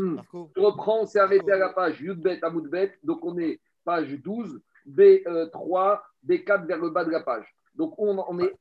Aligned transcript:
Hmm. 0.00 0.20
Je 0.32 0.60
reprends, 0.60 1.02
on 1.02 1.06
s'est 1.06 1.18
arrêté 1.18 1.52
à 1.52 1.58
la 1.58 1.70
page 1.70 2.00
Yudbet 2.00 2.42
Amoudbet, 2.42 2.98
donc 3.02 3.24
on 3.24 3.38
est 3.38 3.60
page 3.84 4.10
12, 4.10 4.60
B3, 4.88 6.00
B4 6.26 6.66
vers 6.66 6.78
le 6.78 6.90
bas 6.90 7.04
de 7.04 7.10
la 7.10 7.20
page. 7.20 7.46
Donc 7.74 7.94
on, 7.98 8.18
on 8.28 8.38
est, 8.40 8.52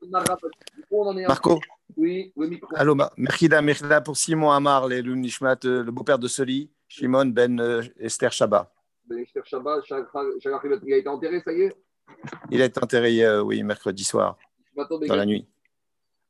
on, 0.92 1.02
en 1.02 1.18
est 1.18 1.28
Marco 1.28 1.60
Oui, 1.98 2.32
le 2.38 2.48
micro. 2.48 2.70
Allô, 2.76 2.96
Merkida, 3.18 3.62
Merkida 3.62 4.02
pour 4.02 4.16
Simon 4.16 4.52
Amar, 4.52 4.88
le 4.88 4.98
euh, 4.98 5.84
le 5.84 5.92
beau-père 5.92 6.20
de 6.20 6.28
Soli, 6.28 6.70
Shimon 6.88 7.26
Ben 7.26 7.60
euh, 7.60 7.84
Esther 8.00 8.32
Shabbat. 8.32 8.72
Ben 9.06 9.20
Esther 9.20 9.46
Shabbat, 9.46 9.84
il 10.86 10.94
a 10.94 10.98
été 10.98 11.10
enterré, 11.10 11.42
ça 11.42 11.52
y 11.52 11.62
est? 11.62 11.76
Il 12.50 12.62
a 12.62 12.66
été 12.66 12.82
enterré, 12.84 13.24
euh, 13.24 13.42
oui, 13.42 13.62
mercredi 13.64 14.04
soir, 14.04 14.38
dans 14.76 15.16
la 15.16 15.26
nuit. 15.26 15.48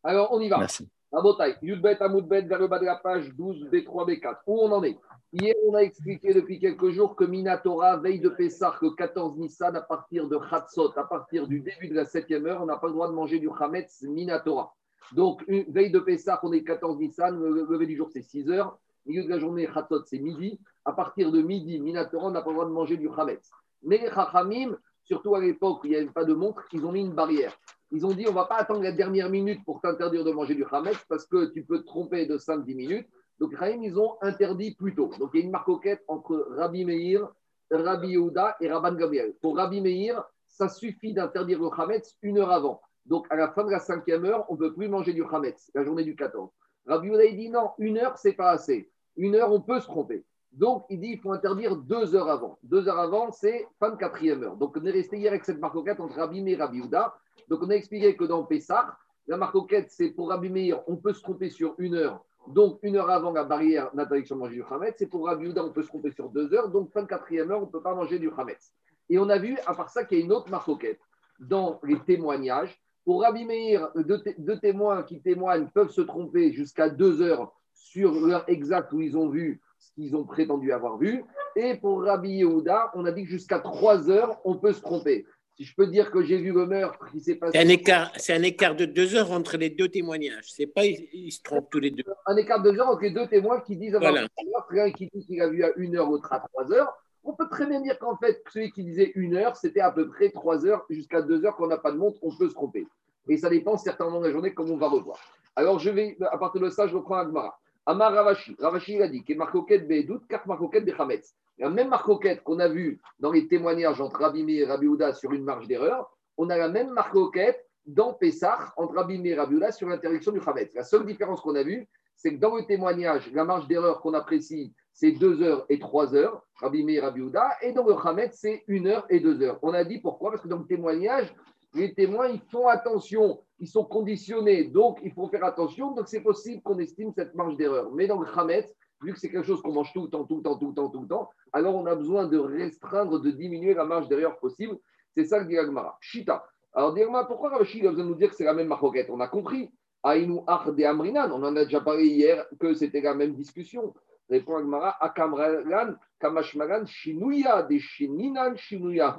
Alors, 0.04 0.32
on 0.32 0.40
y 0.40 0.50
va. 0.50 0.58
Merci. 0.58 0.88
Abotai, 1.12 1.56
Yudbet, 1.64 1.98
Amoudbet, 2.02 2.44
vers 2.44 2.60
le 2.60 2.68
bas 2.68 2.78
de 2.78 2.86
la 2.86 2.96
page 2.96 3.34
12, 3.36 3.70
B3, 3.72 4.08
B4. 4.08 4.38
Où 4.46 4.60
on 4.60 4.72
en 4.72 4.84
est 4.84 4.96
Hier, 5.34 5.56
on 5.68 5.74
a 5.74 5.80
expliqué 5.80 6.36
depuis 6.36 6.60
quelques 6.60 6.90
jours 6.90 7.16
que 7.16 7.24
Minatora, 7.24 7.98
veille 7.98 8.20
de 8.20 8.30
Pessah, 8.30 8.76
que 8.80 8.94
14 8.96 9.38
Nissan, 9.38 9.76
à 9.76 9.82
partir 9.82 10.28
de 10.28 10.38
Khatsot, 10.38 10.94
à 10.98 11.04
partir 11.04 11.48
du 11.48 11.62
début 11.62 11.88
de 11.88 11.96
la 11.96 12.04
7e 12.04 12.46
heure, 12.46 12.62
on 12.62 12.68
n'a 12.68 12.78
pas 12.78 12.88
le 12.88 12.94
droit 12.94 13.08
de 13.08 13.14
manger 13.14 13.40
du 13.40 13.50
Hametz 13.60 14.04
Minatora. 14.04 14.76
Donc, 15.14 15.44
une 15.48 15.64
veille 15.72 15.90
de 15.90 16.00
Pessah, 16.00 16.40
on 16.44 16.54
est 16.54 16.64
14 16.64 17.00
Nissan, 17.00 17.40
le 17.40 17.66
lever 17.66 17.88
du 17.88 17.96
jour, 17.96 18.10
c'est 18.12 18.22
6 18.22 18.52
heures. 18.52 18.78
Milieu 19.08 19.24
de 19.24 19.30
la 19.30 19.40
journée, 19.40 19.68
Khatsot, 19.68 20.04
c'est 20.06 20.20
midi. 20.20 20.60
À 20.86 20.94
partir 20.94 21.32
de 21.32 21.42
midi, 21.42 21.80
Minatora, 21.80 22.28
on 22.28 22.32
n'a 22.32 22.44
pas 22.44 22.52
le 22.52 22.56
droit 22.56 22.68
de 22.68 22.72
manger 22.72 22.98
du 22.98 23.10
Hametz. 23.10 23.50
Mais 23.82 23.98
les 23.98 24.12
Chachamim, 24.12 24.78
surtout 25.06 25.34
à 25.34 25.40
l'époque 25.40 25.84
où 25.84 25.88
il 25.88 25.92
n'y 25.92 25.96
avait 25.96 26.06
pas 26.06 26.26
de 26.26 26.36
montre, 26.36 26.64
ils 26.72 26.86
ont 26.86 26.92
mis 26.92 27.02
une 27.02 27.14
barrière. 27.14 27.58
Ils 27.92 28.06
ont 28.06 28.14
dit 28.14 28.26
on 28.28 28.32
ne 28.32 28.36
va 28.36 28.46
pas 28.46 28.58
attendre 28.58 28.84
la 28.84 28.92
dernière 28.92 29.30
minute 29.30 29.64
pour 29.66 29.82
t'interdire 29.82 30.24
de 30.24 30.32
manger 30.32 30.56
du 30.56 30.66
Hametz 30.72 31.04
parce 31.08 31.26
que 31.26 31.52
tu 31.54 31.64
peux 31.64 31.80
te 31.80 31.86
tromper 31.86 32.26
de 32.26 32.38
5-10 32.38 32.76
minutes. 32.76 33.08
Donc, 33.40 33.56
Rahim, 33.56 33.82
ils 33.84 33.98
ont 33.98 34.18
interdit 34.22 34.76
plus 34.76 34.94
tôt. 34.94 35.12
Donc, 35.18 35.32
il 35.34 35.40
y 35.40 35.44
a 35.44 35.46
une 35.46 35.52
marcoquette 35.52 36.04
entre 36.08 36.48
Rabbi 36.52 36.86
Meir, 36.86 37.28
Rabbi 37.72 38.10
Yehuda 38.10 38.58
et 38.60 38.70
Rabban 38.70 38.96
Gabriel. 38.96 39.34
Pour 39.42 39.56
Rabbi 39.56 39.82
Meir, 39.82 40.24
ça 40.48 40.68
suffit 40.68 41.14
d'interdire 41.14 41.60
le 41.60 41.70
Hametz 41.76 42.18
une 42.22 42.38
heure 42.38 42.52
avant. 42.52 42.82
Donc, 43.06 43.26
à 43.30 43.36
la 43.36 43.50
fin 43.50 43.64
de 43.64 43.72
la 43.72 43.80
cinquième 43.80 44.26
heure, 44.26 44.46
on 44.50 44.54
ne 44.54 44.60
peut 44.60 44.74
plus 44.74 44.90
manger 44.90 45.14
du 45.14 45.24
Hametz, 45.24 45.72
la 45.74 45.84
journée 45.84 46.04
du 46.04 46.16
14. 46.16 46.50
Rabbi 46.86 47.08
Yehuda, 47.08 47.26
il 47.26 47.38
dit 47.38 47.50
non, 47.50 47.72
une 47.78 47.98
heure, 47.98 48.18
c'est 48.18 48.34
pas 48.34 48.52
assez. 48.52 48.92
Une 49.16 49.36
heure, 49.36 49.52
on 49.52 49.62
peut 49.62 49.80
se 49.80 49.88
tromper. 49.88 50.26
Donc, 50.52 50.86
il 50.90 51.00
dit 51.00 51.12
qu'il 51.12 51.22
faut 51.22 51.32
interdire 51.32 51.76
deux 51.78 52.16
heures 52.16 52.30
avant. 52.30 52.58
Deux 52.64 52.88
heures 52.90 53.00
avant, 53.00 53.32
c'est 53.32 53.68
fin 53.80 53.92
de 53.92 53.96
quatrième 53.96 54.44
heure. 54.44 54.58
Donc, 54.58 54.76
on 54.76 54.86
est 54.86 54.92
resté 54.92 55.18
hier 55.18 55.32
avec 55.32 55.46
cette 55.46 55.60
marcoquette 55.60 56.00
entre 56.00 56.16
Rabbi 56.16 56.42
Meir 56.42 56.60
et 56.60 56.62
Rabbi 56.62 56.78
Yehuda. 56.80 57.16
Donc, 57.48 57.62
on 57.64 57.70
a 57.70 57.76
expliqué 57.76 58.16
que 58.16 58.26
dans 58.26 58.44
Pessah, 58.44 58.98
la 59.28 59.38
marcoquette, 59.38 59.92
c'est 59.92 60.10
pour 60.10 60.30
Rabbi 60.30 60.50
Meir, 60.50 60.82
on 60.88 60.98
peut 60.98 61.14
se 61.14 61.22
tromper 61.22 61.50
sur 61.50 61.76
une 61.78 61.96
heure. 61.96 62.26
Donc, 62.48 62.80
une 62.82 62.96
heure 62.96 63.10
avant 63.10 63.32
la 63.32 63.44
barrière 63.44 63.92
d'interdiction 63.94 64.36
de 64.36 64.42
manger 64.42 64.56
du 64.56 64.64
Hametz. 64.64 64.96
C'est 64.98 65.08
pour 65.08 65.28
Rabbi 65.28 65.46
Yehuda, 65.46 65.64
on 65.64 65.72
peut 65.72 65.84
se 65.84 65.88
tromper 65.88 66.12
sur 66.12 66.30
deux 66.30 66.54
heures. 66.54 66.70
Donc, 66.70 66.92
fin 66.92 67.04
de 67.04 67.08
quatrième 67.08 67.52
heure, 67.52 67.60
on 67.60 67.68
ne 67.68 67.72
peut 67.72 67.82
pas 67.82 67.94
manger 67.94 68.18
du 68.18 68.32
Hametz. 68.36 68.74
Et 69.10 69.20
on 69.20 69.30
a 69.30 69.38
vu, 69.38 69.58
à 69.66 69.74
part 69.76 69.90
ça, 69.90 70.04
qu'il 70.04 70.18
y 70.18 70.22
a 70.22 70.26
une 70.26 70.32
autre 70.32 70.50
marcoquette 70.50 71.00
dans 71.40 71.80
les 71.84 72.00
témoignages. 72.00 72.80
Pour 73.06 73.22
Rabbi 73.22 73.46
Meir, 73.46 73.90
deux, 73.96 74.60
témoins 74.60 75.04
qui 75.04 75.22
témoignent 75.22 75.68
peuvent 75.74 75.92
se 75.92 76.02
tromper 76.02 76.52
jusqu'à 76.52 76.90
deux 76.90 77.22
heures 77.22 77.54
sur 77.74 78.14
l'heure 78.14 78.44
exacte 78.48 78.94
où 78.94 79.02
ils 79.02 79.18
ont 79.18 79.30
vu 79.30 79.62
ce 79.80 79.92
qu'ils 79.94 80.16
ont 80.16 80.26
prétendu 80.26 80.72
avoir 80.72 80.98
vu. 80.98 81.24
Et 81.56 81.76
pour 81.76 82.04
Rabbi 82.04 82.30
Yehuda, 82.30 82.92
on 82.94 83.06
a 83.06 83.12
dit 83.12 83.24
que 83.24 83.30
jusqu'à 83.30 83.60
trois 83.60 84.10
heures, 84.10 84.40
on 84.44 84.56
peut 84.56 84.74
se 84.74 84.82
tromper. 84.82 85.26
Si 85.60 85.66
je 85.66 85.76
peux 85.76 85.88
dire 85.88 86.10
que 86.10 86.24
j'ai 86.24 86.38
vu 86.38 86.54
le 86.54 86.66
meurtre 86.66 87.12
qui 87.12 87.20
s'est 87.20 87.36
passé. 87.36 87.52
C'est 87.54 87.66
un, 87.66 87.68
écart, 87.68 88.14
c'est 88.16 88.34
un 88.34 88.44
écart 88.44 88.78
de 88.78 88.86
deux 88.86 89.14
heures 89.16 89.34
entre 89.34 89.58
les 89.58 89.70
deux 89.70 89.90
témoignages. 89.90 90.46
C'est 90.54 90.68
pas 90.68 90.86
ils, 90.86 91.34
se 91.34 91.42
trompent 91.44 91.70
tous 91.70 91.82
les 91.82 91.92
deux. 91.92 92.06
Un 92.28 92.38
écart 92.38 92.64
de 92.64 92.72
deux 92.72 92.80
heures 92.80 92.88
entre 92.88 93.02
les 93.02 93.12
deux 93.12 93.28
témoins 93.28 93.60
qui 93.60 93.76
disent 93.76 93.94
avoir 93.94 94.14
vu 94.14 94.20
le 94.20 94.52
meurtre, 94.52 94.74
l'un 94.74 94.90
qui 94.92 95.10
dit 95.14 95.26
qu'il 95.26 95.42
a 95.42 95.50
vu 95.50 95.62
à 95.66 95.72
une 95.76 95.98
heure, 95.98 96.10
l'autre 96.10 96.32
à 96.32 96.40
trois 96.40 96.72
heures. 96.72 96.94
On 97.26 97.34
peut 97.34 97.50
très 97.50 97.66
bien 97.66 97.82
dire 97.82 98.00
qu'en 98.00 98.16
fait, 98.16 98.42
celui 98.54 98.72
qui 98.72 98.86
disait 98.86 99.12
une 99.16 99.36
heure, 99.36 99.58
c'était 99.58 99.82
à 99.82 99.92
peu 99.92 100.08
près 100.08 100.30
trois 100.30 100.66
heures 100.66 100.86
jusqu'à 100.90 101.22
deux 101.22 101.44
heures 101.44 101.58
qu'on 101.58 101.68
n'a 101.68 101.78
pas 101.78 101.92
de 101.92 101.98
montre, 101.98 102.20
on 102.22 102.34
peut 102.34 102.48
se 102.48 102.54
tromper. 102.54 102.88
Et 103.28 103.36
ça 103.36 103.50
dépend 103.50 103.76
certainement 103.76 104.22
de 104.22 104.28
la 104.28 104.32
journée, 104.32 104.54
comme 104.54 104.72
on 104.72 104.78
va 104.78 104.88
revoir. 104.88 105.20
Alors, 105.58 105.78
je 105.78 105.90
vais, 105.90 106.16
à 106.32 106.38
partir 106.38 106.62
de 106.62 106.70
ça, 106.70 106.88
je 106.88 106.96
reprends 106.96 107.16
Agmara. 107.16 107.60
Amar 107.86 108.14
Ravashi. 108.14 108.56
Ravashi, 108.60 108.94
il 108.94 109.02
a 109.02 109.10
dit 109.10 109.26
qu'il 109.26 109.38
marcoquette 109.38 109.90
Bedout, 109.90 110.22
quatre 110.30 110.48
marcoquette 110.48 110.86
de 110.86 110.94
Hametz. 110.98 111.36
La 111.60 111.70
même 111.70 111.90
marcoquette 111.90 112.42
qu'on 112.44 112.60
a 112.60 112.70
vue 112.70 113.02
dans 113.20 113.32
les 113.32 113.48
témoignages 113.48 114.00
entre 114.00 114.22
Rabbi 114.22 114.50
et 114.56 114.66
Rabbi 114.66 114.88
sur 115.14 115.34
une 115.34 115.44
marge 115.44 115.68
d'erreur, 115.68 116.10
on 116.38 116.50
a 116.50 116.58
la 116.58 116.70
même 116.70 116.92
marcoquette 116.92 117.66
dans 117.86 118.14
Pessah 118.14 118.74
entre 118.78 118.96
Rabbi 118.96 119.22
et 119.28 119.36
Rabbi 119.36 119.60
sur 119.72 119.90
l'interdiction 119.90 120.32
du 120.32 120.40
Hametz. 120.46 120.74
La 120.74 120.84
seule 120.84 121.06
différence 121.06 121.42
qu'on 121.42 121.56
a 121.56 121.64
vue, 121.64 121.88
c'est 122.16 122.36
que 122.36 122.40
dans 122.40 122.56
le 122.56 122.66
témoignage, 122.66 123.32
la 123.34 123.44
marge 123.44 123.68
d'erreur 123.68 124.02
qu'on 124.02 124.14
apprécie, 124.14 124.74
c'est 124.94 125.12
2 125.12 125.42
heures 125.42 125.66
et 125.70 125.80
3 125.80 126.16
heures, 126.16 126.44
Rabbi 126.56 126.86
et 126.94 127.00
Rabbi 127.00 127.22
et 127.62 127.72
dans 127.74 127.86
le 127.86 127.94
Hametz, 127.94 128.38
c'est 128.40 128.64
1 128.70 128.86
heure 128.86 129.06
et 129.10 129.20
2 129.20 129.42
heures. 129.42 129.60
On 129.62 129.74
a 129.74 129.84
dit 129.84 130.00
pourquoi? 130.00 130.32
Parce 130.32 130.44
que 130.44 130.48
dans 130.48 130.60
le 130.60 130.66
témoignage, 130.66 131.34
les 131.74 131.94
témoins, 131.94 132.30
ils 132.30 132.42
font 132.52 132.68
attention, 132.68 133.42
ils 133.60 133.68
sont 133.68 133.86
conditionnés, 133.86 134.64
donc 134.66 135.00
il 135.04 135.12
faut 135.12 135.28
faire 135.28 135.44
attention. 135.44 135.92
Donc 135.92 136.08
c'est 136.08 136.22
possible 136.22 136.62
qu'on 136.62 136.80
estime 136.80 137.12
cette 137.14 137.36
marge 137.36 137.58
d'erreur. 137.58 137.92
Mais 137.92 138.08
dans 138.08 138.20
le 138.20 138.26
Khametz, 138.26 138.74
vu 139.02 139.14
que 139.14 139.20
c'est 139.20 139.30
quelque 139.30 139.46
chose 139.46 139.62
qu'on 139.62 139.74
mange 139.74 139.92
tout 139.94 140.04
le 140.04 140.10
temps, 140.10 140.24
tout 140.26 140.38
le 140.38 140.44
temps, 140.44 140.58
tout 140.58 140.68
le 140.68 140.74
temps, 140.74 140.90
tout 140.90 141.02
le 141.02 141.08
temps, 141.08 141.30
alors 141.54 141.76
on 141.76 141.86
a 141.86 141.96
besoin 141.96 142.28
de 142.28 142.38
restreindre, 142.38 143.20
de 143.20 143.32
diminuer 143.32 143.74
la 143.74 143.86
marge 143.86 144.08
d'erreur 144.08 144.38
possible. 144.40 144.78
C'est 145.16 145.26
ça 145.26 145.40
que 145.40 145.48
dit 145.48 145.58
Agmara. 145.58 145.98
Shita. 146.02 146.46
Alors, 146.74 146.94
dis-moi, 146.94 147.28
pourquoi 147.28 147.50
Ravashi 147.50 147.86
a 147.86 147.90
besoin 147.90 148.06
de 148.06 148.10
nous 148.10 148.16
dire 148.16 148.30
que 148.30 148.36
c'est 148.36 148.44
la 148.44 148.54
même 148.54 148.68
marquette? 148.68 149.10
On 149.10 149.20
a 149.20 149.28
compris. 149.28 149.72
Aïnou 150.02 150.46
de 150.46 150.84
Amrinan, 150.86 151.30
on 151.32 151.44
en 151.44 151.56
a 151.58 151.66
déjà 151.66 151.82
parlé 151.82 152.06
hier 152.06 152.46
que 152.58 152.74
c'était 152.74 153.02
la 153.02 153.14
même 153.14 153.34
discussion. 153.34 153.94
Répond 154.30 154.58
Agmara, 154.58 154.96
Akamran, 155.04 155.96
Kamashmaran, 156.20 156.86
Shinuya, 156.86 157.64
des 157.64 157.80
Shininan, 157.80 158.56
Shinuya, 158.56 159.18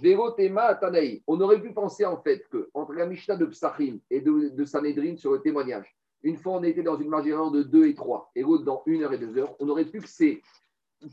Verotema, 0.00 0.66
Atanaï. 0.66 1.22
On 1.26 1.40
aurait 1.40 1.60
pu 1.60 1.72
penser 1.72 2.04
en 2.04 2.20
fait 2.20 2.46
que 2.48 2.70
entre 2.74 2.92
la 2.92 3.06
Mishnah 3.06 3.36
de 3.36 3.46
Psachim 3.46 3.98
et 4.10 4.20
de, 4.20 4.50
de 4.50 4.64
Sanhedrin 4.64 5.16
sur 5.16 5.32
le 5.32 5.40
témoignage, 5.40 5.96
une 6.22 6.36
fois 6.36 6.54
on 6.54 6.62
était 6.62 6.82
dans 6.82 6.96
une 6.96 7.08
marge 7.08 7.24
d'erreur 7.24 7.50
de 7.50 7.62
2 7.62 7.86
et 7.86 7.94
3, 7.94 8.30
et 8.34 8.42
l'autre 8.42 8.64
dans 8.64 8.82
1 8.86 9.02
heure 9.02 9.12
et 9.12 9.18
2 9.18 9.38
heures, 9.38 9.54
on 9.58 9.68
aurait 9.68 9.84
pu 9.84 10.00
que 10.00 10.06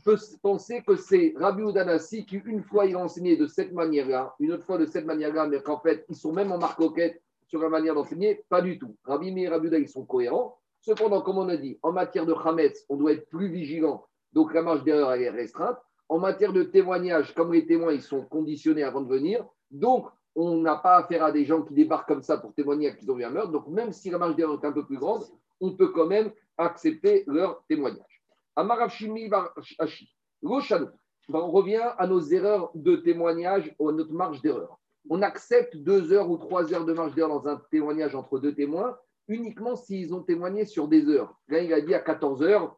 peut 0.04 0.18
penser 0.42 0.82
que 0.86 0.96
c'est 0.96 1.34
Rabbi 1.36 1.62
Udanassi 1.62 2.26
qui, 2.26 2.36
une 2.36 2.62
fois, 2.62 2.86
il 2.86 2.94
a 2.94 2.98
enseigné 2.98 3.36
de 3.36 3.46
cette 3.46 3.72
manière-là, 3.72 4.34
une 4.38 4.52
autre 4.52 4.64
fois 4.64 4.78
de 4.78 4.86
cette 4.86 5.06
manière-là, 5.06 5.46
mais 5.46 5.62
qu'en 5.62 5.80
fait, 5.80 6.04
ils 6.08 6.16
sont 6.16 6.32
même 6.32 6.52
en 6.52 6.58
marcoquette 6.58 7.22
sur 7.46 7.60
la 7.62 7.68
manière 7.68 7.94
d'enseigner. 7.94 8.44
Pas 8.48 8.60
du 8.60 8.78
tout. 8.78 8.96
Rabbi 9.04 9.28
et 9.40 9.48
Rabbi 9.48 9.68
Uda, 9.68 9.78
ils 9.78 9.88
sont 9.88 10.04
cohérents. 10.04 10.58
Cependant, 10.80 11.22
comme 11.22 11.38
on 11.38 11.48
a 11.48 11.56
dit, 11.56 11.78
en 11.82 11.92
matière 11.92 12.26
de 12.26 12.34
Hametz, 12.34 12.84
on 12.88 12.96
doit 12.96 13.12
être 13.12 13.28
plus 13.28 13.48
vigilant. 13.48 14.04
Donc 14.32 14.52
la 14.52 14.62
marge 14.62 14.84
d'erreur 14.84 15.12
est 15.14 15.30
restreinte. 15.30 15.78
En 16.08 16.18
matière 16.18 16.52
de 16.52 16.62
témoignage, 16.62 17.34
comme 17.34 17.52
les 17.52 17.66
témoins, 17.66 17.92
ils 17.92 18.02
sont 18.02 18.22
conditionnés 18.22 18.82
avant 18.82 19.00
de 19.00 19.08
venir. 19.08 19.44
Donc, 19.70 20.08
on 20.40 20.58
n'a 20.58 20.76
pas 20.76 20.98
affaire 20.98 21.24
à 21.24 21.32
des 21.32 21.44
gens 21.44 21.62
qui 21.62 21.74
débarquent 21.74 22.08
comme 22.08 22.22
ça 22.22 22.38
pour 22.38 22.54
témoigner 22.54 22.94
qu'ils 22.96 23.10
ont 23.10 23.16
vu 23.16 23.24
un 23.24 23.30
meurtre. 23.30 23.50
Donc, 23.50 23.66
même 23.66 23.92
si 23.92 24.08
la 24.08 24.18
marge 24.18 24.36
d'erreur 24.36 24.60
est 24.62 24.66
un 24.66 24.72
peu 24.72 24.86
plus 24.86 24.98
grande, 24.98 25.24
on 25.60 25.72
peut 25.72 25.88
quand 25.88 26.06
même 26.06 26.30
accepter 26.56 27.24
leur 27.26 27.64
témoignage. 27.68 28.22
Amarafshimi 28.54 29.30
Hashi. 29.78 30.14
On 30.42 31.50
revient 31.50 31.90
à 31.98 32.06
nos 32.06 32.20
erreurs 32.20 32.70
de 32.74 32.96
témoignage, 32.96 33.74
à 33.80 33.92
notre 33.92 34.12
marge 34.12 34.40
d'erreur. 34.40 34.78
On 35.10 35.22
accepte 35.22 35.76
deux 35.76 36.12
heures 36.12 36.30
ou 36.30 36.36
trois 36.36 36.72
heures 36.72 36.84
de 36.84 36.92
marge 36.92 37.14
d'erreur 37.14 37.42
dans 37.42 37.48
un 37.48 37.60
témoignage 37.70 38.14
entre 38.14 38.38
deux 38.38 38.54
témoins 38.54 38.96
uniquement 39.26 39.76
s'ils 39.76 40.14
ont 40.14 40.22
témoigné 40.22 40.64
sur 40.64 40.88
des 40.88 41.06
heures. 41.08 41.34
L'un, 41.48 41.58
il 41.58 41.72
a 41.72 41.80
dit 41.80 41.94
à 41.94 42.00
14 42.00 42.42
heures, 42.42 42.76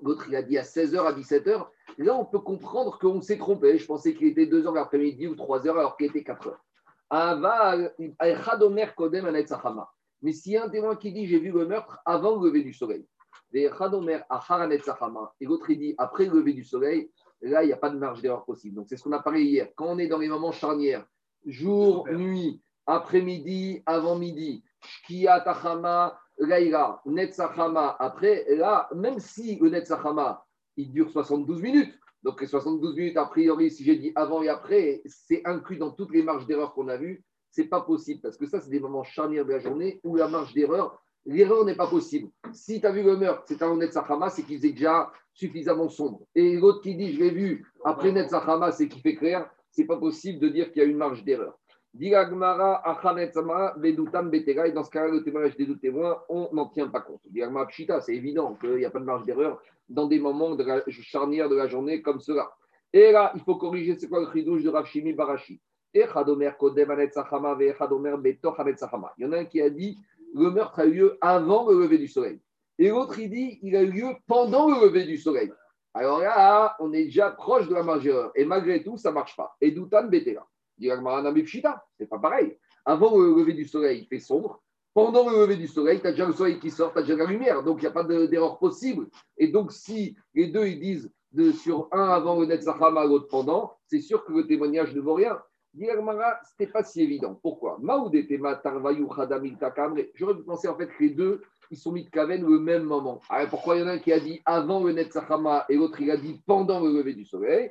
l'autre, 0.00 0.24
il 0.28 0.36
a 0.36 0.42
dit 0.42 0.56
à 0.56 0.64
16 0.64 0.94
heures, 0.94 1.06
à 1.06 1.12
17 1.12 1.48
heures. 1.48 1.70
Là, 1.98 2.16
on 2.16 2.24
peut 2.24 2.38
comprendre 2.38 2.98
qu'on 2.98 3.20
s'est 3.20 3.38
trompé. 3.38 3.76
Je 3.76 3.86
pensais 3.86 4.14
qu'il 4.14 4.28
était 4.28 4.46
2 4.46 4.66
heures 4.66 4.72
l'après-midi 4.72 5.26
ou 5.26 5.34
3 5.34 5.66
heures 5.66 5.78
alors 5.78 5.96
qu'il 5.96 6.06
était 6.06 6.24
4 6.24 6.48
heures. 6.48 6.64
Mais 10.22 10.32
s'il 10.32 10.52
y 10.52 10.56
a 10.56 10.64
un 10.64 10.70
témoin 10.70 10.96
qui 10.96 11.12
dit 11.12 11.26
j'ai 11.26 11.38
vu 11.38 11.50
le 11.52 11.66
meurtre 11.66 12.00
avant 12.06 12.40
le 12.40 12.46
lever 12.48 12.62
du 12.62 12.72
soleil, 12.72 13.06
et 13.54 13.68
l'autre 15.46 15.70
il 15.70 15.78
dit 15.78 15.94
après 15.98 16.24
le 16.24 16.38
lever 16.38 16.54
du 16.54 16.64
soleil, 16.64 17.10
là 17.42 17.62
il 17.62 17.66
n'y 17.66 17.72
a 17.72 17.76
pas 17.76 17.90
de 17.90 17.98
marge 17.98 18.22
d'erreur 18.22 18.46
possible. 18.46 18.76
Donc 18.76 18.86
c'est 18.88 18.96
ce 18.96 19.02
qu'on 19.04 19.12
a 19.12 19.18
parlé 19.18 19.42
hier. 19.42 19.68
Quand 19.76 19.88
on 19.88 19.98
est 19.98 20.08
dans 20.08 20.18
les 20.18 20.28
moments 20.28 20.52
charnières, 20.52 21.04
jour, 21.44 22.08
nuit, 22.08 22.62
après-midi, 22.86 23.82
avant-midi, 23.84 24.64
Shkia 24.80 25.40
Tachama, 25.40 26.18
Laïla, 26.38 27.02
Netzachama. 27.04 27.96
Après, 27.98 28.46
là, 28.56 28.88
même 28.94 29.18
si 29.18 29.56
le 29.56 29.68
Netzachama, 29.68 30.46
il 30.76 30.92
dure 30.92 31.10
72 31.10 31.60
minutes, 31.60 31.94
donc 32.22 32.40
les 32.40 32.46
72 32.46 32.94
minutes, 32.96 33.16
a 33.16 33.24
priori, 33.26 33.70
si 33.70 33.84
j'ai 33.84 33.96
dit 33.96 34.12
avant 34.14 34.42
et 34.42 34.48
après, 34.48 35.02
c'est 35.06 35.42
inclus 35.44 35.76
dans 35.76 35.90
toutes 35.90 36.12
les 36.12 36.22
marges 36.22 36.46
d'erreur 36.46 36.72
qu'on 36.72 36.88
a 36.88 36.96
vues. 36.96 37.24
C'est 37.50 37.64
pas 37.64 37.80
possible 37.80 38.20
parce 38.20 38.36
que 38.36 38.46
ça, 38.46 38.60
c'est 38.60 38.70
des 38.70 38.80
moments 38.80 39.02
charnières 39.02 39.44
de 39.44 39.52
la 39.52 39.58
journée 39.58 40.00
où 40.04 40.16
la 40.16 40.28
marge 40.28 40.54
d'erreur, 40.54 41.02
l'erreur 41.26 41.64
n'est 41.64 41.74
pas 41.74 41.88
possible. 41.88 42.30
Si 42.52 42.80
tu 42.80 42.86
as 42.86 42.92
vu 42.92 43.02
le 43.02 43.16
meurtre, 43.16 43.42
c'est 43.46 43.62
un 43.62 43.76
Netzachama, 43.76 44.30
c'est 44.30 44.44
qu'il 44.44 44.64
est 44.64 44.70
déjà 44.70 45.12
suffisamment 45.34 45.88
sombre. 45.88 46.20
Et 46.34 46.56
l'autre 46.56 46.80
qui 46.80 46.94
dit, 46.94 47.12
je 47.12 47.20
l'ai 47.20 47.30
vu 47.30 47.66
après 47.84 48.12
Netzachama, 48.12 48.70
c'est 48.70 48.88
qu'il 48.88 49.02
fait 49.02 49.16
clair, 49.16 49.50
c'est 49.70 49.84
pas 49.84 49.96
possible 49.96 50.38
de 50.38 50.48
dire 50.48 50.70
qu'il 50.70 50.82
y 50.82 50.84
a 50.84 50.88
une 50.88 50.96
marge 50.96 51.24
d'erreur. 51.24 51.58
Et 52.00 52.10
dans 52.10 52.24
ce 54.82 54.90
cas-là, 54.90 55.08
le 55.08 55.22
témoignage 55.22 55.56
des 55.56 55.66
deux 55.66 55.78
témoins, 55.78 56.22
on 56.28 56.48
n'en 56.52 56.66
tient 56.68 56.88
pas 56.88 57.00
compte. 57.00 57.20
C'est 58.00 58.14
évident 58.14 58.54
qu'il 58.54 58.76
n'y 58.76 58.84
a 58.84 58.90
pas 58.90 59.00
de 59.00 59.04
marge 59.04 59.24
d'erreur 59.24 59.60
dans 59.88 60.06
des 60.06 60.18
moments 60.18 60.54
de 60.54 60.64
la 60.64 60.82
charnière 60.88 61.50
de 61.50 61.56
la 61.56 61.68
journée 61.68 62.00
comme 62.00 62.20
cela. 62.20 62.50
Et 62.94 63.12
là, 63.12 63.32
il 63.34 63.42
faut 63.42 63.56
corriger 63.56 63.98
c'est 63.98 64.08
quoi 64.08 64.20
le 64.20 64.32
chidouche 64.32 64.62
de 64.62 64.70
Rav 64.70 64.86
Shimi 64.86 65.12
Barashi? 65.12 65.60
Il 65.94 66.00
y 66.00 66.04
en 66.04 66.06
a 69.32 69.38
un 69.38 69.44
qui 69.44 69.60
a 69.60 69.68
dit 69.68 69.98
le 70.34 70.50
meurtre 70.50 70.80
a 70.80 70.86
eu 70.86 70.92
lieu 70.92 71.18
avant 71.20 71.70
le 71.70 71.78
lever 71.78 71.98
du 71.98 72.08
soleil. 72.08 72.40
Et 72.78 72.88
l'autre, 72.88 73.18
il 73.18 73.28
dit 73.28 73.58
il 73.62 73.76
a 73.76 73.82
eu 73.82 73.90
lieu 73.90 74.06
pendant 74.26 74.70
le 74.70 74.86
lever 74.86 75.04
du 75.04 75.18
soleil. 75.18 75.52
Alors 75.92 76.20
là, 76.20 76.74
on 76.80 76.90
est 76.94 77.04
déjà 77.04 77.30
proche 77.30 77.68
de 77.68 77.74
la 77.74 77.82
majeure. 77.82 78.32
Et 78.34 78.46
malgré 78.46 78.82
tout, 78.82 78.96
ça 78.96 79.10
ne 79.10 79.14
marche 79.14 79.36
pas. 79.36 79.54
Et 79.60 79.72
Doutan 79.72 80.04
Betela. 80.04 80.46
C'est 81.98 82.08
pas 82.08 82.18
pareil. 82.18 82.58
Avant 82.84 83.16
le 83.16 83.34
lever 83.36 83.52
du 83.52 83.64
soleil, 83.64 84.00
il 84.02 84.06
fait 84.06 84.18
sombre. 84.18 84.62
Pendant 84.94 85.30
le 85.30 85.40
lever 85.40 85.56
du 85.56 85.68
soleil, 85.68 86.00
tu 86.00 86.06
as 86.06 86.10
déjà 86.10 86.26
le 86.26 86.32
soleil 86.32 86.58
qui 86.58 86.70
sort, 86.70 86.92
tu 86.92 86.98
as 86.98 87.02
déjà 87.02 87.16
la 87.16 87.24
lumière. 87.24 87.62
Donc, 87.62 87.78
il 87.78 87.82
n'y 87.82 87.88
a 87.88 87.92
pas 87.92 88.04
d'erreur 88.04 88.58
possible. 88.58 89.06
Et 89.38 89.48
donc, 89.48 89.72
si 89.72 90.16
les 90.34 90.48
deux, 90.48 90.66
ils 90.66 90.80
disent 90.80 91.10
sur 91.54 91.88
un 91.92 92.08
avant 92.08 92.38
le 92.38 92.46
Netzachama, 92.46 93.06
l'autre 93.06 93.28
pendant, 93.28 93.78
c'est 93.86 94.00
sûr 94.00 94.24
que 94.24 94.32
le 94.32 94.46
témoignage 94.46 94.94
ne 94.94 95.00
vaut 95.00 95.14
rien. 95.14 95.40
Dire 95.72 95.94
ce 95.94 96.02
n'était 96.60 96.70
pas 96.70 96.84
si 96.84 97.00
évident. 97.00 97.40
Pourquoi? 97.42 97.78
J'aurais 97.82 98.10
pu 100.34 100.42
penser 100.44 100.68
en 100.68 100.76
fait 100.76 100.88
que 100.88 101.02
les 101.02 101.08
deux, 101.08 101.40
ils 101.70 101.78
sont 101.78 101.92
mis 101.92 102.04
de 102.04 102.10
Kaven 102.10 102.46
le 102.46 102.58
même 102.58 102.82
moment. 102.82 103.22
Alors, 103.30 103.48
pourquoi 103.48 103.76
il 103.76 103.80
y 103.80 103.82
en 103.82 103.86
a 103.86 103.92
un 103.92 103.98
qui 103.98 104.12
a 104.12 104.20
dit 104.20 104.42
avant 104.44 104.84
le 104.84 104.92
Netzachama 104.92 105.64
et 105.70 105.76
l'autre, 105.76 105.98
il 106.02 106.10
a 106.10 106.18
dit 106.18 106.42
pendant 106.46 106.80
le 106.80 106.92
lever 106.92 107.14
du 107.14 107.24
soleil? 107.24 107.70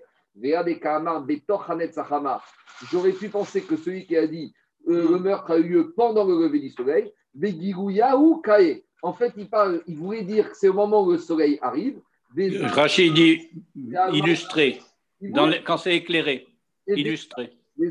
J'aurais 2.91 3.11
pu 3.13 3.29
penser 3.29 3.61
que 3.61 3.75
celui 3.77 4.05
qui 4.05 4.17
a 4.17 4.27
dit 4.27 4.53
euh, 4.87 5.11
le 5.11 5.19
meurtre 5.19 5.51
a 5.51 5.57
eu 5.57 5.63
lieu 5.63 5.91
pendant 5.91 6.23
le 6.23 6.43
lever 6.43 6.59
du 6.59 6.69
soleil, 6.69 7.11
ou 7.35 8.41
Kae. 8.41 8.83
En 9.03 9.13
fait, 9.13 9.33
il, 9.37 9.49
parle, 9.49 9.81
il 9.87 9.97
voulait 9.97 10.23
dire 10.23 10.51
que 10.51 10.57
c'est 10.57 10.69
au 10.69 10.73
moment 10.73 11.03
où 11.03 11.11
le 11.11 11.17
soleil 11.17 11.57
arrive. 11.61 11.99
Rachid 12.35 13.13
dit 13.13 13.49
illustré, 14.13 14.81
dans 15.21 15.51
quand 15.65 15.77
c'est 15.77 15.95
éclairé, 15.95 16.47
illustré. 16.87 17.51
Et 17.77 17.87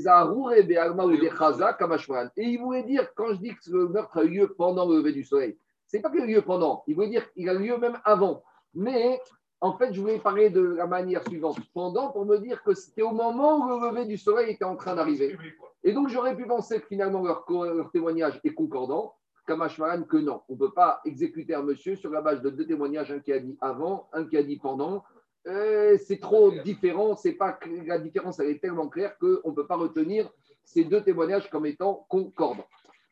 il 2.36 2.58
voulait 2.58 2.84
dire, 2.84 3.12
quand 3.14 3.34
je 3.34 3.40
dis 3.40 3.50
que 3.50 3.70
le 3.70 3.88
meurtre 3.88 4.18
a 4.18 4.24
eu 4.24 4.28
lieu 4.28 4.54
pendant 4.56 4.88
le 4.88 4.98
lever 4.98 5.12
du 5.12 5.24
soleil, 5.24 5.56
c'est 5.86 6.00
pas 6.00 6.10
qu'il 6.10 6.20
a 6.20 6.24
eu 6.24 6.34
lieu 6.34 6.42
pendant, 6.42 6.84
il 6.86 6.94
voulait 6.94 7.08
dire 7.08 7.30
qu'il 7.32 7.48
a 7.48 7.54
eu 7.54 7.58
lieu 7.58 7.76
même 7.76 7.98
avant. 8.04 8.42
Mais 8.72 9.20
en 9.62 9.76
fait, 9.76 9.92
je 9.92 10.00
voulais 10.00 10.18
parler 10.18 10.48
de 10.48 10.60
la 10.60 10.86
manière 10.86 11.22
suivante. 11.26 11.58
Pendant, 11.74 12.10
pour 12.10 12.24
me 12.24 12.38
dire 12.38 12.62
que 12.62 12.74
c'était 12.74 13.02
au 13.02 13.12
moment 13.12 13.58
où 13.58 13.68
le 13.68 13.88
lever 13.88 14.06
du 14.06 14.16
soleil 14.16 14.54
était 14.54 14.64
en 14.64 14.76
train 14.76 14.94
d'arriver. 14.94 15.36
Et 15.84 15.92
donc, 15.92 16.08
j'aurais 16.08 16.34
pu 16.34 16.46
penser 16.46 16.80
que 16.80 16.86
finalement 16.86 17.22
leur, 17.22 17.44
témoignage 17.92 18.40
est 18.42 18.54
concordant. 18.54 19.14
Kamashmaran, 19.46 20.04
que 20.04 20.16
non. 20.16 20.42
On 20.48 20.54
ne 20.54 20.58
peut 20.58 20.72
pas 20.72 21.00
exécuter 21.04 21.54
un 21.54 21.62
monsieur 21.62 21.96
sur 21.96 22.10
la 22.10 22.22
base 22.22 22.40
de 22.40 22.50
deux 22.50 22.66
témoignages, 22.66 23.10
un 23.10 23.20
qui 23.20 23.32
a 23.32 23.38
dit 23.38 23.56
avant, 23.60 24.08
un 24.12 24.24
qui 24.24 24.36
a 24.36 24.42
dit 24.42 24.58
pendant. 24.58 25.04
Euh, 25.46 25.98
c'est 26.06 26.20
trop 26.20 26.52
différent. 26.64 27.16
C'est 27.16 27.32
pas 27.32 27.58
la 27.86 27.98
différence 27.98 28.38
elle 28.38 28.50
est 28.50 28.60
tellement 28.60 28.88
claire 28.88 29.18
qu'on 29.18 29.50
ne 29.50 29.54
peut 29.54 29.66
pas 29.66 29.76
retenir 29.76 30.30
ces 30.62 30.84
deux 30.84 31.02
témoignages 31.02 31.50
comme 31.50 31.66
étant 31.66 32.06
concordants. 32.08 32.68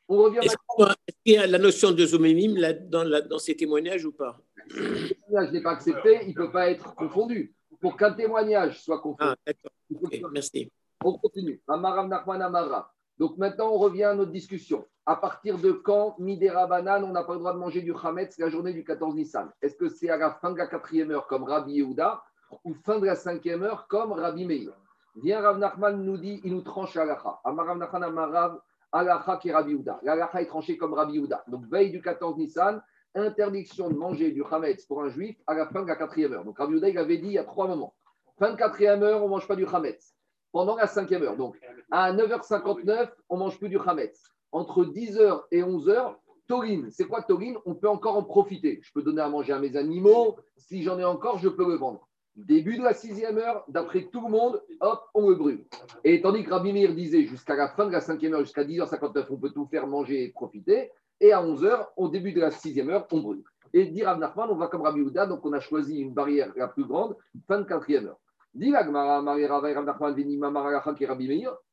On 0.08 0.22
revient 0.22 0.40
Est-ce 0.42 0.56
qu'il 1.24 1.34
y 1.34 1.38
a 1.38 1.46
la 1.46 1.58
notion 1.58 1.90
de 1.90 2.06
zomémime 2.06 2.56
dans, 2.88 3.26
dans 3.28 3.38
ces 3.38 3.56
témoignages 3.56 4.04
ou 4.04 4.12
pas? 4.12 4.38
Le 4.70 5.08
témoignage 5.08 5.52
n'est 5.52 5.62
pas 5.62 5.72
accepté, 5.72 6.20
il 6.22 6.28
ne 6.30 6.34
peut 6.34 6.50
pas 6.50 6.70
être 6.70 6.94
confondu. 6.94 7.54
Pour 7.80 7.96
qu'un 7.96 8.12
témoignage 8.12 8.82
soit 8.82 9.00
confondu. 9.00 9.34
Ah, 9.44 9.52
merci. 10.32 10.70
On 11.04 11.12
continue. 11.16 11.62
Donc 13.18 13.36
maintenant, 13.36 13.70
on 13.70 13.78
revient 13.78 14.04
à 14.04 14.14
notre 14.14 14.32
discussion. 14.32 14.84
À 15.06 15.16
partir 15.16 15.58
de 15.58 15.72
quand, 15.72 16.18
Midera 16.18 16.66
Banane, 16.66 17.04
on 17.04 17.12
n'a 17.12 17.24
pas 17.24 17.32
le 17.32 17.38
droit 17.38 17.52
de 17.54 17.58
manger 17.58 17.82
du 17.82 17.94
Hametz 17.94 18.38
la 18.38 18.48
journée 18.48 18.72
du 18.72 18.84
14 18.84 19.14
Nissan? 19.14 19.50
Est-ce 19.62 19.76
que 19.76 19.88
c'est 19.88 20.10
à 20.10 20.16
la 20.16 20.32
fin 20.32 20.50
de 20.50 20.58
la 20.58 20.66
quatrième 20.66 21.10
heure 21.10 21.26
comme 21.26 21.44
Rabbi 21.44 21.74
Yehuda 21.74 22.22
ou 22.64 22.74
fin 22.74 22.98
de 22.98 23.06
la 23.06 23.14
cinquième 23.14 23.62
heure 23.62 23.86
comme 23.88 24.12
Rabbi 24.12 24.44
Meir? 24.44 24.72
Viens 25.22 25.40
Rav 25.40 25.58
Nachman 25.58 26.04
nous 26.04 26.18
dit, 26.18 26.40
il 26.44 26.52
nous 26.52 26.60
tranche 26.62 26.96
à 26.96 27.04
l'Acha. 27.04 27.40
Amarav 27.44 27.78
Nachman 27.78 28.04
Amarav 28.04 28.60
Alacha 28.92 29.36
qui 29.38 29.48
est 29.48 29.52
Rabbi 29.52 29.72
Yehuda. 29.72 30.00
L'Alacha 30.02 30.42
est 30.42 30.46
tranché 30.46 30.76
comme 30.76 30.94
Rabbi 30.94 31.14
Yehuda. 31.14 31.44
Donc, 31.48 31.66
veille 31.66 31.90
du 31.90 32.02
14 32.02 32.36
Nissan, 32.36 32.82
interdiction 33.14 33.88
de 33.88 33.94
manger 33.94 34.30
du 34.30 34.42
Hametz 34.44 34.86
pour 34.86 35.02
un 35.02 35.08
juif 35.08 35.36
à 35.46 35.54
la 35.54 35.66
fin 35.66 35.82
de 35.82 35.88
la 35.88 35.96
quatrième 35.96 36.32
heure. 36.32 36.44
Donc, 36.44 36.58
Rabbi 36.58 36.96
avait 36.96 37.18
dit 37.18 37.28
il 37.28 37.32
y 37.32 37.38
a 37.38 37.44
trois 37.44 37.66
moments. 37.66 37.94
Fin 38.38 38.52
de 38.52 38.56
quatrième 38.56 39.02
heure, 39.02 39.22
on 39.22 39.26
ne 39.26 39.30
mange 39.30 39.48
pas 39.48 39.56
du 39.56 39.66
Hametz. 39.66 40.14
Pendant 40.52 40.76
la 40.76 40.86
cinquième 40.86 41.22
heure. 41.22 41.36
Donc, 41.36 41.58
à 41.90 42.12
9h59, 42.12 43.10
on 43.28 43.34
ne 43.36 43.40
mange 43.40 43.58
plus 43.58 43.68
du 43.68 43.78
Hametz. 43.78 44.22
Entre 44.52 44.84
10h 44.84 45.42
et 45.50 45.62
11h, 45.62 46.14
Taurine. 46.46 46.88
C'est 46.90 47.04
quoi 47.04 47.22
Taurine? 47.22 47.56
On 47.66 47.74
peut 47.74 47.88
encore 47.88 48.16
en 48.16 48.24
profiter. 48.24 48.80
Je 48.82 48.90
peux 48.92 49.02
donner 49.02 49.20
à 49.20 49.28
manger 49.28 49.52
à 49.52 49.58
mes 49.58 49.76
animaux. 49.76 50.36
Si 50.56 50.82
j'en 50.82 50.98
ai 50.98 51.04
encore, 51.04 51.38
je 51.38 51.48
peux 51.48 51.68
le 51.68 51.74
vendre. 51.74 52.08
Début 52.36 52.78
de 52.78 52.84
la 52.84 52.94
sixième 52.94 53.36
heure, 53.36 53.64
d'après 53.66 54.04
tout 54.12 54.22
le 54.22 54.30
monde, 54.30 54.62
hop, 54.80 55.02
on 55.12 55.28
le 55.28 55.34
brûle. 55.34 55.66
Et 56.04 56.20
tandis 56.22 56.44
que 56.44 56.50
Rabbi 56.50 56.72
Meir 56.72 56.94
disait 56.94 57.24
jusqu'à 57.24 57.56
la 57.56 57.68
fin 57.68 57.84
de 57.84 57.90
la 57.90 58.00
cinquième 58.00 58.32
heure, 58.32 58.42
jusqu'à 58.42 58.62
10h59, 58.62 59.26
on 59.30 59.36
peut 59.36 59.50
tout 59.50 59.66
faire 59.66 59.88
manger 59.88 60.22
et 60.22 60.28
profiter. 60.28 60.92
Et 61.20 61.32
à 61.32 61.42
11h, 61.42 61.88
au 61.96 62.08
début 62.08 62.32
de 62.32 62.40
la 62.40 62.50
sixième 62.50 62.90
heure, 62.90 63.06
on 63.10 63.20
brûle. 63.20 63.42
Et 63.72 63.86
dit 63.86 64.04
Rav 64.04 64.18
Nachman, 64.18 64.48
on 64.50 64.56
va 64.56 64.68
comme 64.68 64.82
Rabbi 64.82 65.00
Houda, 65.00 65.26
donc 65.26 65.44
on 65.44 65.52
a 65.52 65.60
choisi 65.60 65.98
une 65.98 66.14
barrière 66.14 66.52
la 66.56 66.68
plus 66.68 66.84
grande, 66.84 67.16
fin 67.46 67.58
de 67.58 67.64
quatrième 67.64 68.06
heure. 68.06 68.18
Dit 68.54 68.72
Rav 68.72 68.90
Nachman, 68.90 70.18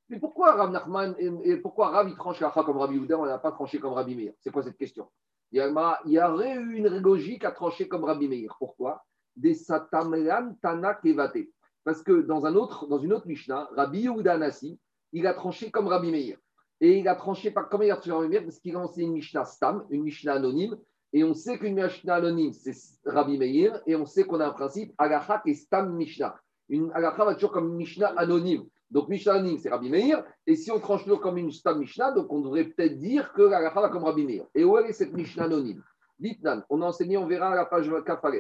mais 0.10 0.20
pourquoi 0.20 0.54
Rav 0.54 0.72
Nachman 0.72 1.16
et 1.20 1.58
pourquoi 1.58 1.90
Rav 1.90 2.14
tranche 2.16 2.40
la 2.40 2.50
comme 2.52 2.78
Rabbi 2.78 2.98
Houda, 2.98 3.18
on 3.18 3.26
n'a 3.26 3.40
pas 3.40 3.52
tranché 3.52 3.80
comme 3.80 3.94
Rabbi 3.94 4.16
Meir? 4.16 4.34
C'est 4.40 4.52
quoi 4.52 4.62
cette 4.62 4.78
question? 4.78 5.08
Il 5.52 5.62
y 6.06 6.20
aurait 6.20 6.56
eu 6.56 6.76
une 6.76 7.00
logique 7.00 7.46
à 7.46 7.52
trancher 7.52 7.88
comme 7.88 8.04
Rabbi 8.04 8.28
Meir. 8.28 8.56
Pourquoi? 8.60 9.04
Des 9.36 9.54
Satamlan 9.54 10.56
Tana 10.62 10.96
Kevate. 10.96 11.48
Parce 11.84 12.04
que 12.04 12.22
dans, 12.22 12.46
un 12.46 12.56
autre, 12.56 12.88
dans 12.88 13.00
une 13.00 13.14
autre 13.14 13.28
Mishnah, 13.28 13.70
Rabbi 13.76 14.02
Yehuda 14.02 14.38
Nassi, 14.38 14.80
il 15.12 15.26
a 15.28 15.34
tranché 15.34 15.72
comme 15.72 15.88
Rabbi 15.88 16.12
Meir. 16.12 16.38
Et 16.82 17.00
il 17.00 17.08
a 17.08 17.16
tranché 17.16 17.52
pas 17.52 17.64
comme 17.64 17.84
il 17.84 17.92
a 17.92 17.96
tranché 17.96 18.12
Rabbi 18.12 18.28
Meir 18.28 18.44
parce 18.44 18.60
qu'il 18.60 18.76
a 18.76 18.80
enseigné 18.80 19.08
une 19.08 19.14
Mishnah 19.14 19.46
Stam, 19.46 19.86
une 19.90 20.04
Mishnah 20.04 20.34
anonyme. 20.34 20.78
Et 21.14 21.24
on 21.24 21.34
sait 21.34 21.58
qu'une 21.58 21.82
Mishnah 21.82 22.16
anonyme, 22.16 22.54
c'est 22.54 22.76
Rabbi 23.06 23.38
Meir. 23.38 23.82
Et 23.86 23.96
on 23.96 24.06
sait 24.06 24.26
qu'on 24.26 24.40
a 24.40 24.48
un 24.48 24.52
principe, 24.52 24.94
Agacha 24.98 25.42
et 25.46 25.54
Stam 25.54 25.96
Mishnah. 25.96 26.36
Une 26.70 26.92
Agacha 26.94 27.26
va 27.26 27.36
toujours 27.36 27.52
comme 27.52 27.70
une 27.70 27.78
Mishnah 27.78 28.14
anonyme. 28.18 28.66
Donc 28.92 29.08
Mishnah 29.10 29.36
anonyme, 29.36 29.58
c'est 29.58 29.70
Rabbi 29.70 29.90
Meir. 29.90 30.24
Et 30.46 30.56
si 30.56 30.72
on 30.72 30.80
tranche 30.80 31.04
toujours 31.04 31.22
comme 31.22 31.38
une 31.38 31.52
Stam 31.52 31.80
Mishnah, 31.80 32.12
donc 32.12 32.32
on 32.32 32.42
devrait 32.42 32.66
peut-être 32.66 33.00
dire 33.00 33.32
que 33.34 33.44
l'Agacha 33.44 33.82
va 33.82 33.90
comme 33.90 34.04
Rabbi 34.04 34.26
Meir. 34.26 34.46
Et 34.54 34.64
où 34.64 34.78
est 34.78 34.92
cette 34.92 35.14
Mishnah 35.14 35.46
anonyme? 35.46 35.82
Dites 36.20 36.46
on 36.70 36.82
a 36.82 36.86
enseigné, 36.86 37.18
on 37.18 37.28
verra 37.28 37.52
à 37.52 37.56
la 37.56 37.66
page 37.66 37.92
Kafare 38.06 38.32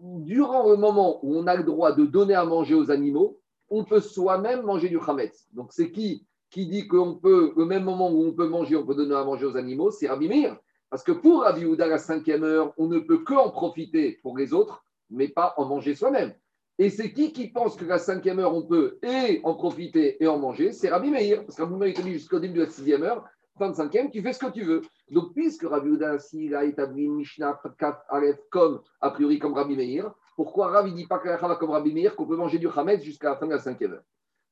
durant 0.00 0.70
le 0.70 0.76
moment 0.76 1.18
où 1.22 1.36
on 1.36 1.46
a 1.46 1.56
le 1.56 1.64
droit 1.64 1.92
de 1.92 2.06
donner 2.06 2.34
à 2.34 2.44
manger 2.44 2.74
aux 2.74 2.90
animaux, 2.90 3.38
on 3.70 3.84
peut 3.84 4.00
soi-même 4.00 4.62
manger 4.62 4.88
du 4.88 4.98
chametz. 5.04 5.48
Donc 5.52 5.72
c'est 5.72 5.90
qui 5.90 6.26
qui 6.50 6.66
dit 6.66 6.88
qu'on 6.88 7.14
peut, 7.14 7.52
le 7.56 7.64
même 7.64 7.84
moment 7.84 8.10
où 8.10 8.24
on 8.24 8.32
peut 8.32 8.48
manger, 8.48 8.76
on 8.76 8.86
peut 8.86 8.94
donner 8.94 9.14
à 9.14 9.24
manger 9.24 9.44
aux 9.44 9.56
animaux 9.56 9.90
C'est 9.90 10.08
Rabbi 10.08 10.28
Meir. 10.28 10.56
Parce 10.90 11.02
que 11.02 11.12
pour 11.12 11.42
Rabbi 11.42 11.66
Houda, 11.66 11.86
la 11.86 11.98
cinquième 11.98 12.44
heure, 12.44 12.72
on 12.78 12.86
ne 12.86 12.98
peut 12.98 13.18
que 13.18 13.34
en 13.34 13.50
profiter 13.50 14.18
pour 14.22 14.38
les 14.38 14.54
autres, 14.54 14.84
mais 15.10 15.28
pas 15.28 15.52
en 15.58 15.66
manger 15.66 15.94
soi-même. 15.94 16.32
Et 16.78 16.90
c'est 16.90 17.12
qui 17.12 17.32
qui 17.32 17.48
pense 17.48 17.76
que 17.76 17.84
la 17.84 17.98
cinquième 17.98 18.38
heure, 18.38 18.54
on 18.54 18.62
peut 18.62 18.98
et 19.02 19.40
en 19.44 19.54
profiter 19.54 20.22
et 20.22 20.26
en 20.26 20.38
manger? 20.38 20.72
C'est 20.72 20.88
Rabbi 20.88 21.10
Meir. 21.10 21.44
Parce 21.44 21.56
que 21.56 21.62
Rabbi 21.62 21.74
Meir 21.74 21.94
dit 22.02 22.12
jusqu'au 22.12 22.38
début 22.38 22.60
de 22.60 22.64
la 22.64 22.70
sixième 22.70 23.02
heure, 23.02 23.24
25e, 23.60 24.10
tu 24.10 24.22
fais 24.22 24.32
ce 24.32 24.38
que 24.38 24.50
tu 24.52 24.62
veux. 24.62 24.82
Donc, 25.10 25.34
puisque 25.34 25.64
Rabbi 25.64 25.90
Uda 25.90 26.16
il 26.32 26.54
a 26.54 26.64
établi 26.64 27.08
Mishnah 27.08 27.60
4 27.78 28.02
Aleph 28.08 28.38
comme, 28.50 28.80
a 29.00 29.10
priori, 29.10 29.38
comme 29.38 29.54
Rabbi 29.54 29.76
Meir, 29.76 30.14
pourquoi 30.38 30.68
Rabbi 30.68 30.92
ne 30.92 30.96
dit 30.96 31.06
pas 31.08 31.18
que 31.18 31.56
comme 31.56 31.70
Rabbi 31.70 31.92
Meir, 31.92 32.14
qu'on 32.14 32.24
peut 32.24 32.36
manger 32.36 32.60
du 32.60 32.68
Hametz 32.68 33.02
jusqu'à 33.02 33.30
la 33.30 33.36
fin 33.36 33.46
de 33.46 33.50
la 33.50 33.58
cinquième 33.58 33.94
heure? 33.94 34.04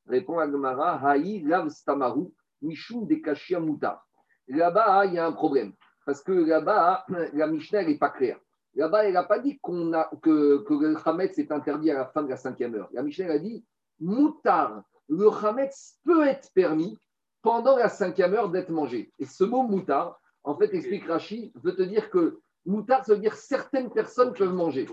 Répond 0.09 0.41
Agmara, 0.41 0.95
Haï 1.09 1.45
lav 1.45 1.69
stamaru, 1.69 2.25
mishum 2.61 3.07
de 3.07 3.15
kashia 3.15 3.61
mutar. 3.61 4.05
Là-bas, 4.49 5.07
il 5.07 5.15
y 5.15 5.19
a 5.21 5.25
un 5.25 5.31
problème. 5.31 5.75
Parce 6.05 6.25
que 6.25 6.33
là-bas, 6.33 7.07
la 7.35 7.47
Mishnah, 7.47 7.85
n'est 7.85 7.99
pas 7.99 8.11
claire. 8.11 8.41
Là-bas, 8.75 9.05
elle 9.05 9.13
n'a 9.13 9.23
pas 9.23 9.39
dit 9.39 9.61
qu'on 9.61 9.93
a, 9.93 10.11
que, 10.23 10.65
que 10.65 10.75
le 10.75 10.97
Hametz 11.05 11.39
est 11.39 11.53
interdit 11.53 11.93
à 11.93 11.95
la 11.95 12.07
fin 12.07 12.25
de 12.25 12.31
la 12.31 12.37
cinquième 12.37 12.75
heure. 12.75 12.89
La 12.91 13.05
Mishnah, 13.05 13.31
a 13.31 13.39
dit, 13.39 13.65
mutar, 14.01 14.83
le 15.09 15.29
Hametz 15.29 16.01
peut 16.05 16.27
être 16.27 16.51
permis 16.53 16.99
pendant 17.43 17.77
la 17.77 17.89
cinquième 17.89 18.35
heure 18.35 18.49
d'être 18.49 18.71
mangé. 18.71 19.13
Et 19.21 19.25
ce 19.25 19.45
mot 19.45 19.63
moutard, 19.63 20.21
en 20.43 20.57
fait, 20.57 20.75
explique 20.75 21.07
Rachi, 21.07 21.53
veut 21.63 21.77
te 21.77 21.83
dire 21.83 22.11
que 22.11 22.41
moutard, 22.65 23.05
ça 23.05 23.15
veut 23.15 23.21
dire 23.21 23.37
certaines 23.37 23.93
personnes 23.93 24.33
peuvent 24.33 24.53
manger. 24.53 24.89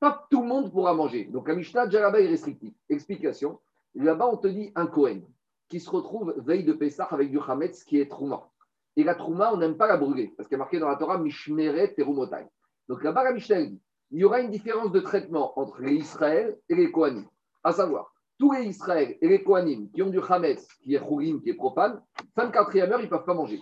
Pas 0.00 0.26
tout 0.30 0.42
le 0.42 0.48
monde 0.48 0.72
pourra 0.72 0.94
manger. 0.94 1.24
Donc 1.24 1.48
la 1.48 1.54
Mishnah, 1.54 1.86
déjà 1.86 2.00
là-bas, 2.00 2.20
est 2.20 2.28
restrictif. 2.28 2.74
Explication. 2.88 3.60
Là-bas, 3.94 4.28
on 4.32 4.36
te 4.36 4.48
dit 4.48 4.72
un 4.74 4.86
Kohen 4.86 5.22
qui 5.68 5.80
se 5.80 5.88
retrouve 5.88 6.34
veille 6.38 6.64
de 6.64 6.72
Pessah 6.72 7.04
avec 7.04 7.30
du 7.30 7.38
Hametz 7.38 7.84
qui 7.84 8.00
est 8.00 8.10
Trouma. 8.10 8.50
Et 8.96 9.04
la 9.04 9.14
Trouma, 9.14 9.52
on 9.52 9.56
n'aime 9.56 9.76
pas 9.76 9.86
la 9.86 9.96
brûler 9.96 10.34
parce 10.36 10.48
qu'il 10.48 10.56
y 10.56 10.56
a 10.56 10.58
marqué 10.58 10.78
dans 10.78 10.88
la 10.88 10.96
Torah 10.96 11.18
Mishmeret 11.18 11.94
Terumotai. 11.94 12.46
Donc 12.88 13.02
là-bas, 13.02 13.24
la 13.24 13.32
Mishnah 13.32 13.62
dit 13.62 13.80
il 14.10 14.20
y 14.20 14.24
aura 14.24 14.40
une 14.40 14.50
différence 14.50 14.92
de 14.92 15.00
traitement 15.00 15.58
entre 15.58 15.80
les 15.80 15.94
Israël 15.94 16.56
et 16.68 16.74
les 16.74 16.92
Kohanim. 16.92 17.26
À 17.64 17.72
savoir, 17.72 18.12
tous 18.38 18.52
les 18.52 18.64
Israël 18.64 19.16
et 19.20 19.28
les 19.28 19.42
Kohanim 19.42 19.90
qui 19.90 20.02
ont 20.02 20.10
du 20.10 20.20
Hametz, 20.20 20.68
qui 20.82 20.94
est 20.94 21.00
Khourim, 21.00 21.40
qui 21.40 21.50
est 21.50 21.54
profane, 21.54 22.00
fin 22.34 22.46
de 22.46 22.52
quatrième 22.52 22.92
heure, 22.92 23.00
ils 23.00 23.04
ne 23.04 23.10
peuvent 23.10 23.24
pas 23.24 23.34
manger. 23.34 23.60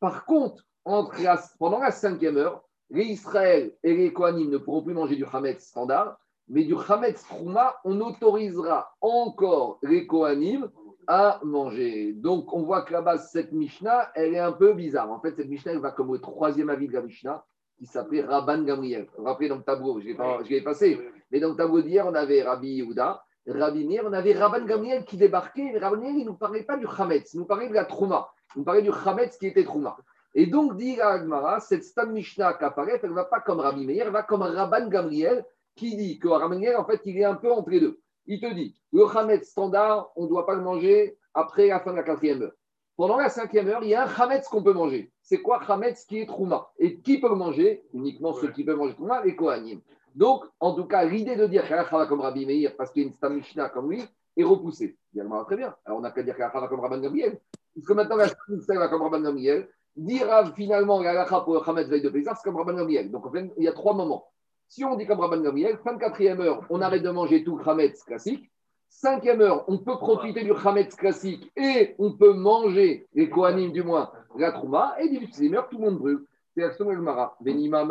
Par 0.00 0.24
contre, 0.24 0.64
pendant 0.84 1.78
la 1.78 1.90
cinquième 1.90 2.36
heure, 2.36 2.63
les 2.90 3.04
Israël 3.04 3.72
et 3.82 3.94
les 3.94 4.12
Kohanim 4.12 4.50
ne 4.50 4.58
pourront 4.58 4.82
plus 4.82 4.94
manger 4.94 5.16
du 5.16 5.24
Hametz 5.30 5.64
standard, 5.64 6.18
mais 6.48 6.64
du 6.64 6.74
Hametz 6.88 7.22
Trouma, 7.22 7.76
on 7.84 8.00
autorisera 8.00 8.94
encore 9.00 9.78
les 9.82 10.06
Kohanim 10.06 10.70
à 11.06 11.40
manger. 11.42 12.12
Donc, 12.12 12.52
on 12.52 12.62
voit 12.62 12.82
que 12.82 12.92
là-bas, 12.92 13.18
cette 13.18 13.52
Mishnah, 13.52 14.10
elle 14.14 14.34
est 14.34 14.38
un 14.38 14.52
peu 14.52 14.72
bizarre. 14.72 15.10
En 15.10 15.20
fait, 15.20 15.34
cette 15.36 15.48
Mishnah, 15.48 15.72
elle 15.72 15.80
va 15.80 15.90
comme 15.90 16.10
au 16.10 16.18
troisième 16.18 16.70
avis 16.70 16.88
de 16.88 16.92
la 16.92 17.02
Mishnah, 17.02 17.44
qui 17.78 17.86
s'appelait 17.86 18.22
Rabban 18.22 18.62
Gamriel. 18.62 19.06
Vous 19.16 19.22
vous 19.22 19.24
rappelez 19.24 19.48
dans 19.48 19.56
le 19.56 19.62
tableau, 19.62 20.00
je 20.00 20.48
l'ai 20.48 20.62
passé, 20.62 20.98
mais 21.30 21.40
dans 21.40 21.50
le 21.50 21.56
tableau 21.56 21.82
d'hier, 21.82 22.06
on 22.06 22.14
avait 22.14 22.42
Rabbi 22.42 22.68
Yehuda, 22.68 23.22
Rabbi 23.46 23.86
Meir, 23.86 24.04
on 24.06 24.12
avait 24.12 24.32
Rabban 24.32 24.64
Gamriel 24.64 25.04
qui 25.04 25.16
débarquait, 25.16 25.70
mais 25.72 25.78
Rabban 25.78 25.96
Gamriel, 25.96 26.18
il 26.18 26.24
ne 26.24 26.30
nous 26.30 26.36
parlait 26.36 26.62
pas 26.62 26.76
du 26.76 26.86
Hametz, 26.86 27.34
il 27.34 27.40
nous 27.40 27.46
parlait 27.46 27.68
de 27.68 27.74
la 27.74 27.84
Trouma, 27.84 28.28
il 28.54 28.60
nous 28.60 28.64
parlait 28.64 28.82
du 28.82 28.90
Hametz 28.90 29.36
qui 29.36 29.46
était 29.46 29.64
Trouma. 29.64 29.96
Et 30.34 30.46
donc, 30.46 30.76
dit 30.76 31.00
Agmara, 31.00 31.60
cette 31.60 31.84
Stam 31.84 32.12
Mishnah 32.12 32.54
qui 32.54 32.64
apparaît, 32.64 32.98
elle 33.02 33.10
ne 33.10 33.14
va 33.14 33.24
pas 33.24 33.40
comme 33.40 33.60
Rabbi 33.60 33.86
Meir, 33.86 34.06
elle 34.06 34.12
va 34.12 34.24
comme 34.24 34.42
Rabban 34.42 34.88
Gamriel, 34.88 35.44
qui 35.76 35.96
dit 35.96 36.18
que 36.18 36.28
Rabban 36.28 36.50
Gamriel, 36.50 36.76
en 36.76 36.84
fait, 36.84 37.00
il 37.04 37.18
est 37.18 37.24
un 37.24 37.36
peu 37.36 37.52
entre 37.52 37.70
les 37.70 37.80
deux. 37.80 38.00
Il 38.26 38.40
te 38.40 38.52
dit, 38.52 38.74
le 38.92 39.04
Hametz 39.04 39.48
standard, 39.48 40.10
on 40.16 40.24
ne 40.24 40.28
doit 40.28 40.46
pas 40.46 40.54
le 40.54 40.62
manger 40.62 41.16
après 41.34 41.68
la 41.68 41.80
fin 41.80 41.92
de 41.92 41.96
la 41.96 42.02
quatrième 42.02 42.42
heure. 42.42 42.52
Pendant 42.96 43.16
la 43.16 43.28
cinquième 43.28 43.68
heure, 43.68 43.82
il 43.82 43.90
y 43.90 43.94
a 43.94 44.04
un 44.04 44.08
Hametz 44.08 44.48
qu'on 44.48 44.62
peut 44.62 44.72
manger. 44.72 45.12
C'est 45.20 45.42
quoi 45.42 45.60
Hametz 45.62 46.04
qui 46.04 46.20
est 46.20 46.26
Trouma? 46.26 46.70
Et 46.78 47.00
qui 47.00 47.20
peut 47.20 47.28
le 47.28 47.34
manger? 47.34 47.84
Uniquement 47.92 48.32
ceux 48.34 48.50
qui 48.50 48.64
peuvent 48.64 48.76
manger 48.76 48.94
Trouma, 48.94 49.24
les 49.24 49.36
Kohanim. 49.36 49.80
Donc, 50.14 50.44
en 50.60 50.74
tout 50.74 50.86
cas, 50.86 51.04
l'idée 51.04 51.36
de 51.36 51.46
dire 51.46 51.64
va 51.68 52.06
comme 52.06 52.20
Rabbi 52.20 52.46
Meir, 52.46 52.76
parce 52.76 52.90
qu'il 52.90 53.02
y 53.02 53.04
a 53.04 53.08
une 53.08 53.14
Stamishna 53.14 53.68
comme 53.68 53.90
lui, 53.90 54.02
est 54.36 54.44
repoussée. 54.44 54.96
Bien, 55.12 55.26
très 55.44 55.56
bien. 55.56 55.74
Alors, 55.84 55.98
on 55.98 56.02
n'a 56.02 56.10
qu'à 56.10 56.22
dire 56.22 56.36
va 56.38 56.68
comme 56.68 56.80
Rabban 56.80 56.98
Gabriel. 56.98 57.40
Puisque 57.72 57.90
maintenant, 57.90 58.16
la 58.16 58.28
Stamishna 58.28 58.78
va 58.78 58.88
comme 58.88 59.02
Rabban 59.02 59.20
Gabriel, 59.20 59.68
dira 59.96 60.52
finalement 60.52 61.02
l'Alacha 61.02 61.40
pour 61.40 61.54
le 61.54 61.60
Hametz 61.68 61.88
veille 61.88 62.02
de 62.02 62.08
Pésar, 62.08 62.36
c'est 62.36 62.44
comme 62.44 62.56
Rabban 62.56 62.74
Gabriel. 62.74 63.10
Donc, 63.10 63.26
en 63.26 63.30
fait, 63.30 63.50
il 63.56 63.64
y 63.64 63.68
a 63.68 63.72
trois 63.72 63.94
moments. 63.94 64.26
Si 64.68 64.84
on 64.84 64.96
dit 64.96 65.06
comme 65.06 65.20
Rabban 65.20 65.40
Gabriel, 65.40 65.78
fin 65.84 65.94
de 65.94 65.98
quatrième 65.98 66.40
heure, 66.40 66.64
on 66.70 66.80
arrête 66.80 67.02
de 67.02 67.10
manger 67.10 67.44
tout 67.44 67.60
Hametz 67.64 68.02
classique. 68.02 68.50
Cinquième 68.88 69.40
heure, 69.40 69.64
on 69.68 69.78
peut 69.78 69.96
profiter 69.96 70.44
du 70.44 70.52
Hametz 70.52 70.94
classique 70.94 71.50
et 71.56 71.94
on 71.98 72.12
peut 72.12 72.32
manger, 72.32 73.06
les 73.12 73.28
Kohanim 73.28 73.72
du 73.72 73.82
moins, 73.82 74.10
la 74.36 74.52
Trouma. 74.52 74.94
Et 75.00 75.08
18 75.08 75.54
heure, 75.54 75.68
tout 75.68 75.78
le 75.78 75.84
monde 75.84 75.98
brûle. 75.98 76.24
C'est 76.56 76.78
la 76.78 76.94
Mara. 76.94 77.36
Benima 77.40 77.84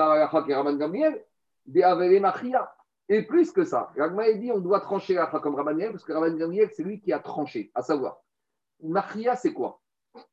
qui 0.45 0.53
Rabban. 0.53 0.77
Et 3.10 3.22
plus 3.24 3.51
que 3.51 3.65
ça, 3.65 3.91
Ragma 3.98 4.31
dit 4.31 4.51
on 4.51 4.60
doit 4.60 4.79
trancher 4.79 5.13
la 5.13 5.25
comme 5.27 5.55
Rabban 5.55 5.77
parce 5.91 6.05
que 6.05 6.13
Rabban 6.13 6.38
Gamriel, 6.38 6.69
c'est 6.72 6.83
lui 6.83 7.01
qui 7.01 7.12
a 7.12 7.19
tranché, 7.19 7.69
à 7.75 7.81
savoir. 7.81 8.22
Machia, 8.81 9.36
c'est 9.36 9.51
quoi? 9.53 9.81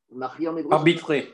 Machia, 0.09 0.53
Arbitrer. 0.71 1.33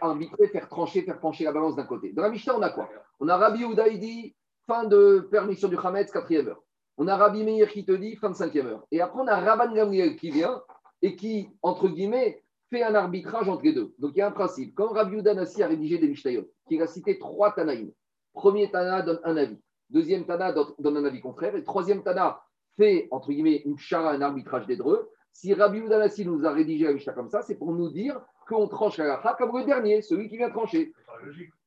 Arbitrer, 0.00 0.48
faire 0.48 0.68
trancher, 0.68 1.02
faire 1.02 1.20
pencher 1.20 1.44
la 1.44 1.52
balance 1.52 1.76
d'un 1.76 1.84
côté. 1.84 2.12
Dans 2.12 2.22
la 2.22 2.30
Mishnah, 2.30 2.56
on 2.56 2.62
a 2.62 2.70
quoi? 2.70 2.88
On 3.20 3.28
a 3.28 3.36
Rabbi 3.36 3.64
Oudaïdi, 3.64 4.34
fin 4.66 4.84
de 4.84 5.26
permission 5.30 5.68
du 5.68 5.76
Hametz, 5.76 6.10
quatrième 6.10 6.48
heure. 6.48 6.62
On 6.98 7.08
a 7.08 7.16
Rabbi 7.16 7.44
Meir 7.44 7.68
qui 7.68 7.84
te 7.84 7.92
dit 7.92 8.16
fin 8.16 8.30
de 8.30 8.34
cinquième 8.34 8.66
heure. 8.66 8.86
Et 8.90 9.00
après, 9.00 9.20
on 9.20 9.26
a 9.26 9.36
Rabban 9.36 9.74
Gamriel 9.74 10.16
qui 10.16 10.30
vient 10.30 10.62
et 11.02 11.14
qui, 11.14 11.48
entre 11.62 11.88
guillemets, 11.88 12.42
fait 12.70 12.82
un 12.82 12.94
arbitrage 12.94 13.48
entre 13.48 13.62
les 13.64 13.72
deux. 13.72 13.94
Donc 13.98 14.12
il 14.14 14.18
y 14.18 14.22
a 14.22 14.28
un 14.28 14.32
principe. 14.32 14.74
Quand 14.74 14.88
Rabbi 14.88 15.16
Oudanassi 15.16 15.62
a 15.62 15.68
rédigé 15.68 15.98
des 15.98 16.08
Mishnayot, 16.08 16.48
qui 16.68 16.80
a 16.80 16.86
cité 16.86 17.18
trois 17.18 17.52
Tanaïm, 17.52 17.92
Premier 18.32 18.70
Tana 18.70 19.02
donne 19.02 19.20
un 19.24 19.36
avis. 19.36 19.58
Deuxième 19.90 20.26
Tana 20.26 20.52
donne 20.52 20.96
un 20.96 21.04
avis 21.04 21.20
contraire. 21.20 21.54
Et 21.54 21.62
troisième 21.62 22.02
Tana 22.02 22.40
fait, 22.76 23.08
entre 23.10 23.30
guillemets, 23.30 23.62
une 23.64 23.78
chara, 23.78 24.12
un 24.12 24.20
arbitrage 24.20 24.66
des 24.66 24.76
dreux. 24.76 25.08
Si 25.32 25.52
Rabbi 25.54 25.78
Udanassi 25.78 26.24
nous 26.24 26.44
a 26.46 26.52
rédigé 26.52 26.86
la 26.86 26.92
Mishnah 26.92 27.12
comme 27.12 27.28
ça, 27.28 27.42
c'est 27.42 27.56
pour 27.56 27.72
nous 27.72 27.90
dire 27.90 28.20
qu'on 28.46 28.68
tranche 28.68 28.98
la 28.98 29.16
comme 29.38 29.56
le 29.56 29.64
dernier, 29.64 30.02
celui 30.02 30.28
qui 30.28 30.36
vient 30.36 30.50
trancher. 30.50 30.92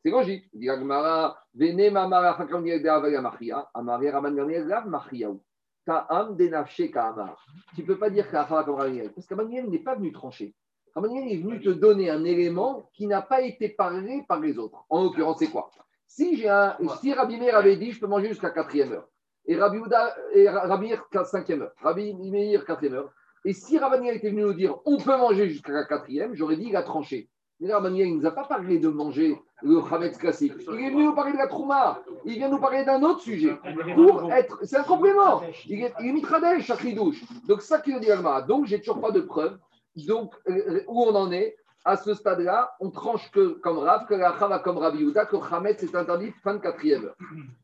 C'est 0.03 0.11
logique. 0.11 0.49
Tu 7.75 7.81
ne 7.81 7.85
peux 7.85 7.97
pas 7.97 8.09
dire 8.09 8.29
qu'Acha 8.29 8.63
comme 8.63 8.77
parce 9.15 9.27
qu'Amaniel 9.27 9.69
n'est 9.69 9.79
pas 9.79 9.95
venu 9.95 10.11
trancher. 10.11 10.53
Amaniel 10.95 11.31
est 11.31 11.41
venu 11.41 11.61
te 11.61 11.69
donner 11.69 12.09
un 12.09 12.23
élément 12.23 12.89
qui 12.93 13.07
n'a 13.07 13.21
pas 13.21 13.41
été 13.41 13.69
parlé 13.69 14.23
par 14.27 14.39
les 14.39 14.57
autres. 14.57 14.85
En 14.89 15.03
l'occurrence, 15.03 15.39
c'est 15.39 15.47
quoi? 15.47 15.69
Si, 16.07 16.37
j'ai 16.37 16.49
un, 16.49 16.75
si 17.01 17.13
Rabbi 17.13 17.37
Meir 17.37 17.55
avait 17.55 17.77
dit 17.77 17.91
je 17.91 17.99
peux 17.99 18.07
manger 18.07 18.29
jusqu'à 18.29 18.49
4 18.49 18.75
heure, 18.91 19.07
et 19.45 19.55
Rabbi, 19.55 19.79
Meir 19.79 21.05
5 21.25 21.49
heure, 21.51 21.71
Rabbi 21.81 22.13
Meir 22.13 22.65
4 22.65 22.93
heure, 22.93 23.13
et 23.45 23.53
si 23.53 23.79
Meir 23.79 24.13
était 24.13 24.29
venu 24.29 24.41
nous 24.41 24.53
dire 24.53 24.75
on 24.85 24.97
peut 24.97 25.17
manger 25.17 25.49
jusqu'à 25.49 25.71
la 25.71 25.85
4 25.85 26.05
j'aurais 26.33 26.57
dit 26.57 26.67
il 26.69 26.75
a 26.75 26.83
tranché. 26.83 27.29
Mais 27.59 27.73
Rabbi 27.73 27.89
Meir, 27.89 28.05
il 28.05 28.15
ne 28.15 28.21
nous 28.21 28.25
a 28.25 28.31
pas 28.31 28.45
parlé 28.45 28.79
de 28.79 28.87
manger 28.87 29.37
le 29.61 29.79
Hametz 29.79 30.17
classique. 30.17 30.53
Il 30.71 30.79
est 30.79 30.89
venu 30.89 31.05
nous 31.05 31.13
parler 31.13 31.33
de 31.33 31.37
la 31.37 31.47
Trouma. 31.47 32.01
Il 32.23 32.35
vient 32.35 32.49
nous 32.49 32.59
parler 32.59 32.85
d'un 32.85 33.01
autre 33.03 33.21
sujet. 33.21 33.53
Pour 33.95 34.31
être, 34.31 34.59
c'est 34.63 34.77
un 34.77 34.83
complément. 34.83 35.41
Il 35.67 35.83
est, 35.83 35.93
il 35.99 36.17
est 36.17 36.93
douche. 36.93 37.21
Donc, 37.47 37.61
ça 37.61 37.79
qui 37.79 37.91
veut 37.91 37.99
dire 37.99 38.17
Alma. 38.17 38.41
Donc, 38.41 38.65
j'ai 38.65 38.79
toujours 38.79 39.01
pas 39.01 39.11
de 39.11 39.19
preuve. 39.19 39.57
Donc, 40.07 40.33
euh, 40.47 40.83
où 40.87 41.03
on 41.03 41.13
en 41.13 41.31
est? 41.33 41.57
À 41.89 41.97
ce 41.97 42.13
stade-là, 42.13 42.75
on 42.79 42.91
tranche 42.91 43.31
que 43.31 43.53
comme 43.63 43.79
Rav, 43.79 44.05
que 44.05 44.13
la 44.13 44.31
va 44.31 44.59
comme 44.59 44.77
Rabbi 44.77 44.99
Yehuda, 44.99 45.25
que 45.25 45.37
Hametz 45.37 45.81
est 45.81 45.95
interdit 45.95 46.31
fin 46.43 46.53
de 46.53 46.59
quatrième 46.59 47.05
heure. 47.05 47.15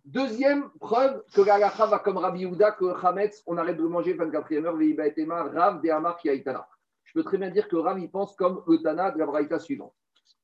Deuxième 0.03 0.71
preuve 0.79 1.21
que 1.31 1.41
la 1.41 1.59
va 1.59 1.99
comme 1.99 2.17
Rabbi 2.17 2.39
Yehuda, 2.39 2.71
que 2.71 2.85
Hametz, 3.05 3.43
on 3.45 3.55
arrête 3.57 3.77
de 3.77 3.83
manger 3.83 4.15
fin 4.15 4.25
de 4.25 4.31
quatrième 4.31 4.65
heure, 4.65 4.77
Veiba 4.77 5.05
et 5.05 5.27
Rav 5.29 5.79
de 5.79 5.89
Amar 5.91 6.17
Kiaitana. 6.17 6.67
Je 7.03 7.13
peux 7.13 7.23
très 7.23 7.37
bien 7.37 7.51
dire 7.51 7.67
que 7.67 7.75
Rav, 7.75 7.99
il 7.99 8.09
pense 8.09 8.35
comme 8.35 8.63
le 8.67 8.81
Tana 8.81 9.11
de 9.11 9.19
la 9.19 9.27
Braïta 9.27 9.59
suivante. 9.59 9.93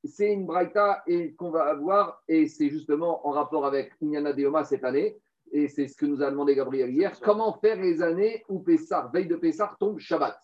C'est 0.04 0.32
une 0.32 0.46
Braïta 0.46 1.04
qu'on 1.40 1.50
va 1.50 1.64
avoir, 1.64 2.22
et 2.28 2.48
c'est 2.48 2.70
justement 2.70 3.28
en 3.28 3.32
rapport 3.32 3.66
avec 3.66 3.94
Inyana 4.00 4.34
Deoma 4.34 4.64
cette 4.64 4.84
année, 4.84 5.18
et 5.52 5.68
c'est 5.68 5.88
ce 5.88 5.98
que 5.98 6.06
nous 6.06 6.22
a 6.22 6.30
demandé 6.30 6.54
Gabriel 6.54 6.92
hier, 6.92 7.20
comment 7.20 7.54
faire 7.54 7.82
les 7.82 8.04
années 8.04 8.44
où 8.48 8.60
Pessar, 8.60 9.12
veille 9.12 9.28
de 9.28 9.38
Pessar, 9.38 9.76
tombe 9.80 9.98
Shabbat? 9.98 10.40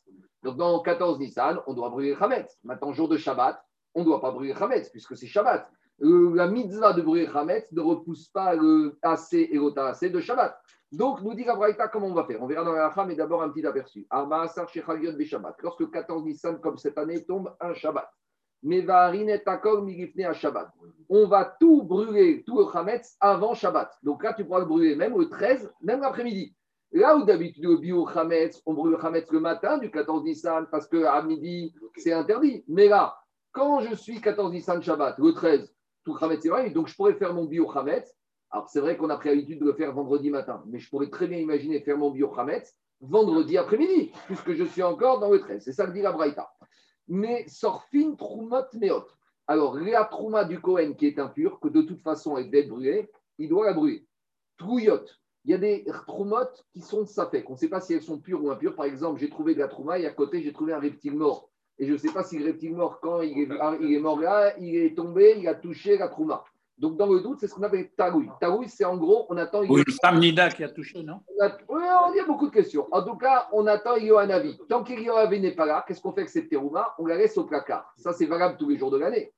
Donc 0.48 0.56
dans 0.56 0.80
14 0.80 1.20
Nissan, 1.20 1.60
on 1.68 1.74
doit 1.74 1.90
brûler 1.90 2.16
Hametz. 2.18 2.58
Maintenant, 2.64 2.94
jour 2.94 3.10
de 3.10 3.18
Shabbat, 3.18 3.62
on 3.94 4.00
ne 4.00 4.06
doit 4.06 4.22
pas 4.22 4.32
brûler 4.32 4.54
Hametz 4.54 4.90
puisque 4.90 5.18
c'est 5.18 5.28
Shabbat. 5.28 5.70
Euh, 6.04 6.34
la 6.36 6.48
mitzvah 6.48 6.94
de 6.94 7.02
brûler 7.02 7.28
Hametz 7.28 7.70
ne 7.74 7.82
repousse 7.82 8.30
pas 8.30 8.56
le 8.56 8.98
AC 9.02 9.34
et 9.34 9.56
le 9.56 9.78
AC 9.78 10.06
de 10.10 10.22
Shabbat. 10.22 10.58
Donc, 10.94 11.22
nous 11.22 11.34
dit 11.34 11.44
Gabraïta 11.44 11.90
comment 11.90 12.08
on 12.08 12.14
va 12.14 12.24
faire? 12.24 12.42
On 12.42 12.48
verra 12.48 12.64
dans 12.64 12.72
la 12.72 12.94
mais 13.06 13.16
d'abord 13.16 13.44
un 13.44 13.50
petit 13.50 13.66
aperçu. 13.66 14.08
Lorsque 15.62 15.92
14 15.92 16.24
Nissan, 16.24 16.62
comme 16.62 16.78
cette 16.78 16.98
année, 16.98 17.26
tombe 17.26 17.54
un 17.60 17.74
Shabbat. 17.74 18.10
Shabbat. 20.34 20.70
On 21.10 21.28
va 21.28 21.58
tout 21.60 21.84
brûler, 21.84 22.46
tout 22.48 22.58
le 22.58 22.66
Hametz 22.74 23.18
avant 23.20 23.54
Shabbat. 23.54 23.92
Donc 24.02 24.24
là, 24.24 24.34
tu 24.34 24.46
pourras 24.46 24.60
le 24.60 24.66
brûler 24.66 24.96
même 24.96 25.18
le 25.18 25.28
13, 25.28 25.74
même 25.82 26.00
l'après-midi. 26.00 26.56
Là 26.94 27.18
où 27.18 27.26
d'habitude, 27.26 27.66
le 27.66 27.78
bio 27.78 28.08
Hametz, 28.08 28.62
on 28.66 28.74
brûle 28.74 28.98
Hametz 29.02 29.30
le 29.32 29.40
matin 29.40 29.78
du 29.78 29.92
14 29.92 30.24
Nissan 30.24 30.68
parce 30.72 30.88
qu'à 30.88 31.22
midi, 31.22 31.74
c'est 31.98 32.14
interdit. 32.14 32.64
Mais 32.68 32.88
là, 32.88 33.18
quand 33.52 33.82
je 33.82 33.94
suis 33.94 34.22
14 34.22 34.54
Nissan 34.54 34.82
Shabbat, 34.82 35.18
le 35.20 35.34
13, 35.34 35.74
tout 36.06 36.16
Hametz 36.20 36.46
est 36.46 36.50
vrai, 36.50 36.70
donc 36.70 36.88
je 36.88 36.96
pourrais 36.96 37.16
faire 37.16 37.34
mon 37.34 37.46
bio 37.46 37.70
Hametz. 37.78 38.16
Alors, 38.50 38.70
c'est 38.70 38.80
vrai 38.80 38.96
qu'on 38.96 39.10
a 39.10 39.18
pris 39.18 39.30
l'habitude 39.30 39.60
de 39.60 39.66
le 39.66 39.74
faire 39.74 39.94
vendredi 39.94 40.30
matin, 40.30 40.64
mais 40.68 40.80
je 40.80 40.90
pourrais 40.90 41.10
très 41.10 41.28
bien 41.28 41.38
imaginer 41.38 41.82
faire 41.82 41.98
mon 41.98 42.12
bio 42.12 42.34
Hametz 42.40 42.74
vendredi 43.02 43.58
après-midi, 43.58 44.12
puisque 44.26 44.54
je 44.54 44.64
suis 44.64 44.84
encore 44.84 45.20
dans 45.20 45.30
le 45.30 45.40
13. 45.40 45.64
C'est 45.64 45.74
ça 45.74 45.86
que 45.86 45.92
dit 45.92 46.02
la 46.02 46.14
Braïta. 46.14 46.50
Mais 47.10 47.46
sorfin 47.48 48.16
troumot 48.16 48.66
meot. 48.74 49.06
Alors, 49.48 49.78
la 49.78 50.06
trouma 50.06 50.46
du 50.46 50.62
Cohen 50.62 50.94
qui 50.94 51.08
est 51.08 51.20
impur, 51.20 51.60
que 51.60 51.68
de 51.68 51.82
toute 51.82 52.02
façon 52.02 52.38
elle 52.38 52.50
doit 52.50 52.62
être 52.62 52.70
brûlée, 52.70 53.10
il 53.38 53.50
doit 53.50 53.66
la 53.66 53.74
brûler. 53.74 54.06
Trouillot, 54.58 55.06
il 55.48 55.52
y 55.52 55.54
a 55.54 55.58
des 55.58 55.86
troumottes 56.08 56.66
qui 56.74 56.82
sont 56.82 57.06
safek. 57.06 57.50
On 57.50 57.54
ne 57.54 57.58
sait 57.58 57.70
pas 57.70 57.80
si 57.80 57.94
elles 57.94 58.02
sont 58.02 58.20
pures 58.20 58.44
ou 58.44 58.52
impures. 58.52 58.76
Par 58.76 58.86
exemple, 58.86 59.18
j'ai 59.18 59.30
trouvé 59.30 59.56
de 59.56 59.60
la 59.60 59.70
trouma 59.70 59.98
et 59.98 60.06
à 60.06 60.12
côté, 60.12 60.44
j'ai 60.44 60.52
trouvé 60.52 60.74
un 60.74 60.80
reptile 60.80 61.16
mort. 61.16 61.50
Et 61.80 61.88
je 61.88 61.94
ne 61.94 61.98
sais 61.98 62.12
pas 62.12 62.26
si 62.26 62.38
le 62.38 62.46
reptile 62.46 62.76
mort, 62.76 63.00
quand 63.00 63.22
il 63.22 63.50
est, 63.50 64.00
mort 64.00 64.20
là, 64.20 64.54
il 64.60 64.76
est 64.76 64.94
tombé, 64.94 65.36
il 65.38 65.48
a 65.48 65.56
touché 65.56 65.98
la 65.98 66.10
trouma. 66.10 66.44
Donc, 66.78 66.98
dans 66.98 67.08
le 67.08 67.22
doute, 67.22 67.40
c'est 67.40 67.48
ce 67.48 67.56
qu'on 67.56 67.64
appelle 67.64 67.90
tarouille. 67.96 68.30
Tarouille, 68.42 68.68
c'est 68.68 68.84
en 68.84 68.98
gros, 68.98 69.26
on 69.30 69.38
attend. 69.38 69.62
Oui, 69.70 69.84
Samnida 70.02 70.50
qui 70.50 70.66
a 70.66 70.70
touché, 70.70 71.02
non? 71.02 71.22
Oui, 71.40 71.82
on 72.06 72.14
y 72.14 72.20
a 72.20 72.26
beaucoup 72.26 72.48
de 72.48 72.54
questions. 72.54 72.86
En 72.92 73.02
tout 73.02 73.16
cas, 73.16 73.48
on 73.54 73.68
attend 73.68 73.94
avis. 73.94 74.58
Tant 74.68 74.84
qu'Yoanavi 74.84 75.40
n'est 75.40 75.56
pas 75.56 75.66
là, 75.66 75.86
qu'est-ce 75.88 76.02
qu'on 76.02 76.12
fait 76.12 76.22
avec 76.22 76.30
cette 76.30 76.50
terouma? 76.50 76.94
On 77.00 77.06
la 77.06 77.16
laisse 77.16 77.38
au 77.38 77.46
placard. 77.46 77.94
Ça, 77.96 78.12
c'est 78.12 78.26
valable 78.26 78.58
tous 78.58 78.68
les 78.68 78.78
jours 78.78 78.92
de 78.92 78.98
l'année. 78.98 79.32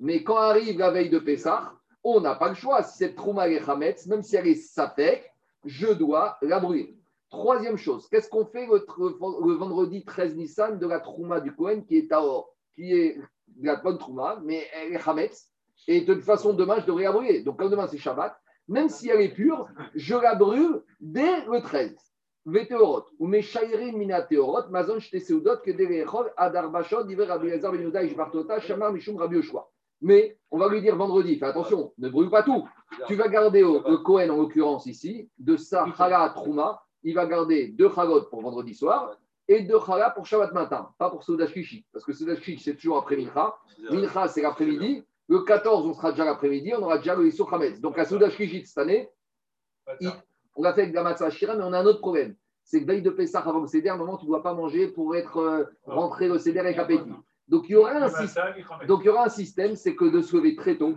Mais 0.00 0.24
quand 0.24 0.38
arrive 0.38 0.80
la 0.80 0.90
veille 0.90 1.08
de 1.08 1.20
Pessah, 1.20 1.72
on 2.02 2.20
n'a 2.20 2.34
pas 2.34 2.48
le 2.48 2.56
choix. 2.56 2.82
Si 2.82 2.98
cette 2.98 3.14
trouma 3.14 3.48
est 3.48 3.68
Hametz, 3.68 4.08
même 4.08 4.22
si 4.22 4.34
elle 4.34 4.48
est 4.48 4.56
sapek, 4.56 5.31
je 5.64 5.92
dois 5.92 6.38
la 6.42 6.60
brûler. 6.60 6.96
Troisième 7.30 7.78
chose, 7.78 8.08
qu'est-ce 8.08 8.28
qu'on 8.28 8.44
fait 8.44 8.66
le, 8.66 9.54
vendredi 9.54 10.04
13 10.04 10.36
Nissan 10.36 10.78
de 10.78 10.86
la 10.86 11.00
Trouma 11.00 11.40
du 11.40 11.54
Cohen 11.54 11.80
qui 11.80 11.96
est 11.96 12.10
Taor, 12.10 12.54
qui 12.74 12.92
est 12.92 13.16
de 13.56 13.66
la 13.66 13.76
bonne 13.76 13.98
Trouma, 13.98 14.40
mais 14.44 14.66
elle 14.74 14.92
est 14.92 15.08
Hametz, 15.08 15.48
et 15.88 16.02
de 16.02 16.14
toute 16.14 16.24
façon, 16.24 16.52
demain, 16.52 16.78
je 16.80 16.86
devrais 16.86 17.04
la 17.04 17.12
brûler. 17.12 17.42
Donc, 17.42 17.58
comme 17.58 17.70
demain, 17.70 17.86
c'est 17.86 17.98
Shabbat, 17.98 18.36
même 18.68 18.88
si 18.88 19.08
elle 19.08 19.20
est 19.20 19.34
pure, 19.34 19.66
je 19.94 20.14
la 20.14 20.34
brûle 20.34 20.82
dès 21.00 21.44
le 21.46 21.60
13. 21.60 21.96
Veteorot, 22.44 23.06
ou 23.18 23.26
Meshaïrin 23.26 23.92
Mina 23.92 24.22
Teorot, 24.22 24.68
Mazon 24.68 24.98
Shte 24.98 25.20
Seudot, 25.20 25.58
Kederechol, 25.64 26.32
Adar 26.36 26.70
Bachot, 26.70 27.04
Diver 27.04 27.24
Rabbi 27.24 27.50
Lazar 27.50 27.72
Ben 27.72 28.06
Ishbartota, 28.06 28.60
Shamar 28.60 28.92
Mishum 28.92 29.16
Rabbi. 29.16 29.40
Mais 30.02 30.36
on 30.50 30.58
va 30.58 30.68
lui 30.68 30.82
dire 30.82 30.96
vendredi, 30.96 31.38
fais 31.38 31.46
attention, 31.46 31.92
ne 31.98 32.08
brûle 32.08 32.28
pas 32.28 32.42
tout. 32.42 32.68
Tu 33.06 33.14
vas 33.14 33.28
garder 33.28 33.62
au, 33.62 33.82
le 33.88 33.96
Cohen, 33.98 34.28
en 34.28 34.36
l'occurrence 34.36 34.86
ici, 34.86 35.30
de 35.38 35.56
sa 35.56 35.86
chala 35.96 36.30
Trouma, 36.34 36.82
il 37.02 37.14
va 37.14 37.26
garder 37.26 37.68
deux 37.68 37.90
chalot 37.90 38.22
pour 38.22 38.42
vendredi 38.42 38.74
soir 38.74 39.16
et 39.48 39.62
deux 39.62 39.78
chala 39.84 40.10
pour 40.10 40.26
Shabbat 40.26 40.52
matin, 40.52 40.90
pas 40.98 41.08
pour 41.08 41.22
Soudash 41.22 41.52
Kishi, 41.52 41.84
parce 41.92 42.04
que 42.04 42.12
Soudash 42.12 42.40
Kishi, 42.40 42.62
c'est 42.62 42.74
toujours 42.74 42.98
après 42.98 43.16
Mincha. 43.16 43.56
Mincha, 43.90 44.28
c'est 44.28 44.42
l'après-midi. 44.42 45.04
Le 45.28 45.40
14, 45.40 45.86
on 45.86 45.94
sera 45.94 46.10
déjà 46.10 46.24
l'après-midi, 46.24 46.72
on 46.76 46.82
aura 46.82 46.98
déjà 46.98 47.14
le 47.14 47.26
Issou 47.26 47.46
Hametz. 47.50 47.80
Donc 47.80 47.98
à 47.98 48.04
Soudash 48.04 48.36
Kishi 48.36 48.66
cette 48.66 48.78
année, 48.78 49.08
il, 50.00 50.10
on 50.56 50.62
l'a 50.62 50.74
fait 50.74 50.82
avec 50.82 50.94
la 50.94 51.02
Matzah 51.02 51.30
Shira, 51.30 51.56
mais 51.56 51.64
on 51.64 51.72
a 51.72 51.78
un 51.78 51.86
autre 51.86 52.00
problème. 52.00 52.34
C'est 52.64 52.80
que 52.80 52.86
veille 52.86 53.02
de 53.02 53.10
Pessah 53.10 53.40
avant 53.40 53.60
le 53.60 53.66
Seder, 53.66 53.88
à 53.88 53.94
un 53.94 53.96
moment, 53.96 54.16
tu 54.16 54.24
ne 54.24 54.30
dois 54.30 54.42
pas 54.42 54.54
manger 54.54 54.88
pour 54.88 55.16
être 55.16 55.38
euh, 55.38 55.64
rentré 55.84 56.30
au 56.30 56.38
Seder 56.38 56.60
avec 56.60 56.78
appétit. 56.78 57.10
Donc 57.52 57.68
il 57.68 57.72
y 57.72 57.76
aura 57.76 57.90
un, 57.90 58.08
système, 58.08 58.54
donc, 58.88 59.00
il 59.02 59.06
y 59.06 59.08
aura 59.10 59.26
un 59.26 59.28
système, 59.28 59.76
c'est 59.76 59.94
que 59.94 60.06
de 60.06 60.22
se 60.22 60.34
lever 60.34 60.56
très 60.56 60.78
tôt, 60.78 60.94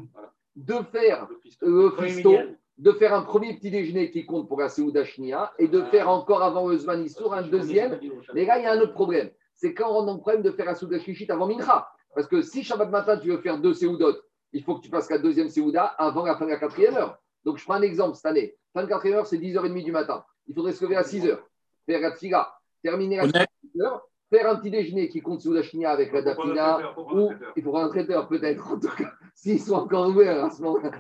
de 0.56 0.76
faire 0.90 1.28
le 1.62 1.92
fisto, 2.00 2.34
de 2.78 2.92
faire 2.94 3.14
un 3.14 3.24
premier 3.24 3.58
petit 3.58 3.70
déjeuner 3.70 4.10
qui 4.10 4.26
compte 4.26 4.48
pour 4.48 4.62
la 4.62 4.70
Seouda 4.70 5.04
Shnia 5.04 5.52
et 5.60 5.68
de 5.68 5.82
faire 5.82 6.08
encore 6.08 6.42
avant 6.42 6.70
le 6.70 6.78
un 6.90 7.42
deuxième. 7.42 8.00
Mais 8.34 8.46
là, 8.46 8.58
il 8.58 8.64
y 8.64 8.68
a 8.68 8.72
un 8.72 8.80
autre 8.80 8.94
problème. 8.94 9.32
C'est 9.54 9.74
quand 9.74 9.90
on 9.90 10.06
dans 10.06 10.14
le 10.14 10.22
problème 10.22 10.44
de 10.44 10.52
faire 10.52 10.68
la 10.68 10.76
Seouda 10.76 10.98
Shishit 10.98 11.30
avant 11.30 11.46
Mincha. 11.46 11.90
Parce 12.16 12.28
que 12.28 12.42
si 12.42 12.64
Shabbat 12.64 12.90
matin, 12.90 13.18
tu 13.18 13.28
veux 13.28 13.40
faire 13.40 13.60
deux 13.60 13.74
Seoudot, 13.74 14.16
il 14.54 14.64
faut 14.64 14.76
que 14.76 14.82
tu 14.82 14.90
fasses 14.90 15.10
la 15.10 15.18
deuxième 15.18 15.50
Seouda 15.50 15.84
avant 15.84 16.24
la 16.24 16.38
fin 16.38 16.46
de 16.46 16.52
la 16.52 16.58
quatrième 16.58 16.96
heure. 16.96 17.18
Donc 17.44 17.58
je 17.58 17.66
prends 17.66 17.74
un 17.74 17.82
exemple 17.82 18.16
cette 18.16 18.28
année. 18.28 18.56
Fin 18.74 18.84
de 18.84 18.88
quatrième 18.88 19.18
heure, 19.18 19.28
c'est 19.28 19.38
10h30 19.38 19.84
du 19.84 19.92
matin. 19.92 20.24
Il 20.48 20.56
faudrait 20.56 20.72
se 20.72 20.86
lever 20.86 20.96
à 20.96 21.02
6h, 21.02 21.38
faire 21.86 22.00
la 22.00 22.56
terminer 22.82 23.20
à 23.20 23.26
6h, 23.28 24.02
faire 24.36 24.50
un 24.50 24.56
petit 24.58 24.72
déjeuner 24.72 25.08
qui 25.08 25.22
compte 25.22 25.42
sous 25.42 25.54
la 25.54 25.64
chnia 25.64 25.92
avec 25.92 26.12
la 26.12 26.22
dapina, 26.22 26.94
ou 26.98 27.32
il 27.56 27.64
faudra 27.64 27.84
un 27.84 27.90
traiteur 27.90 28.28
peut-être, 28.28 28.72
en 28.72 28.80
tout 28.80 28.96
cas, 28.96 29.12
s'ils 29.36 29.62
sont 29.62 29.76
encore 29.76 30.10
ouverts 30.10 30.46
à 30.46 30.50
ce 30.50 30.62
moment-là. 30.62 30.92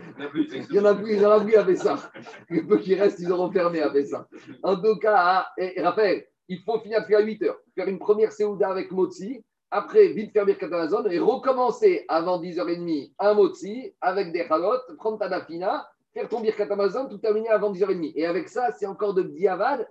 Il 0.69 0.75
y 0.75 0.79
en 0.79 0.85
a 0.85 0.95
plus, 0.95 1.13
il 1.13 1.21
y 1.21 1.25
en 1.25 1.31
a 1.31 1.39
plus 1.41 1.55
à 1.55 1.75
ça. 1.75 2.11
Les 2.49 2.61
peu 2.61 2.77
qui 2.77 2.95
restent, 2.95 3.19
ils 3.19 3.31
auront 3.31 3.51
fermé 3.51 3.81
à 3.81 3.91
ça. 4.05 4.27
En 4.63 4.75
tout 4.77 4.97
cas, 4.97 5.47
et, 5.57 5.81
rappelle, 5.81 6.25
il 6.47 6.59
faut 6.61 6.79
finir 6.79 6.99
à 6.99 7.19
8 7.21 7.43
heures, 7.43 7.57
faire 7.75 7.87
une 7.87 7.99
première 7.99 8.31
Seouda 8.31 8.69
avec 8.69 8.91
Motsi, 8.91 9.43
après, 9.71 10.09
vite 10.09 10.31
faire 10.31 10.45
Birkat 10.45 10.67
Amazon 10.67 11.03
et 11.09 11.19
recommencer 11.19 12.05
avant 12.07 12.39
10h30 12.39 13.11
un 13.19 13.33
Motsi 13.33 13.93
avec 13.99 14.31
des 14.31 14.47
chalotes, 14.47 14.95
prendre 14.95 15.17
ta 15.17 15.27
dapina, 15.27 15.85
faire 16.13 16.29
ton 16.29 16.39
Birkat 16.39 16.71
Amazon, 16.71 17.09
tout 17.09 17.17
terminer 17.17 17.49
avant 17.49 17.73
10h30. 17.73 18.13
Et 18.15 18.25
avec 18.25 18.47
ça, 18.47 18.71
c'est 18.71 18.85
encore 18.85 19.13
de 19.13 19.23
diavad 19.23 19.85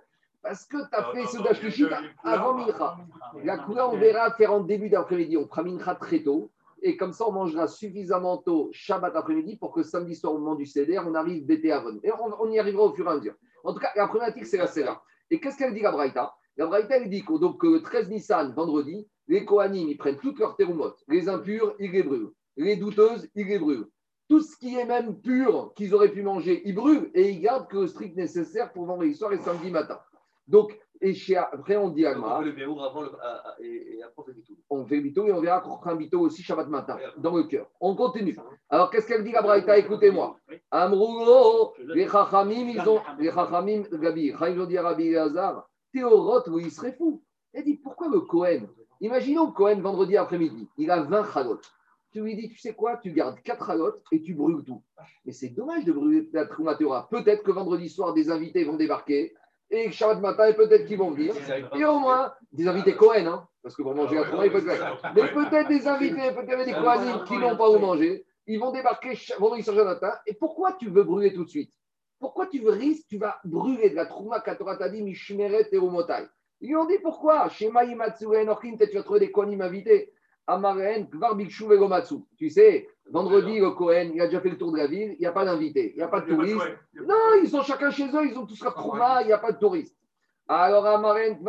parce 0.45 0.63
que 0.65 0.77
tu 0.77 0.95
as 0.95 1.03
fait 1.05 1.25
ce 1.25 1.41
Dashkishit 1.41 1.87
avant 2.23 2.53
Mincha. 2.53 2.97
La 3.43 3.57
couleur, 3.57 3.91
on 3.91 3.97
verra 3.97 4.29
faire 4.29 4.53
en 4.53 4.59
début 4.59 4.89
d'après-midi. 4.89 5.37
On 5.37 5.47
fera 5.47 5.63
Mincha 5.63 5.95
très 5.95 6.21
tôt. 6.21 6.51
Et 6.83 6.97
comme 6.97 7.13
ça, 7.13 7.27
on 7.27 7.31
mangera 7.31 7.67
suffisamment 7.67 8.37
tôt 8.37 8.69
Shabbat 8.71 9.15
après-midi 9.15 9.57
pour 9.57 9.73
que 9.73 9.81
samedi 9.81 10.13
soir, 10.13 10.35
au 10.35 10.37
moment 10.37 10.53
du 10.53 10.67
CDR, 10.67 11.01
on 11.07 11.15
arrive 11.15 11.47
d'été 11.47 11.71
avant. 11.71 11.95
Et 12.03 12.11
on, 12.39 12.51
y 12.51 12.59
arrivera 12.59 12.83
au 12.83 12.93
fur 12.93 13.07
et 13.07 13.09
à 13.09 13.15
mesure. 13.15 13.33
En 13.63 13.73
tout 13.73 13.79
cas, 13.79 13.89
la 13.95 14.05
problématique, 14.07 14.45
c'est 14.45 14.57
la 14.57 14.67
celle-là. 14.67 15.01
Et 15.31 15.39
qu'est-ce 15.39 15.57
qu'elle 15.57 15.73
dit, 15.73 15.81
la 15.81 15.91
Braïta? 15.91 16.35
La 16.57 16.67
Braïta, 16.67 16.97
elle 16.97 17.09
dit 17.09 17.25
que 17.25 17.39
donc, 17.39 17.63
le 17.63 17.81
13 17.81 18.09
Nissan, 18.09 18.53
vendredi, 18.53 19.07
les 19.27 19.45
Kohanim, 19.45 19.89
ils 19.89 19.97
prennent 19.97 20.19
toutes 20.19 20.37
leurs 20.37 20.55
terumotes. 20.55 21.03
Les 21.07 21.27
impurs, 21.27 21.73
ils 21.79 21.91
les 21.91 22.03
brûlent. 22.03 22.29
Les 22.55 22.75
douteuses, 22.75 23.27
ils 23.33 23.47
les 23.47 23.57
brûlent. 23.57 23.87
Tout 24.29 24.41
ce 24.41 24.55
qui 24.57 24.77
est 24.77 24.85
même 24.85 25.19
pur 25.21 25.73
qu'ils 25.75 25.95
auraient 25.95 26.11
pu 26.11 26.21
manger, 26.21 26.61
ils 26.65 26.75
brûlent 26.75 27.09
et 27.15 27.31
ils 27.31 27.41
gardent 27.41 27.67
que 27.67 27.77
le 27.77 27.87
strict 27.87 28.15
nécessaire 28.15 28.71
pour 28.73 28.85
vendredi 28.85 29.15
soir 29.15 29.33
et 29.33 29.39
samedi 29.39 29.71
matin. 29.71 29.99
Donc, 30.47 30.77
et 31.01 31.13
chez, 31.13 31.35
après, 31.35 31.75
on 31.75 31.89
dit 31.89 32.05
Agma. 32.05 32.39
On 32.39 32.43
fait 32.43 32.51
le 32.51 32.63
avant 32.63 33.01
le, 33.01 33.11
et, 33.59 34.01
après 34.01 34.13
on 34.17 34.23
fait 34.23 34.33
bito. 34.33 34.53
On 34.69 34.85
fait 34.85 35.01
bito 35.01 35.27
et 35.27 35.33
on 35.33 35.41
verra 35.41 35.59
qu'on 35.59 35.79
un 35.83 35.95
bito 35.95 36.19
aussi 36.19 36.41
Shabbat 36.41 36.67
matin, 36.67 36.97
dans 37.17 37.35
le 37.35 37.43
cœur. 37.43 37.67
On 37.79 37.95
continue. 37.95 38.35
Alors, 38.69 38.89
qu'est-ce 38.89 39.07
qu'elle 39.07 39.23
dit, 39.23 39.31
la 39.31 39.41
Braïta 39.41 39.77
Écoutez-moi. 39.77 40.37
Amroulo, 40.71 41.73
les 41.79 42.07
Chachamim, 42.07 42.69
ils 42.69 42.87
ont. 42.87 43.01
Les 43.19 43.31
Chachamim, 43.31 43.83
Gabi, 43.91 44.33
Chaim 44.37 44.65
dit 44.65 44.77
à 44.77 44.83
Rabbi 44.83 45.15
Hazar, 45.15 45.69
Théorot, 45.93 46.49
oui, 46.49 46.63
il 46.65 46.71
serait 46.71 46.93
fou. 46.93 47.21
Elle 47.53 47.63
dit 47.63 47.77
pourquoi 47.77 48.09
le 48.09 48.21
Cohen 48.21 48.67
Imaginons 49.01 49.51
Cohen 49.51 49.81
vendredi 49.81 50.17
après-midi, 50.17 50.67
il 50.77 50.89
a 50.89 51.01
20 51.03 51.31
chalots. 51.31 51.59
Tu 52.11 52.21
lui 52.21 52.35
dis, 52.35 52.47
tu 52.47 52.57
sais 52.57 52.73
quoi, 52.73 52.97
tu 52.97 53.11
gardes 53.11 53.39
4 53.41 53.65
chalotes 53.65 54.01
et 54.11 54.21
tu 54.21 54.33
brûles 54.33 54.63
tout. 54.63 54.81
Mais 55.25 55.33
c'est 55.33 55.49
dommage 55.49 55.83
de 55.83 55.91
brûler 55.91 56.29
la 56.31 56.45
Troumatura. 56.45 57.09
Peut-être 57.09 57.43
que 57.43 57.51
vendredi 57.51 57.89
soir, 57.89 58.13
des 58.13 58.31
invités 58.31 58.63
vont 58.63 58.77
débarquer 58.77 59.33
et 59.69 59.91
Shabbat 59.91 60.21
matin, 60.21 60.53
peut-être 60.53 60.85
qu'ils 60.85 60.97
vont 60.97 61.11
venir. 61.11 61.33
Et 61.75 61.85
au 61.85 61.99
moins, 61.99 62.33
des 62.51 62.67
invités 62.67 62.95
Cohen, 62.95 63.25
hein, 63.25 63.47
parce 63.63 63.75
que 63.75 63.81
pour 63.81 63.95
manger 63.95 64.19
à 64.19 64.25
Trouma, 64.25 64.45
il 64.45 64.51
peut 64.51 64.69
être. 64.69 65.01
Mais 65.15 65.27
peut-être 65.31 65.67
des 65.69 65.87
invités, 65.87 66.31
peut-être 66.31 66.65
des 66.65 66.73
Kohanim 66.73 67.23
qui 67.23 67.37
n'ont 67.37 67.57
pas 67.57 67.69
où 67.69 67.79
manger. 67.79 68.25
Ils 68.47 68.59
vont 68.59 68.71
débarquer 68.71 69.17
vendredi 69.39 69.63
sur 69.63 69.73
matin. 69.83 70.13
Et 70.27 70.35
pourquoi 70.35 70.73
tu 70.73 70.89
veux 70.89 71.03
brûler 71.03 71.33
tout 71.33 71.45
de 71.45 71.49
suite? 71.49 71.73
Pourquoi 72.19 72.45
tu 72.45 72.59
veux 72.59 72.71
risquer, 72.71 73.05
tu 73.09 73.17
vas 73.17 73.39
brûler 73.43 73.89
de 73.89 73.95
la 73.95 74.05
Trouma 74.05 74.39
Katora 74.39 74.77
Tadi, 74.77 75.01
Mishmeret 75.01 75.67
et 75.71 75.77
Umotai 75.77 76.27
Ils 76.61 76.69
lui 76.69 76.75
ont 76.75 76.85
dit 76.85 76.99
pourquoi? 77.01 77.49
Chez 77.49 77.71
Maïmatsu 77.71 78.25
et 78.35 78.45
peut-être 78.45 78.91
tu 78.91 78.97
vas 78.97 79.03
trouver 79.03 79.21
des 79.21 79.31
Kohanim 79.31 79.61
invités. 79.61 80.13
Amaren, 80.47 81.09
Kvar 81.09 81.35
Bikshu 81.35 81.65
Vegomatsu. 81.67 82.17
Tu 82.37 82.51
sais, 82.51 82.87
Vendredi, 83.11 83.59
le 83.59 83.71
Cohen, 83.71 84.11
il 84.13 84.21
a 84.21 84.25
déjà 84.25 84.41
fait 84.41 84.49
le 84.49 84.57
tour 84.57 84.71
de 84.71 84.77
la 84.77 84.87
ville, 84.87 85.13
il 85.13 85.19
n'y 85.19 85.25
a 85.25 85.31
pas 85.31 85.45
d'invités, 85.45 85.91
il 85.91 85.97
n'y 85.97 86.03
a 86.03 86.07
pas 86.07 86.21
de 86.21 86.27
touristes. 86.27 86.57
Non, 86.95 87.15
ils 87.41 87.49
sont 87.49 87.61
chacun 87.61 87.91
chez 87.91 88.07
eux, 88.07 88.25
ils 88.25 88.37
ont 88.37 88.45
tous 88.45 88.63
leur 88.63 88.73
trauma, 88.73 89.21
il 89.21 89.27
n'y 89.27 89.33
a 89.33 89.37
pas 89.37 89.51
de 89.51 89.59
touristes. 89.59 89.95
Alors, 90.47 90.85
Amaren, 90.85 91.39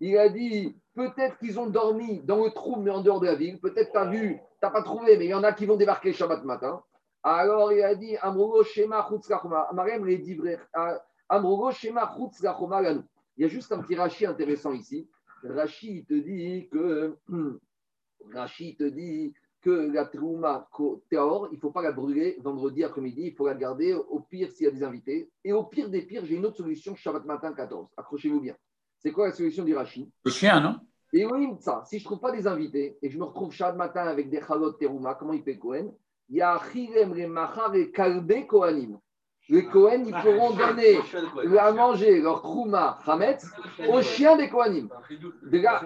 il 0.00 0.18
a 0.18 0.28
dit 0.30 0.76
peut-être 0.94 1.38
qu'ils 1.38 1.60
ont 1.60 1.66
dormi 1.66 2.22
dans 2.22 2.42
le 2.42 2.50
trou, 2.50 2.76
mais 2.80 2.90
en 2.90 3.02
dehors 3.02 3.20
de 3.20 3.26
la 3.26 3.34
ville. 3.34 3.60
Peut-être 3.60 3.92
tu 3.92 3.98
as 3.98 4.06
vu, 4.06 4.36
tu 4.36 4.40
n'as 4.62 4.70
pas 4.70 4.82
trouvé, 4.82 5.18
mais 5.18 5.26
il 5.26 5.30
y 5.30 5.34
en 5.34 5.44
a 5.44 5.52
qui 5.52 5.66
vont 5.66 5.76
débarquer 5.76 6.14
Shabbat 6.14 6.44
matin. 6.44 6.82
Alors, 7.22 7.72
il 7.72 7.82
a 7.82 7.94
dit 7.94 8.16
Amrogo 8.18 8.62
Shema 8.62 9.08
les 9.10 10.22
Shema 11.72 12.08
Il 13.36 13.42
y 13.42 13.44
a 13.44 13.48
juste 13.48 13.72
un 13.72 13.80
petit 13.80 13.96
rachis 13.96 14.26
intéressant 14.26 14.72
ici. 14.72 15.08
Rachid 15.42 16.06
te 16.06 16.14
dit 16.14 16.68
que 16.70 17.16
Rachid 18.32 18.78
te 18.78 18.84
dit 18.84 19.32
que 19.60 19.70
la 19.70 20.04
trouma 20.04 20.68
théor, 21.08 21.48
il 21.50 21.56
ne 21.56 21.60
faut 21.60 21.70
pas 21.70 21.82
la 21.82 21.92
brûler 21.92 22.38
vendredi 22.40 22.84
après-midi, 22.84 23.22
il 23.26 23.34
faut 23.34 23.46
la 23.46 23.54
garder 23.54 23.94
au 23.94 24.20
pire 24.20 24.50
s'il 24.52 24.66
y 24.66 24.68
a 24.68 24.72
des 24.72 24.82
invités. 24.82 25.30
Et 25.44 25.52
au 25.52 25.64
pire 25.64 25.90
des 25.90 26.02
pires, 26.02 26.24
j'ai 26.24 26.36
une 26.36 26.46
autre 26.46 26.58
solution, 26.58 26.94
Shabbat 26.94 27.24
matin 27.24 27.52
14. 27.52 27.88
Accrochez-vous 27.96 28.40
bien. 28.40 28.56
C'est 28.98 29.12
quoi 29.12 29.26
la 29.26 29.32
solution 29.32 29.64
du 29.64 29.74
Rachid 29.74 30.08
Le 30.24 30.30
chien, 30.30 30.60
non? 30.60 30.78
Et 31.12 31.24
oui, 31.24 31.48
ça. 31.60 31.82
Si 31.86 31.98
je 31.98 32.04
ne 32.04 32.06
trouve 32.06 32.20
pas 32.20 32.32
des 32.32 32.46
invités 32.46 32.98
et 33.02 33.10
je 33.10 33.18
me 33.18 33.24
retrouve 33.24 33.52
Shabbat 33.52 33.76
matin 33.76 34.06
avec 34.06 34.30
des 34.30 34.40
chalot 34.40 34.72
terouma, 34.72 35.14
comment 35.14 35.32
il 35.32 35.42
fait 35.42 35.58
Cohen 35.58 35.92
Il 36.28 36.36
y 36.36 36.42
a 36.42 36.60
Chirem, 36.72 37.14
les 37.14 37.26
Machar 37.26 37.74
et 37.74 37.90
Kalbe 37.90 38.46
Kohanim 38.46 38.98
les 39.48 39.64
Kohen, 39.64 40.06
ils 40.06 40.12
pourront 40.12 40.50
donner 40.50 40.98
à 41.58 41.72
manger 41.72 42.20
leur 42.20 42.42
Trouma 42.42 42.98
Hametz 43.06 43.46
aux 43.88 44.02
chiens 44.02 44.36
des 44.36 44.48
Kohanim. 44.48 44.88
Déjà, 45.44 45.82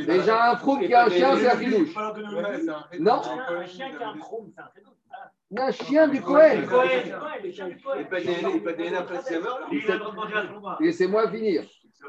déjà 0.00 0.50
un 0.50 0.56
froum 0.56 0.80
qui 0.80 0.92
a 0.92 1.04
un 1.04 1.10
chien, 1.10 1.36
c'est 1.36 1.50
un 1.50 1.56
fidouche. 1.56 1.94
Non 2.98 3.20
Un 3.22 3.66
chien 3.66 3.90
qui 3.90 4.02
a 4.02 4.08
un 4.10 4.16
froum, 4.16 4.50
c'est 4.54 4.60
un 4.60 4.68
fidouche. 4.74 4.94
Un 5.56 5.70
chien 5.70 6.08
du 6.08 6.20
Kohen. 6.20 6.66
Laissez-moi 10.80 11.30
finir. 11.30 11.64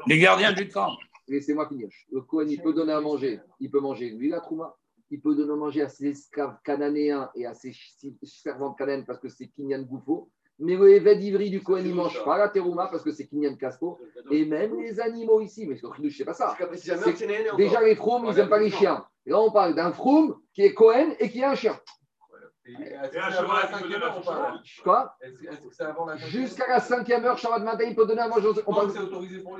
Les 0.06 0.18
gardiens 0.18 0.52
du 0.52 0.68
camp. 0.68 0.96
Laissez-moi 1.28 1.68
finir. 1.68 1.88
Le 2.10 2.22
Kohen, 2.22 2.50
il 2.50 2.60
peut 2.60 2.72
donner 2.72 2.92
à 2.92 3.00
manger. 3.00 3.40
Il 3.60 3.70
peut 3.70 3.80
manger 3.80 4.10
lui 4.10 4.30
la 4.30 4.40
Trouma. 4.40 4.76
Il 5.10 5.20
peut 5.20 5.36
donner 5.36 5.52
à 5.52 5.56
manger 5.56 5.82
à 5.82 5.88
ses 5.88 6.08
esclaves 6.08 6.56
cananéens 6.64 7.30
et 7.36 7.46
à 7.46 7.54
ses 7.54 7.72
servantes 8.24 8.76
cananéennes 8.76 9.06
parce 9.06 9.20
que 9.20 9.28
c'est 9.28 9.46
Kinyan 9.46 9.82
Goufo. 9.82 10.30
Mais 10.58 10.74
le 10.74 10.94
Eved 10.94 11.22
Ivri 11.22 11.50
du 11.50 11.62
Kohen, 11.62 11.84
il 11.84 11.90
ne 11.90 11.96
mange 11.96 12.24
pas 12.24 12.38
la 12.38 12.48
terouma 12.48 12.88
parce 12.90 13.02
que 13.02 13.10
c'est 13.12 13.26
Kinyan 13.26 13.56
Caspo. 13.56 13.98
Et 14.30 14.46
même 14.46 14.80
les 14.80 15.00
animaux 15.00 15.40
ici, 15.40 15.66
mais 15.66 15.76
je 15.76 16.16
sais 16.16 16.24
pas 16.24 16.32
ça. 16.32 16.56
Déjà, 17.56 17.82
les 17.82 17.94
froums, 17.94 18.26
ils 18.26 18.34
n'aiment 18.34 18.48
pas 18.48 18.58
les 18.58 18.70
chiens. 18.70 19.04
Et 19.26 19.30
là, 19.30 19.40
on 19.40 19.50
parle 19.50 19.74
d'un 19.74 19.92
froum 19.92 20.36
qui 20.54 20.62
est 20.62 20.72
Cohen 20.72 21.14
et 21.18 21.28
qui 21.30 21.42
a 21.42 21.50
un 21.50 21.54
chien. 21.54 21.78
Quoi 24.82 25.16
Jusqu'à 26.28 26.66
la 26.68 26.80
cinquième 26.80 27.24
heure, 27.24 27.38
Shabbat 27.38 27.62
matin, 27.62 27.84
il 27.86 27.94
peut 27.94 28.06
donner 28.06 28.22
à 28.22 28.28
manger. 28.28 28.48
On 28.66 28.74
parle, 28.74 28.92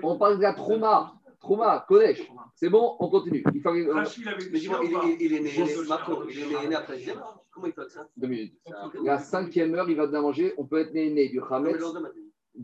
on 0.02 0.18
parle 0.18 0.38
de 0.38 0.42
la 0.42 0.54
trauma. 0.54 1.12
Trauma, 1.40 1.84
collège. 1.86 2.30
C'est 2.54 2.68
bon, 2.68 2.96
on 2.98 3.08
continue. 3.08 3.44
Il, 3.54 3.60
fallait, 3.60 3.86
euh... 3.86 4.04
il, 4.16 5.18
il, 5.20 5.34
est 5.34 5.40
né, 5.40 5.50
il 5.54 6.42
est 6.42 6.68
né 6.68 6.74
après 6.74 7.04
Comment 7.50 7.66
il 7.68 7.72
fait 7.72 7.88
ça? 7.88 8.06
Deux 8.16 8.28
minutes. 8.28 8.54
La 9.02 9.18
cinquième 9.18 9.74
heure, 9.74 9.88
il 9.88 9.96
va 9.96 10.06
donner 10.06 10.18
à 10.18 10.22
manger. 10.22 10.54
On 10.58 10.66
peut 10.66 10.78
être 10.78 10.92
né, 10.92 11.10
né 11.10 11.28
du 11.28 11.40
Hametz. 11.40 11.82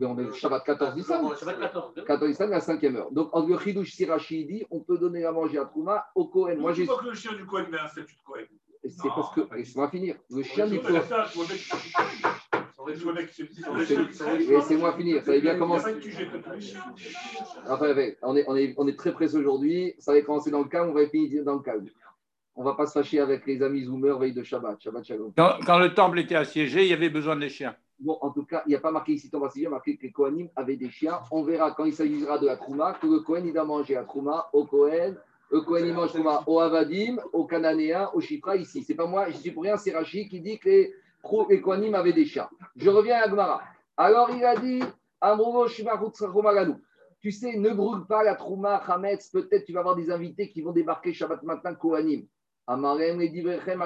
On 0.01 0.17
est 0.17 0.33
Shabbat 0.33 0.63
14 0.63 0.95
Nissan. 0.95 1.33
14 2.05 2.29
Nissan, 2.29 2.49
la 2.49 2.59
cinquième 2.59 2.95
heure. 2.95 3.11
Donc, 3.11 3.29
en 3.33 3.45
le 3.45 3.57
Chidush 3.57 3.93
Sirachidi, 3.93 4.65
on 4.71 4.81
peut 4.81 4.97
donner 4.97 5.25
à 5.25 5.31
manger 5.31 5.59
à 5.59 5.65
Trouma 5.65 6.05
au 6.15 6.25
Kohen. 6.27 6.59
Moi, 6.59 6.73
j'ai. 6.73 6.85
que 6.85 7.05
le 7.05 7.13
chien 7.13 7.33
du 7.33 7.45
Kohen 7.45 7.69
met 7.69 7.79
un 7.79 7.87
statut 7.87 8.15
de 8.15 8.21
Kohen 8.23 8.45
C'est 8.83 9.07
parce 9.07 9.33
que. 9.33 9.55
Laisse-moi 9.55 9.89
finir. 9.89 10.15
Le 10.29 10.43
chien 10.43 10.67
du 10.67 10.79
Kohen. 10.79 11.01
Laissez-moi 14.49 14.93
finir. 14.93 15.23
Ça 15.23 15.31
avait 15.31 15.41
bien 15.41 15.57
commencé. 15.57 15.95
Enfin, 17.69 17.93
on, 18.21 18.35
est, 18.35 18.45
on, 18.47 18.55
est, 18.55 18.73
on 18.77 18.87
est 18.87 18.97
très 18.97 19.13
pressé 19.13 19.37
aujourd'hui. 19.37 19.93
Ça 19.99 20.11
avait 20.11 20.23
commencé 20.23 20.51
dans 20.51 20.59
le 20.59 20.69
calme, 20.69 20.89
on 20.89 20.93
va 20.93 21.07
finir 21.07 21.43
dans 21.43 21.55
le 21.55 21.61
calme. 21.61 21.85
On 22.55 22.61
ne 22.61 22.65
va 22.65 22.75
pas 22.75 22.85
se 22.85 22.93
fâcher 22.93 23.19
avec 23.19 23.45
les 23.47 23.63
amis 23.63 23.83
Zoomer 23.85 24.17
veille 24.19 24.33
de 24.33 24.43
Shabbat. 24.43 24.79
Shabbat 24.79 25.03
Shalom. 25.03 25.33
Quand, 25.35 25.57
quand, 25.65 25.79
le 25.79 25.93
temple 25.93 26.19
était 26.19 26.35
assiégé, 26.35 26.83
il 26.83 26.89
y 26.89 26.93
avait 26.93 27.09
besoin 27.09 27.35
des 27.35 27.49
chiens. 27.49 27.75
Bon, 27.99 28.17
en 28.21 28.29
tout 28.31 28.43
cas, 28.43 28.63
il 28.65 28.69
n'y 28.69 28.75
a 28.75 28.79
pas 28.79 28.91
marqué 28.91 29.13
ici, 29.13 29.29
Thomas, 29.29 29.49
il 29.55 29.63
y 29.63 29.65
a 29.65 29.69
marqué 29.69 29.97
que 29.97 30.03
les 30.03 30.11
Kohanim 30.11 30.49
avaient 30.55 30.75
des 30.75 30.89
chiens. 30.89 31.19
On 31.31 31.43
verra 31.43 31.71
quand 31.71 31.85
il 31.85 31.93
s'agira 31.93 32.37
de 32.37 32.45
la 32.45 32.57
Trouma 32.57 32.93
que 33.01 33.07
le 33.07 33.21
Kohen, 33.21 33.47
il 33.47 33.57
a 33.57 33.63
mangé 33.63 33.95
la 33.95 34.03
Trouma 34.03 34.49
au 34.53 34.65
Kohen. 34.65 35.15
Le 35.49 35.61
Kohen, 35.61 35.87
il 35.87 35.93
mange 35.93 36.09
Trouma 36.09 36.43
au 36.45 36.59
Avadim, 36.59 37.17
au 37.31 37.45
Cananéen, 37.45 38.09
au 38.13 38.21
Chifra, 38.21 38.55
ici. 38.55 38.83
C'est 38.83 38.95
pas 38.95 39.07
moi, 39.07 39.29
je 39.29 39.37
suis 39.37 39.51
pour 39.51 39.63
rien, 39.63 39.77
c'est 39.77 39.93
Rachid 39.93 40.29
qui 40.29 40.41
dit 40.41 40.59
que 40.59 40.69
les, 40.69 40.93
les 41.49 41.61
Kohanim 41.61 41.95
avaient 41.95 42.13
des 42.13 42.25
chiens. 42.25 42.49
Je 42.75 42.89
reviens 42.89 43.17
à 43.17 43.23
Agmara. 43.23 43.61
Alors, 43.97 44.29
il 44.31 44.43
a 44.43 44.55
dit, 44.55 44.81
tu 47.21 47.31
sais, 47.31 47.57
ne 47.57 47.69
brûle 47.69 48.05
pas 48.05 48.23
la 48.23 48.35
Trouma, 48.35 48.75
Hametz, 48.75 49.29
peut-être 49.29 49.65
tu 49.65 49.73
vas 49.73 49.79
avoir 49.79 49.95
des 49.95 50.11
invités 50.11 50.49
qui 50.49 50.61
vont 50.61 50.71
débarquer 50.71 51.13
Shabbat 51.13 51.43
matin, 51.43 51.75
Kohanim. 51.75 52.25
Amarem 52.67 53.21
et 53.21 53.29
Divrechem 53.29 53.83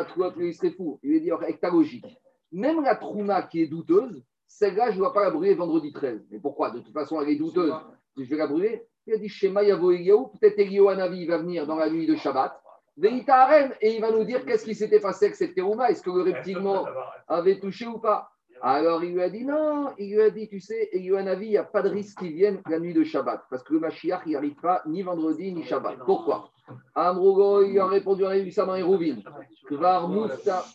serait 0.54 0.72
fou. 0.72 1.00
Il 1.04 1.12
lui 1.12 1.22
dit, 1.22 1.32
avec 1.32 1.60
ta 1.60 1.70
logique. 1.70 2.06
Même 2.52 2.82
la 2.84 2.96
Trouma 2.96 3.44
qui 3.44 3.62
est 3.62 3.68
douteuse, 3.68 4.24
celle-là, 4.48 4.92
je 4.92 4.96
ne 4.96 5.00
dois 5.00 5.14
pas 5.14 5.24
la 5.24 5.32
brûler 5.32 5.54
vendredi 5.54 5.92
13. 5.92 6.28
Mais 6.32 6.40
pourquoi? 6.40 6.72
De 6.72 6.80
toute 6.80 6.94
façon, 6.94 7.22
elle 7.22 7.30
est 7.30 7.36
douteuse. 7.36 7.74
Je 8.18 8.24
vais 8.24 8.38
la 8.38 8.48
brûler. 8.48 8.84
Il 9.06 9.14
a 9.14 9.18
dit, 9.18 9.30
Shema 9.30 9.64
Yavo 9.64 9.92
Eliyahu, 9.92 10.32
peut-être 10.40 10.58
Eliyahu 10.60 10.90
Anavi 10.90 11.26
va 11.26 11.38
venir 11.38 11.68
dans 11.68 11.76
la 11.76 11.90
nuit 11.90 12.08
de 12.08 12.16
Shabbat. 12.16 12.62
Et 13.04 13.96
il 13.96 14.02
va 14.02 14.12
nous 14.12 14.24
dire 14.24 14.44
qu'est-ce 14.46 14.66
qui 14.66 14.74
s'était 14.74 15.00
passé 15.00 15.26
avec 15.26 15.36
cette 15.36 15.54
terouma. 15.54 15.90
Est-ce 15.90 16.02
que 16.02 16.10
le 16.10 16.24
reptile 16.24 16.60
avait 17.28 17.60
touché 17.60 17.86
ou 17.86 18.00
pas? 18.00 18.30
Alors 18.62 19.04
il 19.04 19.14
lui 19.14 19.22
a 19.22 19.30
dit 19.30 19.46
non, 19.46 19.94
il 20.00 20.16
lui 20.16 20.22
a 20.22 20.32
dit, 20.32 20.48
tu 20.48 20.60
sais, 20.60 20.90
et 20.92 21.00
Yohanavi, 21.00 21.46
il 21.46 21.50
n'y 21.52 21.58
a 21.58 21.64
pas 21.64 21.84
de 21.84 21.90
risque 21.90 22.18
qu'il 22.18 22.34
vienne 22.34 22.60
la 22.68 22.80
nuit 22.80 22.94
de 22.94 23.04
Shabbat, 23.04 23.44
parce 23.52 23.62
que 23.62 23.74
le 23.74 23.80
Mashiach, 23.80 24.22
il 24.26 24.32
n'arrive 24.32 24.56
pas 24.56 24.82
ni 24.88 25.04
vendredi 25.04 25.54
ni 25.54 25.64
Shabbat. 25.64 26.00
Pourquoi? 26.06 26.50
Amrougo, 26.96 27.64
il 27.64 27.78
a 27.80 27.86
répondu 27.86 28.26
à 28.26 28.66
dans 28.66 28.74
les 28.74 28.82
Rouvines. 28.82 29.24
Kvar 29.68 30.10
Mouftar 30.10 30.66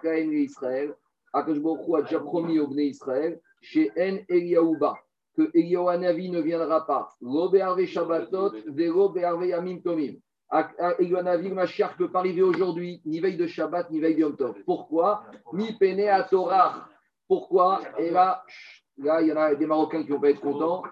Kaen 0.00 0.32
Israël, 0.32 0.94
Akashbokhu 1.32 1.96
a 1.96 2.02
déjà 2.02 2.18
promis 2.18 2.58
au 2.58 2.66
Bnei 2.66 2.88
Israël, 2.88 3.40
chez 3.60 3.92
En 3.96 4.18
Eliaouba, 4.28 4.96
que 5.36 5.48
Eliyahu 5.54 5.96
ne 5.96 6.40
viendra 6.40 6.84
pas. 6.86 7.08
Lo 7.20 7.52
Shabbatot, 7.86 8.52
Vero 8.66 9.10
Be'arve 9.10 9.46
Yamim 9.46 9.80
Tomim. 9.80 10.16
Eliyahu 10.52 11.48
le 11.48 11.54
Mashiach 11.54 11.92
ne 11.92 12.04
peut 12.04 12.12
pas 12.12 12.18
arriver 12.18 12.42
aujourd'hui, 12.42 13.00
ni 13.06 13.20
veille 13.20 13.36
de 13.36 13.46
Shabbat, 13.46 13.90
ni 13.90 14.00
veille 14.00 14.14
de 14.14 14.20
Yom 14.20 14.36
Tov. 14.36 14.54
Pourquoi? 14.66 15.24
Ni 15.52 15.72
Pene 15.78 16.08
à 16.08 16.22
Torah. 16.24 16.88
Pourquoi? 17.26 17.80
Et 17.98 18.10
là, 18.10 18.44
là, 18.98 19.22
il 19.22 19.28
y 19.28 19.32
en 19.32 19.36
a 19.36 19.54
des 19.54 19.66
Marocains 19.66 20.02
qui 20.02 20.10
vont 20.10 20.20
pas 20.20 20.30
être 20.30 20.40
contents, 20.40 20.82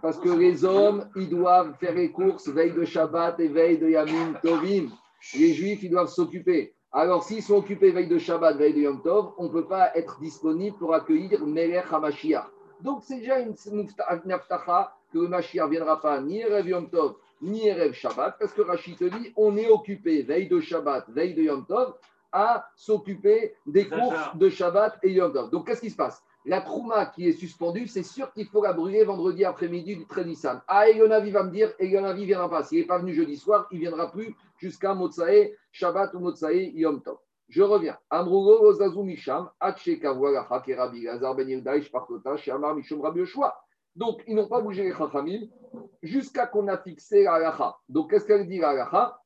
parce 0.00 0.18
que 0.18 0.28
les 0.28 0.64
hommes, 0.64 1.10
ils 1.16 1.28
doivent 1.28 1.74
faire 1.80 1.94
les 1.94 2.12
courses 2.12 2.48
veille 2.48 2.72
de 2.72 2.84
Shabbat 2.84 3.40
et 3.40 3.48
veille 3.48 3.78
de 3.78 3.88
Yamim 3.88 4.34
Tovim. 4.42 4.90
Les 5.34 5.52
Juifs, 5.52 5.82
ils 5.82 5.90
doivent 5.90 6.08
s'occuper. 6.08 6.74
Alors, 6.92 7.24
s'ils 7.24 7.42
sont 7.42 7.56
occupés 7.56 7.90
veille 7.90 8.08
de 8.08 8.18
Shabbat, 8.18 8.56
veille 8.56 8.74
de 8.74 8.80
Yom 8.80 9.02
Tov, 9.02 9.32
on 9.38 9.44
ne 9.44 9.48
peut 9.48 9.66
pas 9.66 9.90
être 9.96 10.20
disponible 10.20 10.76
pour 10.76 10.94
accueillir 10.94 11.44
Melech 11.44 11.92
HaMashiach. 11.92 12.46
Donc, 12.80 13.02
c'est 13.02 13.18
déjà 13.18 13.40
une 13.40 13.56
naftacha 14.24 14.94
que 15.12 15.18
le 15.18 15.26
Mashiach 15.26 15.66
ne 15.66 15.70
viendra 15.70 16.00
pas 16.00 16.20
ni 16.20 16.40
Erev 16.40 16.68
Yom 16.68 16.88
Tov, 16.88 17.16
ni 17.40 17.66
Erev 17.66 17.92
Shabbat, 17.92 18.36
parce 18.38 18.52
que 18.52 18.62
Rachid 18.62 18.96
te 18.96 19.04
dit 19.04 19.32
on 19.36 19.56
est 19.56 19.68
occupé, 19.68 20.22
veille 20.22 20.48
de 20.48 20.60
Shabbat, 20.60 21.08
veille 21.10 21.34
de 21.34 21.42
Yom 21.42 21.66
Tov, 21.66 21.94
à 22.32 22.68
s'occuper 22.76 23.54
des 23.66 23.88
courses 23.88 24.36
de 24.36 24.48
Shabbat 24.48 24.98
et 25.02 25.12
Yom 25.12 25.32
Tov. 25.32 25.50
Donc, 25.50 25.66
qu'est-ce 25.66 25.80
qui 25.80 25.90
se 25.90 25.96
passe? 25.96 26.22
La 26.44 26.60
trouma 26.60 27.06
qui 27.06 27.28
est 27.28 27.32
suspendue, 27.32 27.86
c'est 27.86 28.02
sûr 28.02 28.32
qu'il 28.32 28.46
faut 28.46 28.62
la 28.62 28.72
brûler 28.72 29.04
vendredi 29.04 29.44
après-midi 29.44 29.96
du 29.96 30.06
Trénissan. 30.06 30.62
Ah, 30.66 30.88
Eyonavi 30.88 31.30
va 31.30 31.42
me 31.42 31.50
dire, 31.50 31.72
Eyonavi 31.78 32.22
ne 32.22 32.26
viendra 32.26 32.48
pas. 32.48 32.62
S'il 32.62 32.80
n'est 32.80 32.86
pas 32.86 32.98
venu 32.98 33.12
jeudi 33.12 33.36
soir, 33.36 33.66
il 33.70 33.76
ne 33.76 33.80
viendra 33.80 34.10
plus 34.10 34.34
jusqu'à 34.56 34.94
Motsae, 34.94 35.52
Shabbat 35.72 36.14
ou 36.14 36.20
Motsae, 36.20 36.70
Yom 36.74 37.02
Tov. 37.02 37.18
Je 37.48 37.62
reviens. 37.62 37.96
Amrugo 38.10 38.66
Ozazu 38.66 39.02
Misham, 39.02 39.50
Atcheka 39.58 40.12
Walacha, 40.12 40.60
Kerabi, 40.60 41.02
Gazar 41.02 41.34
Ben 41.34 41.48
Yildaï, 41.48 41.82
Parkota, 41.90 42.36
Shamar, 42.36 42.74
Mishum 42.74 43.00
Rabbi 43.00 43.20
Yoshua. 43.20 43.54
Donc, 43.98 44.22
ils 44.28 44.36
n'ont 44.36 44.46
pas 44.46 44.60
bougé 44.60 44.84
les 44.84 44.94
Chachamim 44.94 45.40
jusqu'à 46.04 46.46
qu'on 46.46 46.68
a 46.68 46.78
fixé 46.78 47.24
la 47.24 47.34
halacha. 47.34 47.76
Donc, 47.88 48.10
qu'est-ce 48.10 48.26
qu'elle 48.26 48.46
dit 48.46 48.58
la 48.58 48.68
halacha? 48.68 49.20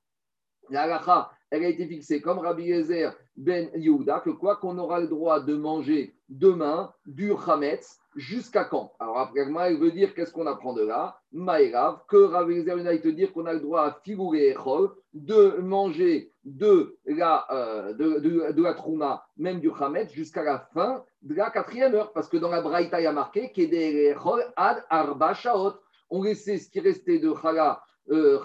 La 0.71 0.85
halacha, 0.85 1.31
elle 1.51 1.65
a 1.65 1.69
été 1.69 1.87
fixée 1.87 2.23
comme 2.23 2.39
Rabbi 2.39 2.65
Yezer 2.65 3.15
ben 3.37 3.69
Yehuda, 3.75 4.21
que 4.21 4.31
quoi 4.31 4.57
qu'on 4.57 4.79
aura 4.79 5.01
le 5.01 5.09
droit 5.09 5.41
de 5.41 5.55
manger 5.55 6.15
demain 6.31 6.91
du 7.05 7.33
Hametz 7.47 7.99
jusqu'à 8.17 8.65
quand? 8.65 8.95
Alors 8.99 9.19
après, 9.19 9.47
il 9.71 9.79
veut 9.79 9.93
dire 9.93 10.15
qu'est-ce 10.15 10.33
qu'on 10.33 10.47
apprend 10.47 10.73
de 10.73 10.83
là? 10.83 11.21
Maïrav, 11.33 12.01
que 12.09 12.17
Rabbi 12.17 12.55
Yezer 12.55 12.77
ben 12.77 12.99
te 12.99 13.09
dire 13.09 13.31
qu'on 13.35 13.45
a 13.45 13.53
le 13.53 13.61
droit 13.61 13.83
à 13.83 14.01
figurer 14.03 14.57
de 15.13 15.59
manger 15.61 16.33
de 16.45 16.97
la, 17.05 17.47
euh, 17.51 17.93
de, 17.93 18.63
la 18.63 18.73
trouma, 18.73 19.27
même 19.37 19.61
du 19.61 19.71
Hametz, 19.71 20.13
jusqu'à 20.13 20.43
la 20.43 20.61
fin 20.73 21.05
de 21.23 21.35
la 21.35 21.51
quatrième 21.51 21.95
heure. 21.95 22.13
Parce 22.13 22.29
que 22.29 22.37
dans 22.37 22.51
la 22.51 22.61
Braïta, 22.61 23.01
il 23.01 23.05
y 23.05 23.07
a 23.07 23.13
marqué 23.13 23.53
ad. 24.57 24.85
On 26.11 26.23
laissait 26.23 26.59
ce 26.59 26.71
qui 26.71 26.81
restait 26.81 27.19
de 27.19 27.33
Chala 27.41 27.83
euh, 28.11 28.39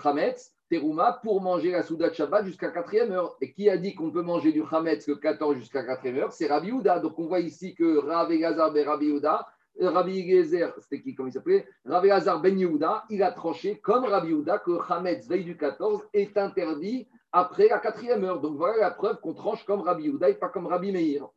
Terouma 0.70 1.20
pour 1.24 1.42
manger 1.42 1.72
la 1.72 1.84
Souda 1.84 2.10
de 2.10 2.13
Shabbat 2.13 2.46
jusqu'à 2.46 2.70
4e 2.70 3.12
heure. 3.12 3.38
Et 3.42 3.54
qui 3.54 3.70
a 3.70 3.78
dit 3.78 3.96
qu'on 3.96 4.12
peut 4.12 4.22
manger 4.22 4.52
du 4.52 4.63
Hametz 4.70 5.06
que 5.06 5.13
14 5.13 5.56
jusqu'à 5.56 5.84
4e 5.84 6.18
heure? 6.18 6.32
C'est 6.32 6.48
Rabbi 6.48 6.72
Houda. 6.72 7.00
Donc 7.00 7.18
on 7.20 7.28
voit 7.28 7.40
ici 7.40 7.74
que 7.76 7.98
Rav 7.98 8.32
Elazar 8.32 8.72
ben 8.72 8.88
Rabbi 8.88 9.12
Houda, 9.12 9.48
euh, 9.82 9.90
Rabbi 9.90 10.30
Gezer, 10.30 10.74
c'était 10.80 11.02
qui, 11.02 11.16
comment 11.16 11.30
il 11.30 11.34
s'appelait? 11.34 11.68
Rabbi 11.86 12.08
Elazar 12.08 12.42
ben 12.42 12.58
Yehuda, 12.58 13.06
il 13.10 13.24
a 13.24 13.32
tranché 13.32 13.80
comme 13.80 14.06
Rabbi 14.06 14.34
Houda 14.34 14.60
que 14.60 14.78
Hametz, 14.90 15.28
veille 15.28 15.46
du 15.46 15.58
14, 15.58 16.08
est 16.13 16.38
interdit 16.38 17.08
après 17.32 17.68
la 17.70 17.80
4e 17.80 18.24
heure. 18.24 18.42
Donc 18.42 18.58
voilà 18.58 18.78
la 18.78 18.92
preuve 18.92 19.20
qu'on 19.22 19.34
tranche 19.34 19.66
comme 19.66 19.82
Rabbi 19.82 20.10
Houda 20.10 20.30
et 20.30 20.36
pas 20.36 20.50
comme 20.50 20.68
Rabbi 20.68 20.92
Meir. 20.92 21.30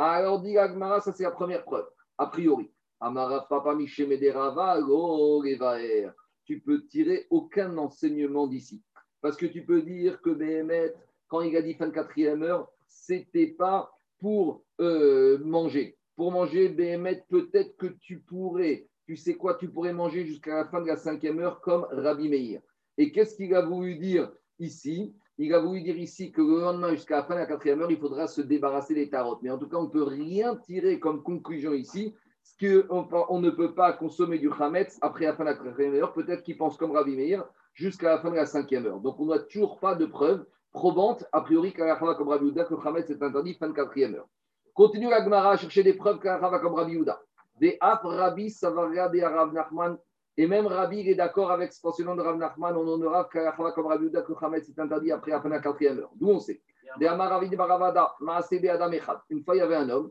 Alors 0.00 0.40
dit 0.40 0.56
Agmara, 0.56 1.00
ça 1.00 1.12
c'est 1.12 1.24
la 1.24 1.32
première 1.32 1.64
preuve, 1.64 1.88
a 2.18 2.28
priori. 2.28 2.70
Amara 3.00 3.48
Papa 3.48 3.76
tu 6.44 6.60
peux 6.60 6.86
tirer 6.86 7.26
aucun 7.30 7.76
enseignement 7.76 8.46
d'ici. 8.46 8.80
Parce 9.20 9.36
que 9.36 9.46
tu 9.46 9.64
peux 9.64 9.82
dire 9.82 10.20
que 10.22 10.30
Béhémet, 10.30 10.94
quand 11.26 11.40
il 11.40 11.56
a 11.56 11.62
dit 11.62 11.74
fin 11.74 11.88
de 11.88 11.92
quatrième 11.92 12.44
heure, 12.44 12.70
c'était 12.86 13.48
pas 13.48 13.92
pour 14.20 14.62
euh, 14.80 15.38
manger. 15.38 15.98
Pour 16.14 16.30
manger, 16.30 16.68
Béhémet, 16.68 17.24
peut-être 17.28 17.76
que 17.76 17.88
tu 17.88 18.20
pourrais, 18.20 18.86
tu 19.04 19.16
sais 19.16 19.34
quoi, 19.34 19.54
tu 19.54 19.68
pourrais 19.68 19.92
manger 19.92 20.24
jusqu'à 20.24 20.54
la 20.54 20.64
fin 20.66 20.80
de 20.80 20.86
la 20.86 20.96
cinquième 20.96 21.40
heure 21.40 21.60
comme 21.60 21.88
Rabbi 21.90 22.28
Meir. 22.28 22.60
Et 22.96 23.10
qu'est-ce 23.10 23.34
qu'il 23.34 23.52
a 23.52 23.62
voulu 23.62 23.96
dire 23.96 24.30
ici? 24.60 25.16
Il 25.40 25.54
a 25.54 25.60
voulu 25.60 25.82
dire 25.82 25.96
ici 25.96 26.32
que 26.32 26.42
le 26.42 26.60
lendemain, 26.60 26.90
jusqu'à 26.90 27.16
la 27.16 27.22
fin 27.22 27.34
de 27.34 27.40
la 27.40 27.46
quatrième 27.46 27.80
heure, 27.80 27.90
il 27.92 27.98
faudra 27.98 28.26
se 28.26 28.40
débarrasser 28.40 28.94
des 28.94 29.08
tarotes. 29.08 29.38
Mais 29.42 29.50
en 29.50 29.58
tout 29.58 29.68
cas, 29.68 29.76
on 29.76 29.84
ne 29.84 29.88
peut 29.88 30.02
rien 30.02 30.56
tirer 30.56 30.98
comme 30.98 31.22
conclusion 31.22 31.72
ici 31.72 32.12
qu'on 32.60 33.06
on 33.28 33.40
ne 33.40 33.50
peut 33.50 33.72
pas 33.72 33.92
consommer 33.92 34.38
du 34.38 34.50
Hametz 34.50 34.98
après 35.00 35.26
la 35.26 35.34
fin 35.34 35.44
de 35.44 35.50
la 35.50 35.54
quatrième 35.54 35.94
heure. 35.94 36.12
Peut-être 36.12 36.42
qu'il 36.42 36.56
pense 36.56 36.76
comme 36.76 36.90
Rabbi 36.90 37.14
Meir 37.14 37.44
jusqu'à 37.72 38.08
la 38.08 38.18
fin 38.18 38.30
de 38.30 38.36
la 38.36 38.46
cinquième 38.46 38.86
heure. 38.86 38.98
Donc 38.98 39.20
on 39.20 39.26
n'a 39.26 39.38
toujours 39.38 39.78
pas 39.78 39.94
de 39.94 40.06
preuve 40.06 40.44
probante, 40.72 41.24
a 41.32 41.40
priori, 41.40 41.72
qu'à 41.72 41.86
la 41.86 41.96
comme 41.96 42.28
Rabbi 42.28 42.46
Yehuda, 42.46 42.64
que 42.64 42.74
le 42.74 42.86
Hametz 42.86 43.08
est 43.08 43.22
interdit 43.22 43.54
fin 43.54 43.68
de 43.68 43.74
quatrième 43.74 44.16
heure. 44.16 44.28
Continue 44.74 45.08
la 45.08 45.22
Gemara 45.22 45.52
à 45.52 45.56
chercher 45.56 45.84
des 45.84 45.94
preuves 45.94 46.18
qu'à 46.18 46.38
la 46.38 46.58
comme 46.58 46.74
Rabbi 46.74 46.92
Yehuda. 46.94 47.20
Des 47.60 47.78
Rabbi 47.80 48.50
Savaria 48.50 49.08
de 49.08 49.20
Rav 49.20 49.52
Nachman. 49.52 49.98
Et 50.38 50.46
même 50.46 50.66
Rabbi 50.66 51.00
il 51.00 51.08
est 51.10 51.14
d'accord 51.14 51.50
avec 51.50 51.72
ce 51.74 51.80
pensionnant 51.82 52.16
de 52.16 52.22
Rav 52.22 52.38
Nachman. 52.38 52.74
On 52.76 52.96
la 52.98 53.52
fin, 53.52 53.70
comme 53.72 53.86
Rabbi 53.86 54.04
Yehuda, 54.04 54.22
que 54.22 54.32
est 54.54 54.78
interdit 54.78 55.12
après 55.12 55.32
fin 55.32 55.48
de 55.48 55.54
la 55.54 55.60
quatrième 55.60 55.98
heure. 55.98 56.12
D'où 56.14 56.28
on 56.28 56.38
sait. 56.38 56.62
Une 59.30 59.44
fois, 59.44 59.54
il 59.54 59.58
y 59.58 59.60
avait 59.60 59.74
un 59.74 59.90
homme 59.90 60.10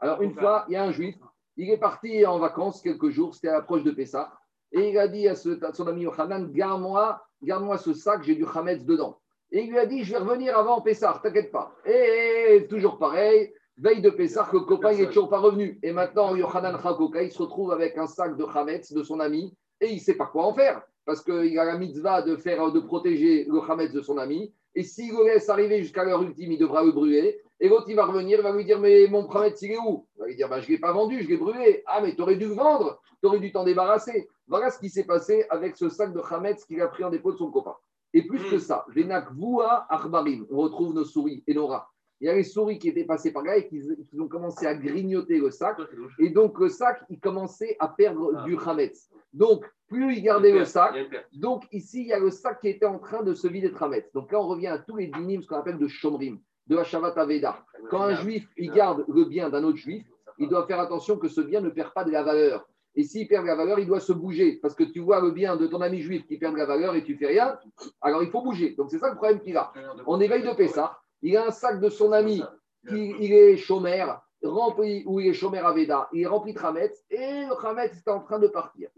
alors, 0.00 0.22
une 0.22 0.34
fois, 0.34 0.64
il 0.68 0.72
y 0.72 0.76
a 0.76 0.84
un 0.84 0.92
juif, 0.92 1.16
il 1.56 1.70
est 1.70 1.78
parti 1.78 2.24
en 2.24 2.38
vacances 2.38 2.80
quelques 2.82 3.08
jours, 3.08 3.34
c'était 3.34 3.48
à 3.48 3.54
l'approche 3.54 3.82
de 3.82 3.90
Pessah, 3.90 4.32
et 4.72 4.90
il 4.90 4.98
a 4.98 5.08
dit 5.08 5.26
à, 5.26 5.34
son 5.34 5.86
ami 5.86 6.02
Yochanan 6.02 6.52
Garde-moi 6.52 7.20
garde 7.42 7.78
ce 7.78 7.94
sac, 7.94 8.22
j'ai 8.22 8.34
du 8.34 8.44
Hametz 8.46 8.84
dedans. 8.84 9.18
Et 9.50 9.62
il 9.62 9.70
lui 9.70 9.78
a 9.78 9.86
dit 9.86 10.04
Je 10.04 10.12
vais 10.12 10.18
revenir 10.18 10.56
avant 10.56 10.80
Pessah, 10.80 11.20
t'inquiète 11.22 11.50
pas. 11.50 11.74
Et 11.84 12.66
toujours 12.68 12.98
pareil, 12.98 13.52
veille 13.78 14.00
de 14.00 14.10
Pessah, 14.10 14.48
le 14.52 14.60
copain 14.60 14.92
n'est 14.92 15.06
toujours 15.06 15.28
pas 15.28 15.38
revenu. 15.38 15.78
Et 15.82 15.92
maintenant, 15.92 16.34
Yochanan 16.34 16.80
Chakoka, 16.80 17.22
il 17.22 17.32
se 17.32 17.42
retrouve 17.42 17.72
avec 17.72 17.96
un 17.98 18.06
sac 18.06 18.36
de 18.36 18.44
Hametz 18.44 18.92
de 18.92 19.02
son 19.02 19.20
ami, 19.20 19.54
et 19.80 19.88
il 19.88 19.96
ne 19.96 20.00
sait 20.00 20.14
pas 20.14 20.26
quoi 20.26 20.46
en 20.46 20.54
faire, 20.54 20.82
parce 21.04 21.22
qu'il 21.22 21.58
a 21.58 21.64
la 21.64 21.78
mitzvah 21.78 22.22
de, 22.22 22.36
faire, 22.36 22.72
de 22.72 22.80
protéger 22.80 23.44
le 23.44 23.60
Hametz 23.60 23.92
de 23.92 24.02
son 24.02 24.18
ami. 24.18 24.52
Et 24.74 24.82
s'il 24.82 25.12
le 25.12 25.24
laisse 25.24 25.48
arriver 25.48 25.82
jusqu'à 25.82 26.04
l'heure 26.04 26.22
ultime, 26.22 26.52
il 26.52 26.58
devra 26.58 26.84
le 26.84 26.92
brûler. 26.92 27.40
Et 27.60 27.68
l'autre, 27.68 27.86
il 27.88 27.96
va 27.96 28.04
revenir, 28.04 28.38
il 28.38 28.42
va 28.42 28.52
lui 28.52 28.64
dire 28.64 28.78
Mais 28.78 29.06
mon 29.08 29.24
Prametz, 29.24 29.62
il 29.62 29.72
est 29.72 29.78
où? 29.78 30.06
Il 30.16 30.20
va 30.20 30.26
lui 30.26 30.36
dire 30.36 30.48
bah, 30.48 30.60
Je 30.60 30.66
ne 30.66 30.72
l'ai 30.72 30.78
pas 30.78 30.92
vendu, 30.92 31.22
je 31.22 31.28
l'ai 31.28 31.38
brûlé. 31.38 31.82
Ah, 31.86 32.00
mais 32.02 32.14
tu 32.14 32.20
aurais 32.20 32.36
dû 32.36 32.46
le 32.46 32.54
vendre, 32.54 33.00
tu 33.20 33.26
aurais 33.26 33.40
dû 33.40 33.50
t'en 33.52 33.64
débarrasser. 33.64 34.28
Voilà 34.46 34.70
ce 34.70 34.78
qui 34.78 34.90
s'est 34.90 35.04
passé 35.04 35.46
avec 35.48 35.76
ce 35.76 35.88
sac 35.88 36.12
de 36.12 36.20
Hametz 36.20 36.64
qu'il 36.66 36.80
a 36.82 36.88
pris 36.88 37.04
en 37.04 37.10
dépôt 37.10 37.32
de 37.32 37.38
son 37.38 37.50
copain. 37.50 37.74
Et 38.12 38.22
plus 38.26 38.42
que 38.50 38.58
ça, 38.58 38.84
Venak 38.94 39.32
Voua 39.32 39.86
Arbarim, 39.88 40.46
on 40.50 40.58
retrouve 40.58 40.94
nos 40.94 41.04
souris 41.04 41.42
et 41.46 41.54
nos 41.54 41.66
rats. 41.66 41.90
Il 42.20 42.26
y 42.26 42.30
a 42.30 42.34
les 42.34 42.44
souris 42.44 42.78
qui 42.78 42.88
étaient 42.88 43.04
passées 43.04 43.32
par 43.32 43.42
là 43.42 43.56
et 43.58 43.66
qui, 43.68 43.80
qui 44.10 44.20
ont 44.20 44.28
commencé 44.28 44.66
à 44.66 44.74
grignoter 44.74 45.38
le 45.38 45.50
sac. 45.50 45.76
Et 46.18 46.30
donc, 46.30 46.58
le 46.58 46.68
sac, 46.68 47.02
il 47.10 47.20
commençait 47.20 47.76
à 47.78 47.88
perdre 47.88 48.32
Ah. 48.38 48.44
du 48.44 48.56
Hametz. 48.56 49.10
Donc, 49.34 49.64
plus 49.88 50.14
il 50.16 50.22
gardait 50.22 50.52
le 50.52 50.64
sac, 50.64 50.94
donc 51.34 51.64
ici, 51.72 52.00
il 52.00 52.06
y 52.08 52.12
a 52.12 52.18
le 52.18 52.30
sac 52.30 52.60
qui 52.60 52.68
était 52.68 52.86
en 52.86 52.98
train 52.98 53.22
de 53.22 53.34
se 53.34 53.46
vider 53.46 53.68
de 53.68 53.76
Hametz. 53.78 54.10
Donc 54.14 54.32
là, 54.32 54.40
on 54.40 54.46
revient 54.48 54.68
à 54.68 54.78
tous 54.78 54.96
les 54.96 55.08
dynimes, 55.08 55.42
ce 55.42 55.46
qu'on 55.48 55.56
appelle 55.56 55.78
de 55.78 55.86
Shomrim, 55.88 56.38
de 56.66 56.76
Hashavat 56.76 57.12
Aveda. 57.20 57.62
Quand 57.90 58.00
un 58.02 58.14
juif, 58.14 58.48
il 58.56 58.70
garde 58.72 59.04
le 59.08 59.24
bien 59.26 59.50
d'un 59.50 59.62
autre 59.62 59.76
juif, 59.78 60.04
il 60.38 60.48
doit 60.48 60.66
faire 60.66 60.80
attention 60.80 61.18
que 61.18 61.28
ce 61.28 61.40
bien 61.40 61.60
ne 61.60 61.68
perd 61.68 61.92
pas 61.92 62.04
de 62.04 62.10
la 62.10 62.22
valeur. 62.22 62.66
Et 62.98 63.04
s'il 63.04 63.28
perd 63.28 63.42
de 63.42 63.48
la 63.48 63.54
valeur, 63.56 63.78
il 63.78 63.86
doit 63.86 64.00
se 64.00 64.12
bouger. 64.14 64.58
Parce 64.62 64.74
que 64.74 64.82
tu 64.84 65.00
vois 65.00 65.20
le 65.20 65.30
bien 65.30 65.56
de 65.56 65.66
ton 65.66 65.82
ami 65.82 66.00
juif 66.00 66.26
qui 66.26 66.38
perd 66.38 66.54
de 66.54 66.58
la 66.58 66.64
valeur 66.66 66.94
et 66.94 67.04
tu 67.04 67.14
fais 67.16 67.26
rien, 67.26 67.58
alors 68.00 68.22
il 68.22 68.30
faut 68.30 68.40
bouger. 68.42 68.74
Donc 68.76 68.90
c'est 68.90 68.98
ça 68.98 69.10
le 69.10 69.16
problème 69.16 69.40
qu'il 69.40 69.56
a. 69.58 69.70
On 70.06 70.18
éveille 70.18 70.42
de 70.42 70.52
Pessah, 70.54 70.98
il 71.22 71.36
a 71.36 71.46
un 71.46 71.50
sac 71.50 71.80
de 71.80 71.88
son 71.88 72.12
ami 72.12 72.42
il 72.90 73.32
est 73.32 73.56
chômeur, 73.56 74.22
rempli, 74.42 75.02
ou 75.06 75.20
il 75.20 75.28
est 75.28 75.34
chômeur 75.34 75.66
à 75.66 75.72
Veda, 75.72 76.08
il 76.12 76.22
est 76.22 76.26
rempli 76.26 76.52
de 76.52 76.58
Hametz, 76.58 77.04
et 77.10 77.46
le 77.46 77.66
Hametz 77.66 77.96
est 77.96 78.10
en 78.10 78.20
train 78.20 78.38
de 78.38 78.48
partir. 78.48 78.90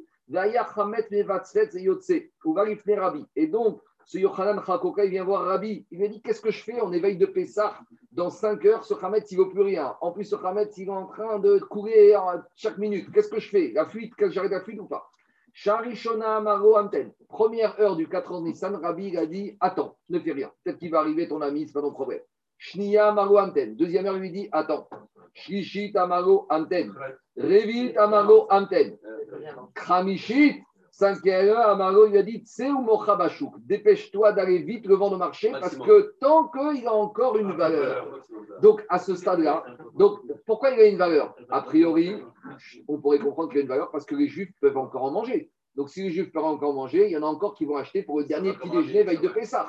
Et 3.37 3.47
donc, 3.47 3.81
ce 4.05 4.19
Yochanan 4.19 4.63
Chakoka, 4.65 5.05
il 5.05 5.11
vient 5.11 5.25
voir 5.25 5.45
Rabbi. 5.45 5.87
Il 5.91 6.01
lui 6.01 6.09
dit 6.09 6.21
Qu'est-ce 6.21 6.41
que 6.43 6.51
je 6.51 6.63
fais? 6.63 6.81
On 6.83 6.93
éveille 6.93 7.17
de 7.17 7.25
Pessah. 7.27 7.79
Dans 8.13 8.29
5 8.29 8.65
heures, 8.67 8.85
ce 8.85 8.93
Hametz, 9.03 9.31
il 9.31 9.39
ne 9.39 9.45
vaut 9.45 9.51
plus 9.51 9.63
rien. 9.63 9.97
En 10.01 10.13
plus, 10.13 10.25
ce 10.25 10.37
Hametz, 10.37 10.77
il 10.77 10.89
est 10.89 10.91
en 10.91 11.07
train 11.07 11.39
de 11.39 11.59
courir 11.59 12.43
chaque 12.57 12.77
minute. 12.77 13.11
Qu'est-ce 13.13 13.29
que 13.29 13.41
je 13.41 13.49
fais? 13.49 13.73
La 13.75 13.87
fuite, 13.87 14.15
que 14.17 14.29
j'arrête 14.29 14.51
la 14.51 14.61
fuite 14.61 14.81
ou 14.81 14.87
pas? 14.87 15.11
Sharishona 15.63 16.37
Amaro 16.37 16.77
Amten. 16.77 17.13
Première 17.29 17.81
heure 17.81 17.97
du 17.97 18.09
4 18.09 18.33
ans 18.33 18.43
Nissan, 18.43 18.77
Rabbi 18.77 19.17
a 19.17 19.27
dit 19.27 19.57
Attends, 19.59 19.97
ne 20.09 20.21
fais 20.21 20.31
rien. 20.31 20.53
Peut-être 20.63 20.79
qu'il 20.79 20.93
va 20.93 21.01
arriver 21.01 21.27
ton 21.27 21.41
ami, 21.41 21.67
c'est 21.67 21.73
pas 21.73 21.81
ton 21.81 21.91
problème. 21.91 22.21
Shnia 22.59 23.09
Amaro 23.09 23.39
Amten. 23.39 23.75
Deuxième 23.75 24.07
heure, 24.07 24.17
il 24.17 24.21
lui 24.21 24.31
dit 24.31 24.49
Attends. 24.53 24.89
Shishit 25.35 25.97
Amaro 25.97 26.47
Amten. 26.49 26.95
Revit 27.37 27.97
Amaro 27.97 28.47
Amten. 28.51 28.97
Kramishit. 29.75 30.63
Amaro 31.01 32.07
lui 32.07 32.19
a 32.19 32.23
dit. 32.23 32.45
Dépêche-toi 33.61 34.33
d'aller 34.33 34.59
vite 34.59 34.87
le 34.87 34.95
vendre 34.95 35.15
au 35.15 35.19
marché 35.19 35.51
parce 35.53 35.77
que 35.77 36.15
tant 36.21 36.49
qu'il 36.49 36.87
a 36.87 36.93
encore 36.93 37.37
une 37.37 37.53
valeur. 37.53 38.21
Donc, 38.63 38.85
à 38.89 38.99
ce 38.99 39.15
stade-là, 39.15 39.65
donc, 39.97 40.21
pourquoi 40.47 40.71
il 40.71 40.81
a 40.81 40.87
une 40.87 40.99
valeur? 40.99 41.37
A 41.51 41.63
priori, 41.63 42.17
on 42.89 42.99
pourrait 43.01 43.19
comprendre 43.19 43.51
qu'il 43.51 43.59
a 43.59 43.63
une 43.63 43.69
valeur 43.69 43.91
parce 43.91 44.05
que 44.05 44.15
les 44.15 44.29
Juifs 44.29 44.53
peuvent 44.61 44.79
encore 44.79 45.05
en 45.05 45.11
manger. 45.11 45.51
Donc, 45.79 45.91
si 45.91 46.03
les 46.03 46.11
Juifs 46.11 46.33
peuvent 46.33 46.45
encore 46.45 46.71
en 46.71 46.73
manger, 46.73 47.07
il 47.07 47.13
y 47.13 47.17
en 47.17 47.23
a 47.23 47.27
encore 47.27 47.55
qui 47.55 47.65
vont 47.65 47.77
acheter 47.77 48.03
pour 48.03 48.19
le 48.19 48.25
dernier 48.25 48.53
petit 48.53 48.69
déjeuner 48.69 49.05
veille 49.05 49.21
de 49.21 49.29
Pessah. 49.29 49.65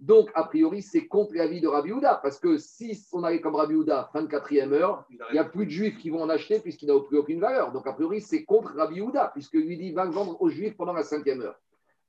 Donc, 0.00 0.30
a 0.34 0.44
priori, 0.44 0.80
c'est 0.80 1.06
contre 1.08 1.34
l'avis 1.34 1.60
de 1.60 1.68
Rabbi 1.68 1.92
Houda 1.92 2.18
parce 2.22 2.38
que 2.38 2.56
si 2.56 3.06
on 3.12 3.22
allait 3.22 3.42
comme 3.42 3.54
Rabbi 3.54 3.74
Houda, 3.74 4.08
fin 4.14 4.22
de 4.22 4.28
quatrième 4.28 4.72
heure, 4.72 5.04
il 5.10 5.18
n'y 5.34 5.38
a 5.38 5.44
plus 5.44 5.66
de 5.66 5.70
Juifs 5.70 5.98
qui 5.98 6.08
vont 6.08 6.22
en 6.22 6.30
acheter 6.30 6.58
puisqu'il 6.60 6.88
n'a 6.88 6.98
plus 7.00 7.18
aucune 7.18 7.38
valeur. 7.38 7.70
Donc, 7.72 7.86
a 7.86 7.92
priori, 7.92 8.22
c'est 8.22 8.46
contre 8.46 8.76
Rabbi 8.76 9.02
Houda 9.02 9.30
puisque 9.34 9.52
lui 9.52 9.76
dit 9.76 9.92
va 9.92 10.06
vendre 10.06 10.40
aux 10.40 10.48
Juifs 10.48 10.74
pendant 10.74 10.94
la 10.94 11.02
cinquième 11.02 11.42
heure. 11.42 11.60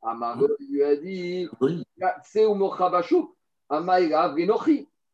Amaro 0.01 0.47
lui 0.69 0.81
a 0.83 0.95
dit 0.95 1.49
c'est. 2.23 2.45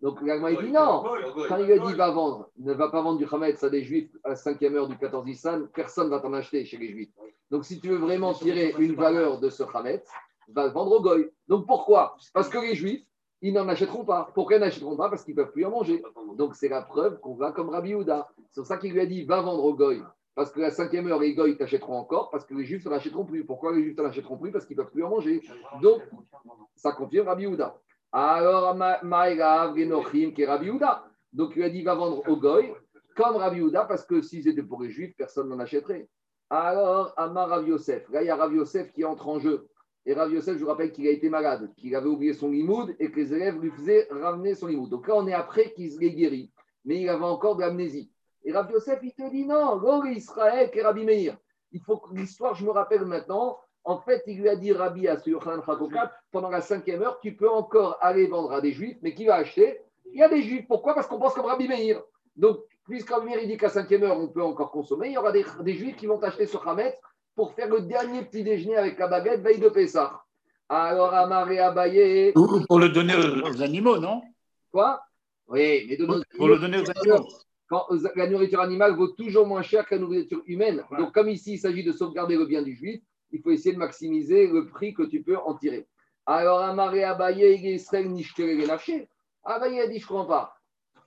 Donc, 0.03 0.21
l'Agma 0.21 0.51
il 0.51 0.59
dit 0.59 0.71
non. 0.71 1.01
Quand 1.47 1.55
il 1.55 1.65
lui 1.65 1.73
a 1.73 1.79
dit 1.79 1.93
va 1.93 2.11
vendre, 2.11 2.49
ne 2.57 2.73
va 2.73 2.89
pas 2.89 3.01
vendre 3.01 3.17
du 3.17 3.25
Hametz 3.31 3.63
à 3.63 3.69
des 3.69 3.83
Juifs 3.83 4.11
à 4.25 4.29
la 4.29 4.35
cinquième 4.35 4.75
heure 4.75 4.89
du 4.89 4.97
14 4.97 5.25
Nissan, 5.25 5.69
personne 5.73 6.07
ne 6.07 6.11
va 6.11 6.19
t'en 6.19 6.33
acheter 6.33 6.65
chez 6.65 6.75
les 6.75 6.89
Juifs. 6.89 7.13
Donc, 7.49 7.63
si 7.63 7.79
tu 7.79 7.87
veux 7.87 7.95
vraiment 7.95 8.33
tirer 8.33 8.75
une 8.79 8.95
valeur 8.95 9.39
de 9.39 9.49
ce 9.49 9.63
Hametz, 9.63 10.05
va 10.49 10.65
le 10.65 10.71
vendre 10.71 10.91
au 10.91 11.01
Goy. 11.01 11.31
Donc, 11.47 11.65
pourquoi? 11.65 12.17
Parce 12.33 12.49
que 12.49 12.57
les 12.57 12.75
Juifs, 12.75 13.05
ils 13.41 13.53
n'en 13.53 13.69
achèteront 13.69 14.03
pas. 14.03 14.29
Pourquoi 14.35 14.57
ils 14.57 14.59
n'achèteront 14.59 14.97
pas? 14.97 15.09
Parce 15.09 15.23
qu'ils 15.23 15.35
ne 15.35 15.41
peuvent 15.41 15.53
plus 15.53 15.63
en 15.63 15.71
manger. 15.71 16.03
Donc, 16.35 16.55
c'est 16.55 16.67
la 16.67 16.81
preuve 16.81 17.21
qu'on 17.21 17.35
va 17.35 17.53
comme 17.53 17.69
Rabbi 17.69 17.95
Houda. 17.95 18.27
C'est 18.51 18.59
pour 18.59 18.67
ça 18.67 18.75
qu'il 18.75 18.91
lui 18.91 18.99
a 18.99 19.05
dit 19.05 19.23
va 19.23 19.39
vendre 19.39 19.63
au 19.63 19.73
Goy. 19.73 20.01
Parce 20.35 20.51
que 20.51 20.59
la 20.59 20.71
cinquième 20.71 21.07
heure, 21.07 21.19
les 21.19 21.33
Goy 21.33 21.55
t'achèteront 21.55 21.95
encore, 21.95 22.29
parce 22.29 22.43
que 22.45 22.53
les 22.55 22.65
Juifs 22.65 22.83
n'en 22.83 22.91
achèteront 22.91 23.23
plus. 23.23 23.45
Pourquoi 23.45 23.73
les 23.73 23.83
Juifs 23.83 23.97
n'en 23.97 24.05
achèteront 24.05 24.37
plus? 24.37 24.51
Parce 24.51 24.65
qu'ils 24.65 24.75
ne 24.75 24.83
peuvent 24.83 24.91
plus 24.91 25.03
en 25.05 25.11
manger. 25.11 25.41
Donc, 25.81 26.01
ça 26.75 26.91
confirme 26.91 27.27
Rabbi 27.27 27.47
Houda. 27.47 27.79
Alors, 28.13 28.75
Ma- 28.75 29.01
Maïra, 29.01 29.67
Vrenochim, 29.69 30.31
qui 30.33 30.43
est 30.43 30.45
Rabbi 30.45 30.69
Houda. 30.69 31.03
Donc, 31.33 31.53
il 31.55 31.63
a 31.63 31.69
dit 31.69 31.81
va 31.81 31.95
vendre 31.95 32.21
au 32.29 32.37
Goy, 32.37 32.71
comme 33.15 33.37
Rabbi 33.37 33.59
Houda, 33.61 33.85
parce 33.85 34.05
que 34.05 34.21
s'ils 34.21 34.47
étaient 34.47 34.61
pour 34.63 34.83
les 34.83 34.91
Juifs, 34.91 35.15
personne 35.17 35.49
n'en 35.49 35.59
achèterait. 35.59 36.07
Alors, 36.49 37.11
Amar 37.17 37.49
Rav 37.49 37.67
Yosef. 37.67 38.07
Là, 38.09 38.21
il 38.21 38.27
y 38.27 38.29
a 38.29 38.35
Rav 38.35 38.53
Yosef 38.53 38.91
qui 38.91 39.03
entre 39.03 39.27
en 39.27 39.39
jeu. 39.39 39.67
Et 40.05 40.13
Rav 40.13 40.31
Yosef, 40.31 40.57
je 40.57 40.63
vous 40.63 40.69
rappelle 40.69 40.91
qu'il 40.91 41.07
a 41.07 41.11
été 41.11 41.29
malade, 41.29 41.73
qu'il 41.75 41.95
avait 41.95 42.09
oublié 42.09 42.33
son 42.33 42.49
limoud 42.51 42.95
et 42.99 43.09
que 43.09 43.15
les 43.19 43.33
élèves 43.33 43.59
lui 43.59 43.71
faisaient 43.71 44.07
ramener 44.11 44.53
son 44.53 44.67
limoud. 44.67 44.89
Donc 44.89 45.07
là, 45.07 45.15
on 45.15 45.25
est 45.27 45.33
après 45.33 45.73
qu'il 45.73 45.97
l'ait 45.97 46.11
guéri. 46.11 46.51
Mais 46.85 47.01
il 47.01 47.09
avait 47.09 47.23
encore 47.23 47.55
de 47.55 47.61
l'amnésie. 47.61 48.11
Et 48.43 48.51
Rav 48.51 48.69
Yosef, 48.69 48.99
il 49.01 49.13
te 49.13 49.27
dit 49.31 49.45
non, 49.45 49.77
Gog 49.77 50.05
Israël 50.07 50.69
et 50.71 50.81
Rabbi 50.83 51.05
Meir. 51.05 51.37
Il 51.71 51.81
faut 51.81 51.97
que 51.97 52.13
l'histoire, 52.13 52.53
je 52.53 52.65
me 52.65 52.71
rappelle 52.71 53.05
maintenant. 53.05 53.57
En 53.85 53.99
fait, 53.99 54.23
il 54.27 54.39
lui 54.39 54.49
a 54.49 54.55
dit 54.55 54.71
Rabbi 54.71 55.07
à 55.07 55.17
ce 55.19 55.29
Yochanan 55.29 55.61
pendant 56.31 56.49
la 56.49 56.61
cinquième 56.61 57.01
heure, 57.01 57.19
tu 57.21 57.35
peux 57.35 57.49
encore 57.49 57.97
aller 58.01 58.27
vendre 58.27 58.53
à 58.53 58.61
des 58.61 58.71
juifs, 58.71 58.97
mais 59.01 59.13
qui 59.13 59.25
va 59.25 59.35
acheter? 59.35 59.79
Il 60.11 60.19
y 60.19 60.23
a 60.23 60.29
des 60.29 60.41
juifs. 60.41 60.65
Pourquoi? 60.67 60.93
Parce 60.93 61.07
qu'on 61.07 61.19
pense 61.19 61.33
comme 61.33 61.45
Rabbi 61.45 61.67
Meir. 61.67 62.01
Donc, 62.37 62.59
puisque 62.85 63.09
Rabbi 63.09 63.25
Meir 63.27 63.39
il 63.41 63.47
dit 63.47 63.57
qu'à 63.57 63.69
cinquième 63.69 64.03
heure, 64.03 64.17
on 64.17 64.27
peut 64.29 64.41
encore 64.43 64.71
consommer, 64.71 65.07
il 65.09 65.13
y 65.13 65.17
aura 65.17 65.31
des, 65.31 65.45
des 65.61 65.73
juifs 65.73 65.97
qui 65.97 66.05
vont 66.05 66.21
acheter 66.21 66.45
ce 66.45 66.57
Hametz 66.65 66.95
pour 67.35 67.53
faire 67.53 67.67
le 67.67 67.81
dernier 67.81 68.23
petit 68.23 68.43
déjeuner 68.43 68.77
avec 68.77 68.97
la 68.99 69.07
baguette 69.07 69.41
veille 69.41 69.59
de 69.59 69.69
Pessah. 69.69 70.21
Alors, 70.69 71.13
Amaré 71.13 71.59
Abaye, 71.59 72.31
Ou 72.35 72.61
pour 72.67 72.79
le 72.79 72.89
donner 72.89 73.15
aux, 73.15 73.49
aux 73.49 73.61
animaux, 73.61 73.97
non? 73.97 74.21
Quoi? 74.71 75.01
Oui, 75.47 75.85
mais 75.89 75.97
de 75.97 76.05
nos 76.05 76.21
Pour 76.37 76.47
le 76.47 76.57
donner 76.57 76.77
aux 76.79 76.89
animaux. 76.89 77.27
quand 77.67 77.85
la 78.15 78.27
nourriture 78.27 78.61
animale 78.61 78.95
vaut 78.95 79.09
toujours 79.09 79.45
moins 79.45 79.61
cher 79.61 79.85
que 79.85 79.95
la 79.95 80.01
nourriture 80.01 80.41
humaine. 80.47 80.83
Donc, 80.97 81.13
comme 81.13 81.29
ici, 81.29 81.53
il 81.55 81.59
s'agit 81.59 81.83
de 81.83 81.91
sauvegarder 81.91 82.37
le 82.37 82.45
bien 82.45 82.61
du 82.61 82.75
juif, 82.75 83.01
il 83.33 83.41
faut 83.41 83.51
essayer 83.51 83.73
de 83.73 83.79
maximiser 83.79 84.47
le 84.47 84.67
prix 84.67 84.93
que 84.93 85.03
tu 85.03 85.21
peux 85.21 85.37
en 85.37 85.55
tirer. 85.55 85.87
Alors, 86.25 86.61
Amaré 86.61 87.03
Abaye, 87.03 87.73
Israël, 87.73 88.09
Nishtere. 88.09 88.55
Abaye 89.43 89.81
a 89.81 89.87
dit 89.87 89.99
Je 89.99 90.05
ne 90.05 90.07
comprends 90.07 90.25
pas. 90.25 90.55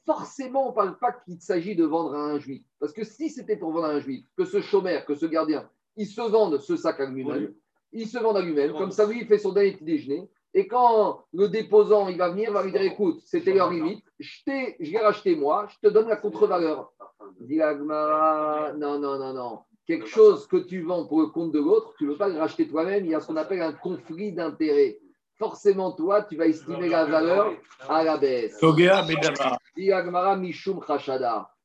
Forcément, 0.05 0.67
on 0.67 0.71
ne 0.71 0.75
parle 0.75 0.99
pas 0.99 1.13
qu'il 1.13 1.41
s'agit 1.41 1.75
de 1.75 1.85
vendre 1.85 2.15
à 2.15 2.19
un 2.19 2.39
juif. 2.39 2.63
Parce 2.79 2.93
que 2.93 3.03
si 3.03 3.31
c'était 3.31 3.57
pour 3.57 3.73
vendre 3.73 3.87
à 3.87 3.91
un 3.91 4.01
juif, 4.01 4.25
que 4.37 4.45
ce 4.45 4.61
chômeur, 4.61 5.05
que 5.05 5.15
ce 5.15 5.27
gardien, 5.27 5.69
il 5.97 6.07
se 6.07 6.21
vende 6.21 6.59
ce 6.61 6.77
sac 6.77 7.01
à 7.01 7.07
lui-même, 7.07 7.55
il 7.93 8.07
se 8.07 8.19
vend 8.19 8.35
à 8.35 8.43
lui-même, 8.43 8.73
comme 8.75 8.91
ça, 8.91 9.07
lui, 9.07 9.21
il 9.23 9.27
fait 9.27 9.39
son 9.39 9.53
dernier 9.53 9.73
petit 9.73 9.85
déjeuner. 9.85 10.29
Et 10.55 10.67
quand 10.69 11.25
le 11.33 11.49
déposant, 11.49 12.09
il 12.09 12.19
va 12.19 12.31
venir, 12.31 12.51
il 12.51 12.53
va 12.53 12.63
lui 12.63 12.73
dire 12.73 12.83
écoute, 12.83 13.21
c'était 13.25 13.53
leur 13.53 13.71
limite, 13.71 14.05
je 14.19 14.41
je 14.81 14.91
l'ai 14.91 14.99
racheté 14.99 15.35
moi, 15.35 15.67
je 15.69 15.89
te 15.89 15.93
donne 15.93 16.09
la 16.09 16.17
contre-valeur. 16.17 16.93
Dit 17.41 17.57
la 17.57 17.77
Gemara, 17.77 18.73
non, 18.75 18.99
non, 18.99 19.19
non, 19.19 19.35
non. 19.35 19.59
Quelque 19.87 20.07
chose 20.07 20.49
que 20.49 20.57
tu 20.57 20.83
vends 20.83 21.07
pour 21.07 21.21
le 21.21 21.29
compte 21.29 21.53
de 21.53 21.61
l'autre, 21.61 21.95
tu 21.97 22.05
ne 22.05 22.11
veux 22.11 22.17
pas 22.17 22.29
le 22.29 22.39
racheter 22.39 22.67
toi-même, 22.67 23.05
il 23.05 23.13
y 23.13 23.15
a 23.15 23.21
ce 23.21 23.29
qu'on 23.29 23.37
appelle 23.37 23.63
un 23.63 23.73
conflit 23.73 24.33
d'intérêts. 24.33 24.99
Forcément, 25.39 25.93
toi, 25.93 26.23
tu 26.23 26.37
vas 26.37 26.47
estimer 26.47 26.89
la 26.89 27.05
valeur 27.05 27.53
à 27.89 28.03
la 28.03 28.17
baisse. 28.17 28.59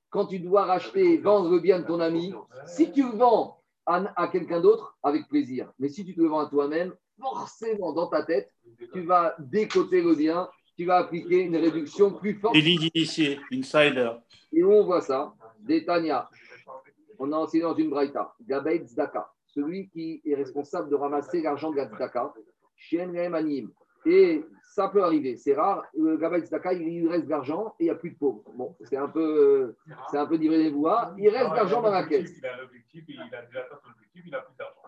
Quand 0.10 0.26
tu 0.26 0.40
dois 0.40 0.66
racheter, 0.66 1.18
vendre 1.18 1.50
le 1.50 1.60
bien 1.60 1.80
de 1.80 1.86
ton 1.86 2.00
ami, 2.00 2.34
si 2.68 2.92
tu 2.92 3.04
le 3.04 3.18
vends 3.18 3.58
à, 3.86 4.04
à 4.16 4.28
quelqu'un 4.28 4.60
d'autre, 4.60 4.98
avec 5.02 5.28
plaisir. 5.28 5.72
Mais 5.80 5.90
si 5.90 6.06
tu 6.06 6.14
te 6.14 6.22
le 6.22 6.28
vends 6.28 6.42
à 6.42 6.50
toi-même, 6.50 6.94
forcément, 7.20 7.94
dans 7.94 8.08
ta 8.08 8.24
tête, 8.24 8.52
tu 8.94 9.02
vas 9.02 9.36
décoter 9.40 10.02
le 10.02 10.14
bien, 10.14 10.50
tu 10.78 10.86
vas 10.86 10.98
appliquer 10.98 11.40
une 11.40 11.56
réduction 11.56 12.12
plus 12.12 12.36
forte. 12.36 12.54
Délit 12.54 12.78
d'initié, 12.78 13.40
insider. 13.54 14.12
Et 14.54 14.64
où 14.64 14.72
on 14.74 14.84
voit 14.84 15.02
ça 15.02 15.34
Détania. 15.60 16.30
On 17.24 17.32
a 17.34 17.38
enseigné 17.38 17.62
dans 17.62 17.76
une 17.76 17.92
braïta. 17.92 18.34
Gabay 18.48 18.80
Tzedaka. 18.80 19.32
Celui 19.46 19.90
qui 19.90 20.24
est 20.26 20.34
responsable 20.34 20.90
de 20.90 20.96
ramasser 20.96 21.44
l'argent 21.44 21.70
de 21.70 21.76
la 21.78 21.86
Tzedaka. 21.86 22.34
Chien 22.76 23.14
Anim. 23.14 23.70
Et 24.08 24.44
ça 24.64 24.88
peut 24.88 25.04
arriver. 25.04 25.38
C'est 25.38 25.54
rare. 25.54 25.86
Le 25.96 26.18
Gabay 26.18 26.42
Tzedaka, 26.42 26.74
il 26.74 26.80
lui 26.80 27.08
reste 27.08 27.26
de 27.26 27.30
l'argent 27.30 27.76
et 27.80 27.84
il 27.84 27.86
n'y 27.86 27.92
a 27.92 27.96
plus 27.96 28.10
de 28.10 28.18
pauvres. 28.18 28.42
Bon, 28.56 28.76
c'est 28.82 28.98
un 28.98 29.08
peu, 29.08 29.76
c'est 30.10 30.18
un 30.18 30.26
peu 30.26 30.34
livré 30.36 30.64
des 30.64 30.72
voix. 30.72 31.14
Il 31.20 31.30
reste 31.30 31.52
de 31.52 31.56
l'argent 31.56 31.84
dans 31.84 31.92
la 31.92 32.08
caisse. 32.08 32.36
Il 32.40 32.46
a 32.48 32.58
l'objectif, 32.58 33.04
il 33.08 33.22
a 33.22 33.26
déjà 33.46 33.60
atteint 33.66 33.78
son 33.84 33.92
objectif, 33.92 34.24
il 34.26 34.34
a 34.34 34.42
plus 34.42 34.56
d'argent. 34.58 34.80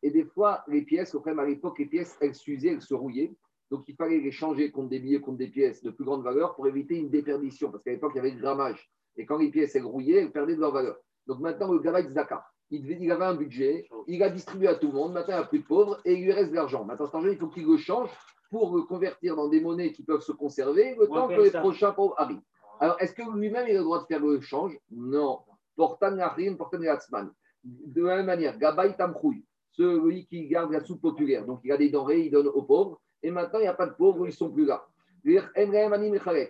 Et 0.00 0.10
des 0.12 0.24
fois, 0.26 0.62
les 0.68 0.82
pièces, 0.82 1.12
au 1.16 1.18
problème 1.18 1.40
à 1.40 1.44
l'époque, 1.44 1.76
les 1.80 1.86
pièces, 1.86 2.16
elles 2.20 2.36
s'usaient, 2.36 2.68
elles 2.68 2.82
se 2.82 2.94
rouillaient. 2.94 3.34
Donc, 3.72 3.82
il 3.88 3.96
fallait 3.96 4.20
les 4.20 4.30
changer 4.30 4.70
contre 4.70 4.90
des 4.90 5.00
billets, 5.00 5.20
contre 5.20 5.38
des 5.38 5.48
pièces 5.48 5.82
de 5.82 5.90
plus 5.90 6.04
grande 6.04 6.22
valeur 6.22 6.54
pour 6.54 6.68
éviter 6.68 6.94
une 6.94 7.10
déperdition. 7.10 7.72
Parce 7.72 7.82
qu'à 7.82 7.90
l'époque, 7.90 8.12
il 8.14 8.18
y 8.18 8.20
avait 8.20 8.30
le 8.30 8.40
grammage. 8.40 8.88
Et 9.18 9.26
quand 9.26 9.36
les 9.38 9.50
pièces, 9.50 9.74
elles 9.76 9.84
rouillaient, 9.84 10.22
elles 10.22 10.32
perdaient 10.32 10.54
de 10.56 10.60
leur 10.60 10.72
valeur. 10.72 10.96
Donc, 11.26 11.40
maintenant, 11.40 11.70
le 11.72 11.78
Gabay 11.80 12.08
Zaka, 12.08 12.44
il, 12.70 12.82
devait- 12.82 12.98
il 13.00 13.10
avait 13.12 13.24
un 13.26 13.34
budget, 13.34 13.86
il 14.06 14.22
a 14.22 14.30
distribué 14.30 14.68
à 14.68 14.76
tout 14.76 14.86
le 14.86 14.94
monde. 14.94 15.12
Maintenant, 15.12 15.34
il 15.34 15.38
n'y 15.38 15.44
a 15.44 15.46
plus 15.46 15.58
de 15.58 15.66
pauvres 15.66 16.00
et 16.04 16.14
il 16.14 16.24
lui 16.24 16.32
reste 16.32 16.50
de 16.50 16.54
l'argent. 16.54 16.84
Maintenant, 16.84 17.06
cet 17.06 17.14
argent, 17.16 17.28
il 17.28 17.36
faut 17.36 17.48
qu'il 17.48 17.66
le 17.66 17.76
change 17.76 18.08
pour 18.50 18.74
le 18.74 18.82
convertir 18.82 19.36
dans 19.36 19.48
des 19.48 19.60
monnaies 19.60 19.92
qui 19.92 20.02
peuvent 20.04 20.22
se 20.22 20.32
conserver 20.32 20.94
le 20.98 21.06
temps 21.06 21.28
que 21.28 21.34
les 21.42 21.50
prochains 21.60 21.92
pauvres 21.92 22.14
arrivent. 22.16 22.40
Alors, 22.80 22.96
est-ce 23.00 23.12
que 23.12 23.22
lui-même, 23.36 23.66
il 23.68 23.74
a 23.74 23.78
le 23.78 23.84
droit 23.84 24.00
de 24.00 24.06
faire 24.06 24.20
le 24.20 24.40
change? 24.40 24.78
Non. 24.90 25.40
Portan 25.76 26.16
Yachim, 26.16 26.56
Portan 26.56 26.80
Yatzman. 26.80 27.30
De 27.64 28.04
la 28.04 28.16
même 28.16 28.26
manière, 28.26 28.56
Gabay 28.56 28.94
Tamchouy, 28.96 29.44
celui 29.72 30.26
qui 30.26 30.46
garde 30.46 30.70
la 30.72 30.80
soupe 30.80 31.02
populaire. 31.02 31.44
Donc 31.44 31.60
il 31.64 31.72
a 31.72 31.76
des 31.76 31.90
denrées, 31.90 32.20
il 32.20 32.30
donne 32.30 32.46
aux 32.46 32.62
pauvres. 32.62 33.00
Et 33.22 33.30
maintenant, 33.32 33.58
il 33.58 33.62
n'y 33.62 33.68
a 33.68 33.74
pas 33.74 33.86
de 33.86 33.94
pauvres, 33.94 34.24
ils 34.26 34.30
ne 34.30 34.34
sont 34.34 34.50
plus 34.50 34.64
là. 34.64 34.86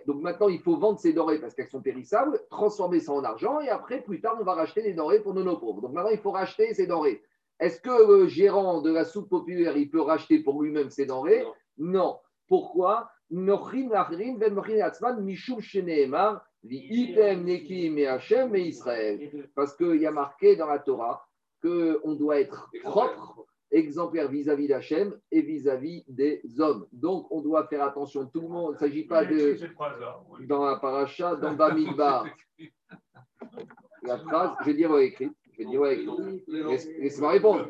Donc 0.05 0.21
maintenant, 0.21 0.47
il 0.49 0.59
faut 0.59 0.77
vendre 0.77 0.99
ces 0.99 1.13
denrées 1.13 1.39
parce 1.39 1.53
qu'elles 1.53 1.69
sont 1.69 1.81
périssables, 1.81 2.41
transformer 2.49 2.99
ça 2.99 3.11
en 3.13 3.23
argent 3.23 3.59
et 3.59 3.69
après, 3.69 4.01
plus 4.01 4.21
tard, 4.21 4.37
on 4.39 4.43
va 4.43 4.53
racheter 4.53 4.81
des 4.81 4.93
denrées 4.93 5.21
pour 5.21 5.33
nos 5.33 5.57
pauvres. 5.57 5.81
Donc 5.81 5.93
maintenant, 5.93 6.11
il 6.11 6.19
faut 6.19 6.31
racheter 6.31 6.73
ces 6.73 6.87
denrées. 6.87 7.21
Est-ce 7.59 7.81
que 7.81 8.07
le 8.07 8.27
gérant 8.27 8.81
de 8.81 8.91
la 8.91 9.03
soupe 9.03 9.29
populaire, 9.29 9.75
il 9.75 9.89
peut 9.89 10.01
racheter 10.01 10.39
pour 10.39 10.61
lui-même 10.61 10.89
ces 10.89 11.05
denrées? 11.05 11.45
Non. 11.77 12.19
Pourquoi? 12.47 13.11
Parce 19.55 19.75
qu'il 19.75 20.01
y 20.01 20.05
a 20.05 20.11
marqué 20.11 20.55
dans 20.55 20.67
la 20.67 20.79
Torah 20.79 21.27
qu'on 21.61 22.13
doit 22.13 22.39
être 22.39 22.71
propre, 22.81 23.45
exemplaire 23.71 24.29
vis-à-vis 24.29 24.67
d'Hachem 24.67 25.17
et 25.31 25.41
vis-à-vis 25.41 26.03
des 26.07 26.41
hommes. 26.59 26.87
Donc, 26.91 27.27
on 27.31 27.41
doit 27.41 27.67
faire 27.67 27.83
attention. 27.83 28.25
Tout 28.25 28.41
le 28.41 28.47
monde, 28.47 28.71
il 28.71 28.73
ne 28.73 28.79
s'agit 28.79 29.03
pas 29.03 29.25
de. 29.25 29.57
Dans 30.45 30.65
la 30.65 30.77
paracha, 30.77 31.35
dans 31.35 31.53
Bamidbar. 31.53 32.25
La 34.03 34.17
phrase, 34.17 34.51
je 34.61 34.65
vais 34.67 34.73
dire 34.73 34.89
ouais, 34.91 35.07
écrit. 35.07 35.29
Je 35.51 35.63
vais 35.63 35.69
dire 35.69 35.81
ouais, 35.81 35.99
écrit. 36.01 36.43
Laissez-moi 36.99 37.31
répondre. 37.31 37.67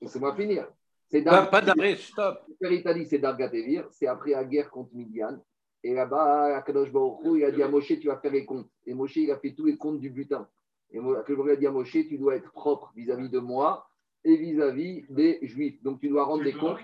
Laissez-moi 0.00 0.34
finir. 0.34 0.66
C'est 1.08 1.22
pas, 1.22 1.46
pas 1.46 1.60
d'arrêt, 1.60 1.94
stop. 1.94 2.40
L'Italie, 2.60 3.06
c'est 3.06 3.18
Dargatevir. 3.18 3.86
C'est 3.90 4.08
après 4.08 4.32
la 4.32 4.44
guerre 4.44 4.70
contre 4.70 4.94
Midian. 4.94 5.38
Et 5.84 5.94
là-bas, 5.94 6.56
Akadosh 6.56 6.90
Baruch 6.90 7.24
Hu, 7.24 7.38
il 7.38 7.44
a 7.44 7.52
dit 7.52 7.62
à 7.62 7.68
Moshe, 7.68 7.92
tu 8.00 8.08
vas 8.08 8.18
faire 8.18 8.32
les 8.32 8.44
comptes. 8.44 8.68
Et 8.86 8.94
Moshe, 8.94 9.16
il 9.16 9.30
a 9.30 9.38
fait 9.38 9.54
tous 9.54 9.66
les 9.66 9.76
comptes 9.76 10.00
du 10.00 10.10
butin. 10.10 10.48
Et 10.96 11.16
Akadosh 11.18 11.50
a 11.50 11.56
dit 11.56 11.66
à 11.66 11.70
Moshe, 11.70 11.92
tu 11.92 12.16
dois 12.16 12.36
être 12.36 12.50
propre 12.52 12.90
vis-à-vis 12.96 13.28
de 13.28 13.38
moi 13.38 13.86
et 14.24 14.36
vis-à-vis 14.36 15.04
des 15.10 15.38
Juifs. 15.42 15.82
Donc 15.82 16.00
tu 16.00 16.08
dois 16.08 16.24
rendre 16.24 16.42
des 16.42 16.54
comptes. 16.54 16.78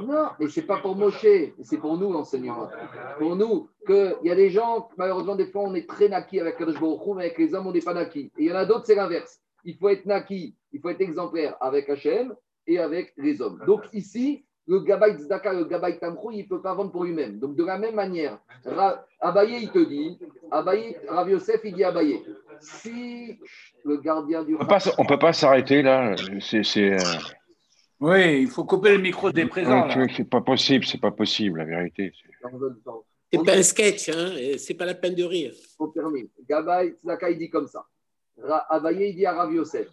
Non, 0.00 0.28
mais 0.38 0.48
c'est 0.48 0.66
pas 0.66 0.78
pour 0.78 0.96
Moshe, 0.96 1.26
c'est 1.62 1.78
pour 1.78 1.96
nous 1.96 2.12
l'enseignement. 2.12 2.68
Pour 3.18 3.36
nous, 3.36 3.68
qu'il 3.86 4.16
y 4.24 4.30
a 4.30 4.34
des 4.34 4.50
gens, 4.50 4.88
malheureusement, 4.96 5.36
des 5.36 5.46
fois, 5.46 5.62
on 5.62 5.74
est 5.74 5.88
très 5.88 6.08
naquis 6.08 6.40
avec 6.40 6.56
Akadosh 6.56 6.80
Baruch 6.80 7.16
mais 7.16 7.24
avec 7.26 7.38
les 7.38 7.54
hommes, 7.54 7.68
on 7.68 7.72
n'est 7.72 7.80
pas 7.80 7.94
naquis. 7.94 8.32
Et 8.36 8.44
il 8.44 8.46
y 8.46 8.52
en 8.52 8.56
a 8.56 8.66
d'autres, 8.66 8.86
c'est 8.86 8.96
l'inverse. 8.96 9.40
Il 9.64 9.76
faut 9.76 9.88
être 9.88 10.04
naquis, 10.06 10.56
il 10.72 10.80
faut 10.80 10.88
être 10.88 11.00
exemplaire 11.00 11.56
avec 11.60 11.88
Hachem 11.88 12.34
et 12.66 12.78
avec 12.78 13.14
les 13.16 13.40
hommes. 13.40 13.62
Donc 13.66 13.82
ici, 13.92 14.44
le 14.68 14.80
Gabay 14.80 15.16
Tzedaka, 15.16 15.54
le 15.54 15.64
Gabay 15.64 15.98
Tamrou, 15.98 16.30
il 16.30 16.42
ne 16.44 16.48
peut 16.48 16.60
pas 16.60 16.74
vendre 16.74 16.92
pour 16.92 17.04
lui-même. 17.04 17.38
Donc 17.38 17.56
de 17.56 17.64
la 17.64 17.78
même 17.78 17.94
manière, 17.94 18.38
Abaye, 19.20 19.62
il 19.62 19.70
te 19.70 19.78
dit, 19.78 20.18
Abaye, 20.50 20.94
Rav 21.08 21.30
Yosef, 21.30 21.60
il 21.64 21.74
dit 21.74 21.84
Abaye, 21.84 22.22
si 22.60 23.38
le 23.84 23.96
gardien 23.96 24.44
du... 24.44 24.54
On 24.54 24.58
ne 24.58 25.08
peut 25.08 25.18
pas 25.18 25.32
s'arrêter 25.32 25.80
là. 25.82 26.14
C'est... 26.40 26.92
euh, 26.92 26.98
Oui, 27.98 28.42
il 28.42 28.48
faut 28.48 28.64
couper 28.64 28.92
le 28.92 28.98
micro 28.98 29.32
des 29.32 29.46
présents. 29.46 29.88
vois, 29.88 30.06
c'est 30.14 30.28
pas 30.28 30.42
possible, 30.42 30.84
c'est 30.84 31.00
pas 31.00 31.12
possible, 31.12 31.58
la 31.60 31.64
vérité. 31.64 32.12
C'est 33.32 33.44
pas 33.44 33.56
un 33.56 33.62
sketch, 33.62 34.08
hein, 34.10 34.32
c'est 34.58 34.74
pas 34.74 34.84
la 34.86 34.94
peine 34.94 35.14
de 35.14 35.24
rire. 35.24 35.54
On 35.78 35.88
termine. 35.88 36.28
Gabay 36.48 36.90
Tzedaka, 36.90 37.30
il 37.30 37.38
dit 37.38 37.48
comme 37.50 37.66
ça. 37.68 37.86
Ra- 38.42 38.66
Abaye, 38.68 39.10
il 39.10 39.16
dit 39.16 39.24
à 39.26 39.32
Rav 39.32 39.52
Yosef, 39.52 39.88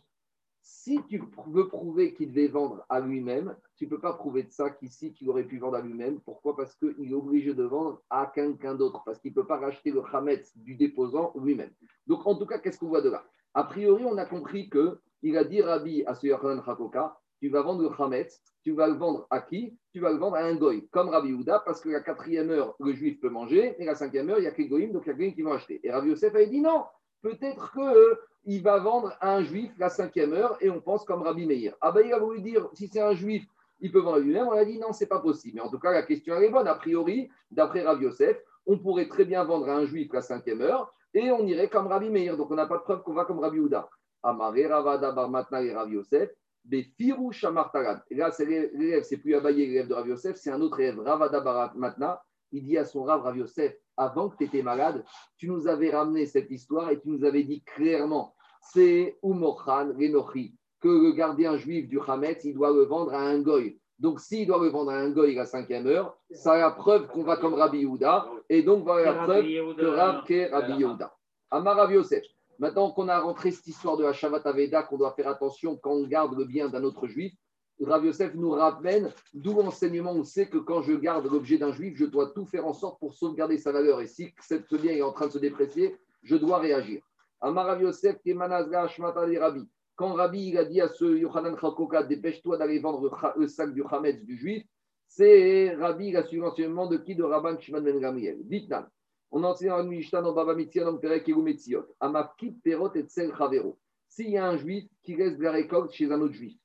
si 0.62 1.00
tu 1.08 1.22
veux 1.48 1.68
prouver 1.68 2.14
qu'il 2.14 2.30
devait 2.34 2.48
vendre 2.48 2.86
à 2.90 3.00
lui-même, 3.00 3.56
tu 3.78 3.86
ne 3.86 3.90
peux 3.90 4.00
pas 4.00 4.14
prouver 4.14 4.44
de 4.44 4.52
ça 4.52 4.70
qu'ici, 4.70 5.14
qu'il 5.14 5.30
aurait 5.30 5.44
pu 5.44 5.58
vendre 5.58 5.76
à 5.76 5.82
lui-même. 5.82 6.20
Pourquoi? 6.22 6.56
Parce 6.56 6.76
qu'il 6.76 7.12
est 7.12 7.14
obligé 7.14 7.54
de 7.54 7.64
vendre 7.64 8.02
à 8.10 8.32
quelqu'un 8.34 8.76
d'autre, 8.76 9.04
parce 9.06 9.20
qu'il 9.20 9.32
ne 9.32 9.36
peut 9.36 9.48
pas 9.48 9.58
racheter 9.58 9.92
le 9.92 10.02
Hametz 10.14 10.56
du 10.58 10.76
déposant 10.76 11.34
lui-même. 11.36 11.72
Donc, 12.08 12.26
en 12.26 12.36
tout 12.36 12.46
cas, 12.46 12.60
qu'est-ce 12.60 12.80
qu'on 12.80 12.88
voit 12.88 13.02
de 13.02 13.10
là? 13.10 13.24
A 13.54 13.64
priori, 13.64 14.04
on 14.06 14.18
a 14.18 14.26
compris 14.26 14.70
qu'il 14.70 15.38
a 15.38 15.44
dit 15.44 15.62
Rabbi 15.62 16.04
à 16.06 16.16
ce 16.16 16.28
Yochanan 16.28 16.64
Hakoka, 16.66 17.18
tu 17.40 17.50
vas 17.50 17.62
vendre 17.62 17.82
le 17.82 17.90
Hametz, 18.02 18.42
tu 18.64 18.72
vas 18.72 18.88
le 18.88 18.96
vendre 18.96 19.28
à 19.30 19.42
qui? 19.42 19.78
Tu 19.92 20.00
vas 20.00 20.12
le 20.12 20.18
vendre 20.18 20.38
à 20.38 20.44
un 20.44 20.56
goy, 20.56 20.88
comme 20.92 21.10
Rabbi 21.10 21.34
Houda, 21.34 21.60
parce 21.60 21.82
que 21.82 21.90
la 21.90 22.00
quatrième 22.00 22.50
heure, 22.50 22.76
le 22.80 22.94
juif 22.94 23.20
peut 23.20 23.30
manger, 23.30 23.76
et 23.78 23.86
la 23.86 23.96
cinquième 23.96 24.30
heure, 24.30 24.40
il 24.40 24.46
y 24.46 24.48
a 24.48 24.52
que 24.52 24.64
goyim, 24.64 24.92
donc 24.92 25.04
il 25.06 25.10
y 25.10 25.12
a 25.12 25.16
quelqu'un 25.16 25.36
qui 25.36 25.42
va 25.42 25.54
acheter. 25.56 25.80
Et 25.84 25.92
Rabbi 25.92 26.10
Yosef 26.10 26.34
avait 26.34 26.48
dit 26.48 26.62
non, 26.62 26.86
peut-être 27.22 27.72
que 27.74 28.20
il 28.46 28.62
va 28.62 28.80
vendre 28.80 29.16
à 29.22 29.36
un 29.36 29.44
juif 29.44 29.72
la 29.78 29.90
cinquième 29.90 30.34
heure 30.34 30.58
et 30.62 30.70
on 30.70 30.80
pense 30.80 31.04
comme 31.04 31.24
Rabbi 31.24 31.46
Meir. 31.46 31.76
Ah 31.82 31.92
ben 31.92 32.06
il 32.06 32.14
a 32.14 32.20
voulu 32.20 32.42
dire 32.42 32.70
si 32.74 32.88
c'est 32.88 33.02
un 33.02 33.14
juif, 33.14 33.46
il 33.80 33.92
peut 33.92 34.00
vendre 34.00 34.20
lui-même. 34.20 34.48
On 34.48 34.52
a 34.52 34.66
dit 34.66 34.80
non, 34.80 34.94
c'est 34.94 35.08
pas 35.08 35.20
possible. 35.20 35.56
Mais 35.56 35.62
en 35.62 35.70
tout 35.70 35.80
cas, 35.80 35.92
la 35.92 36.04
question 36.04 36.36
est 36.36 36.50
bonne. 36.50 36.68
A 36.68 36.76
priori, 36.76 37.30
d'après 37.52 37.84
Rabbi 37.84 38.06
Yosef, 38.06 38.38
on 38.66 38.78
pourrait 38.78 39.08
très 39.08 39.26
bien 39.26 39.44
vendre 39.44 39.70
à 39.70 39.76
un 39.76 39.86
juif 39.86 40.12
la 40.14 40.22
cinquième 40.22 40.62
heure 40.62 40.94
et 41.14 41.32
on 41.32 41.46
irait 41.46 41.70
comme 41.70 41.88
Rabbi 41.88 42.10
Meir. 42.10 42.38
Donc 42.38 42.52
on 42.52 42.56
n'a 42.56 42.66
pas 42.66 42.78
de 42.78 42.84
preuve 42.84 43.04
qu'on 43.04 43.14
va 43.14 43.26
comme 43.26 43.40
Rabbi 43.40 43.60
Houda. 43.60 43.90
Amaré 44.24 44.66
Ravada 44.66 45.12
Bar 45.12 45.30
Matna 45.30 45.62
et 45.62 45.74
Rabbi 45.74 45.94
Yosef. 45.94 46.30
Befiru 46.64 47.32
Shamar 47.32 47.72
Tagan. 47.72 48.00
Et 48.10 48.16
là, 48.16 48.32
c'est 48.32 48.46
l'élève, 48.46 49.04
c'est 49.04 49.18
plus 49.18 49.36
Abaye, 49.36 49.68
l'élève 49.68 49.88
de 49.88 49.94
Rabbi 49.94 50.10
Yosef, 50.10 50.36
c'est 50.36 50.50
un 50.50 50.62
autre 50.62 50.80
élève, 50.80 51.00
Ravada 51.00 51.40
Bar 51.40 51.76
Matna. 51.76 52.24
Il 52.52 52.64
dit 52.64 52.78
à 52.78 52.86
son 52.86 53.04
Rav 53.04 53.22
Rabbi 53.22 53.40
Yosef, 53.40 53.76
avant 53.98 54.30
que 54.30 54.38
tu 54.38 54.46
étais 54.46 54.64
malade, 54.64 55.06
tu 55.38 55.48
nous 55.48 55.68
avais 55.68 55.92
ramené 55.92 56.26
cette 56.26 56.50
histoire 56.50 56.90
et 56.90 57.00
tu 57.00 57.10
nous 57.10 57.24
avais 57.24 57.44
dit 57.44 57.64
clairement 57.64 58.36
c'est 58.62 59.18
Umochan 59.24 59.94
Renochi, 59.94 60.56
que 60.86 61.04
le 61.04 61.14
gardien 61.14 61.58
juif 61.58 61.88
du 61.90 62.00
Hametz, 62.00 62.44
il 62.44 62.54
doit 62.54 62.72
le 62.72 62.84
vendre 62.84 63.12
à 63.16 63.22
un 63.22 63.40
goy. 63.40 63.80
Donc, 63.98 64.20
s'il 64.20 64.46
doit 64.46 64.62
le 64.62 64.70
vendre 64.70 64.92
à 64.92 64.98
un 64.98 65.10
goy 65.10 65.34
la 65.34 65.48
cinquième 65.48 65.88
heure, 65.88 66.16
ça 66.30 66.54
a 66.54 66.60
la 66.60 66.70
preuve 66.70 67.08
qu'on 67.08 67.24
va 67.24 67.38
comme 67.38 67.56
Rabbi 67.56 67.80
Yehuda, 67.80 68.30
et 68.50 68.62
donc 68.62 68.84
voilà 68.84 69.12
la 69.12 69.24
preuve 69.24 69.46
que 69.46 69.86
Rav 69.88 70.24
Rabbi 70.52 70.74
Yehuda. 70.74 71.12
Amar 71.50 71.78
Rabbi 71.78 71.96
Yosef. 71.96 72.24
Maintenant 72.60 72.92
qu'on 72.92 73.08
a 73.08 73.20
rentré 73.20 73.50
cette 73.50 73.66
histoire 73.66 73.98
de 73.98 74.04
la 74.04 74.14
Shavat 74.14 74.42
Aveda, 74.46 74.84
qu'on 74.84 75.00
doit 75.00 75.14
faire 75.14 75.28
attention 75.28 75.76
quand 75.76 75.90
on 75.90 76.06
garde 76.06 76.38
le 76.38 76.46
bien 76.46 76.70
d'un 76.70 76.84
autre 76.84 77.08
juif, 77.08 77.34
Rav 77.82 78.06
Yosef 78.06 78.36
nous 78.36 78.52
ramène 78.52 79.12
d'où 79.34 79.60
l'enseignement 79.60 80.12
on 80.12 80.24
sait 80.24 80.50
que 80.50 80.60
quand 80.60 80.84
je 80.84 80.94
garde 80.94 81.26
l'objet 81.26 81.58
d'un 81.58 81.72
juif, 81.72 81.98
je 81.98 82.06
dois 82.06 82.30
tout 82.30 82.46
faire 82.46 82.68
en 82.68 82.74
sorte 82.74 83.00
pour 83.00 83.16
sauvegarder 83.16 83.58
sa 83.58 83.72
valeur. 83.72 84.02
Et 84.02 84.08
si 84.08 84.36
ce 84.40 84.76
bien 84.76 84.92
est 84.92 85.02
en 85.02 85.14
train 85.14 85.26
de 85.26 85.32
se 85.32 85.40
déprécier, 85.40 85.98
je 86.22 86.36
dois 86.36 86.60
réagir. 86.60 87.02
Amar 87.42 87.66
Rav 87.66 87.82
Yosef, 87.82 88.22
Kemanazga 88.24 88.88
Shmata 88.88 89.26
de 89.26 89.38
Rabbi. 89.38 89.68
Quand 89.96 90.14
Rabbi 90.14 90.58
a 90.58 90.66
dit 90.66 90.82
à 90.82 90.90
ce 90.90 91.06
Yohanan 91.06 91.58
Chakoka, 91.58 92.04
dépêche-toi 92.04 92.58
d'aller 92.58 92.80
vendre 92.80 93.34
le 93.38 93.48
sac 93.48 93.74
du 93.74 93.84
Hametz 93.90 94.24
du 94.24 94.38
juif, 94.38 94.64
c'est 95.08 95.74
Rabbi, 95.76 96.08
il 96.10 96.18
a 96.18 96.24
suivi 96.24 96.42
l'enseignement 96.42 96.88
de 96.88 96.98
qui 96.98 97.16
De 97.16 97.24
Rabban 97.24 97.60
Shimon 97.60 97.82
Ben 97.82 98.00
Gamriel. 98.00 98.40
Vitnan. 98.46 98.86
On 99.32 99.44
enseigne 99.44 99.76
le 99.78 99.84
Mishnah 99.84 100.22
dans 100.22 100.34
Baba 100.34 100.56
Mitzia, 100.56 100.84
dans 100.84 100.98
Perek 100.98 101.28
Elu 101.30 101.42
Metziot. 101.42 101.86
Amafkit 102.00 102.54
Perot 102.64 102.94
et 102.96 103.04
Tsel 103.04 103.34
Chavero. 103.38 103.78
S'il 104.08 104.30
y 104.30 104.38
a 104.38 104.48
un 104.48 104.58
juif 104.58 104.86
qui 105.04 105.16
laisse 105.16 105.38
de 105.38 105.44
la 105.44 105.52
récolte 105.52 105.92
chez 105.92 106.12
un 106.12 106.22
autre 106.22 106.34
juif, 106.34 106.58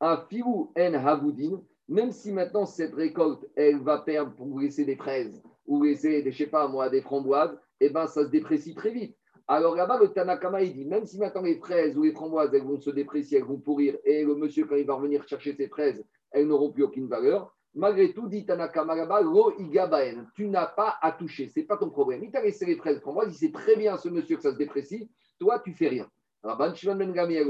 un 0.00 0.24
Fiou 0.28 0.72
En 0.76 0.94
Havoudin, 0.94 1.62
même 1.88 2.12
si 2.12 2.32
maintenant 2.32 2.66
cette 2.66 2.94
récolte, 2.94 3.46
elle 3.56 3.80
va 3.80 3.98
perdre 3.98 4.34
pour 4.34 4.60
laisser 4.60 4.84
des 4.84 4.96
fraises 4.96 5.42
ou 5.66 5.82
laisser, 5.82 6.22
des, 6.22 6.32
je 6.32 6.38
sais 6.38 6.50
pas 6.50 6.68
moi, 6.68 6.90
des 6.90 7.02
framboises, 7.02 7.58
eh 7.80 7.90
ben 7.90 8.06
ça 8.06 8.24
se 8.24 8.30
déprécie 8.30 8.74
très 8.74 8.90
vite. 8.90 9.16
Alors 9.48 9.74
là-bas, 9.74 9.98
le 9.98 10.08
Tanakama, 10.08 10.62
il 10.62 10.74
dit, 10.74 10.84
même 10.84 11.06
si 11.06 11.18
maintenant 11.18 11.42
les 11.42 11.56
fraises 11.56 11.96
ou 11.96 12.02
les 12.02 12.12
framboises, 12.12 12.52
elles 12.52 12.64
vont 12.64 12.78
se 12.78 12.90
déprécier, 12.90 13.38
elles 13.38 13.44
vont 13.44 13.58
pourrir, 13.58 13.96
et 14.04 14.22
le 14.22 14.34
monsieur, 14.34 14.66
quand 14.66 14.76
il 14.76 14.86
va 14.86 14.94
revenir 14.94 15.26
chercher 15.26 15.54
ses 15.54 15.68
fraises, 15.68 16.04
elles 16.30 16.46
n'auront 16.46 16.70
plus 16.70 16.84
aucune 16.84 17.08
valeur, 17.08 17.54
malgré 17.74 18.12
tout, 18.12 18.28
dit 18.28 18.44
Tanakama 18.44 18.94
là-bas, 18.94 19.22
lo 19.22 19.58
igabaen, 19.58 20.26
tu 20.34 20.48
n'as 20.48 20.66
pas 20.66 20.98
à 21.00 21.12
toucher, 21.12 21.48
c'est 21.48 21.62
pas 21.62 21.78
ton 21.78 21.88
problème. 21.88 22.22
Il 22.22 22.30
t'a 22.30 22.42
laissé 22.42 22.66
les 22.66 22.76
fraises, 22.76 23.00
framboises, 23.00 23.32
il 23.32 23.38
sait 23.38 23.52
très 23.52 23.76
bien, 23.76 23.96
ce 23.96 24.10
monsieur, 24.10 24.36
que 24.36 24.42
ça 24.42 24.52
se 24.52 24.58
déprécie, 24.58 25.08
toi, 25.38 25.60
tu 25.60 25.72
fais 25.72 25.88
rien. 25.88 26.06
Rabban 26.42 26.72
Ben 26.96 27.12
Gamliel. 27.12 27.46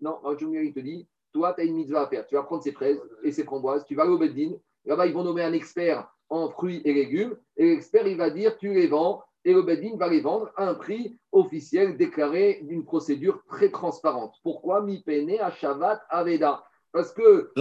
Non, 0.00 0.20
il 0.32 0.72
te 0.72 0.80
dit, 0.80 1.08
toi, 1.32 1.52
tu 1.52 1.60
as 1.60 1.64
une 1.64 1.74
mitzvah 1.74 2.02
à 2.02 2.06
faire. 2.06 2.26
Tu 2.26 2.34
vas 2.34 2.42
prendre 2.42 2.62
ces 2.62 2.72
fraises 2.72 3.00
et 3.22 3.32
ces 3.32 3.44
framboises, 3.44 3.84
tu 3.84 3.94
vas 3.94 4.06
au 4.06 4.18
Beddin. 4.18 4.52
Là-bas, 4.84 5.06
ils 5.06 5.14
vont 5.14 5.24
nommer 5.24 5.42
un 5.42 5.52
expert 5.52 6.08
en 6.28 6.48
fruits 6.50 6.80
et 6.84 6.92
légumes. 6.92 7.36
Et 7.56 7.70
l'expert, 7.70 8.06
il 8.06 8.16
va 8.16 8.30
dire, 8.30 8.56
tu 8.56 8.72
les 8.72 8.86
vends. 8.86 9.22
Et 9.44 9.52
le 9.52 9.62
Beddin 9.62 9.96
va 9.96 10.08
les 10.08 10.20
vendre 10.20 10.50
à 10.56 10.68
un 10.68 10.74
prix 10.74 11.18
officiel 11.32 11.96
déclaré 11.96 12.60
d'une 12.62 12.84
procédure 12.84 13.42
très 13.46 13.70
transparente. 13.70 14.34
Pourquoi 14.42 14.82
Mi 14.82 15.02
pene 15.02 15.38
à 15.40 15.50
Shavat 15.50 16.00
Aveda? 16.08 16.64
Parce 16.92 17.12
que 17.12 17.52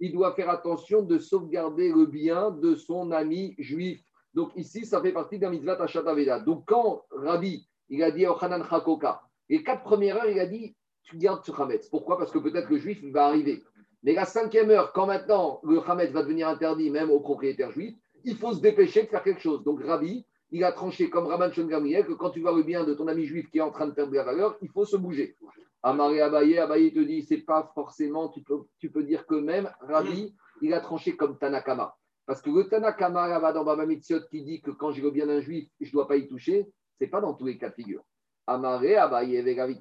il 0.00 0.12
doit 0.12 0.34
faire 0.34 0.50
attention 0.50 1.02
de 1.02 1.18
sauvegarder 1.18 1.90
le 1.90 2.06
bien 2.06 2.50
de 2.50 2.74
son 2.74 3.10
ami 3.10 3.54
juif. 3.58 4.00
Donc 4.34 4.50
ici, 4.56 4.84
ça 4.84 5.00
fait 5.00 5.12
partie 5.12 5.38
d'un 5.38 5.50
mitzvah 5.50 5.76
Tashat 5.76 6.08
Aveda. 6.08 6.40
Donc 6.40 6.64
quand 6.66 7.04
Rabbi, 7.10 7.66
il 7.88 8.02
a 8.02 8.10
dit 8.10 8.26
au 8.26 8.36
Hanan 8.40 8.64
Hakoka, 8.68 9.22
les 9.48 9.62
quatre 9.62 9.82
premières 9.82 10.16
heures, 10.16 10.30
il 10.30 10.40
a 10.40 10.46
dit, 10.46 10.76
tu 11.04 11.16
gardes 11.18 11.44
ce 11.44 11.52
Hametz. 11.52 11.88
Pourquoi? 11.88 12.18
Parce 12.18 12.30
que 12.30 12.38
peut-être 12.38 12.68
le 12.70 12.78
juif, 12.78 12.98
il 13.02 13.12
va 13.12 13.26
arriver. 13.26 13.62
Mais 14.02 14.14
la 14.14 14.24
cinquième 14.24 14.70
heure, 14.70 14.92
quand 14.92 15.06
maintenant 15.06 15.60
le 15.62 15.80
Hametz 15.80 16.10
va 16.12 16.22
devenir 16.22 16.48
interdit 16.48 16.90
même 16.90 17.10
aux 17.10 17.20
propriétaires 17.20 17.72
juifs, 17.72 17.96
il 18.24 18.36
faut 18.36 18.52
se 18.52 18.60
dépêcher 18.60 19.02
de 19.02 19.08
faire 19.08 19.22
quelque 19.22 19.40
chose. 19.40 19.62
Donc 19.64 19.82
Rabbi, 19.82 20.26
il 20.54 20.62
a 20.62 20.70
tranché 20.70 21.10
comme 21.10 21.26
Rabban 21.26 21.50
Shon 21.50 21.66
Gamriel 21.66 22.06
que 22.06 22.12
quand 22.12 22.30
tu 22.30 22.40
vois 22.40 22.52
le 22.54 22.62
bien 22.62 22.84
de 22.84 22.94
ton 22.94 23.08
ami 23.08 23.24
juif 23.24 23.50
qui 23.50 23.58
est 23.58 23.60
en 23.60 23.72
train 23.72 23.88
de 23.88 23.92
perdre 23.92 24.12
de 24.12 24.16
la 24.16 24.22
valeur, 24.22 24.56
il 24.62 24.68
faut 24.68 24.84
se 24.84 24.96
bouger. 24.96 25.36
Amaré 25.82 26.20
Abaye, 26.20 26.60
Abaye 26.60 26.92
te 26.94 27.00
dit, 27.00 27.24
c'est 27.24 27.38
pas 27.38 27.72
forcément, 27.74 28.28
tu 28.28 28.44
peux, 28.88 29.02
dire 29.02 29.26
que 29.26 29.34
même 29.34 29.68
Rabbi, 29.80 30.32
il 30.62 30.72
a 30.72 30.78
tranché 30.78 31.16
comme 31.16 31.38
Tanakama. 31.38 31.96
Parce 32.24 32.40
que 32.40 32.50
le 32.50 32.68
Tanakama 32.68 33.26
là-bas 33.26 33.52
dans 33.52 33.64
Baba 33.64 33.84
Mitziot 33.84 34.20
qui 34.30 34.44
dit 34.44 34.62
que 34.62 34.70
quand 34.70 34.92
j'ai 34.92 35.02
le 35.02 35.10
bien 35.10 35.26
d'un 35.26 35.40
juif, 35.40 35.68
je 35.80 35.88
ne 35.88 35.92
dois 35.92 36.06
pas 36.06 36.16
y 36.16 36.28
toucher, 36.28 36.68
c'est 37.00 37.08
pas 37.08 37.20
dans 37.20 37.34
tous 37.34 37.46
les 37.46 37.58
cas 37.58 37.70
de 37.70 37.74
figure. 37.74 38.04
Amare, 38.46 38.84
Abaye, 38.96 39.42
Vegavit, 39.42 39.80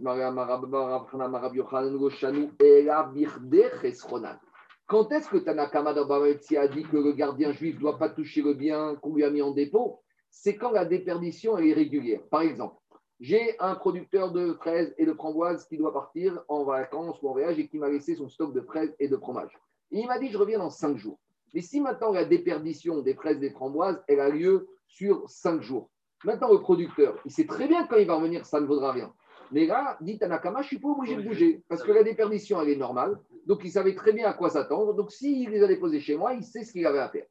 Chesronan. 3.80 4.40
Quand 4.88 5.12
est-ce 5.12 5.30
que 5.30 5.38
Tanakama 5.38 5.94
dans 5.94 6.08
Baba 6.08 6.26
Metzia 6.26 6.62
a 6.62 6.68
dit 6.68 6.84
que 6.84 6.98
le 6.98 7.12
gardien 7.12 7.52
juif 7.52 7.76
ne 7.76 7.80
doit 7.82 8.00
pas 8.00 8.10
toucher 8.10 8.42
le 8.42 8.56
bien 8.56 8.96
qu'on 8.96 9.14
lui 9.14 9.24
a 9.24 9.30
mis 9.30 9.44
en 9.44 9.52
dépôt? 9.52 10.03
C'est 10.36 10.56
quand 10.56 10.72
la 10.72 10.84
déperdition 10.84 11.60
est 11.60 11.74
régulière. 11.74 12.22
Par 12.24 12.42
exemple, 12.42 12.76
j'ai 13.20 13.56
un 13.60 13.76
producteur 13.76 14.32
de 14.32 14.54
fraises 14.54 14.94
et 14.98 15.06
de 15.06 15.14
framboises 15.14 15.66
qui 15.68 15.78
doit 15.78 15.94
partir 15.94 16.44
en 16.48 16.64
vacances 16.64 17.22
ou 17.22 17.30
en 17.30 17.34
voyage 17.34 17.60
et 17.60 17.68
qui 17.68 17.78
m'a 17.78 17.88
laissé 17.88 18.16
son 18.16 18.28
stock 18.28 18.52
de 18.52 18.62
fraises 18.62 18.94
et 19.00 19.08
de 19.08 19.16
fromage. 19.16 19.52
Et 19.92 20.00
il 20.00 20.08
m'a 20.08 20.18
dit, 20.18 20.30
je 20.30 20.38
reviens 20.38 20.58
dans 20.58 20.72
cinq 20.72 20.98
jours. 20.98 21.20
Mais 21.54 21.62
si 21.62 21.80
maintenant 21.80 22.12
la 22.12 22.26
déperdition 22.26 23.02
des 23.02 23.14
fraises 23.14 23.38
et 23.38 23.42
des 23.42 23.52
framboises, 23.52 24.04
elle 24.08 24.20
a 24.20 24.30
lieu 24.30 24.68
sur 24.88 25.30
cinq 25.30 25.62
jours. 25.62 25.92
Maintenant, 26.26 26.52
le 26.52 26.60
producteur, 26.60 27.20
il 27.26 27.32
sait 27.32 27.46
très 27.46 27.68
bien 27.68 27.84
que 27.84 27.90
quand 27.92 28.00
il 28.00 28.08
va 28.08 28.16
revenir, 28.16 28.46
ça 28.46 28.60
ne 28.60 28.66
vaudra 28.66 28.92
rien. 28.92 29.14
Mais 29.52 29.68
là, 29.68 29.98
dit 30.02 30.18
Tanakama, 30.18 30.62
je 30.62 30.66
ne 30.66 30.68
suis 30.70 30.80
pas 30.80 30.90
obligé 30.90 31.16
de 31.16 31.22
bouger 31.22 31.64
parce 31.70 31.84
que 31.84 31.92
la 31.92 32.04
déperdition, 32.04 32.60
elle 32.60 32.70
est 32.70 32.76
normale. 32.76 33.20
Donc, 33.46 33.62
il 33.64 33.72
savait 33.72 33.94
très 33.94 34.14
bien 34.14 34.28
à 34.28 34.34
quoi 34.34 34.50
s'attendre. 34.50 34.96
Donc, 34.96 35.12
s'il 35.12 35.52
les 35.52 35.62
a 35.62 35.68
déposés 35.68 36.00
chez 36.00 36.18
moi, 36.18 36.34
il 36.34 36.44
sait 36.44 36.64
ce 36.64 36.72
qu'il 36.72 36.88
avait 36.88 37.00
à 37.00 37.10
faire. 37.10 37.28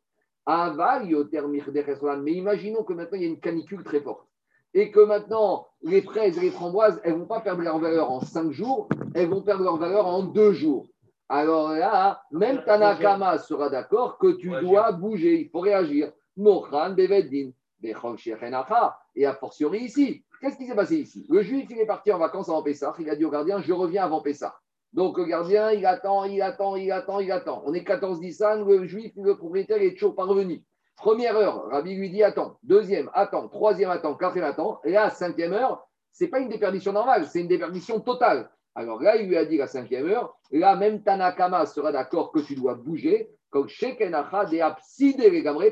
Mais 0.47 2.33
imaginons 2.33 2.83
que 2.83 2.93
maintenant, 2.93 3.19
il 3.19 3.23
y 3.23 3.27
a 3.27 3.29
une 3.29 3.41
canicule 3.41 3.85
très 3.85 4.01
forte. 4.01 4.27
Et 4.75 4.91
que 4.91 5.01
maintenant, 5.01 5.69
les 5.83 6.03
fraises 6.03 6.39
et 6.39 6.41
les 6.41 6.51
framboises, 6.51 7.01
elles 7.05 7.15
ne 7.15 7.19
vont 7.19 7.27
pas 7.27 7.41
perdre 7.41 7.63
leur 7.63 7.79
valeur 7.79 8.11
en 8.11 8.21
cinq 8.21 8.51
jours, 8.51 8.89
elles 9.15 9.29
vont 9.29 9.43
perdre 9.43 9.65
leur 9.65 9.77
valeur 9.77 10.07
en 10.07 10.23
deux 10.23 10.53
jours. 10.53 10.87
Alors 11.29 11.73
là, 11.73 12.23
même 12.31 12.63
Tanakama 12.65 13.39
sera 13.39 13.71
d'accord 13.71 14.19
que 14.19 14.33
tu 14.33 14.49
dois 14.49 14.93
bouger, 14.93 15.41
il 15.43 15.51
faut 15.51 15.61
réagir. 15.61 16.13
Mochan, 16.37 16.91
Beveddin. 16.91 17.51
Et 17.85 19.27
a 19.27 19.35
fortiori 19.35 19.81
ici. 19.81 20.25
Qu'est-ce 20.41 20.57
qui 20.57 20.67
s'est 20.67 20.75
passé 20.75 20.99
ici? 20.99 21.27
Le 21.29 21.43
juif, 21.43 21.69
il 21.71 21.79
est 21.79 21.87
parti 21.87 22.13
en 22.13 22.19
vacances 22.19 22.49
avant 22.49 22.63
Pessah. 22.63 22.95
Il 22.99 23.11
a 23.11 23.17
dit 23.17 23.25
au 23.25 23.31
gardien 23.31 23.61
Je 23.61 23.73
reviens 23.73 24.05
avant 24.05 24.21
Pessah. 24.21 24.55
Donc 24.93 25.19
le 25.19 25.25
gardien, 25.25 25.71
il 25.71 25.87
attend, 25.87 26.25
il 26.25 26.43
attend, 26.43 26.77
il 26.77 26.93
attend, 26.93 27.21
il 27.21 27.33
attend. 27.33 27.63
On 27.67 27.73
est 27.73 27.85
14 27.85 28.21
Nissan, 28.21 28.67
le 28.67 28.85
juif, 28.87 29.13
le 29.17 29.37
propriétaire, 29.37 29.79
il 29.79 29.89
est 29.89 29.95
toujours 29.95 30.15
pas 30.15 30.25
revenu. 30.25 30.63
Première 30.97 31.37
heure, 31.37 31.65
Rabbi 31.71 31.95
lui 31.95 32.11
dit 32.11 32.23
attends. 32.23 32.59
Deuxième, 32.63 33.11
attends. 33.15 33.49
Troisième, 33.49 33.91
attends. 33.91 34.15
Quatrième, 34.15 34.49
attends. 34.49 34.81
Et 34.85 34.93
là, 34.93 35.11
cinquième 35.11 35.53
heure, 35.53 35.89
c'est 36.13 36.29
pas 36.29 36.41
une 36.41 36.49
déperdition 36.49 36.93
normale, 36.93 37.27
c'est 37.27 37.41
une 37.41 37.49
déperdition 37.49 38.01
totale. 38.01 38.51
Alors 38.75 39.03
là, 39.03 39.17
il 39.17 39.29
lui 39.29 39.37
a 39.37 39.45
dit 39.45 39.57
la 39.57 39.67
cinquième 39.67 40.09
heure, 40.09 40.35
là, 40.51 40.77
même 40.77 41.03
Tanakama 41.03 41.67
sera 41.67 41.93
d'accord 41.93 42.33
que 42.33 42.41
tu 42.41 42.55
dois 42.55 42.75
bouger, 42.75 43.31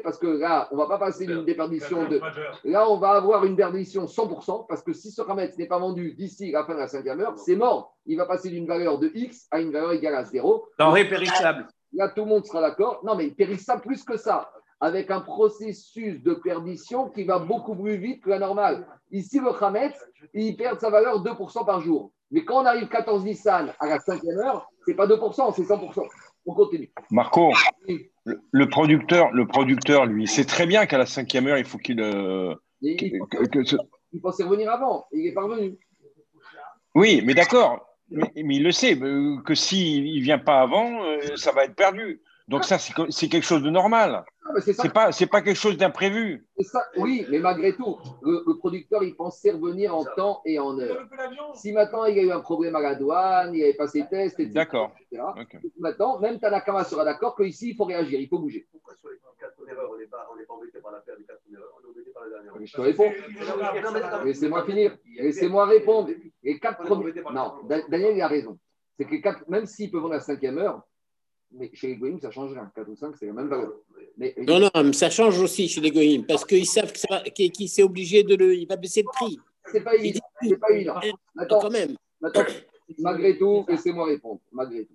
parce 0.02 0.18
que 0.18 0.26
là, 0.26 0.68
on 0.70 0.76
va 0.76 0.86
pas 0.86 0.98
passer 0.98 1.26
d'une 1.26 1.44
déperdition 1.44 2.06
de. 2.08 2.20
Là, 2.64 2.88
on 2.88 2.98
va 2.98 3.12
avoir 3.12 3.44
une 3.44 3.56
perdition 3.56 4.04
100%, 4.04 4.66
parce 4.68 4.82
que 4.82 4.92
si 4.92 5.10
ce 5.10 5.22
Hametz 5.22 5.56
n'est 5.56 5.66
pas 5.66 5.78
vendu 5.78 6.12
d'ici 6.12 6.50
la 6.50 6.64
fin 6.64 6.74
de 6.74 6.80
la 6.80 6.88
cinquième 6.88 7.20
heure, 7.20 7.38
c'est 7.38 7.56
mort. 7.56 7.96
Il 8.06 8.18
va 8.18 8.26
passer 8.26 8.50
d'une 8.50 8.66
valeur 8.66 8.98
de 8.98 9.10
X 9.14 9.46
à 9.50 9.60
une 9.60 9.72
valeur 9.72 9.92
égale 9.92 10.14
à 10.14 10.24
0. 10.24 10.66
Denrée 10.78 11.08
périssable. 11.08 11.66
Là, 11.94 12.08
tout 12.08 12.22
le 12.22 12.28
monde 12.28 12.44
sera 12.44 12.60
d'accord. 12.60 13.00
Non, 13.02 13.16
mais 13.16 13.28
périssable 13.28 13.82
plus 13.82 14.04
que 14.04 14.16
ça, 14.16 14.50
avec 14.80 15.10
un 15.10 15.20
processus 15.20 16.22
de 16.22 16.34
perdition 16.34 17.08
qui 17.08 17.24
va 17.24 17.38
beaucoup 17.38 17.74
plus 17.74 17.96
vite 17.96 18.22
que 18.22 18.30
la 18.30 18.38
normale. 18.38 18.86
Ici, 19.10 19.40
le 19.40 19.50
Hametz, 19.62 19.94
il 20.34 20.56
perd 20.56 20.78
sa 20.80 20.90
valeur 20.90 21.22
2% 21.24 21.64
par 21.66 21.80
jour. 21.80 22.12
Mais 22.30 22.44
quand 22.44 22.62
on 22.62 22.66
arrive 22.66 22.88
14 22.88 23.24
Nissan 23.24 23.72
à 23.80 23.86
la 23.86 23.98
cinquième 23.98 24.38
heure, 24.38 24.70
c'est 24.86 24.94
pas 24.94 25.06
2%, 25.06 25.52
c'est 25.54 25.62
100%. 25.62 26.06
On 26.50 26.54
continue. 26.54 26.90
Marco, 27.12 27.52
le, 28.24 28.40
le 28.50 28.68
producteur, 28.68 29.30
le 29.30 29.46
producteur, 29.46 30.04
lui, 30.06 30.26
sait 30.26 30.44
très 30.44 30.66
bien 30.66 30.84
qu'à 30.86 30.98
la 30.98 31.06
cinquième 31.06 31.46
heure, 31.46 31.58
il 31.58 31.64
faut 31.64 31.78
qu'il. 31.78 32.00
euh, 32.00 32.54
il, 32.82 32.96
que- 32.96 33.46
que 33.46 33.64
ce- 33.64 33.76
il 34.12 34.20
pensait 34.20 34.42
revenir 34.42 34.68
avant, 34.72 35.06
il 35.12 35.26
est 35.28 35.32
parvenu. 35.32 35.78
Oui, 36.96 37.22
mais 37.24 37.34
d'accord. 37.34 37.86
Mais, 38.10 38.32
mais 38.44 38.56
il 38.56 38.64
le 38.64 38.72
sait 38.72 39.00
euh, 39.00 39.36
que 39.46 39.54
s'il 39.54 40.16
ne 40.18 40.20
vient 40.20 40.40
pas 40.40 40.60
avant, 40.60 41.04
euh, 41.04 41.36
ça 41.36 41.52
va 41.52 41.64
être 41.64 41.76
perdu. 41.76 42.20
Donc 42.50 42.64
ça, 42.64 42.78
c'est 42.78 43.28
quelque 43.28 43.44
chose 43.46 43.62
de 43.62 43.70
normal. 43.70 44.24
Ah, 44.44 44.60
c'est 44.60 44.92
pas, 44.92 45.12
c'est 45.12 45.28
pas 45.28 45.40
quelque 45.40 45.56
chose 45.56 45.76
d'imprévu. 45.76 46.44
Oui, 46.96 47.24
mais 47.30 47.38
malgré 47.38 47.76
tout, 47.76 47.96
le, 48.22 48.42
le 48.44 48.58
producteur, 48.58 49.04
il 49.04 49.14
pensait 49.14 49.52
revenir 49.52 49.94
en 49.94 50.04
temps 50.04 50.42
et 50.44 50.58
en 50.58 50.76
heure. 50.80 51.06
Si 51.54 51.72
maintenant 51.72 52.06
il 52.06 52.16
y 52.16 52.18
a 52.18 52.22
eu 52.24 52.32
un 52.32 52.40
problème 52.40 52.74
à 52.74 52.80
la 52.80 52.96
douane, 52.96 53.54
il 53.54 53.60
n'avait 53.60 53.74
pas 53.74 53.86
ses 53.86 54.04
tests, 54.08 54.40
etc. 54.40 54.52
D'accord. 54.52 54.92
Maintenant, 55.78 56.18
même 56.18 56.40
Tanakama 56.40 56.82
sera 56.82 57.04
d'accord 57.04 57.36
qu'ici, 57.36 57.70
il 57.70 57.76
faut 57.76 57.84
réagir, 57.84 58.18
il 58.18 58.28
faut 58.28 58.40
bouger. 58.40 58.66
Pourquoi 58.72 58.94
sur 58.96 59.10
les 59.10 59.16
quatre 59.38 59.54
premières 59.54 59.78
heures, 59.78 59.90
on 59.94 59.98
n'est 59.98 60.06
pas, 60.06 60.28
on 60.32 60.36
n'est 60.36 60.44
pas 60.44 60.54
embêté 60.54 60.80
par 60.80 60.90
l'affaire 60.90 61.16
des 61.16 61.24
quatre 61.24 61.40
premières 61.42 61.60
heures, 61.60 61.74
on 61.78 61.86
est 61.86 61.90
embêté 61.92 62.10
par 62.12 62.24
la 62.24 62.30
dernière 62.30 62.52
Mais 62.58 62.66
Je 62.66 62.72
te 62.72 62.80
réponds. 62.80 63.12
Laissez-moi 64.24 64.64
finir. 64.64 64.96
Laissez-moi 65.16 65.66
répondre. 65.66 66.10
Les 66.42 66.58
quatre 66.58 66.82
premiers. 66.82 67.12
Non, 67.32 67.54
Da- 67.68 67.86
Daniel 67.88 68.16
il 68.16 68.22
a 68.22 68.26
raison. 68.26 68.58
C'est 68.98 69.04
que 69.04 69.14
quatre, 69.16 69.48
même 69.48 69.66
s'ils 69.66 69.90
peuvent 69.92 70.00
vendre 70.02 70.14
la 70.14 70.20
cinquième 70.20 70.58
heure, 70.58 70.82
mais 71.52 71.70
chez 71.74 71.88
les 71.88 71.96
Goïms, 71.96 72.20
ça 72.20 72.30
change 72.30 72.52
rien. 72.52 72.70
4 72.74 72.88
ou 72.88 72.96
5, 72.96 73.16
c'est 73.16 73.26
la 73.26 73.32
même 73.32 73.48
valeur. 73.48 73.72
Mais, 74.16 74.34
Non, 74.38 74.60
non, 74.60 74.70
mais 74.76 74.92
ça 74.92 75.10
change 75.10 75.40
aussi 75.40 75.68
chez 75.68 75.80
les 75.80 75.90
goyim 75.90 76.22
parce 76.26 76.44
qu'ils 76.44 76.66
savent 76.66 76.94
ça 76.94 77.22
qu'il 77.34 77.50
qu'il 77.50 77.68
s'est 77.68 77.82
obligé 77.82 78.22
de 78.22 78.36
le. 78.36 78.54
Il 78.54 78.66
va 78.66 78.76
baisser 78.76 79.02
le 79.02 79.08
prix. 79.12 79.38
c'est 79.66 79.82
pas 79.82 79.94
évident. 79.94 80.20
C'est 80.42 80.56
pas 80.56 80.70
évident. 80.70 81.00
Attends, 81.36 81.60
Quand 81.60 81.70
même. 81.70 81.96
Maintenant, 82.20 82.44
malgré 82.98 83.38
tout, 83.38 83.64
laissez-moi 83.68 84.06
répondre. 84.06 84.40
Malgré 84.52 84.84
tout. 84.84 84.94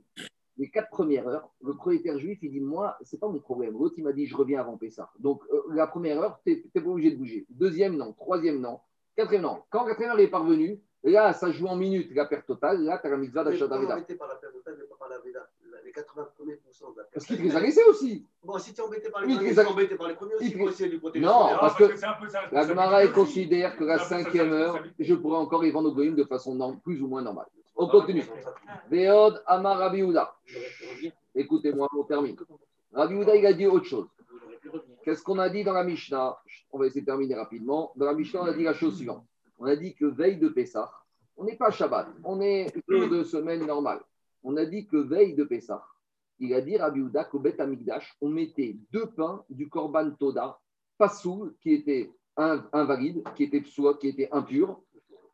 Les 0.57 0.69
quatre 0.69 0.89
premières 0.89 1.27
heures, 1.27 1.49
le 1.61 1.73
propriétaire 1.73 2.17
juif, 2.17 2.39
il 2.41 2.51
dit 2.51 2.61
Moi, 2.61 2.95
c'est 3.03 3.19
pas 3.19 3.27
mon 3.27 3.39
problème. 3.39 3.73
L'autre, 3.73 3.95
il 3.97 4.03
m'a 4.03 4.13
dit 4.13 4.25
Je 4.25 4.35
reviens 4.35 4.61
avant 4.61 4.77
Pessah. 4.77 5.11
Donc, 5.19 5.41
euh, 5.51 5.63
la 5.73 5.87
première 5.87 6.19
heure, 6.19 6.39
tu 6.45 6.63
n'es 6.73 6.81
pas 6.81 6.89
obligé 6.89 7.11
de 7.11 7.17
bouger. 7.17 7.45
Deuxième, 7.49 7.97
non. 7.97 8.13
Troisième, 8.13 8.61
non. 8.61 8.79
Quatrième, 9.17 9.43
non. 9.43 9.59
Quand 9.69 9.85
quatrième 9.85 10.11
heure 10.11 10.19
est 10.19 10.27
parvenue, 10.27 10.79
là, 11.11 11.33
ça 11.33 11.51
joue 11.51 11.67
en 11.67 11.75
minutes, 11.75 12.09
la 12.15 12.25
perte 12.25 12.47
totale. 12.47 12.81
Là, 12.83 12.97
tu 12.99 13.07
as 13.07 13.09
la 13.11 13.17
mitzvah 13.17 13.43
d'achat 13.43 13.67
d'Aveda. 13.67 13.95
embêté 13.95 14.15
par 14.15 14.27
l'affaire 14.27 14.51
totale, 14.51 14.75
mais 14.79 14.85
pas 14.85 14.95
par 14.97 15.09
la 15.09 15.19
Veda 15.19 15.47
Les 15.83 15.91
80 15.91 16.29
premiers 16.35 16.53
de 16.53 16.59
la 16.97 17.03
Parce 17.13 17.25
qu'il 17.25 17.37
te 17.37 17.41
les 17.43 17.55
a 17.55 17.59
laissés 17.59 17.83
aussi. 17.83 18.25
Bon, 18.43 18.57
si 18.57 18.73
tu 18.73 18.81
es 18.81 18.83
embêté 18.83 19.09
par 19.09 19.21
les 19.21 19.35
premiers, 19.35 19.53
tu 19.53 19.59
es 19.59 19.65
embêté 19.65 19.95
par 19.95 20.07
les 20.07 20.15
premiers 20.15 20.35
aussi, 20.35 20.53
essayer 20.53 20.89
de 20.89 20.93
les 20.95 20.99
protéger. 20.99 21.25
Non, 21.25 21.49
parce 21.59 21.75
que 21.75 21.95
c'est 21.95 22.05
un 22.05 22.13
peu 22.13 22.27
ça. 22.27 22.41
La 22.51 22.67
Gemara 22.67 23.03
elle 23.03 23.11
considère 23.11 23.77
que 23.77 23.83
la 23.83 23.99
cinquième 23.99 24.51
heure, 24.51 24.83
je 24.97 25.13
pourrais 25.13 25.37
encore 25.37 25.61
les 25.61 25.71
vendre 25.71 25.89
au 25.89 25.93
Goïm 25.93 26.15
de 26.15 26.23
façon 26.23 26.55
non- 26.55 26.77
plus 26.77 27.01
ou 27.01 27.07
moins 27.07 27.21
normale. 27.21 27.47
On 27.75 27.87
continue. 27.87 28.23
Veod 28.89 29.43
Amar 29.45 29.77
Rabbi 29.77 30.01
Houda. 30.01 30.35
Écoutez-moi, 31.35 31.87
on 31.97 32.03
termine. 32.03 32.37
Rabbi 32.93 33.15
Houda, 33.15 33.35
il 33.35 33.45
a 33.45 33.53
dit 33.53 33.67
autre 33.67 33.85
chose. 33.85 34.07
Qu'est-ce 35.03 35.21
qu'on 35.21 35.37
a 35.37 35.49
dit 35.49 35.63
dans 35.63 35.73
la 35.73 35.83
Mishnah? 35.83 36.37
On 36.71 36.79
va 36.79 36.87
essayer 36.87 37.01
de 37.01 37.05
terminer 37.05 37.35
rapidement. 37.35 37.91
Dans 37.95 38.05
la 38.05 38.13
Mishnah, 38.13 38.41
on 38.41 38.45
a 38.45 38.53
dit 38.53 38.63
la 38.63 38.73
chose 38.73 38.95
suivante. 38.95 39.23
On 39.57 39.65
a 39.65 39.75
dit 39.75 39.93
que 39.95 40.05
veille 40.05 40.37
de 40.37 40.49
Pessah, 40.49 40.91
on 41.37 41.45
n'est 41.45 41.55
pas 41.55 41.71
Shabbat, 41.71 42.07
on 42.23 42.41
est 42.41 42.73
de 42.87 43.23
semaine 43.23 43.65
normale. 43.65 43.99
On 44.43 44.57
a 44.57 44.65
dit 44.65 44.85
que 44.85 44.97
veille 44.97 45.33
de 45.35 45.43
Pessah, 45.43 45.83
il 46.39 46.53
a 46.53 46.61
dit 46.61 46.77
Rabbi 46.77 47.01
Houda 47.01 47.23
qu'au 47.23 47.39
Bet 47.39 47.59
Amigdash, 47.61 48.15
on 48.21 48.29
mettait 48.29 48.75
deux 48.91 49.07
pains 49.07 49.43
du 49.49 49.69
Korban 49.69 50.11
Toda, 50.11 50.59
Passoul, 50.97 51.55
qui 51.61 51.73
était 51.73 52.11
in- 52.37 52.65
invalide, 52.73 53.23
qui 53.35 53.43
était 53.43 53.61
psoua, 53.61 53.95
qui 53.95 54.09
était 54.09 54.29
impur, 54.31 54.79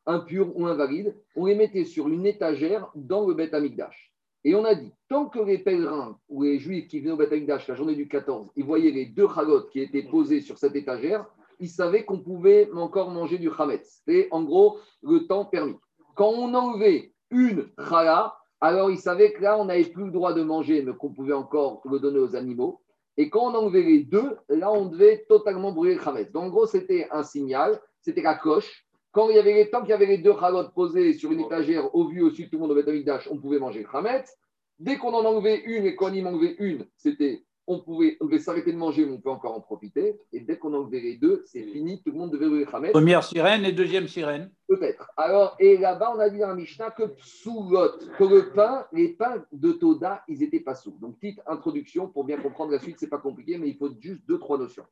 impur 0.05 0.55
ou 0.55 0.65
invalide, 0.67 1.15
on 1.35 1.45
les 1.45 1.55
mettait 1.55 1.85
sur 1.85 2.07
une 2.07 2.25
étagère 2.25 2.89
dans 2.95 3.27
le 3.27 3.33
Bet 3.33 3.53
Amigdash. 3.53 4.11
Et 4.43 4.55
on 4.55 4.65
a 4.65 4.73
dit, 4.73 4.91
tant 5.07 5.27
que 5.27 5.39
les 5.39 5.59
pèlerins 5.59 6.19
ou 6.29 6.43
les 6.43 6.57
juifs 6.57 6.87
qui 6.87 6.99
venaient 6.99 7.11
au 7.11 7.17
Bet 7.17 7.31
Amigdash 7.31 7.67
la 7.67 7.75
journée 7.75 7.95
du 7.95 8.07
14, 8.07 8.49
ils 8.55 8.65
voyaient 8.65 8.91
les 8.91 9.05
deux 9.05 9.27
chalotes 9.27 9.69
qui 9.71 9.81
étaient 9.81 10.03
posées 10.03 10.41
sur 10.41 10.57
cette 10.57 10.75
étagère, 10.75 11.27
ils 11.61 11.69
savaient 11.69 12.03
qu'on 12.03 12.19
pouvait 12.19 12.69
encore 12.73 13.11
manger 13.11 13.37
du 13.37 13.49
chametz. 13.55 14.01
C'était 14.03 14.27
en 14.31 14.43
gros 14.43 14.79
le 15.03 15.27
temps 15.27 15.45
permis. 15.45 15.77
Quand 16.15 16.29
on 16.29 16.53
enlevait 16.53 17.13
une 17.29 17.69
chala, 17.87 18.35
alors 18.59 18.91
ils 18.91 18.99
savaient 18.99 19.31
que 19.31 19.41
là, 19.41 19.57
on 19.57 19.65
n'avait 19.65 19.85
plus 19.85 20.05
le 20.05 20.11
droit 20.11 20.33
de 20.33 20.41
manger, 20.41 20.81
mais 20.81 20.93
qu'on 20.93 21.13
pouvait 21.13 21.33
encore 21.33 21.81
le 21.85 21.99
donner 21.99 22.19
aux 22.19 22.35
animaux. 22.35 22.81
Et 23.17 23.29
quand 23.29 23.51
on 23.51 23.55
enlevait 23.55 23.83
les 23.83 24.03
deux, 24.03 24.37
là, 24.49 24.71
on 24.71 24.85
devait 24.85 25.25
totalement 25.29 25.71
brûler 25.71 25.95
le 25.95 26.01
chametz. 26.01 26.31
Donc, 26.31 26.43
en 26.43 26.49
gros, 26.49 26.65
c'était 26.65 27.07
un 27.11 27.23
signal, 27.23 27.79
c'était 28.01 28.21
la 28.21 28.35
coche. 28.35 28.85
Quand 29.11 29.29
il 29.29 29.35
y 29.35 29.39
avait 29.39 29.53
les, 29.53 29.69
tant 29.69 29.81
qu'il 29.81 29.89
y 29.89 29.93
avait 29.93 30.05
les 30.05 30.17
deux 30.17 30.33
chalotes 30.39 30.73
posées 30.73 31.13
sur 31.13 31.31
une 31.31 31.41
étagère 31.41 31.93
au 31.93 32.07
vu 32.07 32.21
de 32.21 32.29
tout 32.29 32.49
le 32.53 32.57
monde 32.59 32.71
au 32.71 32.75
Beth 32.75 32.87
Amikdash, 32.87 33.27
on 33.29 33.37
pouvait 33.37 33.59
manger 33.59 33.81
le 33.81 33.89
chametz. 33.91 34.37
Dès 34.79 34.97
qu'on 34.97 35.13
en 35.13 35.25
enlevait 35.25 35.61
une 35.65 35.85
et 35.85 35.95
qu'on 35.95 36.07
en 36.07 36.25
enlevait 36.25 36.55
une, 36.57 36.87
c'était 36.95 37.43
on 37.67 37.79
pouvait, 37.79 38.17
on 38.19 38.25
devait 38.25 38.39
s'arrêter 38.39 38.71
de 38.71 38.77
manger, 38.77 39.05
mais 39.05 39.13
on 39.13 39.21
peut 39.21 39.29
encore 39.29 39.55
en 39.55 39.61
profiter. 39.61 40.19
Et 40.33 40.39
dès 40.41 40.57
qu'on 40.57 40.73
enlevait 40.73 40.99
les 40.99 41.17
deux, 41.17 41.43
c'est 41.45 41.63
fini, 41.63 42.01
tout 42.03 42.11
le 42.11 42.17
monde 42.17 42.31
devait 42.31 42.47
le 42.47 42.65
chametz. 42.65 42.91
Première 42.91 43.23
sirène 43.23 43.65
et 43.65 43.71
deuxième 43.71 44.07
sirène. 44.07 44.51
Peut-être. 44.67 45.11
Alors, 45.17 45.55
et 45.59 45.77
là-bas, 45.77 46.13
on 46.15 46.19
a 46.19 46.29
dit 46.29 46.39
dans 46.39 46.47
la 46.47 46.55
Mishnah 46.55 46.91
que 46.91 47.03
psoulot, 47.03 47.91
que 48.17 48.23
le 48.23 48.51
pain, 48.53 48.85
les 48.93 49.09
pains 49.09 49.43
de 49.51 49.71
Toda, 49.71 50.23
ils 50.27 50.43
étaient 50.43 50.59
pas 50.59 50.75
sous. 50.75 50.91
Donc, 50.99 51.17
petite 51.19 51.41
introduction 51.45 52.07
pour 52.07 52.23
bien 52.23 52.37
comprendre 52.37 52.71
la 52.71 52.79
suite, 52.79 52.97
c'est 52.99 53.09
pas 53.09 53.17
compliqué, 53.17 53.57
mais 53.57 53.69
il 53.69 53.77
faut 53.77 53.89
juste 53.99 54.21
deux, 54.27 54.39
trois 54.39 54.57
notions. 54.57 54.85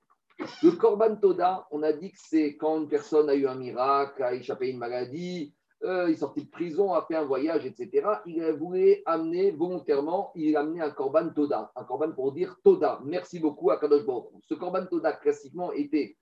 Le 0.63 0.71
Korban 0.71 1.17
Toda, 1.17 1.67
on 1.71 1.83
a 1.83 1.91
dit 1.91 2.11
que 2.11 2.17
c'est 2.17 2.55
quand 2.55 2.79
une 2.79 2.87
personne 2.87 3.29
a 3.29 3.35
eu 3.35 3.45
un 3.45 3.55
miracle, 3.55 4.23
a 4.23 4.33
échappé 4.33 4.67
à 4.67 4.69
une 4.69 4.77
maladie, 4.77 5.53
euh, 5.83 6.09
il 6.09 6.17
sorti 6.17 6.43
de 6.43 6.49
prison, 6.49 6.93
a 6.93 7.03
fait 7.03 7.15
un 7.15 7.25
voyage, 7.25 7.65
etc. 7.65 8.07
Il 8.25 8.43
voulait 8.53 9.01
amener 9.05 9.51
volontairement, 9.51 10.31
il 10.35 10.55
a 10.55 10.61
amené 10.61 10.81
un 10.81 10.91
Korban 10.91 11.29
Toda, 11.29 11.71
un 11.75 11.83
Korban 11.83 12.11
pour 12.11 12.31
dire 12.33 12.57
Toda, 12.63 12.99
merci 13.05 13.39
beaucoup 13.39 13.71
à 13.71 13.77
Kadosh 13.77 14.05
Baruch. 14.05 14.25
Ce 14.41 14.53
Korban 14.55 14.85
Toda, 14.87 15.13
classiquement, 15.13 15.71
était 15.71 16.17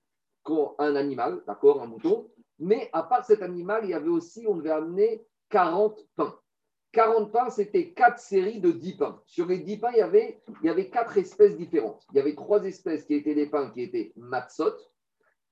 un 0.78 0.96
animal, 0.96 1.42
d'accord, 1.46 1.82
un 1.82 1.86
mouton, 1.86 2.30
Mais 2.58 2.88
à 2.92 3.02
part 3.02 3.24
cet 3.24 3.42
animal, 3.42 3.82
il 3.84 3.90
y 3.90 3.94
avait 3.94 4.08
aussi, 4.08 4.46
on 4.48 4.56
devait 4.56 4.70
amener 4.70 5.24
40 5.50 6.00
pains. 6.16 6.34
40 6.92 7.30
pains, 7.30 7.50
c'était 7.50 7.92
4 7.92 8.18
séries 8.18 8.60
de 8.60 8.72
10 8.72 8.96
pains. 8.96 9.20
Sur 9.26 9.46
les 9.46 9.58
10 9.58 9.76
pains, 9.76 9.90
il 9.92 9.98
y 9.98 10.02
avait, 10.02 10.40
il 10.62 10.66
y 10.66 10.70
avait 10.70 10.88
4 10.88 11.18
espèces 11.18 11.56
différentes. 11.56 12.02
Il 12.12 12.16
y 12.16 12.20
avait 12.20 12.34
3 12.34 12.64
espèces 12.64 13.04
qui 13.04 13.14
étaient 13.14 13.34
des 13.34 13.46
pains 13.46 13.70
qui 13.70 13.82
étaient 13.82 14.12
matzot 14.16 14.72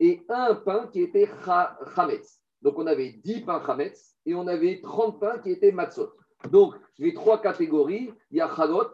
et 0.00 0.24
un 0.28 0.54
pain 0.54 0.88
qui 0.88 1.02
était 1.02 1.28
cha- 1.44 1.78
chametz. 1.94 2.40
Donc 2.66 2.80
on 2.80 2.86
avait 2.88 3.12
10 3.22 3.42
pains 3.42 3.62
chametz 3.64 4.16
et 4.26 4.34
on 4.34 4.48
avait 4.48 4.80
30 4.80 5.20
pains 5.20 5.38
qui 5.38 5.52
étaient 5.52 5.70
matzot. 5.70 6.10
Donc 6.50 6.74
les 6.98 7.14
trois 7.14 7.40
catégories, 7.40 8.12
il 8.32 8.38
y 8.38 8.40
a 8.40 8.52
chalot 8.52 8.90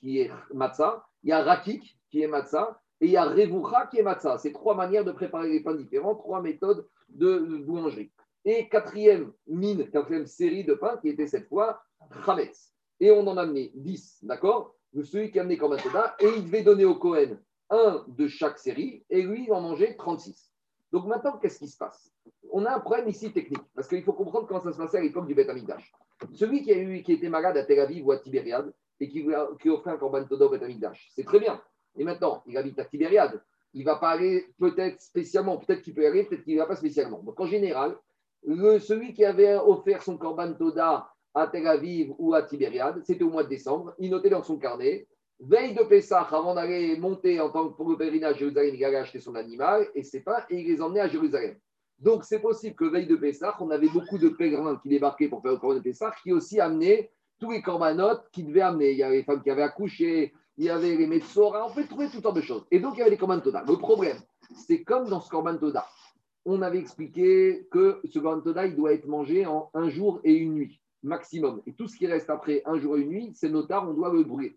qui 0.00 0.18
est 0.18 0.32
matzah, 0.52 1.06
il 1.22 1.28
y 1.28 1.32
a 1.32 1.44
rakik 1.44 1.96
qui 2.10 2.22
est 2.22 2.26
matzah 2.26 2.80
et 3.00 3.06
il 3.06 3.12
y 3.12 3.16
a 3.16 3.24
revucha 3.24 3.86
qui 3.86 4.00
est 4.00 4.02
matzah. 4.02 4.38
C'est 4.38 4.50
trois 4.50 4.74
manières 4.74 5.04
de 5.04 5.12
préparer 5.12 5.48
les 5.48 5.62
pains 5.62 5.76
différents, 5.76 6.16
trois 6.16 6.42
méthodes 6.42 6.88
de 7.08 7.38
boulangerie. 7.64 8.10
Et 8.44 8.68
quatrième 8.68 9.32
mine, 9.46 9.88
quatrième 9.92 10.26
série 10.26 10.64
de 10.64 10.74
pains 10.74 10.96
qui 10.96 11.10
était 11.10 11.28
cette 11.28 11.46
fois 11.46 11.80
chametz. 12.26 12.74
Et 12.98 13.12
on 13.12 13.24
en 13.28 13.36
a 13.36 13.42
amené 13.42 13.70
10, 13.76 14.24
d'accord? 14.24 14.74
Celui 15.04 15.30
qui 15.30 15.38
a 15.38 15.42
amené 15.42 15.56
Toda, 15.56 16.16
et 16.18 16.26
il 16.36 16.46
devait 16.46 16.64
donner 16.64 16.84
au 16.84 16.96
Cohen 16.96 17.38
un 17.70 18.04
de 18.08 18.26
chaque 18.26 18.58
série, 18.58 19.04
et 19.08 19.22
lui, 19.22 19.44
il 19.44 19.52
en 19.52 19.60
mangeait 19.60 19.94
36. 19.94 20.47
Donc 20.92 21.06
maintenant, 21.06 21.38
qu'est-ce 21.38 21.58
qui 21.58 21.68
se 21.68 21.76
passe? 21.76 22.10
On 22.50 22.64
a 22.64 22.74
un 22.74 22.80
problème 22.80 23.08
ici 23.08 23.32
technique, 23.32 23.62
parce 23.74 23.88
qu'il 23.88 24.02
faut 24.02 24.12
comprendre 24.12 24.46
comment 24.46 24.60
ça 24.60 24.72
se 24.72 24.78
passait 24.78 24.98
à 24.98 25.02
l'époque 25.02 25.26
du 25.26 25.34
Beth 25.34 25.50
Amikdash. 25.50 25.92
Celui 26.32 26.62
qui, 26.62 26.72
a 26.72 26.78
eu, 26.78 27.02
qui 27.02 27.12
était 27.12 27.28
malade 27.28 27.56
à 27.56 27.64
Tel 27.64 27.80
Aviv 27.80 28.06
ou 28.06 28.12
à 28.12 28.18
Tibériade, 28.18 28.72
et 29.00 29.08
qui, 29.08 29.24
offrait 29.70 29.92
un 29.92 29.96
korban 29.96 30.24
Toda 30.24 30.46
au 30.46 30.50
Beth 30.50 30.64
c'est 31.14 31.24
très 31.24 31.38
bien. 31.38 31.60
Et 31.96 32.04
maintenant, 32.04 32.42
il 32.46 32.56
habite 32.56 32.78
à 32.78 32.84
Tibériade. 32.84 33.40
Il 33.74 33.80
ne 33.80 33.84
va 33.84 33.96
pas 33.96 34.10
aller 34.10 34.46
peut-être 34.58 35.00
spécialement, 35.00 35.58
peut-être 35.58 35.82
qu'il 35.82 35.94
peut 35.94 36.02
y 36.02 36.06
aller, 36.06 36.24
peut-être 36.24 36.42
qu'il 36.42 36.54
ne 36.54 36.60
va 36.60 36.66
pas 36.66 36.76
spécialement. 36.76 37.22
Donc 37.22 37.38
en 37.38 37.46
général, 37.46 37.96
celui 38.44 39.12
qui 39.12 39.24
avait 39.24 39.56
offert 39.56 40.02
son 40.02 40.16
korban 40.16 40.54
Toda 40.54 41.10
à 41.34 41.46
Tel 41.46 41.66
Aviv 41.66 42.12
ou 42.18 42.34
à 42.34 42.42
Tibériade, 42.42 43.02
c'était 43.04 43.22
au 43.22 43.30
mois 43.30 43.44
de 43.44 43.48
décembre, 43.48 43.94
il 43.98 44.10
notait 44.10 44.30
dans 44.30 44.42
son 44.42 44.58
carnet, 44.58 45.06
veille 45.40 45.74
de 45.74 45.82
Pessah, 45.82 46.28
avant 46.30 46.54
d'aller 46.54 46.96
monter 46.96 47.40
en 47.40 47.50
tant 47.50 47.68
que 47.68 47.76
pour 47.76 47.90
le 47.90 47.96
pèlerinage 47.96 48.34
à 48.34 48.38
Jérusalem, 48.38 48.74
il 48.74 48.84
allait 48.84 48.96
acheter 48.96 49.20
son 49.20 49.34
animal 49.34 49.88
et 49.94 50.02
ses 50.02 50.20
pains 50.20 50.44
et 50.50 50.60
il 50.60 50.66
les 50.66 50.82
emmenait 50.82 51.00
à 51.00 51.08
Jérusalem. 51.08 51.56
Donc 51.98 52.24
c'est 52.24 52.40
possible 52.40 52.76
que 52.76 52.84
veille 52.84 53.06
de 53.06 53.16
Pessah, 53.16 53.56
on 53.60 53.70
avait 53.70 53.88
beaucoup 53.88 54.18
de 54.18 54.28
pèlerins 54.28 54.76
qui 54.82 54.88
débarquaient 54.88 55.28
pour 55.28 55.42
faire 55.42 55.52
le 55.52 55.58
korban 55.58 55.76
de 55.76 55.80
Pessah, 55.80 56.12
qui 56.22 56.32
aussi 56.32 56.60
amenaient 56.60 57.10
tous 57.40 57.50
les 57.50 57.62
corbanotes 57.62 58.28
qu'ils 58.32 58.46
devaient 58.46 58.60
amener. 58.60 58.92
Il 58.92 58.98
y 58.98 59.02
avait 59.02 59.16
les 59.16 59.22
femmes 59.24 59.42
qui 59.42 59.50
avaient 59.50 59.62
accouché, 59.62 60.32
il 60.56 60.64
y 60.64 60.70
avait 60.70 60.96
les 60.96 61.06
Metsora, 61.06 61.68
on 61.68 61.74
peut 61.74 61.86
trouver 61.86 62.08
toutes 62.08 62.22
sortes 62.22 62.36
de 62.36 62.42
choses. 62.42 62.66
Et 62.70 62.78
donc 62.78 62.94
il 62.94 62.98
y 62.98 63.02
avait 63.02 63.10
les 63.10 63.16
korban 63.16 63.40
Toda. 63.40 63.64
Le 63.66 63.76
problème, 63.76 64.18
c'est 64.66 64.82
comme 64.82 65.08
dans 65.08 65.20
ce 65.20 65.28
korban 65.28 65.56
Toda, 65.56 65.86
on 66.44 66.62
avait 66.62 66.78
expliqué 66.78 67.66
que 67.70 68.00
ce 68.04 68.18
korban 68.18 68.42
Toda, 68.42 68.66
il 68.66 68.76
doit 68.76 68.92
être 68.92 69.06
mangé 69.06 69.46
en 69.46 69.70
un 69.74 69.88
jour 69.88 70.20
et 70.22 70.34
une 70.34 70.54
nuit, 70.54 70.80
maximum. 71.02 71.62
Et 71.66 71.74
tout 71.74 71.88
ce 71.88 71.96
qui 71.96 72.06
reste 72.06 72.30
après 72.30 72.62
un 72.64 72.78
jour 72.78 72.96
et 72.96 73.00
une 73.00 73.08
nuit, 73.08 73.32
c'est 73.34 73.48
notard, 73.48 73.88
on 73.88 73.94
doit 73.94 74.12
le 74.12 74.22
brûler. 74.22 74.56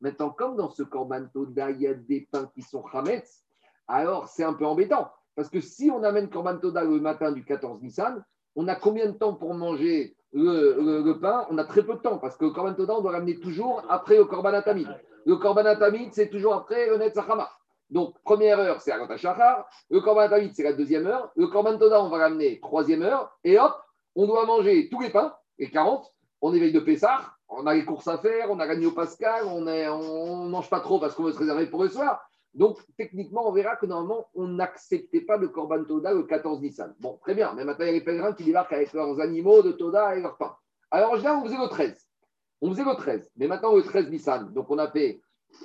Maintenant, 0.00 0.30
comme 0.30 0.56
dans 0.56 0.70
ce 0.70 0.82
korban 0.82 1.26
Toda, 1.32 1.70
il 1.70 1.82
y 1.82 1.86
a 1.86 1.94
des 1.94 2.26
pains 2.32 2.50
qui 2.54 2.62
sont 2.62 2.84
chametz, 2.90 3.44
alors 3.86 4.28
c'est 4.28 4.44
un 4.44 4.54
peu 4.54 4.64
embêtant. 4.64 5.10
Parce 5.36 5.48
que 5.50 5.60
si 5.60 5.90
on 5.90 6.02
amène 6.02 6.30
korban 6.30 6.58
Toda 6.58 6.84
le 6.84 7.00
matin 7.00 7.32
du 7.32 7.44
14 7.44 7.82
Nissan, 7.82 8.24
on 8.56 8.66
a 8.68 8.74
combien 8.74 9.06
de 9.06 9.12
temps 9.12 9.34
pour 9.34 9.54
manger 9.54 10.16
le, 10.32 11.12
pain? 11.20 11.46
On 11.50 11.58
a 11.58 11.64
très 11.64 11.82
peu 11.82 11.94
de 11.94 12.00
temps, 12.00 12.18
parce 12.18 12.36
que 12.36 12.46
le 12.46 12.50
korban 12.50 12.74
Toda, 12.74 12.94
on 12.94 13.02
doit 13.02 13.12
l'amener 13.12 13.38
toujours 13.38 13.82
après 13.88 14.16
le 14.16 14.24
korban 14.24 14.54
Atamid. 14.54 14.88
Le 15.26 15.36
korban 15.36 15.66
Atamid, 15.66 16.12
c'est 16.14 16.30
toujours 16.30 16.54
après 16.54 16.88
le 16.88 16.96
Netzachama. 16.96 17.50
Donc, 17.90 18.14
première 18.22 18.58
heure, 18.58 18.80
c'est 18.80 18.92
Agot 18.92 19.16
Shachar. 19.16 19.68
Le 19.90 20.00
korban 20.00 20.22
Atamid, 20.22 20.54
c'est 20.54 20.62
la 20.62 20.72
deuxième 20.72 21.06
heure. 21.06 21.30
Le 21.36 21.46
korban 21.48 21.76
Toda, 21.76 22.02
on 22.02 22.08
va 22.08 22.18
l'amener 22.18 22.58
troisième 22.60 23.02
heure. 23.02 23.36
Et 23.44 23.58
hop, 23.58 23.74
on 24.14 24.26
doit 24.26 24.46
manger 24.46 24.88
tous 24.90 25.00
les 25.00 25.10
pains, 25.10 25.34
les 25.58 25.70
40. 25.70 26.10
On 26.40 26.54
éveille 26.54 26.72
de 26.72 26.80
Pessah, 26.80 27.20
on 27.50 27.66
a 27.66 27.74
les 27.74 27.84
courses 27.84 28.08
à 28.08 28.18
faire, 28.18 28.50
on 28.50 28.60
a 28.60 28.66
gagné 28.66 28.86
au 28.86 28.92
Pascal, 28.92 29.44
on 29.46 29.60
ne 29.60 30.48
mange 30.48 30.70
pas 30.70 30.80
trop 30.80 30.98
parce 31.00 31.14
qu'on 31.14 31.24
veut 31.24 31.32
se 31.32 31.38
réserver 31.38 31.66
pour 31.66 31.82
le 31.82 31.88
soir. 31.88 32.22
Donc, 32.54 32.78
techniquement, 32.96 33.48
on 33.48 33.52
verra 33.52 33.76
que 33.76 33.86
normalement, 33.86 34.26
on 34.34 34.48
n'acceptait 34.48 35.20
pas 35.20 35.36
le 35.36 35.48
Korban 35.48 35.84
Toda 35.84 36.12
le 36.12 36.24
14 36.24 36.60
Nissan. 36.60 36.94
Bon, 36.98 37.18
très 37.22 37.34
bien, 37.34 37.52
mais 37.54 37.64
maintenant, 37.64 37.84
il 37.84 37.88
y 37.88 37.90
a 37.90 37.94
les 37.94 38.00
pèlerins 38.00 38.32
qui 38.32 38.44
débarquent 38.44 38.72
avec 38.72 38.92
leurs 38.92 39.20
animaux 39.20 39.62
de 39.62 39.72
Toda 39.72 40.16
et 40.16 40.20
leurs 40.20 40.36
pains. 40.36 40.56
Alors, 40.90 41.12
en 41.12 41.16
général, 41.16 41.38
on 41.38 41.44
faisait 41.44 41.58
le 41.58 41.68
13. 41.68 42.08
On 42.62 42.70
faisait 42.70 42.84
le 42.84 42.94
13, 42.94 43.30
mais 43.36 43.46
maintenant, 43.46 43.74
le 43.74 43.82
13 43.82 44.10
Nissan. 44.10 44.52
Donc, 44.52 44.70
on 44.70 44.78
a 44.78 44.90
fait, 44.90 45.20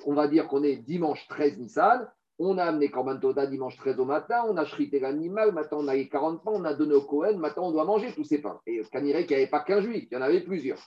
on 0.06 0.14
va 0.14 0.28
dire 0.28 0.48
qu'on 0.48 0.64
est 0.64 0.78
dimanche 0.78 1.28
13 1.28 1.58
Nissan. 1.58 2.08
On 2.38 2.58
a 2.58 2.66
amené 2.66 2.90
Korban 2.90 3.18
Toda 3.18 3.48
dimanche 3.48 3.78
13 3.78 4.00
au 4.00 4.06
matin, 4.06 4.44
on 4.50 4.58
a 4.58 4.66
chrité 4.66 5.00
l'animal, 5.00 5.54
maintenant 5.54 5.80
on 5.82 5.88
a 5.88 5.96
les 5.96 6.10
40 6.10 6.44
pains, 6.44 6.52
on 6.54 6.66
a 6.66 6.74
donné 6.74 6.94
au 6.94 7.02
Cohen, 7.02 7.38
maintenant 7.38 7.68
on 7.68 7.72
doit 7.72 7.86
manger 7.86 8.14
tous 8.14 8.26
ces 8.26 8.42
pains. 8.42 8.60
Et 8.68 8.82
Caniré 8.92 9.26
qu'il 9.26 9.38
n'y 9.38 9.44
avait 9.44 9.50
pas 9.50 9.62
qu'un 9.62 9.82
juif, 9.82 10.08
il 10.12 10.14
y 10.14 10.18
en 10.18 10.22
avait 10.22 10.42
plusieurs. 10.42 10.80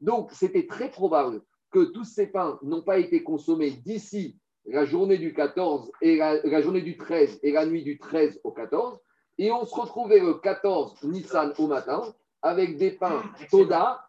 Donc 0.00 0.30
c'était 0.32 0.66
très 0.66 0.90
probable 0.90 1.42
que 1.70 1.84
tous 1.92 2.04
ces 2.04 2.26
pains 2.26 2.58
n'ont 2.62 2.82
pas 2.82 2.98
été 2.98 3.22
consommés 3.22 3.70
d'ici 3.70 4.38
la 4.64 4.84
journée 4.84 5.18
du 5.18 5.32
14 5.32 5.92
et 6.02 6.16
la, 6.16 6.42
la 6.42 6.60
journée 6.60 6.82
du 6.82 6.96
13 6.96 7.38
et 7.42 7.52
la 7.52 7.66
nuit 7.66 7.84
du 7.84 7.98
13 7.98 8.40
au 8.42 8.50
14. 8.50 8.98
Et 9.38 9.52
on 9.52 9.64
se 9.64 9.74
retrouvait 9.74 10.20
le 10.20 10.34
14 10.34 11.04
Nissan 11.04 11.52
au 11.58 11.66
matin 11.66 12.02
avec 12.42 12.76
des 12.78 12.92
pains 12.92 13.22
Toda, 13.50 14.08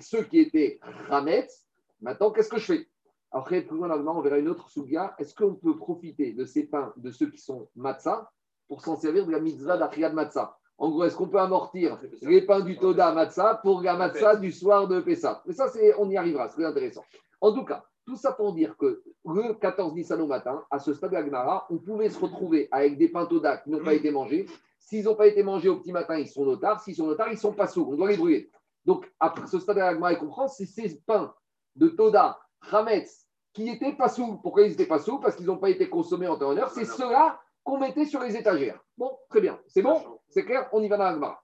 ceux 0.00 0.22
qui 0.24 0.40
étaient 0.40 0.80
Rametz. 1.08 1.66
Maintenant, 2.00 2.30
qu'est-ce 2.32 2.48
que 2.48 2.58
je 2.58 2.64
fais? 2.64 2.88
Après, 3.32 3.62
plus 3.62 3.76
loin 3.76 3.88
dans 3.88 3.94
le 3.94 4.00
Gemara, 4.00 4.18
on 4.18 4.22
verra 4.22 4.38
une 4.38 4.48
autre 4.48 4.68
souga. 4.68 5.14
Est-ce 5.18 5.34
qu'on 5.34 5.54
peut 5.54 5.76
profiter 5.76 6.32
de 6.32 6.44
ces 6.44 6.64
pains, 6.64 6.92
de 6.96 7.10
ceux 7.10 7.30
qui 7.30 7.38
sont 7.38 7.68
matzah, 7.74 8.30
pour 8.68 8.82
s'en 8.82 8.96
servir 8.96 9.26
de 9.26 9.32
la 9.32 9.40
mitzvah 9.40 9.78
d'Akriyad 9.78 10.12
matzah? 10.12 10.56
En 10.76 10.90
gros, 10.90 11.04
est-ce 11.04 11.16
qu'on 11.16 11.28
peut 11.28 11.38
amortir 11.38 11.98
les 12.22 12.42
pains 12.42 12.60
du 12.60 12.76
Toda 12.76 13.12
matzah 13.12 13.60
pour 13.62 13.82
la 13.82 13.96
matzah 13.96 14.36
du 14.36 14.52
soir 14.52 14.86
de 14.86 15.00
Pessah? 15.00 15.42
Mais 15.46 15.54
ça, 15.54 15.68
c'est, 15.68 15.94
on 15.98 16.10
y 16.10 16.16
arrivera, 16.16 16.48
c'est 16.48 16.56
très 16.56 16.64
intéressant. 16.64 17.04
En 17.40 17.52
tout 17.54 17.64
cas, 17.64 17.84
tout 18.04 18.16
ça 18.16 18.32
pour 18.32 18.52
dire 18.52 18.76
que 18.76 19.02
le 19.24 19.54
14 19.54 19.94
Nissan 19.94 20.20
au 20.20 20.26
matin, 20.26 20.64
à 20.70 20.78
ce 20.78 20.92
stade 20.92 21.10
de 21.10 21.14
la 21.14 21.24
Gemara, 21.24 21.66
on 21.70 21.78
pouvait 21.78 22.10
se 22.10 22.18
retrouver 22.18 22.68
avec 22.70 22.98
des 22.98 23.08
pains 23.08 23.26
Toda 23.26 23.58
qui 23.58 23.70
n'ont 23.70 23.82
pas 23.82 23.94
été 23.94 24.10
mangés. 24.10 24.46
S'ils 24.78 25.04
n'ont 25.04 25.14
pas 25.14 25.28
été 25.28 25.42
mangés 25.42 25.68
au 25.68 25.76
petit 25.76 25.92
matin, 25.92 26.18
ils 26.18 26.28
sont 26.28 26.44
notards. 26.44 26.80
S'ils 26.80 26.96
sont 26.96 27.06
notards, 27.06 27.30
ils 27.30 27.38
sont 27.38 27.52
pas 27.52 27.68
sourds. 27.68 27.90
On 27.90 27.94
doit 27.94 28.10
les 28.10 28.16
brûler. 28.16 28.50
Donc, 28.84 29.10
après 29.20 29.46
ce 29.46 29.60
stade 29.60 29.76
de 29.76 29.80
la 29.80 29.94
Gemara, 29.94 30.12
il 30.12 30.18
comprend, 30.18 30.48
c'est 30.48 30.66
ces 30.66 31.00
pains 31.06 31.32
de 31.76 31.88
Toda, 31.88 32.38
Hametz, 32.70 33.26
qui 33.52 33.68
étaient 33.68 33.92
pas 33.92 34.08
sous. 34.08 34.38
Pourquoi 34.38 34.62
ils 34.62 34.70
n'étaient 34.70 34.86
pas 34.86 34.98
sous? 34.98 35.18
Parce 35.18 35.36
qu'ils 35.36 35.46
n'ont 35.46 35.58
pas 35.58 35.70
été 35.70 35.88
consommés 35.88 36.28
en 36.28 36.38
temps 36.38 36.56
heure. 36.56 36.70
C'est 36.70 36.84
ceux-là 36.84 37.40
qu'on 37.64 37.78
mettait 37.78 38.06
sur 38.06 38.20
les 38.20 38.36
étagères. 38.36 38.80
Bon, 38.96 39.10
très 39.28 39.40
bien. 39.40 39.58
C'est 39.66 39.82
bon? 39.82 40.00
C'est 40.28 40.44
clair? 40.44 40.68
On 40.72 40.82
y 40.82 40.88
va 40.88 40.96
dans 40.96 41.04
la 41.04 41.14
Gemara. 41.14 41.42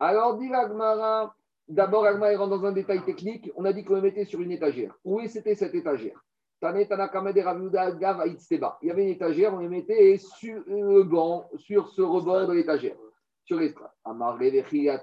Alors, 0.00 0.38
dit 0.38 0.48
la 0.48 0.68
Gemara, 0.68 1.34
d'abord, 1.68 2.04
la 2.04 2.12
Gemara 2.12 2.36
rentre 2.36 2.58
dans 2.58 2.66
un 2.66 2.72
détail 2.72 3.02
technique. 3.04 3.50
On 3.56 3.64
a 3.64 3.72
dit 3.72 3.84
qu'on 3.84 3.94
le 3.94 4.02
mettait 4.02 4.24
sur 4.24 4.40
une 4.40 4.52
étagère. 4.52 4.96
Où 5.04 5.20
c'était 5.26 5.54
cette 5.54 5.74
étagère? 5.74 6.24
Il 6.60 6.66
y 6.66 6.68
avait 8.90 9.04
une 9.04 9.10
étagère, 9.10 9.54
on 9.54 9.58
les 9.58 9.68
mettait 9.68 10.18
sur 10.18 10.60
le 10.66 11.04
banc, 11.04 11.48
sur 11.54 11.86
ce 11.86 12.02
rebord 12.02 12.48
de 12.48 12.52
l'étagère, 12.52 12.96
sur 13.44 13.60
l'estrade. 13.60 13.92
Il 14.72 14.90
a 14.90 14.98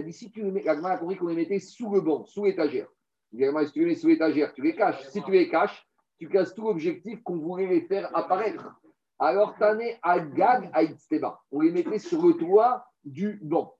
dit 0.00 0.12
si 0.14 0.30
tu 0.30 0.42
mets, 0.42 0.66
a 0.66 0.96
compris 0.96 1.16
qu'on 1.16 1.26
les 1.26 1.36
mettait 1.36 1.58
sous 1.58 1.92
le 1.92 2.00
banc, 2.00 2.24
sous 2.24 2.46
l'étagère. 2.46 2.88
Si 3.34 3.72
tu 3.72 3.80
les 3.80 3.86
mets 3.86 3.94
sous 3.96 4.08
l'étagère, 4.08 4.52
tu 4.54 4.62
les 4.62 4.76
caches. 4.76 5.02
Si 5.08 5.20
tu 5.22 5.32
les 5.32 5.48
caches, 5.48 5.84
tu 6.18 6.28
casses 6.28 6.54
tout 6.54 6.62
l'objectif 6.62 7.20
qu'on 7.24 7.38
voulait 7.38 7.66
les 7.66 7.80
faire 7.80 8.16
apparaître. 8.16 8.72
Alors, 9.18 9.56
Tane 9.58 9.82
Agag 10.02 10.70
Aïtsteba. 10.72 11.40
On 11.50 11.60
les 11.60 11.72
mettait 11.72 11.98
sur 11.98 12.24
le 12.24 12.34
toit 12.34 12.86
du 13.04 13.40
banc. 13.42 13.74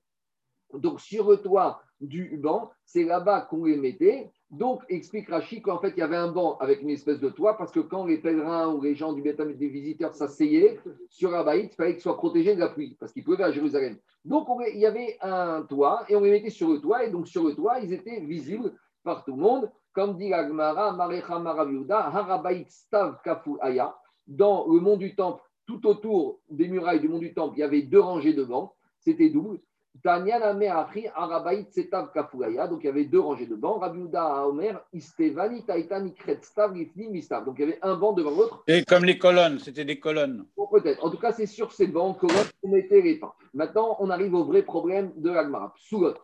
Donc, 0.73 0.99
sur 0.99 1.29
le 1.29 1.37
toit 1.37 1.81
du 2.01 2.35
banc, 2.37 2.71
c'est 2.83 3.05
là-bas 3.05 3.47
qu'on 3.49 3.63
les 3.63 3.77
mettait. 3.77 4.29
Donc, 4.49 4.81
explique 4.89 5.29
Rachid 5.29 5.61
qu'en 5.61 5.79
fait, 5.79 5.91
il 5.95 5.99
y 5.99 6.03
avait 6.03 6.17
un 6.17 6.31
banc 6.31 6.57
avec 6.57 6.81
une 6.81 6.89
espèce 6.89 7.19
de 7.21 7.29
toit, 7.29 7.57
parce 7.57 7.71
que 7.71 7.79
quand 7.79 8.05
les 8.05 8.17
pèlerins 8.17 8.73
ou 8.73 8.81
les 8.81 8.93
gens 8.93 9.13
du 9.13 9.21
Betham 9.21 9.53
des 9.53 9.69
visiteurs 9.69 10.13
s'asseyaient 10.13 10.79
sur 11.09 11.33
un 11.33 11.43
baït, 11.43 11.71
il 11.71 11.75
fallait 11.75 11.93
qu'ils 11.93 12.01
soient 12.01 12.17
protégés 12.17 12.55
de 12.55 12.59
la 12.59 12.69
pluie, 12.69 12.97
parce 12.99 13.13
qu'ils 13.13 13.23
pouvaient 13.23 13.43
à 13.43 13.51
Jérusalem. 13.51 13.97
Donc, 14.25 14.49
on- 14.49 14.59
il 14.59 14.79
y 14.79 14.85
avait 14.85 15.17
un 15.21 15.63
toit, 15.63 16.05
et 16.09 16.15
on 16.15 16.21
les 16.21 16.31
mettait 16.31 16.49
sur 16.49 16.69
le 16.69 16.79
toit, 16.79 17.05
et 17.05 17.09
donc 17.09 17.27
sur 17.27 17.45
le 17.45 17.55
toit, 17.55 17.79
ils 17.79 17.93
étaient 17.93 18.19
visibles 18.19 18.73
par 19.05 19.23
tout 19.23 19.35
le 19.35 19.41
monde. 19.41 19.71
Comme 19.93 20.17
dit 20.17 20.27
l'Agmara, 20.27 20.91
Marecha 20.91 21.39
Maraviuda, 21.39 22.07
Harabaït 22.07 22.69
Stav 22.69 23.21
Kafu 23.23 23.51
Aya, 23.61 23.95
dans 24.27 24.67
le 24.67 24.81
mont 24.81 24.97
du 24.97 25.15
Temple, 25.15 25.41
tout 25.65 25.87
autour 25.87 26.39
des 26.49 26.67
murailles 26.67 26.99
du 26.99 27.07
mont 27.07 27.19
du 27.19 27.33
Temple, 27.33 27.53
il 27.55 27.61
y 27.61 27.63
avait 27.63 27.83
deux 27.83 28.01
rangées 28.01 28.33
de 28.33 28.43
bancs, 28.43 28.73
c'était 28.99 29.29
double. 29.29 29.59
Arabaït 30.03 31.71
Setav 31.71 32.11
Kafugaya, 32.13 32.67
donc 32.67 32.83
il 32.83 32.87
y 32.87 32.89
avait 32.89 33.05
deux 33.05 33.19
rangées 33.19 33.45
de 33.45 33.55
bancs. 33.55 33.79
Rabiuda 33.81 34.45
Omer, 34.47 34.83
Istevani, 34.93 35.63
Taitani, 35.63 36.13
Kret, 36.13 36.39
Stav, 36.41 36.73
Lifni, 36.73 37.07
Mistav. 37.07 37.45
Donc 37.45 37.55
il 37.57 37.61
y 37.61 37.63
avait 37.63 37.79
un 37.81 37.95
banc 37.95 38.13
devant 38.13 38.31
l'autre. 38.31 38.63
Et 38.67 38.83
comme 38.83 39.05
les 39.05 39.17
colonnes, 39.17 39.59
c'était 39.59 39.85
des 39.85 39.99
colonnes. 39.99 40.45
Bon, 40.57 40.67
peut-être. 40.67 41.03
En 41.03 41.09
tout 41.09 41.17
cas, 41.17 41.31
c'est 41.31 41.45
sur 41.45 41.71
ces 41.71 41.87
bancs 41.87 42.17
qu'on 42.17 42.27
mettait 42.67 43.01
les 43.01 43.19
pains. 43.19 43.33
Maintenant, 43.53 43.95
on 43.99 44.09
arrive 44.09 44.33
au 44.33 44.43
vrai 44.43 44.63
problème 44.63 45.11
de 45.15 45.31
l'Agmara. 45.31 45.73
Psugot. 45.75 46.15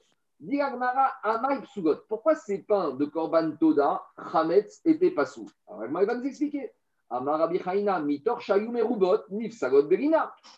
Pourquoi 2.07 2.35
ces 2.35 2.63
pains 2.63 2.91
de 2.91 3.05
Korban 3.05 3.51
Toda, 3.59 4.01
Chametz, 4.31 4.81
étaient 4.85 5.11
pas 5.11 5.25
sous? 5.25 5.47
Alors 5.67 5.81
l'Agmara 5.81 6.05
va 6.05 6.15
nous 6.15 6.25
expliquer. 6.25 6.71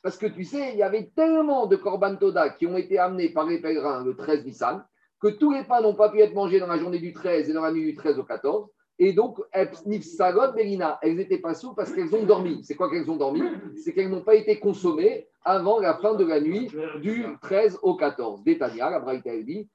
Parce 0.03 0.17
que 0.17 0.27
tu 0.27 0.43
sais, 0.43 0.71
il 0.73 0.77
y 0.77 0.83
avait 0.83 1.11
tellement 1.15 1.65
de 1.65 1.75
Korban 1.75 2.15
Toda 2.15 2.49
qui 2.51 2.67
ont 2.67 2.77
été 2.77 2.99
amenés 2.99 3.29
par 3.29 3.45
les 3.45 3.59
pèlerins 3.59 4.03
le 4.03 4.15
13 4.15 4.45
Nissan 4.45 4.85
que 5.19 5.29
tous 5.29 5.51
les 5.51 5.63
pains 5.63 5.81
n'ont 5.81 5.95
pas 5.95 6.09
pu 6.09 6.19
être 6.19 6.33
mangés 6.33 6.59
dans 6.59 6.67
la 6.67 6.77
journée 6.77 6.99
du 6.99 7.13
13 7.13 7.49
et 7.49 7.53
dans 7.53 7.63
la 7.63 7.71
nuit 7.71 7.85
du 7.85 7.95
13 7.95 8.19
au 8.19 8.23
14. 8.23 8.69
Et 8.99 9.13
donc, 9.13 9.39
elles 9.51 9.71
n'étaient 9.85 11.39
pas 11.39 11.55
sous 11.55 11.73
parce 11.73 11.91
qu'elles 11.91 12.13
ont 12.15 12.23
dormi. 12.23 12.63
C'est 12.63 12.75
quoi 12.75 12.89
qu'elles 12.89 13.09
ont 13.09 13.15
dormi? 13.15 13.41
C'est 13.75 13.93
qu'elles 13.93 14.09
n'ont 14.09 14.21
pas 14.21 14.35
été 14.35 14.59
consommées 14.59 15.27
avant 15.43 15.79
la 15.79 15.95
fin 15.95 16.13
de 16.13 16.23
la 16.23 16.39
nuit 16.39 16.69
du 17.01 17.25
13 17.41 17.79
au 17.81 17.95
14. 17.95 18.43
Détania, 18.43 18.89
la 18.89 18.99
Braïta 18.99 19.33
elle 19.33 19.45
dit. 19.45 19.67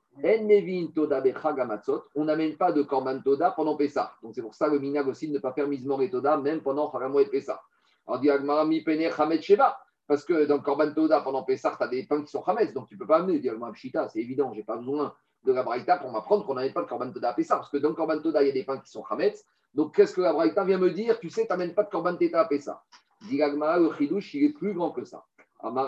On 2.15 2.25
n'amène 2.25 2.57
pas 2.57 2.73
de 2.73 2.83
korban 2.83 3.21
toda 3.21 3.53
pendant 3.53 3.77
Pessah. 3.77 4.13
Donc 4.23 4.35
c'est 4.35 4.43
pour 4.43 4.55
ça 4.55 4.67
le 4.69 4.79
minag 4.81 5.07
aussi 5.07 5.29
de 5.29 5.35
ne 5.35 5.39
pas 5.39 5.53
faire 5.53 5.69
mismor 5.69 6.03
et 6.03 6.11
toda 6.11 6.37
même 6.37 6.61
pendant 6.61 6.91
Chagamoy 6.91 7.23
et 7.23 7.27
Pessah. 7.27 7.61
Alors 8.07 8.21
dit 8.21 8.29
mi 8.67 8.83
pene 8.83 9.11
chametz 9.11 9.43
sheva. 9.43 9.79
Parce 10.09 10.25
que 10.25 10.47
dans 10.47 10.59
korban 10.61 10.93
toda 10.95 11.21
pendant 11.21 11.43
Pessah, 11.45 11.77
tu 11.77 11.85
as 11.85 11.89
des 11.89 12.05
pains 12.07 12.23
qui 12.23 12.31
sont 12.31 12.43
chametz, 12.43 12.73
donc 12.73 12.89
tu 12.89 12.95
ne 12.95 12.99
peux 12.99 13.07
pas 13.07 13.19
amener. 13.19 13.39
Dit 13.39 13.51
Pshita, 13.75 14.09
c'est 14.09 14.21
évident, 14.21 14.53
j'ai 14.55 14.63
pas 14.63 14.77
besoin 14.77 15.15
de 15.49 15.55
la 15.55 15.63
Braïta 15.63 15.97
pour 15.97 16.13
m'apprendre 16.13 16.45
qu'on 16.47 16.55
n'amène 16.55 16.73
pas 16.73 16.83
de 16.83 16.89
korban 16.89 17.11
toda 17.11 17.31
à 17.31 17.35
Pessah. 17.35 17.57
Parce 17.57 17.71
que 17.71 17.79
dans 17.79 17.89
le 17.89 17.95
korban 17.95 18.21
toda, 18.21 18.43
il 18.43 18.47
y 18.47 18.51
a 18.51 18.53
des 18.53 18.65
pains 18.65 18.79
qui 18.79 18.91
sont 18.91 19.05
chametz. 19.05 19.45
Donc 19.75 19.95
qu'est-ce 19.95 20.15
que 20.15 20.21
la 20.21 20.33
Braïta 20.33 20.65
vient 20.65 20.79
me 20.79 20.91
dire 20.91 21.19
Tu 21.19 21.31
sais, 21.31 21.43
tu 21.43 21.49
n'amènes 21.49 21.75
pas 21.75 21.85
de 21.85 21.91
korban 21.91 22.17
toda 22.17 22.41
à 22.41 22.45
Pessah. 22.45 22.83
Dit 23.29 23.39
le 23.39 23.93
chidouche, 23.97 24.35
il 24.35 24.45
est 24.45 24.53
plus 24.53 24.75
grand 24.75 24.93
que 24.93 25.05
ça. 25.05 25.25
En 25.61 25.75
fait, 25.75 25.83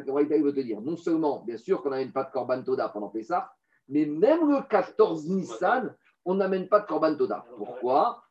le 0.00 0.12
Braïta, 0.12 0.36
il 0.36 0.42
veut 0.42 0.52
te 0.52 0.60
dire, 0.60 0.80
non 0.80 0.96
seulement, 0.96 1.44
bien 1.44 1.56
sûr, 1.56 1.80
qu'on 1.82 1.90
n'amène 1.90 2.10
pas 2.10 2.24
de 2.24 2.32
Korban 2.32 2.62
Toda 2.62 2.88
pendant 2.88 3.10
Pessah, 3.10 3.52
mais 3.88 4.06
même 4.06 4.50
le 4.50 4.68
14 4.68 5.28
Nissan, 5.28 5.94
on 6.24 6.34
n'amène 6.34 6.68
pas 6.68 6.80
de 6.80 6.86
Korban 6.86 7.14
Toda. 7.14 7.46
Pourquoi? 7.56 8.24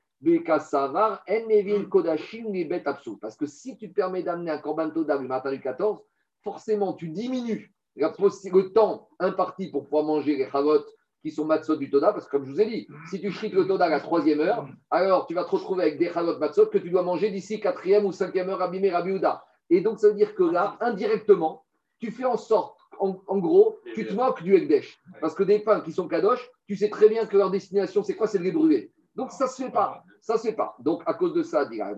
Parce 3.22 3.38
que 3.38 3.45
si 3.45 3.78
tu 3.78 3.89
permets 3.89 4.24
d'amener 4.24 4.51
un 4.51 4.57
Korban 4.57 4.89
Toda 4.89 5.16
le 5.16 5.28
matin 5.28 5.51
du 5.51 5.61
14, 5.61 6.01
forcément, 6.41 6.93
tu 6.93 7.07
diminues 7.09 7.74
le 7.96 8.70
temps 8.74 9.10
imparti 9.20 9.70
pour 9.70 9.84
pouvoir 9.86 10.04
manger 10.04 10.36
les 10.36 10.50
chalotes 10.50 10.88
qui 11.22 11.32
sont 11.32 11.46
matzot 11.46 11.78
du 11.78 11.89
Toda, 11.89 12.14
parce 12.14 12.26
que 12.26 12.32
comme 12.32 12.46
je 12.46 12.52
vous 12.52 12.62
ai 12.62 12.66
dit, 12.66 12.88
si 13.10 13.20
tu 13.20 13.32
chites 13.32 13.54
le 13.54 13.66
Toda 13.66 13.86
à 13.86 13.89
la 13.89 14.00
troisième 14.00 14.41
heure, 14.41 14.68
alors 14.91 15.26
tu 15.26 15.34
vas 15.34 15.43
te 15.43 15.50
retrouver 15.50 15.84
avec 15.84 15.98
des 15.98 16.12
chalotes 16.12 16.39
matzot 16.39 16.68
que 16.68 16.78
tu 16.78 16.89
dois 16.89 17.02
manger 17.02 17.32
d'ici 17.32 17.60
quatrième 17.60 18.06
ou 18.06 18.12
cinquième 18.12 18.50
heure 18.50 18.62
abîmé 18.62 18.91
Rabbi 18.91 19.12
Houda. 19.12 19.43
Et 19.70 19.82
donc 19.82 20.00
ça 20.00 20.10
veut 20.10 20.14
dire 20.14 20.36
que 20.36 20.43
là, 20.43 20.78
indirectement, 20.82 21.66
tu 22.00 22.12
fais 22.12 22.26
en 22.26 22.38
sorte, 22.38 22.78
en, 23.00 23.38
gros, 23.39 23.80
tu 23.93 24.06
te 24.06 24.14
moques 24.14 24.43
du 24.43 24.56
Ekdesh. 24.56 25.00
Parce 25.20 25.34
que 25.34 25.43
des 25.43 25.60
pains 25.60 25.82
qui 25.82 25.91
sont 25.91 26.08
kadosh, 26.08 26.50
tu 26.68 26.76
sais 26.76 26.89
très 26.89 27.10
bien 27.10 27.26
que 27.26 27.38
leur 27.38 27.52
destination, 27.52 28.04
c'est 28.04 28.16
quoi? 28.16 28.28
C'est 28.28 28.39
de 28.39 28.43
les 28.43 28.52
brûler. 28.52 28.91
Donc 29.16 29.32
ça 29.32 29.48
se 29.48 29.64
fait 29.64 29.72
pas. 29.72 30.04
Ça 30.22 30.38
se 30.38 30.48
fait 30.48 30.56
pas. 30.56 30.76
Donc 30.80 31.04
à 31.06 31.14
cause 31.14 31.34
de 31.34 31.43
ça, 31.43 31.66
dit 31.66 31.78
la 31.78 31.93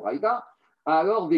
alors. 0.88 1.30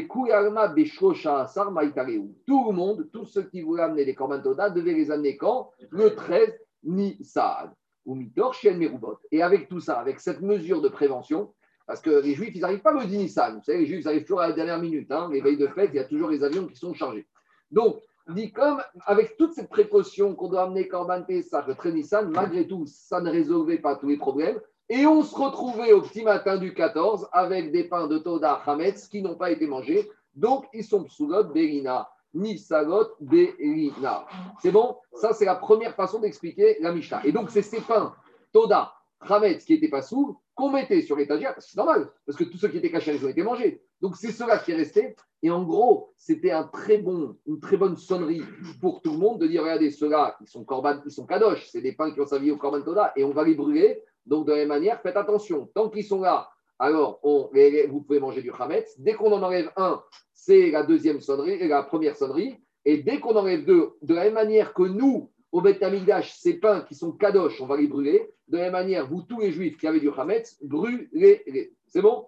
Tout 2.45 2.65
le 2.67 2.71
monde, 2.71 3.09
tous 3.11 3.25
ceux 3.25 3.43
qui 3.43 3.61
voulaient 3.61 3.83
amener 3.83 4.05
les 4.05 4.13
Korban 4.13 4.41
Toda, 4.41 4.69
devaient 4.69 4.93
les 4.93 5.11
amener 5.11 5.37
quand? 5.37 5.71
Le 5.89 6.15
13 6.15 6.53
Nissan. 6.83 7.73
Ou 8.05 8.15
Mitor 8.15 8.55
Merubot. 8.63 9.17
Et 9.31 9.41
avec 9.41 9.67
tout 9.67 9.79
ça, 9.79 9.99
avec 9.99 10.19
cette 10.19 10.41
mesure 10.41 10.81
de 10.81 10.89
prévention, 10.89 11.53
parce 11.87 12.01
que 12.01 12.21
les 12.21 12.35
Juifs, 12.35 12.51
ils 12.53 12.61
n'arrivent 12.61 12.81
pas 12.81 12.93
le 12.93 13.05
10 13.05 13.17
Nissan. 13.17 13.57
Vous 13.57 13.63
savez, 13.63 13.79
les 13.79 13.85
Juifs, 13.87 14.01
ils 14.01 14.07
arrivent 14.07 14.23
toujours 14.23 14.41
à 14.41 14.47
la 14.47 14.53
dernière 14.53 14.79
minute. 14.79 15.11
Hein. 15.11 15.29
Les 15.31 15.41
veilles 15.41 15.57
de 15.57 15.67
fête, 15.67 15.89
il 15.93 15.97
y 15.97 15.99
a 15.99 16.05
toujours 16.05 16.29
les 16.29 16.43
avions 16.43 16.67
qui 16.67 16.75
sont 16.75 16.93
chargés. 16.93 17.27
Donc, 17.71 17.99
dit 18.29 18.51
comme 18.51 18.79
avec 19.07 19.37
toute 19.37 19.53
cette 19.53 19.69
précaution 19.69 20.35
qu'on 20.35 20.49
doit 20.49 20.63
amener 20.63 20.87
Korban 20.87 21.23
Pessah, 21.23 21.65
le 21.67 21.73
13 21.73 21.93
Nissan, 21.95 22.29
malgré 22.29 22.67
tout, 22.67 22.85
ça 22.85 23.19
ne 23.19 23.31
résolvait 23.31 23.79
pas 23.79 23.95
tous 23.95 24.07
les 24.07 24.17
problèmes. 24.17 24.59
Et 24.91 25.05
on 25.05 25.21
se 25.21 25.35
retrouvait 25.35 25.93
au 25.93 26.01
petit 26.01 26.23
matin 26.23 26.57
du 26.57 26.73
14 26.73 27.29
avec 27.31 27.71
des 27.71 27.83
pains 27.83 28.07
de 28.07 28.17
Toda 28.17 28.53
Hametz 28.65 29.07
qui 29.07 29.21
n'ont 29.21 29.35
pas 29.35 29.51
été 29.51 29.67
mangés. 29.67 30.09
Donc, 30.33 30.65
ils 30.73 30.83
sont 30.83 31.03
psoulot 31.03 31.43
Berina, 31.43 32.09
Nifsagot 32.33 33.09
Berina. 33.19 34.25
C'est 34.59 34.71
bon? 34.71 34.95
Ça, 35.13 35.33
c'est 35.33 35.45
la 35.45 35.55
première 35.55 35.93
façon 35.93 36.19
d'expliquer 36.19 36.77
la 36.81 36.91
Mishnah. 36.91 37.21
Et 37.23 37.31
donc, 37.31 37.51
c'est 37.51 37.61
ces 37.61 37.81
pains 37.81 38.15
Toda 38.51 38.91
Hametz 39.21 39.63
qui 39.63 39.73
n'étaient 39.73 39.89
pas 39.89 40.01
sous 40.01 40.39
qu'on 40.55 40.71
mettait 40.71 41.03
sur 41.03 41.15
l'étagère. 41.15 41.53
C'est 41.59 41.77
normal, 41.77 42.09
parce 42.25 42.37
que 42.37 42.45
tous 42.45 42.57
ceux 42.57 42.69
qui 42.69 42.77
étaient 42.77 42.91
cachés, 42.91 43.13
ils 43.13 43.23
ont 43.23 43.29
été 43.29 43.43
mangés. 43.43 43.83
Donc, 44.01 44.15
c'est 44.15 44.31
cela 44.31 44.57
qui 44.57 44.71
est 44.71 44.75
resté. 44.75 45.15
Et 45.43 45.51
en 45.51 45.63
gros, 45.63 46.13
c'était 46.17 46.51
un 46.51 46.63
très 46.63 46.97
bon, 46.97 47.37
une 47.45 47.59
très 47.59 47.77
bonne 47.77 47.95
sonnerie 47.95 48.41
pour 48.81 49.01
tout 49.01 49.11
le 49.11 49.19
monde 49.19 49.39
de 49.39 49.47
dire 49.47 49.61
regardez, 49.61 49.91
ceux-là, 49.91 50.35
ils 50.41 50.47
sont 50.47 50.65
corban, 50.65 50.99
ils 51.05 51.11
sont 51.11 51.25
kadosh, 51.25 51.69
c'est 51.69 51.81
des 51.81 51.93
pains 51.93 52.11
qui 52.11 52.19
ont 52.19 52.25
servi 52.25 52.51
au 52.51 52.57
korban 52.57 52.81
Toda, 52.81 53.13
et 53.15 53.23
on 53.23 53.31
va 53.31 53.43
les 53.43 53.55
brûler. 53.55 54.03
Donc, 54.25 54.45
de 54.45 54.51
la 54.51 54.57
même 54.59 54.67
manière, 54.69 55.01
faites 55.01 55.17
attention. 55.17 55.69
Tant 55.73 55.89
qu'ils 55.89 56.05
sont 56.05 56.21
là, 56.21 56.49
alors 56.77 57.19
vous 57.23 58.01
pouvez 58.01 58.19
manger 58.19 58.41
du 58.41 58.51
chametz. 58.57 58.99
Dès 58.99 59.13
qu'on 59.13 59.31
en 59.31 59.43
enlève 59.43 59.71
un, 59.75 60.01
c'est 60.33 60.71
la 60.71 60.83
deuxième 60.83 61.19
sonnerie, 61.19 61.67
la 61.67 61.83
première 61.83 62.15
sonnerie. 62.15 62.57
Et 62.85 62.97
dès 62.97 63.19
qu'on 63.19 63.35
enlève 63.35 63.65
deux, 63.65 63.91
de 64.01 64.13
la 64.13 64.23
même 64.25 64.35
manière 64.35 64.73
que 64.73 64.83
nous, 64.83 65.29
au 65.51 65.61
Beth 65.61 65.81
Amikdash, 65.83 66.33
ces 66.35 66.59
pains 66.59 66.81
qui 66.81 66.95
sont 66.95 67.11
kadosh, 67.11 67.59
on 67.59 67.65
va 67.65 67.77
les 67.77 67.87
brûler. 67.87 68.31
De 68.47 68.57
la 68.57 68.63
même 68.63 68.71
manière, 68.73 69.07
vous, 69.07 69.21
tous 69.23 69.39
les 69.39 69.51
juifs 69.51 69.77
qui 69.77 69.87
avez 69.87 69.99
du 69.99 70.11
chametz, 70.15 70.57
brûlez-les. 70.63 71.73
C'est 71.87 72.01
bon? 72.01 72.27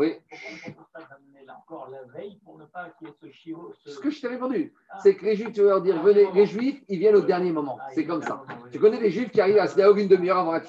Oui. 0.00 0.14
ce 3.84 3.98
que 3.98 4.10
je 4.10 4.18
t'ai 4.18 4.28
répondu, 4.28 4.72
c'est 5.02 5.14
que 5.14 5.26
les 5.26 5.36
juifs, 5.36 5.52
tu 5.52 5.60
vas 5.60 5.68
leur 5.68 5.82
dire, 5.82 6.02
venez, 6.02 6.26
les 6.32 6.46
juifs, 6.46 6.82
ils 6.88 6.98
viennent 6.98 7.16
au 7.16 7.20
dernier 7.20 7.52
moment. 7.52 7.78
C'est 7.94 8.06
comme 8.06 8.22
ça. 8.22 8.42
Tu 8.72 8.78
connais 8.78 8.98
les 8.98 9.10
juifs 9.10 9.30
qui 9.30 9.42
arrivent 9.42 9.58
à 9.58 9.66
la 9.66 9.90
une 9.90 10.08
demi-heure 10.08 10.38
avant 10.38 10.52
la 10.52 10.62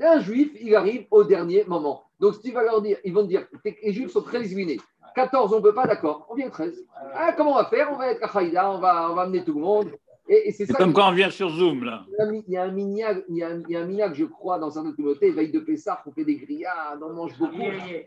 Et 0.00 0.04
un 0.04 0.18
juif, 0.18 0.50
il 0.60 0.74
arrive 0.74 1.06
au 1.12 1.22
dernier 1.22 1.62
moment. 1.66 2.02
Donc, 2.18 2.34
si 2.34 2.40
tu 2.40 2.50
vas 2.50 2.64
leur 2.64 2.82
dire, 2.82 2.98
ils 3.04 3.14
vont 3.14 3.22
te 3.22 3.28
dire, 3.28 3.46
les 3.64 3.92
juifs 3.92 4.10
sont 4.10 4.22
très 4.22 4.44
illuminés. 4.44 4.80
14, 5.14 5.52
on 5.52 5.56
ne 5.58 5.62
peut 5.62 5.74
pas, 5.74 5.86
d'accord, 5.86 6.26
on 6.28 6.34
vient 6.34 6.46
le 6.46 6.50
13. 6.50 6.84
Ah, 7.14 7.32
comment 7.36 7.52
on 7.52 7.62
va 7.62 7.66
faire? 7.66 7.92
On 7.92 7.96
va 7.96 8.08
être 8.10 8.24
à 8.24 8.40
Haïda, 8.40 8.72
on 8.72 8.80
va, 8.80 9.12
on 9.12 9.14
va 9.14 9.22
amener 9.22 9.44
tout 9.44 9.54
le 9.54 9.60
monde. 9.60 9.92
Et, 10.28 10.48
et 10.48 10.52
c'est 10.52 10.66
C'est 10.66 10.72
ça. 10.72 10.78
comme 10.78 10.92
quand 10.92 11.08
on 11.08 11.14
vient 11.14 11.30
sur 11.30 11.48
Zoom, 11.50 11.84
là. 11.84 12.04
il 12.08 12.14
y 12.16 12.20
a 12.20 12.24
un 12.24 12.30
mi- 12.30 12.44
il 12.46 12.52
y 12.52 13.02
a 13.02 13.08
un 13.48 13.62
il 13.68 13.70
y 13.70 14.02
a 14.02 14.06
un, 14.06 14.12
je 14.14 14.24
crois, 14.26 14.58
dans 14.58 14.70
certaines 14.70 14.94
communautés, 14.94 15.30
veille 15.30 15.50
de 15.50 15.60
Pessah, 15.60 16.02
on 16.06 16.12
fait 16.12 16.24
des 16.24 16.36
grillades, 16.36 17.02
on 17.02 17.14
mange 17.14 17.36
beaucoup. 17.38 17.60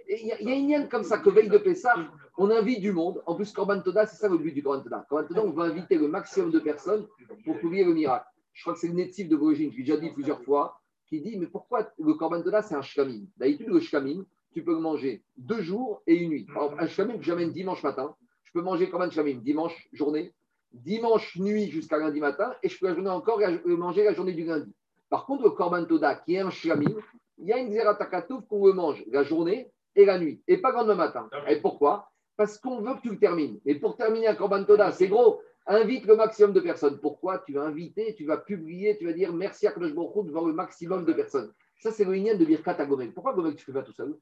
Et 0.07 0.21
il 0.21 0.27
y 0.27 0.31
a, 0.31 0.39
il 0.41 0.47
y 0.47 0.51
a 0.51 0.55
une 0.55 0.69
liane 0.69 0.87
comme 0.89 1.03
ça, 1.03 1.17
que 1.17 1.29
veille 1.31 1.49
de 1.49 1.57
Pessah, 1.57 1.95
on 2.37 2.49
invite 2.51 2.79
du 2.81 2.91
monde. 2.91 3.21
En 3.25 3.35
plus, 3.35 3.51
Korban 3.51 3.81
Toda, 3.81 4.05
c'est 4.05 4.17
ça 4.17 4.29
le 4.29 4.37
but 4.37 4.53
du 4.53 4.61
Korban 4.61 4.81
Toda. 4.83 5.05
Korban 5.09 5.27
Toda, 5.27 5.43
on 5.43 5.51
va 5.51 5.63
inviter 5.63 5.95
le 5.97 6.07
maximum 6.07 6.51
de 6.51 6.59
personnes 6.59 7.07
pour 7.45 7.57
publier 7.57 7.83
le 7.83 7.93
miracle. 7.93 8.25
Je 8.53 8.61
crois 8.63 8.73
que 8.73 8.79
c'est 8.79 8.87
le 8.89 8.93
Nettif 8.93 9.27
de 9.27 9.35
Brogine, 9.35 9.71
je 9.71 9.77
l'ai 9.77 9.83
déjà 9.83 9.97
dit 9.97 10.11
plusieurs 10.11 10.41
fois, 10.43 10.79
qui 11.07 11.21
dit 11.21 11.37
Mais 11.39 11.47
pourquoi 11.47 11.89
le 11.97 12.13
Korban 12.13 12.41
Toda, 12.43 12.61
c'est 12.61 12.75
un 12.75 12.81
shkamin 12.81 13.21
D'habitude, 13.37 13.67
le 13.69 13.79
shkamin, 13.79 14.23
tu 14.53 14.63
peux 14.63 14.73
le 14.73 14.79
manger 14.79 15.23
deux 15.37 15.61
jours 15.61 16.03
et 16.05 16.15
une 16.15 16.29
nuit. 16.29 16.45
Par 16.53 16.63
exemple, 16.65 16.83
un 16.83 16.87
shkamin 16.87 17.17
que 17.17 17.23
j'amène 17.23 17.51
dimanche 17.51 17.81
matin, 17.83 18.13
je 18.43 18.51
peux 18.51 18.61
manger 18.61 18.89
Korban 18.89 19.09
shkamin 19.09 19.35
dimanche 19.41 19.87
journée, 19.93 20.33
dimanche 20.73 21.37
nuit 21.37 21.69
jusqu'à 21.69 21.97
lundi 21.97 22.19
matin, 22.19 22.53
et 22.63 22.69
je 22.69 22.79
peux 22.79 22.87
la 22.87 22.95
journée 22.95 23.09
encore 23.09 23.39
euh, 23.41 23.77
manger 23.77 24.03
la 24.03 24.13
journée 24.13 24.33
du 24.33 24.45
lundi. 24.45 24.73
Par 25.09 25.25
contre, 25.25 25.43
le 25.43 25.49
Korban 25.49 25.85
Toda, 25.85 26.15
qui 26.15 26.35
est 26.35 26.39
un 26.39 26.49
shkamin, 26.49 26.95
il 27.37 27.47
y 27.47 27.53
a 27.53 27.57
une 27.57 27.71
zeratakatouf 27.71 28.45
qu'on 28.47 28.65
le 28.67 28.73
mange 28.73 29.03
la 29.11 29.23
journée 29.23 29.69
et 29.95 30.05
la 30.05 30.17
nuit, 30.17 30.41
et 30.47 30.57
pas 30.57 30.71
le 30.71 30.77
lendemain 30.77 30.95
matin. 30.95 31.29
Et 31.47 31.57
pourquoi? 31.57 32.09
Parce 32.37 32.57
qu'on 32.57 32.81
veut 32.81 32.95
que 32.95 33.01
tu 33.01 33.09
le 33.09 33.19
termines. 33.19 33.59
Et 33.65 33.75
pour 33.75 33.97
terminer 33.97 34.27
un 34.27 34.35
Korban 34.35 34.63
Toda, 34.63 34.91
c'est 34.91 35.07
gros. 35.07 35.41
Invite 35.67 36.05
le 36.05 36.15
maximum 36.15 36.53
de 36.53 36.59
personnes. 36.59 36.97
Pourquoi? 36.99 37.39
Tu 37.39 37.53
vas 37.53 37.63
inviter, 37.63 38.15
tu 38.15 38.25
vas 38.25 38.37
publier, 38.37 38.97
tu 38.97 39.05
vas 39.05 39.13
dire 39.13 39.31
merci 39.31 39.67
à 39.67 39.71
Kadosh 39.71 39.93
Baruch 39.93 40.25
devant 40.25 40.45
le 40.45 40.53
maximum 40.53 41.05
de 41.05 41.13
personnes. 41.13 41.51
Ça, 41.79 41.91
c'est 41.91 42.03
le 42.03 42.13
lien 42.13 42.35
de 42.35 42.43
Birkat 42.45 42.75
à 42.79 42.85
Gomel. 42.85 43.11
Pourquoi 43.13 43.33
Gomel, 43.33 43.55
tu 43.55 43.69
ne 43.69 43.73
fais 43.73 43.79
pas 43.79 43.85
tout 43.85 43.93
seul? 43.93 44.15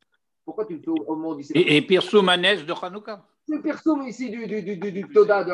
Pourquoi 0.43 0.65
tu 0.65 0.73
le 0.75 0.81
fais 0.81 0.89
au 0.89 1.15
moment 1.15 1.35
du 1.35 1.45
Et, 1.53 1.77
et 1.77 1.81
Pirsou 1.81 2.21
Manès 2.21 2.65
de 2.65 2.73
Hanouka? 2.73 3.23
C'est 3.47 3.55
le 3.55 3.61
perso 3.61 4.01
ici 4.01 4.29
du, 4.29 4.47
du, 4.47 4.63
du, 4.63 4.77
du, 4.77 4.91
du 4.91 5.07
Toda 5.09 5.43
de. 5.43 5.51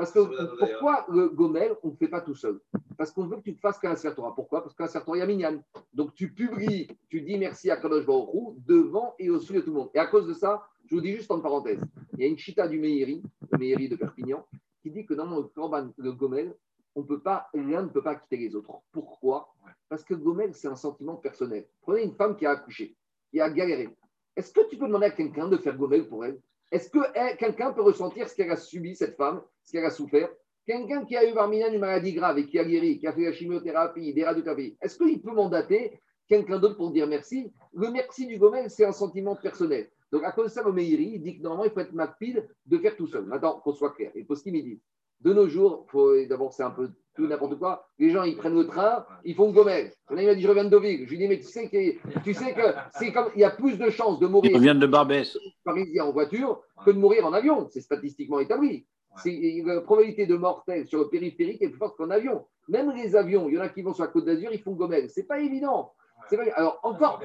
Parce 0.00 0.12
que 0.12 0.56
pourquoi 0.56 1.04
le 1.10 1.28
Gomel, 1.28 1.76
on 1.82 1.88
ne 1.88 1.94
fait 1.94 2.08
pas 2.08 2.22
tout 2.22 2.34
seul? 2.34 2.58
Parce 2.96 3.12
qu'on 3.12 3.26
veut 3.26 3.36
que 3.36 3.42
tu 3.42 3.54
te 3.54 3.60
fasses 3.60 3.78
qu'un 3.78 3.94
Torah. 3.94 4.34
Pourquoi? 4.34 4.62
Parce 4.62 4.74
qu'un 4.74 4.86
Torah, 4.98 5.18
il 5.18 5.20
y 5.20 5.22
a 5.22 5.26
Minyan. 5.26 5.62
Donc 5.92 6.14
tu 6.14 6.32
publies, 6.32 6.88
tu 7.10 7.20
dis 7.20 7.36
merci 7.36 7.70
à 7.70 7.76
Kadosh 7.76 8.06
Baruch 8.06 8.30
Hu 8.32 8.54
devant 8.66 9.14
et 9.18 9.28
au-dessus 9.28 9.52
de 9.52 9.60
tout 9.60 9.68
le 9.68 9.76
monde. 9.76 9.90
Et 9.92 9.98
à 9.98 10.06
cause 10.06 10.26
de 10.26 10.32
ça, 10.32 10.66
je 10.86 10.94
vous 10.94 11.02
dis 11.02 11.14
juste 11.14 11.30
en 11.30 11.40
parenthèse, 11.40 11.80
il 12.14 12.20
y 12.20 12.24
a 12.24 12.28
une 12.28 12.38
chita 12.38 12.66
du 12.66 12.78
Meiri, 12.78 13.22
le 13.52 13.58
Meiri 13.58 13.90
de 13.90 13.96
Perpignan, 13.96 14.46
qui 14.82 14.90
dit 14.90 15.04
que 15.04 15.12
dans 15.12 15.26
le 15.36 15.42
Korban, 15.42 15.90
le 15.98 16.12
Gomel, 16.12 16.56
on 16.94 17.02
peut 17.02 17.20
pas, 17.20 17.48
l'un 17.52 17.82
ne 17.82 17.88
peut 17.88 18.02
pas 18.02 18.14
quitter 18.14 18.38
les 18.38 18.56
autres. 18.56 18.72
Pourquoi? 18.92 19.52
Parce 19.90 20.02
que 20.02 20.14
Gomel, 20.14 20.54
c'est 20.54 20.68
un 20.68 20.76
sentiment 20.76 21.16
personnel. 21.16 21.66
Prenez 21.82 22.04
une 22.04 22.14
femme 22.14 22.36
qui 22.36 22.46
a 22.46 22.52
accouché, 22.52 22.96
qui 23.30 23.38
a 23.38 23.50
galéré. 23.50 23.94
Est-ce 24.34 24.50
que 24.50 24.66
tu 24.66 24.78
peux 24.78 24.86
demander 24.86 25.06
à 25.06 25.10
quelqu'un 25.10 25.46
de 25.46 25.58
faire 25.58 25.76
Gomel 25.76 26.08
pour 26.08 26.24
elle? 26.24 26.40
Est-ce 26.70 26.88
que 26.90 26.98
elle- 27.14 27.36
quelqu'un 27.36 27.72
peut 27.72 27.82
ressentir 27.82 28.28
ce 28.28 28.34
qu'elle 28.34 28.50
a 28.50 28.56
subi, 28.56 28.94
cette 28.94 29.16
femme, 29.16 29.42
ce 29.64 29.72
qu'elle 29.72 29.84
a 29.84 29.90
souffert? 29.90 30.28
Quelqu'un 30.66 31.04
qui 31.04 31.16
a 31.16 31.28
eu 31.28 31.34
parmi 31.34 31.62
une 31.62 31.78
maladie 31.78 32.12
grave 32.12 32.38
et 32.38 32.46
qui 32.46 32.58
a 32.58 32.64
guéri, 32.64 32.98
qui 32.98 33.06
a 33.06 33.12
fait 33.12 33.24
la 33.24 33.32
chimiothérapie, 33.32 34.14
des 34.14 34.24
radiothérapies, 34.24 34.76
est-ce 34.80 34.96
qu'il 34.98 35.20
peut 35.20 35.32
mandater 35.32 36.00
quelqu'un 36.28 36.58
d'autre 36.58 36.76
pour 36.76 36.92
dire 36.92 37.08
merci? 37.08 37.52
Le 37.72 37.90
merci 37.90 38.26
du 38.26 38.38
Gomel, 38.38 38.70
c'est 38.70 38.84
un 38.84 38.92
sentiment 38.92 39.34
personnel. 39.34 39.90
Donc, 40.12 40.22
à 40.24 40.32
cause 40.32 40.46
de 40.46 40.50
ça, 40.50 40.62
le 40.62 40.72
Meiri, 40.72 41.12
il 41.14 41.22
dit 41.22 41.38
que 41.38 41.42
normalement, 41.42 41.64
il 41.64 41.70
faut 41.72 41.80
être 41.80 41.92
macpide 41.92 42.48
de 42.66 42.78
faire 42.78 42.96
tout 42.96 43.06
seul. 43.06 43.24
Maintenant, 43.24 43.60
qu'on 43.60 43.72
soit 43.72 43.92
clair. 43.92 44.12
Et 44.14 44.24
Postim, 44.24 44.54
il 44.54 44.64
dit 44.64 44.80
de 45.20 45.32
nos 45.32 45.48
jours, 45.48 45.86
d'abord, 46.28 46.52
c'est 46.52 46.62
un 46.62 46.70
peu 46.70 46.90
tout 47.14 47.26
n'importe 47.26 47.58
quoi. 47.58 47.86
Les 47.98 48.10
gens, 48.10 48.22
ils 48.22 48.36
prennent 48.36 48.54
le 48.54 48.66
train, 48.66 49.04
ils 49.24 49.34
font 49.34 49.50
gomel. 49.50 49.92
Il 50.10 50.16
m'a 50.26 50.34
dit, 50.34 50.42
je 50.42 50.48
reviens 50.48 50.64
de 50.64 50.68
Deauville. 50.70 51.04
Je 51.04 51.10
lui 51.10 51.18
dis, 51.18 51.28
mais 51.28 51.38
tu 51.38 51.44
sais 51.44 51.68
que, 51.68 52.20
tu 52.22 52.34
sais 52.34 52.54
que 52.54 52.62
c'est 52.98 53.12
comme, 53.12 53.30
il 53.34 53.40
y 53.40 53.44
a 53.44 53.50
plus 53.50 53.76
de 53.78 53.90
chances 53.90 54.18
de 54.20 54.26
mourir 54.26 54.52
de 54.80 54.86
Barbès. 54.86 55.36
parisien 55.64 56.04
en 56.04 56.12
voiture 56.12 56.62
que 56.84 56.90
de 56.90 56.98
mourir 56.98 57.26
en 57.26 57.32
avion. 57.32 57.68
C'est 57.70 57.80
statistiquement 57.80 58.38
établi. 58.40 58.86
C'est 59.16 59.62
la 59.64 59.80
probabilité 59.80 60.26
de 60.26 60.36
mort 60.36 60.62
telle 60.64 60.86
sur 60.86 61.00
le 61.00 61.08
périphérique 61.08 61.60
est 61.62 61.68
plus 61.68 61.78
forte 61.78 61.96
qu'en 61.96 62.10
avion. 62.10 62.46
Même 62.68 62.92
les 62.92 63.16
avions, 63.16 63.48
il 63.48 63.56
y 63.56 63.58
en 63.58 63.62
a 63.62 63.68
qui 63.68 63.82
vont 63.82 63.92
sur 63.92 64.04
la 64.04 64.10
côte 64.10 64.24
d'Azur, 64.24 64.50
ils 64.52 64.62
font 64.62 64.72
gomel. 64.72 65.10
C'est 65.10 65.24
pas 65.24 65.40
évident. 65.40 65.92
C'est 66.28 66.36
pas- 66.36 66.44
Alors 66.54 66.78
encore, 66.84 67.20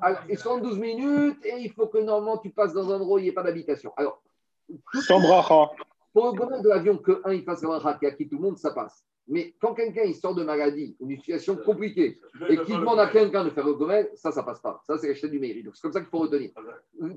alors, 0.00 0.20
et 0.28 0.36
72 0.36 0.78
minutes 0.78 1.44
et 1.44 1.56
il 1.58 1.70
faut 1.72 1.86
que 1.86 1.98
normalement 1.98 2.38
tu 2.38 2.48
passes 2.50 2.72
dans 2.72 2.90
un 2.90 2.94
endroit 2.96 3.16
où 3.16 3.18
il 3.18 3.24
n'y 3.24 3.28
ait 3.28 3.32
pas 3.32 3.42
d'habitation. 3.42 3.92
Alors, 3.98 4.22
tout- 4.90 5.02
Sans 5.02 5.20
bracha. 5.20 5.70
pour 6.14 6.26
le 6.26 6.32
gomel 6.32 6.62
de 6.62 6.68
l'avion, 6.70 6.96
que 6.96 7.20
un 7.24 7.32
il 7.34 7.42
fasse 7.44 7.62
la 7.62 7.68
bracha 7.78 7.98
qui 8.12 8.26
tout 8.26 8.36
le 8.36 8.42
monde, 8.42 8.56
ça 8.56 8.70
passe. 8.70 9.04
Mais 9.28 9.54
quand 9.60 9.74
quelqu'un 9.74 10.10
sort 10.14 10.34
de 10.34 10.42
maladie, 10.42 10.96
ou 10.98 11.06
d'une 11.06 11.18
situation 11.18 11.54
compliquée, 11.56 12.18
et 12.48 12.56
qu'il 12.58 12.76
demande 12.76 12.98
à 12.98 13.08
quelqu'un 13.08 13.44
de 13.44 13.50
faire 13.50 13.66
le 13.66 13.74
gomel, 13.74 14.10
ça, 14.14 14.32
ça 14.32 14.42
passe 14.42 14.60
pas. 14.60 14.82
Ça, 14.86 14.96
c'est 14.96 15.08
la 15.08 15.14
chaîne 15.14 15.30
du 15.30 15.38
mérite. 15.38 15.66
Donc, 15.66 15.76
c'est 15.76 15.82
comme 15.82 15.92
ça 15.92 16.00
qu'il 16.00 16.08
faut 16.08 16.18
retenir. 16.18 16.50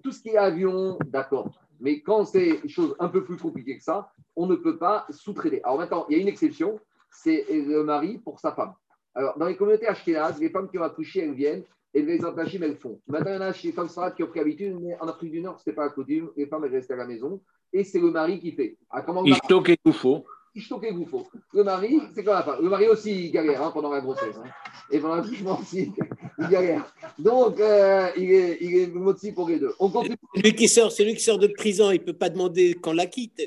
Tout 0.03 0.11
ce 0.11 0.21
qui 0.21 0.29
est 0.29 0.37
avion, 0.37 0.97
d'accord. 1.05 1.49
Mais 1.79 2.01
quand 2.01 2.25
c'est 2.25 2.59
une 2.63 2.69
chose 2.69 2.95
un 2.99 3.07
peu 3.07 3.23
plus 3.23 3.37
compliquée 3.37 3.77
que 3.77 3.83
ça, 3.83 4.11
on 4.35 4.45
ne 4.45 4.55
peut 4.55 4.77
pas 4.77 5.07
sous-traiter. 5.09 5.63
Alors 5.63 5.77
maintenant, 5.77 6.05
il 6.09 6.17
y 6.17 6.19
a 6.19 6.21
une 6.21 6.27
exception, 6.27 6.79
c'est 7.09 7.45
le 7.49 7.83
mari 7.83 8.19
pour 8.19 8.39
sa 8.39 8.51
femme. 8.51 8.73
Alors, 9.15 9.37
dans 9.37 9.47
les 9.47 9.55
communautés 9.55 9.87
ashkénazes, 9.87 10.39
les 10.39 10.49
femmes 10.49 10.69
qui 10.69 10.77
ont 10.77 10.83
accouché, 10.83 11.21
elles 11.21 11.33
viennent, 11.33 11.63
et 11.93 12.01
les 12.01 12.23
antachim, 12.23 12.61
elles 12.63 12.77
font. 12.77 13.01
Maintenant, 13.07 13.31
il 13.31 13.35
y 13.35 13.37
en 13.37 13.41
a 13.41 13.53
chez 13.53 13.69
les 13.69 13.73
femmes 13.73 13.89
sarades 13.89 14.15
qui 14.15 14.23
ont 14.23 14.27
pris 14.27 14.39
l'habitude, 14.39 14.77
mais 14.79 14.97
en 14.99 15.07
Afrique 15.07 15.31
du 15.31 15.41
Nord, 15.41 15.59
ce 15.59 15.63
n'était 15.69 15.75
pas 15.75 15.85
la 15.85 15.89
coutume. 15.89 16.29
Les 16.37 16.45
femmes, 16.45 16.63
elles 16.65 16.71
restaient 16.71 16.93
à 16.93 16.97
la 16.97 17.07
maison, 17.07 17.41
et 17.73 17.83
c'est 17.83 17.99
le 17.99 18.11
mari 18.11 18.39
qui 18.39 18.51
fait. 18.53 18.77
Ah, 18.89 19.01
comment 19.01 19.25
et 19.25 19.31
et 19.31 19.77
Goufo. 19.85 20.25
Le 20.53 21.63
mari, 21.63 21.99
c'est 22.13 22.23
comme 22.23 22.33
la 22.33 22.43
femme. 22.43 22.61
Le 22.61 22.69
mari 22.69 22.87
aussi, 22.87 23.25
il 23.27 23.31
galère 23.31 23.61
hein, 23.63 23.71
pendant 23.73 23.91
la 23.91 24.01
grossesse. 24.01 24.35
hein. 24.37 24.49
Et 24.91 24.99
pendant 24.99 25.15
l'accouchement 25.15 25.59
aussi, 25.59 25.91
il 26.39 26.47
galère. 26.49 26.93
Donc, 27.17 27.59
euh, 27.59 28.09
il 28.17 28.31
est, 28.31 28.57
il 28.61 28.77
est 28.77 28.87
moti 28.87 29.31
pour 29.31 29.47
les 29.47 29.59
deux. 29.59 29.73
On 29.79 29.89
continue. 29.89 30.15
Celui 30.35 30.55
qui 30.55 30.67
sort, 30.67 30.91
celui 30.91 31.15
qui 31.15 31.23
sort 31.23 31.37
de 31.39 31.47
prison, 31.47 31.91
il 31.91 31.99
ne 32.01 32.05
peut 32.05 32.13
pas 32.13 32.29
demander 32.29 32.73
qu'on 32.73 32.93
la 32.93 33.05
quitte. 33.05 33.41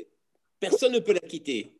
Personne 0.58 0.92
ne 0.92 0.98
peut 1.00 1.12
la 1.12 1.20
quitter. 1.20 1.72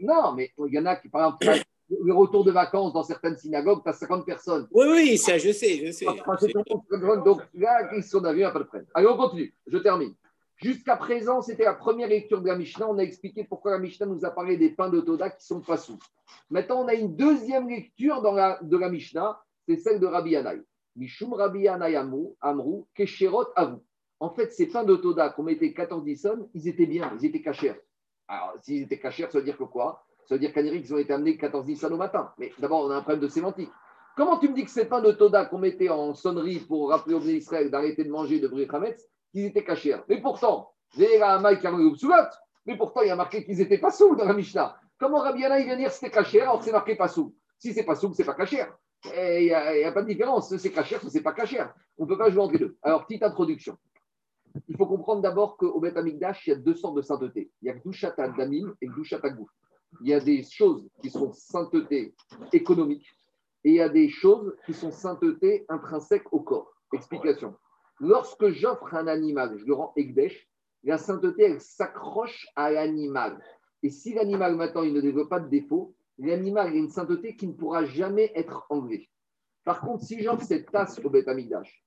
Non, 0.00 0.32
mais 0.36 0.52
il 0.66 0.74
y 0.74 0.78
en 0.78 0.86
a 0.86 0.96
qui, 0.96 1.08
par 1.08 1.38
exemple, 1.42 1.64
le 2.04 2.14
retour 2.14 2.44
de 2.44 2.52
vacances 2.52 2.92
dans 2.92 3.02
certaines 3.02 3.36
synagogues, 3.36 3.82
tu 3.82 3.88
as 3.88 3.94
50 3.94 4.24
personnes. 4.24 4.68
Oui, 4.70 4.86
oui, 4.90 5.18
ça, 5.18 5.38
je 5.38 5.50
sais, 5.52 5.86
je 5.86 5.90
sais. 5.90 6.06
Enfin, 6.06 6.36
c'est 6.38 6.48
tout 6.48 6.58
le 6.58 6.74
monde, 6.74 6.82
50 6.90 7.00
personnes. 7.02 7.24
Donc 7.24 7.40
là, 7.54 7.90
ils 7.96 8.02
sont 8.04 8.20
d'avis, 8.20 8.42
pas 8.42 8.58
de 8.58 8.64
problème. 8.64 8.86
Allez, 8.94 9.08
on 9.08 9.16
continue. 9.16 9.52
Je 9.66 9.78
termine. 9.78 10.14
Jusqu'à 10.58 10.96
présent, 10.96 11.40
c'était 11.40 11.64
la 11.64 11.74
première 11.74 12.08
lecture 12.08 12.42
de 12.42 12.48
la 12.48 12.56
Mishnah. 12.56 12.88
On 12.88 12.98
a 12.98 13.02
expliqué 13.02 13.44
pourquoi 13.44 13.70
la 13.70 13.78
Mishnah 13.78 14.06
nous 14.06 14.24
a 14.24 14.30
parlé 14.30 14.56
des 14.56 14.70
pains 14.70 14.88
de 14.88 15.00
Toda 15.00 15.30
qui 15.30 15.46
sont 15.46 15.60
pas 15.60 15.76
sous. 15.76 15.98
Maintenant, 16.50 16.82
on 16.82 16.88
a 16.88 16.94
une 16.94 17.14
deuxième 17.14 17.68
lecture 17.68 18.22
dans 18.22 18.32
la, 18.32 18.58
de 18.60 18.76
la 18.76 18.90
Mishnah, 18.90 19.40
c'est 19.68 19.76
celle 19.76 20.00
de 20.00 20.06
Rabbi 20.06 20.30
Yanaï. 20.30 20.60
Mishum 20.96 21.32
Rabbi 21.32 21.60
Yanaï 21.60 21.94
Amrou, 21.94 22.88
Kesherot 22.92 23.46
Avou. 23.54 23.84
En 24.18 24.30
fait, 24.30 24.52
ces 24.52 24.66
pains 24.66 24.82
de 24.82 24.96
Toda 24.96 25.30
qu'on 25.30 25.44
mettait 25.44 25.72
14 25.72 26.02
dissonnes, 26.02 26.48
ils 26.54 26.66
étaient 26.66 26.86
bien, 26.86 27.16
ils 27.20 27.26
étaient 27.26 27.40
cachers. 27.40 27.80
Alors, 28.26 28.54
s'ils 28.60 28.82
étaient 28.82 28.98
cachers, 28.98 29.28
ça 29.30 29.38
veut 29.38 29.44
dire 29.44 29.56
que 29.56 29.62
quoi? 29.62 30.04
Ça 30.26 30.34
veut 30.34 30.40
dire 30.40 30.50
Amérique, 30.56 30.86
ils 30.86 30.94
ont 30.94 30.98
été 30.98 31.12
amenés 31.12 31.36
14 31.36 31.64
dissonnes 31.64 31.92
au 31.92 31.98
matin. 31.98 32.32
Mais 32.36 32.52
d'abord, 32.58 32.84
on 32.84 32.90
a 32.90 32.96
un 32.96 33.02
problème 33.02 33.20
de 33.20 33.28
sémantique. 33.28 33.70
Comment 34.16 34.38
tu 34.38 34.48
me 34.48 34.54
dis 34.54 34.64
que 34.64 34.70
ces 34.70 34.86
pains 34.86 35.00
de 35.00 35.12
Toda 35.12 35.44
qu'on 35.44 35.58
mettait 35.58 35.88
en 35.88 36.14
sonnerie 36.14 36.58
pour 36.58 36.90
rappeler 36.90 37.14
au 37.14 37.20
Bnei 37.20 37.36
Israël 37.36 37.70
d'arrêter 37.70 38.02
de 38.02 38.10
manger 38.10 38.40
de 38.40 38.48
brûler 38.48 38.66
Hametz, 38.68 39.08
qu'ils 39.32 39.46
étaient 39.46 39.64
cachers 39.64 40.02
Mais 40.08 40.20
pourtant, 40.20 40.72
mais 40.96 42.76
pourtant, 42.76 43.02
il 43.02 43.08
y 43.08 43.10
a 43.10 43.16
marqué 43.16 43.44
qu'ils 43.44 43.58
n'étaient 43.58 43.78
pas 43.78 43.90
sous 43.90 44.14
dans 44.16 44.24
la 44.24 44.34
Mishnah. 44.34 44.76
Comment 44.98 45.18
Rabbi 45.18 45.40
Yana, 45.40 45.60
il 45.60 45.66
vient 45.66 45.76
dire 45.76 45.90
c'était 45.92 46.10
caché 46.10 46.40
alors 46.40 46.62
c'est 46.62 46.72
marqué 46.72 46.96
pas 46.96 47.08
sous? 47.08 47.34
Si 47.58 47.72
c'est 47.72 47.84
pas 47.84 47.94
sous, 47.94 48.12
c'est 48.14 48.24
pas 48.24 48.34
caché. 48.34 48.64
Il 49.04 49.44
n'y 49.44 49.52
a, 49.52 49.92
pas 49.92 50.02
de 50.02 50.08
différence. 50.08 50.54
C'est 50.56 50.72
caché, 50.72 50.96
c'est 51.08 51.22
pas 51.22 51.32
caché. 51.32 51.62
On 51.98 52.04
ne 52.04 52.08
peut 52.08 52.18
pas 52.18 52.30
jouer 52.30 52.42
entre 52.42 52.54
les 52.54 52.58
deux. 52.58 52.76
Alors, 52.82 53.06
petite 53.06 53.22
introduction. 53.22 53.76
Il 54.68 54.76
faut 54.76 54.86
comprendre 54.86 55.22
d'abord 55.22 55.56
qu'au 55.56 55.78
Beth 55.80 55.96
Amikdash, 55.96 56.46
il 56.46 56.50
y 56.50 56.52
a 56.52 56.56
deux 56.56 56.74
sortes 56.74 56.96
de 56.96 57.02
sainteté. 57.02 57.50
Il 57.62 57.68
y 57.68 57.70
a 57.70 57.74
Gdushat 57.74 58.14
Damim 58.36 58.74
et 58.80 58.86
Gdushat 58.86 59.20
Gouf. 59.20 59.50
Il 60.02 60.08
y 60.08 60.14
a 60.14 60.20
des 60.20 60.42
choses 60.42 60.88
qui 61.00 61.10
sont 61.10 61.32
sainteté 61.32 62.14
économique 62.52 63.06
et 63.64 63.70
il 63.70 63.74
y 63.76 63.80
a 63.80 63.88
des 63.88 64.08
choses 64.08 64.56
qui 64.66 64.74
sont 64.74 64.90
sainteté 64.90 65.64
intrinsèques 65.68 66.32
au 66.32 66.40
corps. 66.40 66.72
Explication. 66.92 67.54
Lorsque 68.00 68.48
j'offre 68.50 68.94
un 68.94 69.06
animal, 69.06 69.58
je 69.58 69.64
le 69.64 69.74
rends 69.74 69.92
Ekdesh, 69.96 70.48
la 70.84 70.98
sainteté, 70.98 71.42
elle 71.44 71.60
s'accroche 71.60 72.46
à 72.54 72.70
l'animal. 72.70 73.42
Et 73.82 73.90
si 73.90 74.14
l'animal, 74.14 74.56
maintenant, 74.56 74.82
il 74.82 74.92
ne 74.92 75.00
développe 75.00 75.28
pas 75.28 75.40
de 75.40 75.48
défaut, 75.48 75.94
l'animal, 76.18 76.68
a 76.68 76.74
une 76.74 76.88
sainteté 76.88 77.36
qui 77.36 77.48
ne 77.48 77.54
pourra 77.54 77.84
jamais 77.84 78.32
être 78.34 78.66
enlevée. 78.70 79.08
Par 79.64 79.80
contre, 79.80 80.04
si 80.04 80.22
j'offre 80.22 80.44
cette 80.44 80.70
tasse 80.70 80.98
au 81.04 81.10
Beth 81.10 81.28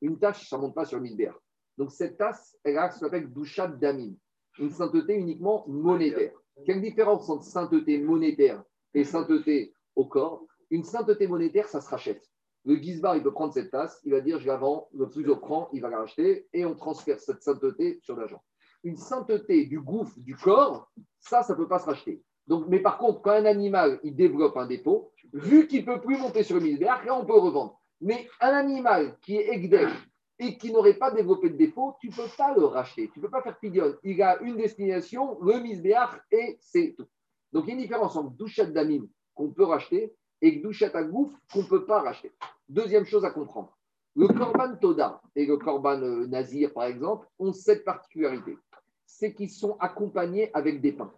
une 0.02 0.20
tasse, 0.20 0.48
ça 0.48 0.58
ne 0.58 0.62
monte 0.62 0.76
pas 0.76 0.86
sur 0.86 1.00
misbéar. 1.00 1.40
Donc, 1.78 1.92
cette 1.92 2.18
tasse, 2.18 2.58
elle 2.64 2.78
a 2.78 2.92
ce 2.92 3.00
qu'on 3.00 3.08
appelle 3.08 3.32
Douchat 3.32 3.70
Damim, 3.70 4.16
une 4.60 4.70
sainteté 4.70 5.16
uniquement 5.16 5.66
monétaire. 5.68 6.34
Quelle 6.66 6.82
différence 6.82 7.30
entre 7.30 7.46
sainteté 7.46 7.98
monétaire 8.00 8.62
et 8.94 9.04
sainteté 9.04 9.74
au 9.96 10.06
corps? 10.06 10.46
Une 10.70 10.84
sainteté 10.84 11.28
monétaire, 11.28 11.68
ça 11.68 11.82
se 11.82 11.90
rachète. 11.90 12.24
Le 12.66 12.76
Gizbar, 12.76 13.16
il 13.16 13.24
peut 13.24 13.32
prendre 13.32 13.54
cette 13.54 13.72
tasse, 13.72 14.00
il 14.04 14.12
va 14.12 14.22
dire 14.22 14.40
je 14.40 14.48
la 14.48 14.58
vends, 14.58 14.88
le 14.94 15.10
plus 15.10 15.28
offrant, 15.30 15.70
il 15.74 15.82
va 15.82 15.90
la 15.90 16.00
racheter 16.00 16.48
et 16.54 16.66
on 16.66 16.76
transfère 16.76 17.20
cette 17.20 17.42
sainteté 17.42 18.00
sur 18.04 18.16
l'argent. 18.16 18.44
Une 18.84 18.98
sainteté 18.98 19.66
du 19.66 19.80
gouffre 19.80 20.14
du 20.18 20.36
corps, 20.36 20.92
ça, 21.20 21.44
ça 21.44 21.54
ne 21.54 21.58
peut 21.58 21.68
pas 21.68 21.80
se 21.80 21.86
racheter. 21.86 22.22
Donc, 22.48 22.66
mais 22.68 22.80
par 22.80 22.98
contre, 22.98 23.22
quand 23.22 23.32
un 23.32 23.46
animal 23.46 24.00
il 24.04 24.16
développe 24.16 24.58
un 24.58 24.68
défaut, 24.68 25.12
vu 25.34 25.68
qu'il 25.68 25.82
ne 25.82 25.86
peut 25.86 26.02
plus 26.02 26.18
monter 26.18 26.44
sur 26.44 26.56
le 26.58 26.62
misbéar, 26.62 27.04
là 27.06 27.16
on 27.16 27.26
peut 27.26 27.38
revendre. 27.38 27.80
Mais 28.00 28.28
un 28.40 28.50
animal 28.50 29.18
qui 29.22 29.38
est 29.38 29.54
Egdesh 29.54 29.92
et 30.40 30.58
qui 30.58 30.72
n'aurait 30.72 30.96
pas 30.96 31.12
développé 31.12 31.50
de 31.50 31.56
défaut, 31.56 31.96
tu 32.00 32.10
ne 32.10 32.14
peux 32.14 32.28
pas 32.36 32.54
le 32.56 32.66
racheter. 32.66 33.10
Tu 33.14 33.20
ne 33.20 33.26
peux 33.26 33.30
pas 33.30 33.44
faire 33.44 33.60
pidion. 33.60 33.96
Il 34.04 34.22
a 34.24 34.42
une 34.42 34.58
destination, 34.58 35.40
le 35.42 35.60
misbéar, 35.60 36.20
et 36.32 36.58
c'est 36.60 36.96
tout. 36.98 37.06
Donc, 37.54 37.66
il 37.66 37.70
y 37.70 37.72
a 37.72 37.76
une 37.76 37.82
différence 37.82 38.16
entre 38.16 38.32
Douchat 38.32 38.66
Damim 38.66 39.08
qu'on 39.36 39.52
peut 39.52 39.66
racheter 39.66 40.14
et 40.42 40.60
Douchat 40.60 40.92
Agouf 40.94 41.32
qu'on 41.54 41.62
ne 41.62 41.68
peut 41.68 41.86
pas 41.86 42.02
racheter. 42.02 42.32
Deuxième 42.68 43.06
chose 43.06 43.26
à 43.26 43.32
comprendre. 43.32 43.78
Le 44.16 44.28
Korban 44.28 44.76
Toda 44.76 45.22
et 45.36 45.46
le 45.46 45.58
Korban 45.58 46.02
euh, 46.02 46.28
Nazir, 46.28 46.74
par 46.74 46.84
exemple, 46.84 47.28
ont 47.40 47.54
cette 47.54 47.86
particularité. 47.86 48.58
C'est 49.06 49.34
qu'ils 49.34 49.50
sont 49.50 49.78
accompagnés 49.80 50.52
avec 50.54 50.82
des 50.82 50.92
pains. 50.92 51.14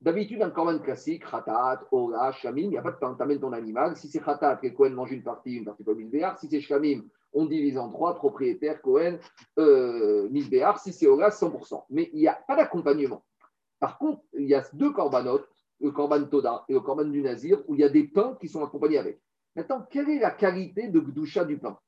D'habitude, 0.00 0.40
un 0.40 0.50
Korban 0.50 0.78
classique, 0.78 1.24
Khatat, 1.28 1.82
Ora, 1.90 2.32
Shamim, 2.32 2.62
il 2.62 2.70
n'y 2.70 2.78
a 2.78 2.82
pas 2.82 2.92
de 2.92 2.96
pain. 2.96 3.14
Tu 3.14 3.22
amènes 3.22 3.40
ton 3.40 3.52
animal. 3.52 3.96
Si 3.96 4.08
c'est 4.08 4.20
Khatat, 4.20 4.56
que 4.56 4.68
Cohen 4.68 4.90
mange 4.90 5.12
une 5.12 5.22
partie, 5.22 5.56
une 5.56 5.64
partie 5.64 5.82
pour 5.82 5.94
Misbéar. 5.94 6.38
Si 6.38 6.48
c'est 6.48 6.60
Shamim, 6.60 7.02
on 7.32 7.46
divise 7.46 7.76
en 7.76 7.90
trois, 7.90 8.14
propriétaire, 8.14 8.80
Cohen, 8.80 9.18
euh, 9.58 10.28
Misbéar. 10.30 10.78
Si 10.78 10.92
c'est 10.92 11.06
Ora, 11.06 11.30
100%. 11.30 11.84
Mais 11.90 12.10
il 12.12 12.20
n'y 12.20 12.28
a 12.28 12.34
pas 12.34 12.56
d'accompagnement. 12.56 13.24
Par 13.80 13.98
contre, 13.98 14.22
il 14.34 14.46
y 14.46 14.54
a 14.54 14.62
deux 14.72 14.92
Korbanot, 14.92 15.40
le 15.80 15.90
Korban 15.90 16.24
Toda 16.24 16.64
et 16.68 16.72
le 16.72 16.80
Korban 16.80 17.04
du 17.04 17.22
Nazir, 17.22 17.62
où 17.66 17.74
il 17.74 17.80
y 17.80 17.84
a 17.84 17.88
des 17.88 18.04
pains 18.04 18.36
qui 18.40 18.48
sont 18.48 18.64
accompagnés 18.64 18.98
avec. 18.98 19.20
Maintenant, 19.56 19.86
quelle 19.90 20.10
est 20.10 20.18
la 20.18 20.30
qualité 20.30 20.88
de 20.88 21.00
Gdusha 21.00 21.44
du 21.44 21.58
pain? 21.58 21.78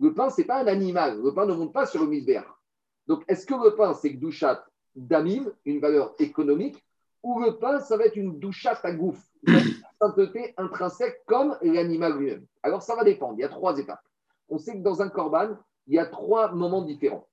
Le 0.00 0.14
pain, 0.14 0.30
ce 0.30 0.40
n'est 0.40 0.46
pas 0.46 0.62
un 0.62 0.66
animal. 0.66 1.20
Le 1.22 1.34
pain 1.34 1.46
ne 1.46 1.54
monte 1.54 1.72
pas 1.72 1.86
sur 1.86 2.02
le 2.02 2.08
misbéar. 2.08 2.60
Donc, 3.06 3.24
est-ce 3.28 3.46
que 3.46 3.54
le 3.54 3.74
pain, 3.74 3.94
c'est 3.94 4.10
Gdushat 4.10 4.64
damim, 4.94 5.52
une 5.64 5.80
valeur 5.80 6.14
économique, 6.18 6.82
ou 7.22 7.40
le 7.40 7.58
pain, 7.58 7.80
ça 7.80 7.96
va 7.96 8.06
être 8.06 8.16
une 8.16 8.38
Gdushat 8.38 8.80
à 8.82 8.92
gouffre, 8.92 9.24
une 9.46 9.60
sainteté 10.00 10.54
intrinsèque 10.56 11.22
comme 11.26 11.56
l'animal 11.62 12.18
lui-même? 12.18 12.46
Alors, 12.62 12.82
ça 12.82 12.94
va 12.96 13.04
dépendre. 13.04 13.34
Il 13.38 13.42
y 13.42 13.44
a 13.44 13.48
trois 13.48 13.78
étapes. 13.78 14.02
On 14.48 14.58
sait 14.58 14.72
que 14.74 14.82
dans 14.82 15.02
un 15.02 15.08
korban, 15.08 15.56
il 15.86 15.94
y 15.94 15.98
a 15.98 16.06
trois 16.06 16.52
moments 16.52 16.82
différents. 16.82 17.28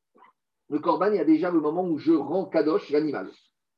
Le 0.70 0.80
korban, 0.80 1.08
il 1.08 1.16
y 1.16 1.20
a 1.20 1.26
déjà 1.26 1.50
le 1.50 1.60
moment 1.60 1.84
où 1.84 1.98
je 1.98 2.14
rends 2.14 2.46
kadosh 2.46 2.90
l'animal. 2.92 3.30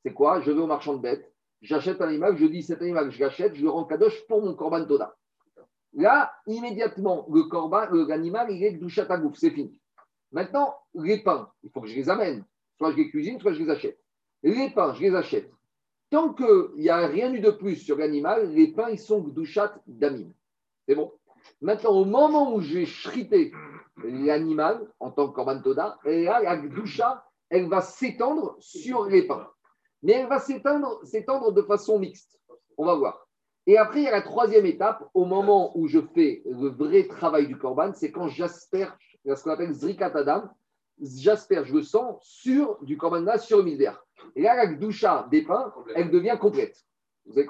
C'est 0.03 0.13
quoi? 0.13 0.41
Je 0.41 0.51
vais 0.51 0.59
au 0.59 0.67
marchand 0.67 0.95
de 0.95 1.01
bêtes, 1.01 1.30
j'achète 1.61 2.01
un 2.01 2.07
animal, 2.07 2.37
je 2.37 2.45
dis 2.45 2.63
cet 2.63 2.81
animal, 2.81 3.11
je 3.11 3.19
l'achète, 3.19 3.55
je 3.55 3.63
le 3.63 3.69
rends 3.69 3.85
kadosh 3.85 4.25
pour 4.27 4.43
mon 4.43 4.53
korban 4.55 4.85
toda. 4.85 5.15
Là, 5.93 6.33
immédiatement, 6.47 7.27
le 7.31 7.43
corban, 7.43 7.85
l'animal, 7.91 8.51
il 8.51 8.63
est 8.63 8.71
douchat 8.73 9.05
à 9.09 9.17
gouffre, 9.17 9.37
c'est 9.37 9.51
fini. 9.51 9.79
Maintenant, 10.31 10.75
les 10.93 11.21
pains, 11.21 11.51
il 11.63 11.69
faut 11.69 11.81
que 11.81 11.87
je 11.87 11.95
les 11.95 12.09
amène. 12.09 12.45
Soit 12.77 12.91
je 12.91 12.97
les 12.97 13.09
cuisine, 13.09 13.39
soit 13.39 13.53
je 13.53 13.59
les 13.59 13.69
achète. 13.69 13.99
Les 14.43 14.69
pains, 14.69 14.93
je 14.93 15.01
les 15.01 15.13
achète. 15.13 15.51
Tant 16.09 16.33
qu'il 16.33 16.71
n'y 16.77 16.89
a 16.89 17.07
rien 17.07 17.33
eu 17.33 17.39
de 17.39 17.51
plus 17.51 17.75
sur 17.75 17.97
l'animal, 17.97 18.51
les 18.53 18.71
pains, 18.71 18.89
ils 18.89 18.99
sont 18.99 19.19
douchat 19.19 19.75
damim. 19.85 20.31
C'est 20.87 20.95
bon? 20.95 21.11
Maintenant, 21.61 21.91
au 21.91 22.05
moment 22.05 22.53
où 22.53 22.61
je 22.61 22.79
vais 22.79 22.85
shriter 22.85 23.51
l'animal 24.03 24.87
en 24.99 25.11
tant 25.11 25.27
que 25.27 25.35
korban 25.35 25.61
toda, 25.61 25.99
et 26.05 26.23
là, 26.23 26.41
la 26.41 26.57
doucha, 26.57 27.25
elle 27.49 27.67
va 27.67 27.81
s'étendre 27.81 28.55
sur 28.59 29.05
les 29.05 29.27
pains. 29.27 29.49
Mais 30.03 30.13
elle 30.13 30.27
va 30.27 30.39
s'étendre, 30.39 31.51
de 31.51 31.61
façon 31.61 31.99
mixte. 31.99 32.39
On 32.77 32.85
va 32.85 32.95
voir. 32.95 33.27
Et 33.67 33.77
après, 33.77 33.99
il 33.99 34.03
y 34.05 34.07
a 34.07 34.11
la 34.11 34.21
troisième 34.21 34.65
étape, 34.65 35.03
au 35.13 35.25
moment 35.25 35.77
où 35.77 35.87
je 35.87 35.99
fais 36.15 36.41
le 36.45 36.69
vrai 36.69 37.07
travail 37.07 37.47
du 37.47 37.57
korban, 37.57 37.91
c'est 37.93 38.11
quand 38.11 38.27
j'asperge 38.27 39.19
ce 39.23 39.43
qu'on 39.43 39.51
appelle 39.51 39.73
zrikat 39.73 40.11
adam, 40.15 40.49
j'asperge 40.99 41.71
le 41.71 41.83
sang 41.83 42.17
sur 42.21 42.83
du 42.83 42.97
korban 42.97 43.37
sur 43.37 43.57
le 43.57 43.63
misère. 43.63 44.03
Et 44.35 44.41
là, 44.41 44.55
la 44.55 44.67
gdoucha 44.67 45.27
des 45.29 45.43
pains, 45.43 45.73
elle 45.95 46.09
devient 46.09 46.37
complète. 46.39 46.75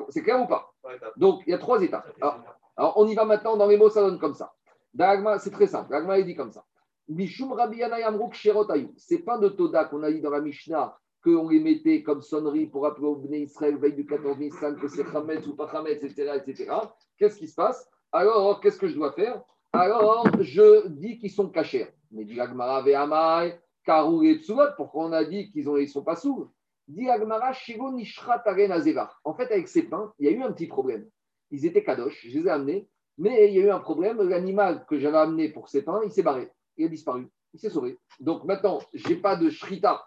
C'est 0.09 0.21
clair 0.21 0.41
ou 0.41 0.47
pas 0.47 0.73
Donc, 1.15 1.41
il 1.47 1.51
y 1.51 1.53
a 1.53 1.57
trois 1.57 1.81
étapes. 1.81 2.13
Alors, 2.19 2.39
alors, 2.75 2.93
on 2.97 3.07
y 3.07 3.15
va 3.15 3.25
maintenant 3.25 3.57
dans 3.57 3.67
les 3.67 3.77
mots, 3.77 3.89
ça 3.89 4.01
donne 4.01 4.19
comme 4.19 4.33
ça. 4.33 4.53
Dagma, 4.93 5.39
c'est 5.39 5.51
très 5.51 5.67
simple. 5.67 5.89
Dagma, 5.89 6.19
il 6.19 6.25
dit 6.25 6.35
comme 6.35 6.51
ça. 6.51 6.65
Mishum 7.07 7.53
Rabbi 7.53 7.77
Yanai 7.77 8.03
Amruk 8.03 8.33
Sherot 8.33 8.69
Ayu. 8.71 8.89
Ces 8.97 9.19
pains 9.19 9.37
de 9.37 9.49
Toda 9.49 9.85
qu'on 9.85 10.03
a 10.03 10.11
dit 10.11 10.21
dans 10.21 10.29
la 10.29 10.41
Mishnah, 10.41 10.97
qu'on 11.23 11.49
les 11.49 11.59
mettait 11.59 12.03
comme 12.03 12.21
sonnerie 12.21 12.67
pour 12.67 12.85
appeler 12.85 13.07
au 13.07 13.15
Bnei 13.15 13.43
Israël 13.43 13.77
veille 13.77 13.93
du 13.93 14.05
14 14.05 14.37
Nissan, 14.37 14.77
que 14.79 14.87
c'est 14.87 15.05
Hametz 15.15 15.45
ou 15.47 15.55
pas 15.55 15.67
Hametz, 15.67 16.03
etc. 16.03 16.41
etc. 16.45 16.71
Qu'est-ce 17.17 17.37
qui 17.37 17.47
se 17.47 17.55
passe? 17.55 17.89
Alors, 18.11 18.59
qu'est-ce 18.59 18.77
que 18.77 18.87
je 18.87 18.95
dois 18.95 19.13
faire? 19.13 19.41
Alors, 19.73 20.27
je 20.39 20.87
dis 20.87 21.17
qu'ils 21.17 21.31
sont 21.31 21.49
cachés. 21.49 21.87
Mais 22.11 22.25
dit 22.25 22.39
Agmara 22.39 22.81
Ve'amai, 22.81 23.59
Karou 23.85 24.23
et 24.23 24.39
Tsulot, 24.39 24.73
pourquoi 24.75 25.05
on 25.05 25.11
a 25.13 25.23
dit 25.23 25.51
qu'ils 25.51 25.65
ne 25.65 25.85
sont 25.85 26.03
pas 26.03 26.15
sourds? 26.15 26.51
Dit 26.87 27.09
Agmara 27.09 27.51
Aren 28.45 28.71
Azeva. 28.71 29.11
En 29.23 29.33
fait, 29.33 29.51
avec 29.51 29.67
ces 29.67 29.83
pains, 29.83 30.11
il 30.19 30.25
y 30.25 30.29
a 30.29 30.31
eu 30.31 30.41
un 30.41 30.51
petit 30.51 30.67
problème. 30.67 31.07
Ils 31.51 31.65
étaient 31.65 31.83
kadosh, 31.83 32.27
je 32.27 32.39
les 32.39 32.47
ai 32.47 32.49
amenés, 32.49 32.89
mais 33.17 33.49
il 33.49 33.55
y 33.55 33.61
a 33.61 33.65
eu 33.65 33.69
un 33.69 33.79
problème. 33.79 34.21
L'animal 34.21 34.85
que 34.87 34.99
j'avais 34.99 35.17
amené 35.17 35.49
pour 35.49 35.69
ces 35.69 35.83
pains, 35.83 36.01
il 36.03 36.11
s'est 36.11 36.23
barré, 36.23 36.49
il 36.77 36.85
a 36.85 36.89
disparu, 36.89 37.27
il 37.53 37.59
s'est 37.59 37.69
sauvé. 37.69 37.97
Donc 38.19 38.43
maintenant, 38.45 38.79
je 38.93 39.07
n'ai 39.07 39.15
pas 39.15 39.35
de 39.35 39.49
shrita 39.49 40.03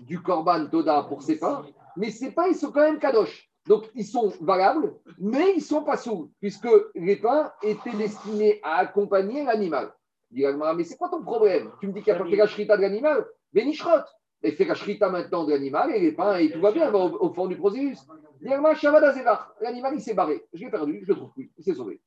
du 0.00 0.22
korban 0.22 0.66
toda 0.66 1.02
pour 1.02 1.22
ces 1.22 1.38
pains, 1.38 1.64
mais 1.96 2.10
ces 2.10 2.32
pains, 2.32 2.46
ils 2.48 2.54
sont 2.54 2.70
quand 2.70 2.80
même 2.80 2.98
kadosh. 2.98 3.50
Donc 3.66 3.90
ils 3.94 4.06
sont 4.06 4.32
valables, 4.40 4.94
mais 5.18 5.52
ils 5.52 5.58
ne 5.58 5.62
sont 5.62 5.84
pas 5.84 5.96
sourds, 5.96 6.28
puisque 6.40 6.68
les 6.94 7.16
pains 7.16 7.52
étaient 7.62 7.96
destinés 7.96 8.60
à 8.62 8.78
accompagner 8.78 9.44
l'animal. 9.44 9.92
Dit 10.30 10.42
l'Agmara, 10.42 10.74
mais 10.74 10.84
c'est 10.84 10.96
quoi 10.96 11.08
ton 11.08 11.22
problème? 11.22 11.70
Tu 11.80 11.88
me 11.88 11.92
dis 11.92 12.02
qu'il 12.02 12.12
n'y 12.12 12.18
a 12.18 12.22
pas 12.22 12.30
fait 12.30 12.36
la 12.36 12.46
shrita 12.46 12.76
de 12.76 12.82
l'animal? 12.82 13.26
Mais 13.52 13.64
nishrot 13.64 13.90
Et 14.42 14.52
fais 14.52 14.64
la 14.64 14.74
shrita 14.74 15.08
maintenant 15.08 15.44
de 15.44 15.52
l'animal 15.52 15.90
et 15.94 16.00
les 16.00 16.12
pains, 16.12 16.36
et 16.36 16.50
tout 16.50 16.60
va 16.60 16.72
bien, 16.72 16.92
au, 16.92 17.32
fond 17.32 17.46
du 17.48 17.56
processus. 17.56 17.98
Dit. 18.40 18.48
L'animal, 18.48 18.76
il 19.94 20.00
s'est 20.00 20.14
barré. 20.14 20.46
Je 20.52 20.64
l'ai 20.64 20.70
perdu, 20.70 21.02
je 21.02 21.08
le 21.08 21.16
trouve 21.16 21.32
plus, 21.32 21.52
il 21.58 21.64
s'est 21.64 21.74
sauvé. 21.74 22.00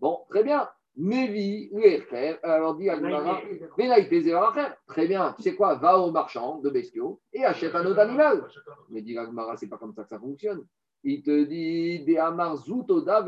Bon, 0.00 0.20
très 0.28 0.44
bien. 0.44 0.68
Mevi, 0.96 1.70
Lecher, 1.72 2.36
alors 2.42 2.76
dit 2.76 2.90
Agmara. 2.90 3.40
Très 4.86 5.06
bien, 5.06 5.32
tu 5.36 5.42
sais 5.42 5.54
quoi? 5.54 5.74
Va 5.76 5.98
au 5.98 6.10
marchand 6.10 6.58
de 6.58 6.70
bestiaux 6.70 7.20
et 7.32 7.44
achète 7.44 7.74
un 7.74 7.86
autre 7.86 8.00
animal. 8.00 8.44
Mais 8.90 9.00
dit 9.00 9.16
Agmara, 9.16 9.56
c'est 9.56 9.68
pas 9.68 9.78
comme 9.78 9.94
ça 9.94 10.02
que 10.02 10.08
ça 10.08 10.18
fonctionne. 10.18 10.64
Il 11.04 11.24
te 11.24 11.44
dit 11.44 12.04
des 12.04 12.16
Amar 12.16 12.56
Zutoda. 12.58 13.26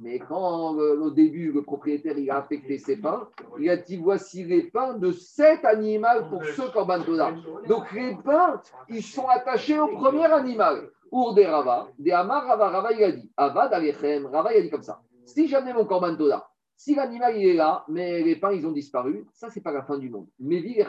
Mais 0.00 0.20
quand 0.20 0.76
au 0.76 1.10
début 1.10 1.50
le 1.50 1.62
propriétaire 1.62 2.16
il 2.16 2.30
a 2.30 2.36
affecté 2.36 2.78
ses 2.78 2.98
pains, 2.98 3.28
il 3.58 3.68
a 3.68 3.76
dit 3.76 3.96
voici 3.96 4.44
les 4.44 4.62
pains 4.62 4.94
de 4.94 5.10
sept 5.10 5.64
animaux 5.64 6.28
pour 6.30 6.44
ce 6.44 6.70
Korban 6.72 7.02
Toda. 7.02 7.32
Donc 7.66 7.90
les 7.92 8.14
pains, 8.22 8.60
ils 8.88 9.02
sont 9.02 9.26
attachés 9.26 9.80
au 9.80 9.88
premier 9.88 10.26
animal. 10.26 10.90
Our 11.10 11.34
des 11.34 11.46
Rava, 11.46 11.88
des 11.98 12.12
Amar 12.12 12.46
Rava, 12.46 12.68
Rava 12.68 12.92
il 12.92 13.02
a 13.02 13.10
dit 13.10 13.32
Avad 13.36 13.72
Alechem, 13.72 14.26
Rava 14.26 14.54
il 14.54 14.58
a 14.58 14.62
dit 14.62 14.70
comme 14.70 14.82
ça. 14.82 15.00
Si 15.24 15.48
j'amenais 15.48 15.72
mon 15.72 15.84
Korban 15.84 16.14
Toda, 16.14 16.47
si 16.78 16.94
l'animal 16.94 17.36
il 17.36 17.48
est 17.48 17.54
là, 17.54 17.84
mais 17.88 18.22
les 18.22 18.36
pains 18.36 18.52
ils 18.52 18.66
ont 18.66 18.72
disparu, 18.72 19.26
ça 19.32 19.50
c'est 19.50 19.60
pas 19.60 19.72
la 19.72 19.82
fin 19.82 19.98
du 19.98 20.08
monde. 20.08 20.28
Mais 20.38 20.60
vie 20.60 20.82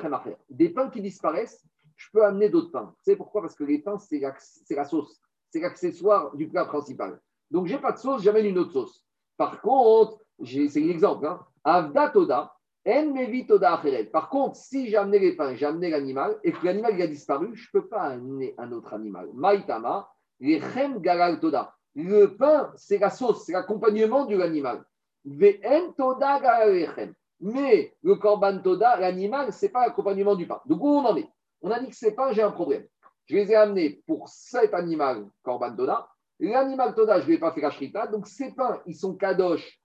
Des 0.49 0.69
pains 0.69 0.89
qui 0.89 1.01
disparaissent, 1.01 1.65
je 1.97 2.07
peux 2.13 2.23
amener 2.23 2.47
d'autres 2.47 2.71
pains. 2.71 2.93
Vous 2.95 3.03
savez 3.03 3.17
pourquoi? 3.17 3.41
Parce 3.41 3.55
que 3.55 3.63
les 3.63 3.79
pains 3.79 3.97
c'est 3.97 4.19
la, 4.19 4.85
sauce 4.85 5.19
c'est 5.49 5.59
l'accessoire 5.59 6.35
du 6.35 6.47
plat 6.47 6.65
principal. 6.65 7.19
Donc, 7.51 7.65
j'ai 7.65 7.79
pas 7.79 7.91
de 7.91 7.97
sauce, 7.97 8.21
j'amène 8.21 8.45
une 8.45 8.59
autre 8.59 8.71
sauce. 8.71 9.03
Par 9.35 9.61
contre, 9.61 10.19
c'est 10.45 10.77
un 10.77 10.89
exemple, 10.89 11.25
hein, 11.25 11.39
Avda 11.63 12.09
Toda, 12.09 12.55
En 12.87 13.11
Mevi 13.11 13.47
Toda. 13.47 13.81
Par 14.13 14.29
contre, 14.29 14.55
si 14.55 14.87
j'ai 14.87 14.97
amené 14.97 15.17
les 15.17 15.35
pains, 15.35 15.55
j'ai 15.55 15.65
amené 15.65 15.89
l'animal, 15.89 16.39
et 16.43 16.51
que 16.51 16.63
l'animal 16.65 17.01
a 17.01 17.07
disparu, 17.07 17.55
je 17.55 17.67
ne 17.73 17.81
peux 17.81 17.87
pas 17.87 18.01
amener 18.01 18.53
un 18.59 18.71
autre 18.71 18.93
animal. 18.93 19.29
Maïtama, 19.33 20.07
les 20.39 20.59
Chem 20.59 20.99
Galal 21.01 21.39
Toda. 21.39 21.75
Le 21.95 22.35
pain, 22.35 22.71
c'est 22.75 22.99
la 22.99 23.09
sauce, 23.09 23.45
c'est 23.45 23.53
l'accompagnement 23.53 24.25
de 24.25 24.37
l'animal. 24.37 24.85
Mais 25.25 25.59
le 28.01 28.15
Korban 28.15 28.59
Toda, 28.59 28.99
l'animal, 28.99 29.53
ce 29.53 29.65
n'est 29.65 29.71
pas 29.71 29.85
l'accompagnement 29.87 30.35
du 30.35 30.47
pain. 30.47 30.61
Donc, 30.65 30.81
où 30.81 30.87
on 30.87 31.05
en 31.05 31.15
est? 31.15 31.29
On 31.61 31.71
a 31.71 31.79
dit 31.79 31.89
que 31.89 31.95
ces 31.95 32.15
pains, 32.15 32.31
j'ai 32.31 32.41
un 32.41 32.51
problème. 32.51 32.85
Je 33.25 33.35
les 33.35 33.51
ai 33.51 33.55
amenés 33.55 34.01
pour 34.07 34.27
cet 34.29 34.73
animal 34.73 35.27
Korban 35.43 35.75
Toda. 35.75 36.09
L'animal 36.39 36.95
Toda, 36.95 37.19
je 37.19 37.23
ne 37.23 37.27
lui 37.27 37.35
ai 37.35 37.37
pas 37.37 37.51
fait 37.51 37.61
la 37.61 37.71
shrita. 37.71 38.07
Donc, 38.07 38.27
ces 38.27 38.53
pains, 38.53 38.81
ils 38.85 38.95
sont 38.95 39.15
kadosh, 39.15 39.79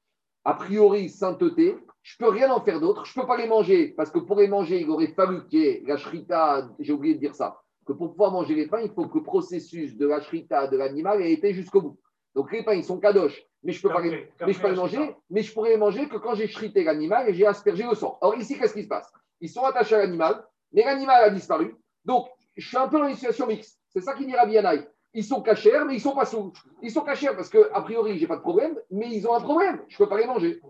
a 0.44 0.54
priori 0.54 1.08
sainteté. 1.08 1.76
Je 2.02 2.16
ne 2.20 2.26
peux 2.26 2.32
rien 2.32 2.52
en 2.52 2.60
faire 2.60 2.80
d'autre. 2.80 3.04
Je 3.04 3.18
ne 3.18 3.22
peux 3.22 3.28
pas 3.28 3.36
les 3.36 3.48
manger 3.48 3.88
parce 3.88 4.10
que 4.10 4.18
pour 4.18 4.36
les 4.36 4.48
manger, 4.48 4.80
il 4.80 4.90
aurait 4.90 5.08
fallu 5.08 5.46
qu'il 5.46 5.60
y 5.60 5.66
ait 5.66 5.82
la 5.86 5.96
shrita. 5.96 6.68
J'ai 6.78 6.92
oublié 6.92 7.14
de 7.14 7.20
dire 7.20 7.34
ça. 7.34 7.60
Que 7.86 7.92
pour 7.92 8.10
pouvoir 8.10 8.30
manger 8.30 8.54
les 8.54 8.66
pains, 8.66 8.80
il 8.80 8.92
faut 8.92 9.08
que 9.08 9.18
le 9.18 9.24
processus 9.24 9.96
de 9.96 10.06
la 10.06 10.20
shrita 10.20 10.68
de 10.68 10.76
l'animal 10.76 11.20
ait 11.20 11.32
été 11.32 11.52
jusqu'au 11.52 11.82
bout. 11.82 11.98
Donc, 12.34 12.52
les 12.52 12.62
pains, 12.62 12.74
ils 12.74 12.84
sont 12.84 12.98
kadosh. 12.98 13.42
Mais 13.62 13.72
je 13.72 13.78
ne 13.78 13.82
peux, 13.82 13.94
pas 13.94 14.02
les, 14.02 14.28
mais 14.44 14.52
je 14.52 14.60
peux 14.60 14.68
les 14.68 14.76
manger. 14.76 15.16
Mais 15.30 15.42
je 15.42 15.52
pourrais 15.52 15.70
les 15.70 15.76
manger 15.78 16.08
que 16.08 16.18
quand 16.18 16.34
j'ai 16.34 16.46
shrité 16.46 16.84
l'animal 16.84 17.28
et 17.28 17.34
j'ai 17.34 17.46
aspergé 17.46 17.84
le 17.84 17.94
sang. 17.94 18.18
Or, 18.20 18.36
ici, 18.36 18.58
qu'est-ce 18.58 18.74
qui 18.74 18.82
se 18.82 18.88
passe? 18.88 19.10
Ils 19.40 19.48
sont 19.48 19.64
attachés 19.64 19.94
à 19.94 19.98
l'animal, 19.98 20.44
mais 20.72 20.84
l'animal 20.84 21.24
a 21.24 21.30
disparu. 21.30 21.74
Donc, 22.04 22.28
je 22.56 22.66
suis 22.66 22.76
un 22.76 22.88
peu 22.88 22.98
dans 22.98 23.06
une 23.06 23.14
situation 23.14 23.46
mixte. 23.46 23.80
C'est 23.88 24.00
ça 24.00 24.14
qui 24.14 24.26
dit 24.26 24.34
Rabbi 24.34 24.52
Yanaï. 24.52 24.86
Ils 25.16 25.24
sont 25.24 25.40
cachés, 25.40 25.72
mais 25.86 25.94
ils 25.94 26.00
sont 26.00 26.14
pas 26.14 26.24
sous. 26.24 26.52
Ils 26.82 26.90
sont 26.90 27.02
cachés 27.02 27.28
parce 27.36 27.48
que, 27.48 27.70
a 27.72 27.80
priori, 27.82 28.18
j'ai 28.18 28.26
pas 28.26 28.36
de 28.36 28.40
problème, 28.40 28.76
mais 28.90 29.08
ils 29.08 29.26
ont 29.28 29.34
un 29.34 29.40
problème. 29.40 29.80
Je 29.86 29.96
peux 29.96 30.08
pas 30.08 30.18
les 30.18 30.26
manger. 30.26 30.60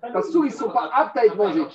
Parce 0.00 0.30
qu'ils 0.30 0.42
ne 0.42 0.48
sont 0.50 0.70
pas 0.70 0.90
aptes 0.94 1.16
à 1.16 1.26
être 1.26 1.36
mangés. 1.36 1.66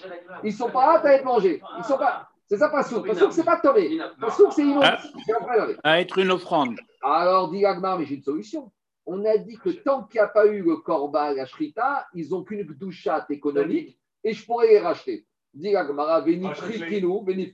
Ils 0.43 0.53
sont 0.53 0.69
pas 0.69 0.95
aptes 0.95 1.05
à 1.05 1.13
être 1.13 1.25
mangés. 1.25 1.61
Ils 1.77 1.84
sont 1.84 1.97
pas. 1.97 2.30
C'est 2.52 2.58
ça, 2.58 2.68
pas 2.68 2.84
sous. 2.84 3.02
Parce 3.02 3.18
que 3.18 3.32
c'est 3.32 3.45
pas 3.45 3.62
tomé. 3.62 3.97
Parce 4.20 4.36
que 4.36 4.43
c'est 4.52 4.64
immonde. 4.64 4.84
Ah. 4.84 4.99
C'est 5.26 5.34
un 5.34 5.39
problème. 5.39 5.78
À 5.86 6.02
être 6.02 6.18
une 6.18 6.32
offrande. 6.32 6.78
Alors, 7.02 7.49
dit 7.49 7.66
Agmar, 7.66 7.97
mais 7.97 8.06
j'ai 8.06 8.16
une 8.16 8.24
solution. 8.24 8.70
On 9.06 9.24
a 9.24 9.38
dit 9.38 9.58
que 9.58 9.70
tant 9.70 10.04
qu'il 10.04 10.20
n'y 10.20 10.26
a 10.26 10.28
pas 10.28 10.45
eu 10.47 10.62
le 10.62 10.76
korban, 10.76 11.32
la 11.32 11.45
shrita, 11.45 12.08
ils 12.14 12.30
n'ont 12.30 12.43
qu'une 12.43 12.66
douchat 12.66 13.26
économique 13.30 13.97
et 14.26 14.34
je 14.34 14.45
pourrais 14.45 14.68
les 14.68 14.80
racheter. 14.80 15.26
Dit 15.54 15.74
Agmar, 15.78 16.26
Benifri 16.26 16.86
Kinou, 16.89 17.22
Benif. 17.22 17.54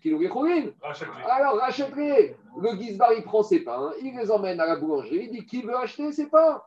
Rachète-les. 0.81 1.23
Alors, 1.29 1.57
rachète-les. 1.59 2.35
Le 2.59 2.75
Gizbar, 2.81 3.13
il 3.13 3.21
prend 3.21 3.43
ses 3.43 3.59
pains, 3.59 3.91
il 4.01 4.17
les 4.17 4.31
emmène 4.31 4.59
à 4.59 4.65
la 4.65 4.77
boulangerie, 4.77 5.25
il 5.25 5.31
dit 5.31 5.45
qui 5.45 5.61
veut 5.61 5.77
acheter 5.77 6.11
ses 6.11 6.25
pains? 6.25 6.59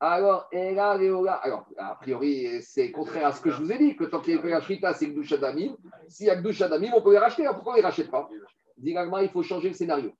Alors, 0.00 0.48
Léola, 0.52 1.34
alors, 1.34 1.66
a 1.76 1.96
priori, 1.96 2.62
c'est 2.62 2.92
contraire 2.92 3.26
à 3.26 3.32
ce 3.32 3.40
que 3.40 3.50
je 3.50 3.60
vous 3.60 3.72
ai 3.72 3.78
dit, 3.78 3.96
que 3.96 4.04
tant 4.04 4.20
qu'il 4.20 4.36
y 4.36 4.38
a 4.38 4.42
la 4.42 4.60
shrita, 4.60 4.94
c'est 4.94 5.08
Gdoucha 5.08 5.38
Damim. 5.38 5.76
S'il 6.08 6.26
y 6.26 6.30
a 6.30 6.36
Gdoucha 6.36 6.68
Damim, 6.68 6.92
on 6.94 7.02
peut 7.02 7.10
les 7.12 7.18
racheter. 7.18 7.42
Alors, 7.42 7.56
pourquoi 7.56 7.72
on 7.72 7.76
ne 7.76 7.80
les 7.80 7.86
rachète 7.86 8.10
pas? 8.10 8.28
Agmar, 8.96 9.22
il 9.22 9.30
faut 9.30 9.42
changer 9.42 9.68
le 9.70 9.74
scénario. 9.74 10.12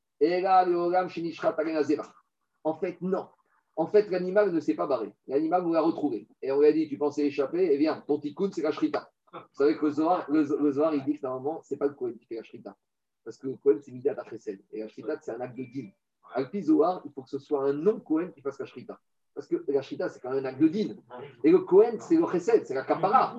En 2.64 2.74
fait, 2.74 3.00
non. 3.00 3.28
En 3.76 3.86
fait, 3.86 4.10
l'animal 4.10 4.50
ne 4.50 4.58
s'est 4.58 4.74
pas 4.74 4.88
barré. 4.88 5.14
L'animal, 5.28 5.62
vous 5.62 5.72
l'a 5.72 5.80
retrouvé. 5.80 6.26
Et 6.42 6.50
on 6.50 6.58
lui 6.58 6.66
a 6.66 6.72
dit, 6.72 6.88
tu 6.88 6.98
pensais 6.98 7.24
échapper, 7.26 7.68
eh 7.72 7.78
bien, 7.78 8.02
ton 8.04 8.18
tikkun, 8.18 8.50
c'est 8.50 8.62
la 8.62 8.72
shrita. 8.72 9.08
Vous 9.32 9.38
savez 9.52 9.76
que 9.76 9.86
le 9.86 9.92
Zohar, 9.92 10.26
Zohar, 10.72 10.92
il 10.94 11.04
dit 11.04 11.18
que 11.20 11.26
normalement, 11.26 11.62
ce 11.62 11.74
n'est 11.74 11.78
pas 11.78 11.86
le 11.86 11.94
Kohen 11.94 12.18
qui 12.18 12.26
fait 12.26 12.34
la 12.34 12.42
shrita. 12.42 12.76
Parce 13.24 13.36
que 13.36 13.46
le 13.46 13.54
Kohen, 13.54 13.78
c'est 13.80 13.92
Midat 13.92 14.16
Achesed. 14.18 14.60
Et 14.72 14.80
la 14.80 14.88
shrita, 14.88 15.20
c'est 15.20 15.30
un 15.30 15.40
acte 15.40 15.56
de 15.56 15.62
din. 15.62 15.90
Alpi 16.34 16.62
Zohar, 16.62 17.02
il 17.04 17.12
faut 17.12 17.22
que 17.22 17.30
ce 17.30 17.38
soit 17.38 17.62
un 17.62 17.74
non-Kohen 17.74 18.32
qui 18.32 18.40
fasse 18.40 18.58
la 18.58 18.66
shrita. 18.66 18.98
Parce 19.38 19.46
que 19.46 19.64
la 19.68 19.82
shrita, 19.82 20.08
c'est 20.08 20.18
quand 20.18 20.30
même 20.30 20.44
un 20.44 20.48
acte 20.48 20.58
de 20.58 20.66
din. 20.66 20.96
Et 21.44 21.52
le 21.52 21.60
Kohen, 21.60 22.00
c'est 22.00 22.16
le 22.16 22.26
Chesed, 22.26 22.66
c'est 22.66 22.74
la 22.74 22.82
kapara. 22.82 23.36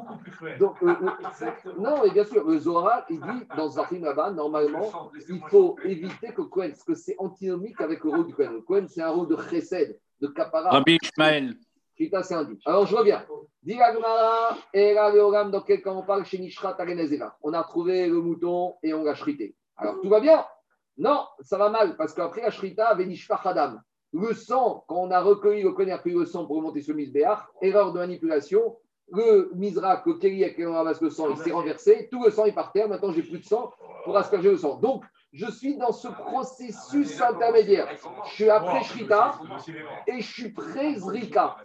Donc, 0.57 0.81
euh, 0.81 0.87
euh, 0.87 1.73
non, 1.77 2.01
mais 2.01 2.11
bien 2.11 2.23
sûr, 2.23 2.47
le 2.47 2.57
Zohar, 2.57 3.03
il 3.09 3.19
dit 3.19 3.45
dans 3.57 3.67
Zahim 3.67 4.05
là-bas, 4.05 4.31
normalement, 4.31 5.11
il 5.27 5.41
faut 5.49 5.75
éviter 5.83 6.29
que 6.29 6.41
le 6.43 6.47
Kohen, 6.47 6.69
parce 6.69 6.85
que 6.85 6.95
c'est 6.95 7.17
antinomique 7.19 7.81
avec 7.81 8.01
le 8.05 8.11
rôle 8.11 8.27
du 8.27 8.33
Kohen. 8.33 8.53
Le 8.53 8.61
Kohen, 8.61 8.87
c'est 8.87 9.01
un 9.01 9.09
rôle 9.09 9.27
de 9.27 9.35
Chesed, 9.35 9.99
de 10.21 10.27
kapara. 10.27 10.69
Rabbi 10.69 10.99
Ishmael. 11.01 11.55
Shrita, 11.97 12.23
c'est 12.23 12.35
un 12.35 12.45
dit. 12.45 12.57
Alors, 12.65 12.85
je 12.85 12.95
reviens. 12.95 13.25
Quel 15.67 15.81
cas 15.81 15.91
on 15.91 16.03
parle 16.03 16.23
chez 16.23 16.37
Nishra 16.37 16.75
Tarenezeva. 16.75 17.37
On 17.43 17.51
a 17.51 17.61
trouvé 17.63 18.07
le 18.07 18.21
mouton 18.21 18.75
et 18.83 18.93
on 18.93 19.03
l'a 19.03 19.15
shrité. 19.15 19.53
Alors, 19.75 19.99
tout 19.99 20.07
va 20.07 20.21
bien? 20.21 20.45
Non, 20.97 21.25
ça 21.41 21.57
va 21.57 21.69
mal, 21.69 21.97
parce 21.97 22.13
qu'après 22.13 22.41
la 22.41 22.51
shrita, 22.51 22.93
Venishfa 22.93 23.37
Hadam. 23.43 23.81
Le 24.11 24.33
sang, 24.33 24.83
quand 24.87 24.97
on 24.97 25.11
a 25.11 25.21
recueilli 25.21 25.61
le 25.61 25.71
connaît, 25.71 25.97
pris 25.99 26.11
le 26.11 26.25
sang 26.25 26.45
pour 26.45 26.57
remonter 26.57 26.81
sur 26.81 26.93
le 26.93 26.97
misbéach, 26.97 27.39
erreur 27.61 27.93
de 27.93 27.99
manipulation, 27.99 28.77
le 29.11 29.51
misrak, 29.55 30.05
le 30.05 30.15
kéli 30.15 30.43
avec 30.43 30.59
on 30.59 30.73
ramasse 30.73 31.01
le 31.01 31.09
sang, 31.09 31.29
il 31.29 31.37
s'est 31.37 31.51
renversé, 31.51 32.07
tout 32.11 32.23
le 32.23 32.31
sang 32.31 32.45
est 32.45 32.51
par 32.51 32.71
terre, 32.71 32.87
maintenant 32.89 33.11
j'ai 33.11 33.23
plus 33.23 33.39
de 33.39 33.45
sang 33.45 33.71
pour 34.03 34.17
asperger 34.17 34.51
le 34.51 34.57
sang. 34.57 34.77
Donc, 34.77 35.03
je 35.31 35.45
suis 35.51 35.77
dans 35.77 35.91
ce 35.91 36.07
processus 36.07 37.21
intermédiaire. 37.21 37.87
Je 38.25 38.33
suis 38.33 38.49
après 38.49 38.83
Shrita 38.83 39.39
et 40.07 40.21
je 40.21 40.33
suis 40.33 40.49
pré 40.49 40.95
Zrika. 40.95 41.57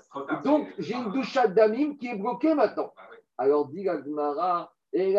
Donc, 0.44 0.68
j'ai 0.78 0.94
une 0.94 1.10
douche 1.12 1.38
d'amim 1.54 1.96
qui 1.96 2.08
est 2.08 2.16
bloquée 2.16 2.54
maintenant. 2.54 2.92
Alors, 3.38 3.68
dit 3.68 3.84
Gagmara. 3.84 4.70
Et 4.96 5.12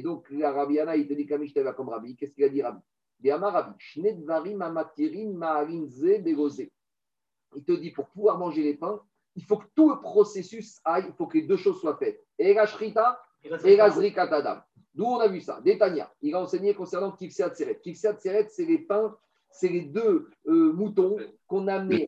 donc, 0.00 0.26
la 0.30 0.52
Rabbiana, 0.52 0.96
il 0.96 1.08
te 1.08 1.14
dit 1.14 1.26
comme 1.26 1.88
Rabbi. 1.88 2.14
Qu'est-ce 2.14 2.34
qu'il 2.34 2.44
a 2.44 2.48
dit 2.48 2.62
Rabbi 2.62 2.78
Il 3.22 3.30
te 7.64 7.72
dit 7.72 7.90
pour 7.90 8.06
pouvoir 8.08 8.38
manger 8.38 8.62
les 8.62 8.74
pains, 8.74 9.00
il 9.34 9.44
faut 9.44 9.56
que 9.58 9.66
tout 9.74 9.90
le 9.90 10.00
processus 10.00 10.80
aille, 10.84 11.06
il 11.08 11.14
faut 11.14 11.26
que 11.26 11.38
les 11.38 11.46
deux 11.46 11.56
choses 11.56 11.80
soient 11.80 11.96
faites. 11.96 12.22
Et 12.38 12.54
la 12.54 12.66
Shrita 12.66 13.20
et 13.64 13.76
la. 13.76 13.90
D'où 14.94 15.04
on 15.04 15.18
a 15.18 15.28
vu 15.28 15.40
ça? 15.40 15.60
Détania, 15.60 16.10
il 16.22 16.34
a 16.34 16.40
enseigné 16.40 16.74
concernant 16.74 17.12
Kifse 17.12 17.40
Atseret. 17.40 17.78
Kifse 17.82 18.04
Atseret, 18.06 18.48
c'est 18.48 18.64
les 18.64 18.78
pains, 18.78 19.14
c'est 19.50 19.68
les 19.68 19.82
deux 19.82 20.30
euh, 20.46 20.72
moutons 20.72 21.18
qu'on 21.46 21.68
a 21.68 21.74
amenés. 21.74 22.06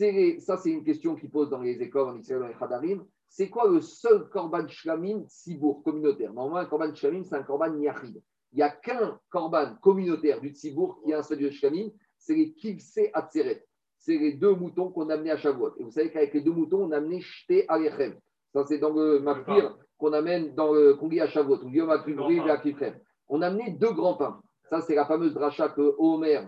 Les- 0.00 0.40
ça, 0.40 0.56
c'est 0.56 0.70
une 0.70 0.84
question 0.84 1.14
qui 1.14 1.28
pose 1.28 1.50
dans 1.50 1.60
les 1.60 1.80
écoles 1.82 2.08
en 2.08 2.16
Israël, 2.18 2.40
dans 2.40 2.48
les 2.48 2.54
Khadarim. 2.54 3.04
C'est 3.28 3.48
quoi 3.48 3.68
le 3.68 3.80
seul 3.80 4.28
korban 4.28 4.66
shlamim 4.68 5.24
Tzibour 5.26 5.82
communautaire? 5.82 6.32
Normalement, 6.32 6.58
un 6.58 6.66
korban 6.66 6.94
shlamim, 6.94 7.24
c'est 7.24 7.36
un 7.36 7.42
korban 7.42 7.78
yachid. 7.78 8.20
Il 8.52 8.56
n'y 8.56 8.62
a 8.62 8.70
qu'un 8.70 9.18
korban 9.30 9.76
communautaire 9.80 10.40
du 10.40 10.50
Tzibour 10.50 11.00
qui 11.02 11.12
a 11.12 11.18
un 11.18 11.22
statut 11.22 11.44
de 11.44 11.50
shlamim, 11.50 11.88
c'est 12.18 12.34
les 12.34 12.52
Kivse 12.52 13.00
Atzeret. 13.14 13.64
C'est 13.98 14.18
les 14.18 14.32
deux 14.32 14.54
moutons 14.54 14.90
qu'on 14.90 15.08
a 15.10 15.14
amenés 15.14 15.30
à 15.30 15.36
Shavuot. 15.36 15.74
Et 15.78 15.84
vous 15.84 15.90
savez 15.90 16.10
qu'avec 16.10 16.34
les 16.34 16.40
deux 16.40 16.50
moutons, 16.50 16.84
on 16.84 16.90
a 16.92 16.96
amené 16.96 17.20
Shte 17.20 17.64
Alechem. 17.68 18.18
Ça, 18.52 18.64
c'est 18.66 18.78
dans 18.78 18.92
le 18.92 19.20
Mapir 19.20 19.76
qu'on 19.96 20.12
amène 20.12 20.54
dans 20.54 20.72
le 20.72 20.94
qu'on 20.94 21.08
lit 21.08 21.20
à 21.20 21.28
Shavuot. 21.28 21.60
On 21.64 21.72
au 21.72 21.86
Mapir, 21.86 22.66
et. 22.66 22.92
On 23.28 23.40
a 23.42 23.46
amené 23.46 23.70
deux 23.70 23.92
grands 23.92 24.16
pains. 24.16 24.42
Ça, 24.68 24.80
c'est 24.80 24.94
la 24.94 25.06
fameuse 25.06 25.34
dracha 25.34 25.68
que 25.68 25.94
Homer, 25.98 26.40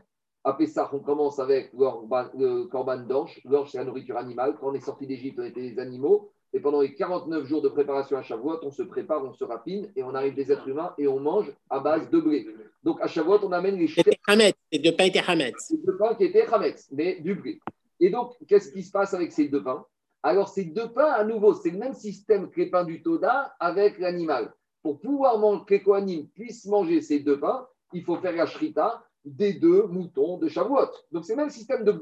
à 0.43 0.53
Pessah, 0.55 0.91
on 0.93 0.99
commence 0.99 1.39
avec 1.39 1.73
le 1.73 2.65
korban 2.65 2.99
d'ange. 2.99 3.41
L'orge, 3.45 3.71
c'est 3.71 3.79
la 3.79 3.85
nourriture 3.85 4.19
animale. 4.19 4.57
Quand 4.61 4.71
on 4.71 4.75
est 4.75 4.81
sorti 4.81 5.07
d'Égypte, 5.07 5.39
on 5.41 5.45
était 5.45 5.71
des 5.71 5.79
animaux. 5.79 6.34
Et 6.55 6.61
pendant 6.61 6.81
les 6.81 6.95
49 6.95 7.47
jours 7.47 7.63
de 7.63 7.69
préparation 7.69 8.17
à 8.17 8.23
Shavuot, 8.23 8.61
on 8.63 8.71
se 8.71 8.85
prépare, 8.85 9.25
on 9.25 9.33
se 9.33 9.43
rapine 9.43 9.91
et 9.97 10.05
on 10.05 10.15
arrive 10.15 10.35
des 10.35 10.53
êtres 10.53 10.69
humains 10.69 10.95
et 10.97 11.09
on 11.09 11.19
mange 11.19 11.53
à 11.69 11.81
base 11.81 12.09
de 12.11 12.21
blé. 12.21 12.47
Donc 12.85 13.01
à 13.03 13.09
Shavuot, 13.09 13.41
on 13.43 13.51
amène 13.51 13.77
les 13.77 13.89
C'était 13.89 14.17
Hametz, 14.27 14.55
les 14.71 14.79
deux 14.79 14.95
pains 14.95 15.05
étaient 15.05 15.23
Hametz. 15.27 15.73
deux 15.85 15.97
pains 15.97 16.15
qui 16.15 16.25
étaient 16.25 16.47
Hametz, 16.47 16.89
mais 16.93 17.21
du 17.21 17.35
blé. 17.35 17.61
Et 17.99 18.09
donc, 18.09 18.35
qu'est-ce 18.47 18.71
qui 18.71 18.85
se 18.85 18.93
passe 18.93 19.15
avec 19.15 19.33
ces 19.33 19.49
deux 19.49 19.65
pains? 19.65 19.85
Alors, 20.23 20.49
ces 20.49 20.65
deux 20.65 20.89
pains, 20.89 21.11
à 21.11 21.25
nouveau, 21.25 21.55
c'est 21.55 21.71
le 21.71 21.79
même 21.79 21.95
système 21.95 22.49
que 22.51 22.61
les 22.61 22.71
pains 22.71 22.85
du 22.85 23.03
Toda 23.03 23.55
avec 23.59 23.99
l'animal. 23.99 24.53
Pour 24.83 25.01
pouvoir 25.01 25.39
manger, 25.39 25.65
que 25.67 25.75
les 25.75 25.83
Kohanim 25.83 26.29
puissent 26.29 26.67
manger 26.67 27.01
ces 27.01 27.21
deux 27.21 27.39
pains, 27.39 27.67
il 27.93 28.05
faut 28.05 28.17
faire 28.17 28.35
la 28.35 28.47
shrita 28.47 29.05
des 29.25 29.55
deux 29.55 29.87
moutons 29.87 30.39
de 30.39 30.49
Shavuot. 30.49 30.91
Donc, 31.13 31.25
c'est 31.25 31.35
le 31.35 31.43
même 31.43 31.51
système 31.51 31.85
de 31.85 31.93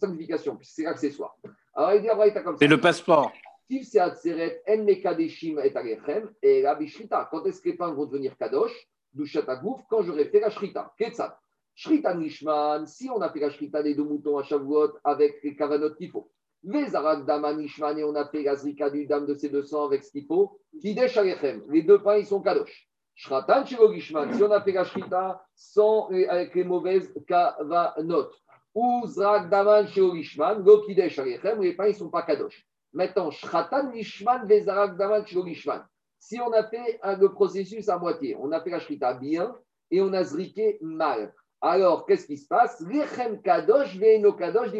sanctification, 0.00 0.56
puisque 0.56 0.74
c'est 0.74 0.84
l'accessoire. 0.84 1.36
Alors, 1.74 1.94
il 1.94 2.02
dit, 2.02 2.08
après, 2.08 2.32
comme 2.42 2.54
ça. 2.54 2.58
C'est 2.60 2.66
le 2.66 2.80
passeport. 2.80 3.32
Et. 3.70 3.80
Quand 7.30 7.44
est-ce 7.44 7.60
que 7.60 7.68
les 7.68 7.76
pains 7.76 7.92
vont 7.92 8.06
devenir 8.06 8.36
Kadosh? 8.36 8.88
Douchat 9.14 9.44
Agouf, 9.46 9.80
quand 9.88 10.02
j'aurai 10.02 10.24
fait 10.26 10.40
la 10.40 10.50
Shrita. 10.50 10.92
Ketzat. 10.98 11.38
Shrita 11.74 12.14
Nishman, 12.14 12.86
si 12.86 13.08
on 13.10 13.20
a 13.20 13.30
fait 13.30 13.40
la 13.40 13.50
Shrita 13.50 13.82
des 13.82 13.94
deux 13.94 14.04
moutons 14.04 14.38
à 14.38 14.42
Shavuot 14.42 14.92
avec 15.04 15.42
les 15.42 15.56
kavanot 15.56 15.94
qu'il 15.94 16.10
faut. 16.10 16.30
Vezarak 16.64 17.24
Dama 17.24 17.54
Nishman, 17.54 17.98
et 17.98 18.04
on 18.04 18.14
a 18.14 18.28
fait 18.28 18.42
la 18.42 18.56
Zrika 18.56 18.90
du 18.90 19.06
dame 19.06 19.26
de 19.26 19.34
ces 19.34 19.48
200 19.48 19.86
avec 19.86 20.04
ce 20.04 20.12
qu'il 20.12 20.26
faut. 20.26 20.60
Kidesh 20.80 21.16
Alechem. 21.16 21.62
Les 21.68 21.82
deux 21.82 22.02
pains, 22.02 22.18
ils 22.18 22.26
sont 22.26 22.40
Kadosh. 22.40 22.88
Shratan 23.14 23.66
Shelo 23.66 23.92
Gishman, 23.92 24.32
si 24.32 24.42
on 24.42 24.50
a 24.50 24.60
fait 24.62 24.72
la 24.72 24.84
Shrita 24.84 25.44
sans, 25.54 26.08
avec 26.28 26.54
les 26.54 26.64
mauvaises 26.64 27.12
kavanot. 27.26 28.28
Ou 28.74 29.06
Zrak 29.06 29.50
Daman 29.50 29.86
Shelo 29.88 30.14
Gishman, 30.14 30.62
Lo 30.64 30.82
Kidesh 30.82 31.18
Alechem, 31.18 31.60
les 31.60 31.74
pains, 31.74 31.86
ils 31.86 31.92
ne 31.92 31.96
sont 31.96 32.10
pas 32.10 32.22
Kadosh. 32.22 32.66
Maintenant, 32.92 33.30
Shratan 33.30 33.90
Nishman 33.92 34.46
Vezarak 34.46 34.96
Daman. 34.96 35.24
Si 36.18 36.40
on 36.40 36.52
a 36.52 36.64
fait 36.64 37.00
le 37.02 37.28
processus 37.28 37.88
à 37.88 37.98
moitié, 37.98 38.36
on 38.38 38.52
a 38.52 38.60
fait 38.60 38.70
la 38.70 38.78
Shrita 38.78 39.14
bien 39.14 39.56
et 39.90 40.00
on 40.00 40.12
a 40.12 40.22
zriqué 40.22 40.78
mal. 40.80 41.34
Alors, 41.60 42.06
qu'est-ce 42.06 42.26
qui 42.26 42.36
se 42.36 42.46
passe? 42.48 42.84
Kadosh, 43.44 43.96
Veino 43.96 44.32
Kadosh. 44.32 44.70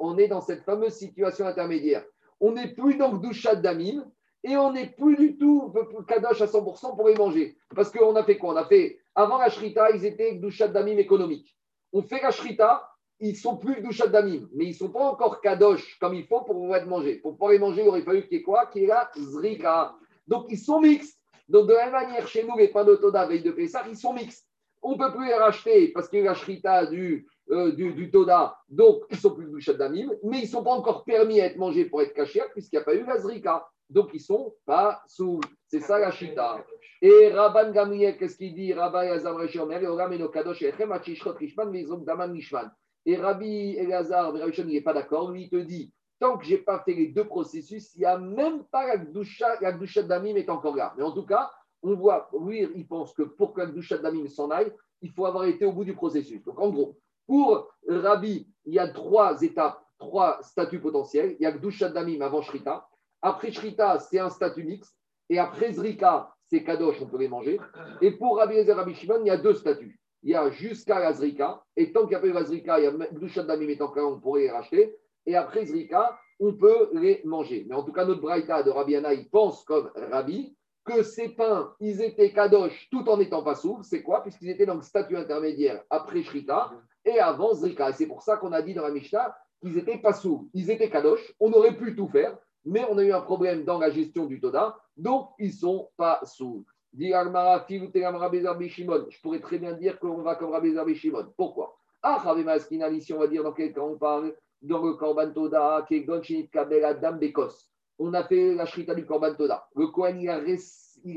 On 0.00 0.18
est 0.18 0.28
dans 0.28 0.40
cette 0.40 0.64
fameuse 0.64 0.94
situation 0.94 1.46
intermédiaire. 1.46 2.04
On 2.40 2.52
n'est 2.52 2.74
plus 2.74 2.96
dans 2.96 3.14
Gdushat 3.14 3.56
Damim 3.56 4.04
et 4.44 4.56
on 4.56 4.72
n'est 4.72 4.90
plus 4.90 5.16
du 5.16 5.38
tout 5.38 5.72
Kadosh 6.06 6.42
à 6.42 6.46
100% 6.46 6.94
pour 6.94 7.08
les 7.08 7.14
manger. 7.14 7.56
Parce 7.74 7.90
qu'on 7.90 8.14
a 8.16 8.22
fait 8.22 8.36
quoi? 8.36 8.52
On 8.52 8.56
a 8.56 8.66
fait, 8.66 8.98
avant 9.14 9.38
la 9.38 9.48
Shrita, 9.48 9.90
ils 9.90 10.04
étaient 10.04 10.36
Gdushat 10.36 10.68
Damim 10.68 10.98
économique. 10.98 11.56
On 11.92 12.02
fait 12.02 12.20
la 12.20 12.30
Shrita, 12.30 12.86
ils 13.20 13.36
sont 13.36 13.56
plus 13.56 13.80
Gdushat 13.80 14.08
Damim, 14.08 14.48
mais 14.54 14.66
ils 14.66 14.70
ne 14.70 14.74
sont 14.74 14.90
pas 14.90 15.04
encore 15.04 15.40
Kadosh 15.40 15.98
comme 15.98 16.14
il 16.14 16.26
faut 16.26 16.40
pour 16.42 16.54
pouvoir 16.54 16.80
être 16.80 16.86
mangés. 16.86 17.16
Pour 17.16 17.32
pouvoir 17.32 17.52
les 17.52 17.58
manger, 17.58 17.82
il 17.82 17.88
aurait 17.88 18.02
fallu 18.02 18.22
qu'il 18.22 18.38
y 18.38 18.40
ait 18.40 18.42
quoi? 18.42 18.66
Qu'il 18.66 18.82
y 18.82 18.84
ait 18.84 18.88
la 18.88 19.10
Zrika. 19.16 19.94
Donc, 20.26 20.46
ils 20.50 20.58
sont 20.58 20.80
mixtes. 20.80 21.18
Donc, 21.48 21.68
de 21.68 21.72
la 21.72 21.84
même 21.84 21.92
manière, 21.92 22.26
chez 22.26 22.44
nous, 22.44 22.56
les 22.56 22.68
pains 22.68 22.84
de 22.84 22.96
Toda, 22.96 23.26
de 23.26 23.50
Pessah, 23.50 23.84
ils 23.88 23.96
sont 23.96 24.12
mixtes. 24.12 24.46
On 24.82 24.92
ne 24.92 24.98
peut 24.98 25.12
plus 25.12 25.26
les 25.26 25.34
racheter 25.34 25.88
parce 25.88 26.08
qu'il 26.08 26.20
y 26.20 26.22
a 26.22 26.26
la 26.26 26.34
shrita 26.34 26.86
du, 26.86 27.26
euh, 27.50 27.72
du, 27.72 27.92
du 27.92 28.10
Toda, 28.10 28.56
donc 28.68 29.02
ils 29.10 29.16
sont 29.16 29.34
plus 29.34 29.46
du 29.46 29.74
Damim, 29.74 30.12
mais 30.22 30.38
ils 30.38 30.42
ne 30.42 30.48
sont 30.48 30.62
pas 30.62 30.70
encore 30.70 31.04
permis 31.04 31.40
à 31.40 31.46
être 31.46 31.56
mangés 31.56 31.86
pour 31.86 32.02
être 32.02 32.14
cachés 32.14 32.42
puisqu'il 32.52 32.76
n'y 32.76 32.82
a 32.82 32.84
pas 32.84 32.94
eu 32.94 33.04
la 33.04 33.18
Zrika. 33.18 33.66
Donc 33.88 34.10
ils 34.14 34.20
sont 34.20 34.54
pas 34.64 35.02
sous. 35.06 35.40
C'est 35.66 35.80
ça 35.80 35.98
la 35.98 36.10
shrita. 36.10 36.64
Et 37.02 37.28
Rabban 37.28 37.72
Gamriel, 37.72 38.16
qu'est-ce 38.16 38.36
qu'il 38.36 38.54
dit? 38.54 38.72
Rabban 38.72 39.02
Elazar 39.02 39.36
Reshomer, 39.36 39.82
et 39.82 39.86
Oram 39.86 40.12
Eno 40.12 40.28
Kadosh 40.28 40.62
Echem, 40.62 40.92
Achishrot 40.92 41.34
Rishman, 41.34 41.70
Vezom 41.70 42.04
Daman 42.04 42.32
Nishman. 42.32 42.70
Et 43.06 43.16
Rabbi 43.16 43.76
Elazar 43.76 44.32
Reshomer, 44.32 44.72
il 44.72 44.74
n'est 44.74 44.80
pas 44.82 44.92
d'accord. 44.92 45.30
Lui, 45.30 45.44
il 45.44 45.48
te 45.48 45.56
dit 45.56 45.92
tant 46.18 46.38
que 46.38 46.44
je 46.44 46.52
n'ai 46.52 46.58
pas 46.58 46.80
fait 46.80 46.94
les 46.94 47.08
deux 47.08 47.24
processus, 47.24 47.94
il 47.94 48.00
n'y 48.00 48.04
a 48.04 48.18
même 48.18 48.64
pas 48.64 48.86
la 48.86 48.96
Gdusha, 48.96 49.60
la 49.60 49.72
Damim 50.02 50.36
est 50.36 50.48
encore 50.48 50.76
là. 50.76 50.94
Mais 50.96 51.02
en 51.02 51.12
tout 51.12 51.26
cas, 51.26 51.50
on 51.82 51.94
voit, 51.94 52.30
lui, 52.40 52.66
il 52.74 52.86
pense 52.86 53.12
que 53.14 53.22
pour 53.22 53.52
que 53.52 53.60
la 53.60 53.66
Gdusha 53.66 53.98
Damim 53.98 54.26
s'en 54.28 54.50
aille, 54.50 54.72
il 55.02 55.12
faut 55.12 55.26
avoir 55.26 55.44
été 55.44 55.64
au 55.64 55.72
bout 55.72 55.84
du 55.84 55.94
processus. 55.94 56.42
Donc 56.44 56.58
en 56.58 56.70
gros, 56.70 56.98
pour 57.26 57.68
Rabbi, 57.88 58.48
il 58.64 58.74
y 58.74 58.78
a 58.78 58.88
trois 58.88 59.40
étapes, 59.42 59.82
trois 59.98 60.38
statuts 60.42 60.80
potentiels. 60.80 61.36
Il 61.38 61.42
y 61.42 61.46
a 61.46 61.52
Gdusha 61.52 61.90
Damim 61.90 62.22
avant 62.22 62.42
Shrita. 62.42 62.88
Après 63.22 63.52
Shrita, 63.52 63.98
c'est 63.98 64.18
un 64.18 64.30
statut 64.30 64.64
mixte. 64.64 64.96
Et 65.28 65.38
après 65.38 65.72
Zrika, 65.72 66.32
c'est 66.48 66.62
Kadosh, 66.62 67.00
on 67.02 67.06
peut 67.06 67.18
les 67.18 67.28
manger. 67.28 67.58
Et 68.00 68.12
pour 68.12 68.38
Rabbi 68.38 68.54
Ezer 68.54 68.76
Rabbi 68.76 68.94
Shimon, 68.94 69.20
il 69.22 69.26
y 69.26 69.30
a 69.30 69.36
deux 69.36 69.54
statuts. 69.54 70.00
Il 70.26 70.30
y 70.30 70.34
a 70.34 70.50
jusqu'à 70.50 70.98
la 70.98 71.12
Zrika. 71.12 71.62
Et 71.76 71.92
tant 71.92 72.00
qu'il 72.00 72.08
n'y 72.08 72.14
a 72.16 72.18
pas 72.18 72.26
eu 72.26 72.56
il 72.56 72.66
y 72.66 72.68
a 72.68 72.90
Gdusha 72.90 73.44
Damim 73.44 73.68
étant 73.68 73.94
là, 73.94 74.04
on 74.04 74.18
pourrait 74.18 74.40
les 74.40 74.50
racheter. 74.50 74.96
Et 75.24 75.36
après 75.36 75.64
Zrika, 75.64 76.18
on 76.40 76.52
peut 76.54 76.90
les 76.94 77.22
manger. 77.24 77.64
Mais 77.68 77.76
en 77.76 77.84
tout 77.84 77.92
cas, 77.92 78.04
notre 78.04 78.22
Braïta 78.22 78.64
de 78.64 78.70
Rabbi 78.72 78.94
Yana, 78.94 79.14
il 79.14 79.30
pense 79.30 79.62
comme 79.62 79.88
Rabbi 80.10 80.56
que 80.84 81.04
ces 81.04 81.28
pains, 81.28 81.72
ils 81.78 82.02
étaient 82.02 82.32
kadosh 82.32 82.88
tout 82.90 83.08
en 83.08 83.18
n'étant 83.18 83.44
pas 83.44 83.54
sourds. 83.54 83.84
C'est 83.84 84.02
quoi? 84.02 84.24
Puisqu'ils 84.24 84.50
étaient 84.50 84.66
dans 84.66 84.74
le 84.74 84.82
statut 84.82 85.16
intermédiaire 85.16 85.84
après 85.90 86.24
Shrita 86.24 86.72
et 87.04 87.20
avant 87.20 87.54
Zrika. 87.54 87.90
Et 87.90 87.92
c'est 87.92 88.08
pour 88.08 88.22
ça 88.22 88.36
qu'on 88.36 88.50
a 88.50 88.62
dit 88.62 88.74
dans 88.74 88.82
la 88.82 88.90
Mishnah 88.90 89.32
qu'ils 89.62 89.78
étaient 89.78 89.98
pas 89.98 90.12
sourds. 90.12 90.46
Ils 90.54 90.72
étaient 90.72 90.90
kadosh. 90.90 91.34
On 91.38 91.52
aurait 91.52 91.76
pu 91.76 91.94
tout 91.94 92.08
faire, 92.08 92.36
mais 92.64 92.84
on 92.90 92.98
a 92.98 93.04
eu 93.04 93.12
un 93.12 93.20
problème 93.20 93.64
dans 93.64 93.78
la 93.78 93.90
gestion 93.90 94.26
du 94.26 94.40
Toda. 94.40 94.76
Donc, 94.96 95.28
ils 95.38 95.52
sont 95.52 95.88
pas 95.96 96.20
sourds. 96.24 96.64
Je 96.98 97.12
pourrais 99.20 99.40
très 99.40 99.58
bien 99.58 99.72
dire 99.74 99.98
qu'on 99.98 100.22
va 100.22 100.34
comme 100.36 100.52
Rabbi 100.52 100.72
Zarbi 100.72 100.94
Shimon. 100.94 101.26
Pourquoi? 101.36 101.76
Ah, 102.02 102.16
Rabbi 102.16 102.42
Maskina, 102.42 102.88
ici, 102.88 103.12
on 103.12 103.18
va 103.18 103.26
dire 103.26 103.42
dans 103.42 103.52
quel 103.52 103.74
cas 103.74 103.82
on 103.82 103.98
parle? 103.98 104.34
Dans 104.62 104.82
le 104.82 104.94
Korban 104.94 105.30
Toda, 105.32 105.84
qui 105.86 105.96
est 105.96 106.04
Gon 106.04 106.22
Shinit 106.22 106.48
Kabel 106.48 106.84
Adam 106.84 107.16
Bekos. 107.16 107.68
On 107.98 108.14
a 108.14 108.24
fait 108.24 108.54
la 108.54 108.64
Shrita 108.64 108.94
du 108.94 109.04
Korban 109.04 109.34
Toda. 109.34 109.68
Le 109.74 109.88
Kohen, 109.88 110.18
il 110.18 110.30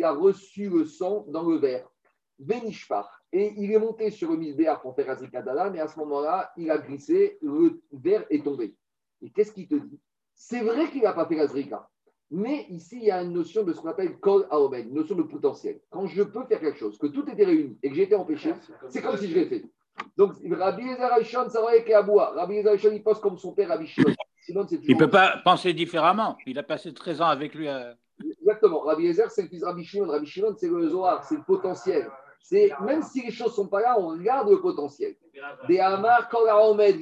a, 0.04 0.12
reçu 0.12 0.70
le 0.70 0.84
sang 0.86 1.24
dans 1.30 1.44
le 1.44 1.58
verre. 1.58 1.90
Benishpar. 2.38 3.22
Et 3.32 3.54
il 3.58 3.72
est 3.72 3.80
monté 3.80 4.12
sur 4.12 4.32
le 4.32 4.38
misbéar 4.38 4.82
pour 4.82 4.96
faire 4.96 5.10
Azrika 5.10 5.42
Dada, 5.42 5.70
mais 5.70 5.80
à 5.80 5.88
ce 5.88 5.98
moment-là, 6.00 6.52
il 6.58 6.70
a 6.72 6.78
glissé, 6.80 7.38
le 7.42 7.82
verre 7.94 8.26
est 8.30 8.44
tombé. 8.44 8.76
Et 9.22 9.30
qu'est-ce 9.30 9.54
qu'il 9.54 9.68
te 9.68 9.76
dit? 9.76 10.00
C'est 10.34 10.62
vrai 10.62 10.90
qu'il 10.90 11.04
n'a 11.04 11.14
pas 11.14 11.26
fait 11.26 11.40
Azrika. 11.40 11.88
Mais 12.32 12.66
ici, 12.70 12.98
il 12.98 13.06
y 13.06 13.12
a 13.12 13.22
une 13.24 13.34
notion 13.34 13.64
de 13.64 13.74
ce 13.74 13.82
qu'on 13.82 13.90
appelle 13.90 14.20
Kol 14.20 14.46
Aomen, 14.52 14.88
une 14.88 14.94
notion 14.94 15.16
de 15.16 15.24
potentiel. 15.24 15.80
Quand 15.90 16.06
je 16.06 16.22
peux 16.24 16.46
faire 16.46 16.60
quelque 16.60 16.78
chose, 16.78 16.98
que 16.98 17.08
tout 17.08 17.28
était 17.30 17.46
réuni 17.46 17.78
et 17.82 17.90
que 17.90 17.96
j'ai 17.96 18.04
été 18.04 18.16
empêché, 18.16 18.54
c'est 18.90 19.02
comme 19.02 19.18
si 19.18 19.30
je 19.30 19.36
l'ai 19.36 19.46
fait. 19.46 19.64
Donc, 20.16 20.34
Rabbi 20.50 20.84
Ezer 20.88 21.12
Aishon, 21.18 21.50
ça 21.50 21.62
à 21.96 22.02
boire. 22.04 22.34
Rabbi 22.36 22.58
Ezer 22.58 22.74
Aishon, 22.74 22.92
il 22.94 23.04
pense 23.04 23.20
comme 23.20 23.38
son 23.38 23.54
père, 23.54 23.70
Rabbi 23.70 23.88
Shimon. 23.88 24.14
Il 24.48 24.56
ne 24.56 24.98
peut 25.00 25.10
pas 25.10 25.38
penser 25.44 25.74
différemment. 25.74 26.38
Il 26.46 26.58
a 26.60 26.64
passé 26.64 26.94
13 26.94 27.22
ans 27.22 27.28
avec 27.28 27.54
lui. 27.56 27.68
à- 27.68 27.96
Exactement. 28.42 28.82
Rabbi 28.82 29.08
Ezer, 29.08 29.30
c'est 29.32 29.44
le 29.44 29.48
fils 29.48 29.62
de 29.62 29.66
Rabbi 29.66 29.84
Shimon. 29.84 30.08
Rabbi 30.08 30.26
Shimon, 30.26 30.56
c'est 30.58 30.70
le 30.70 30.88
Zohar, 30.88 31.24
c'est 31.24 31.36
le 31.36 31.44
potentiel. 31.44 32.10
C'est, 32.42 32.72
même 32.86 33.04
si 33.04 33.22
les 33.24 33.32
choses 33.32 33.50
ne 33.50 33.54
sont 33.54 33.68
pas 33.68 33.82
là, 33.82 33.96
on 34.00 34.08
regarde 34.10 34.50
le 34.50 34.60
potentiel. 34.62 35.16
Des 35.68 35.80
Hamar, 35.80 36.30
quand 36.30 36.44
la 36.46 36.60
Omed. 36.64 36.98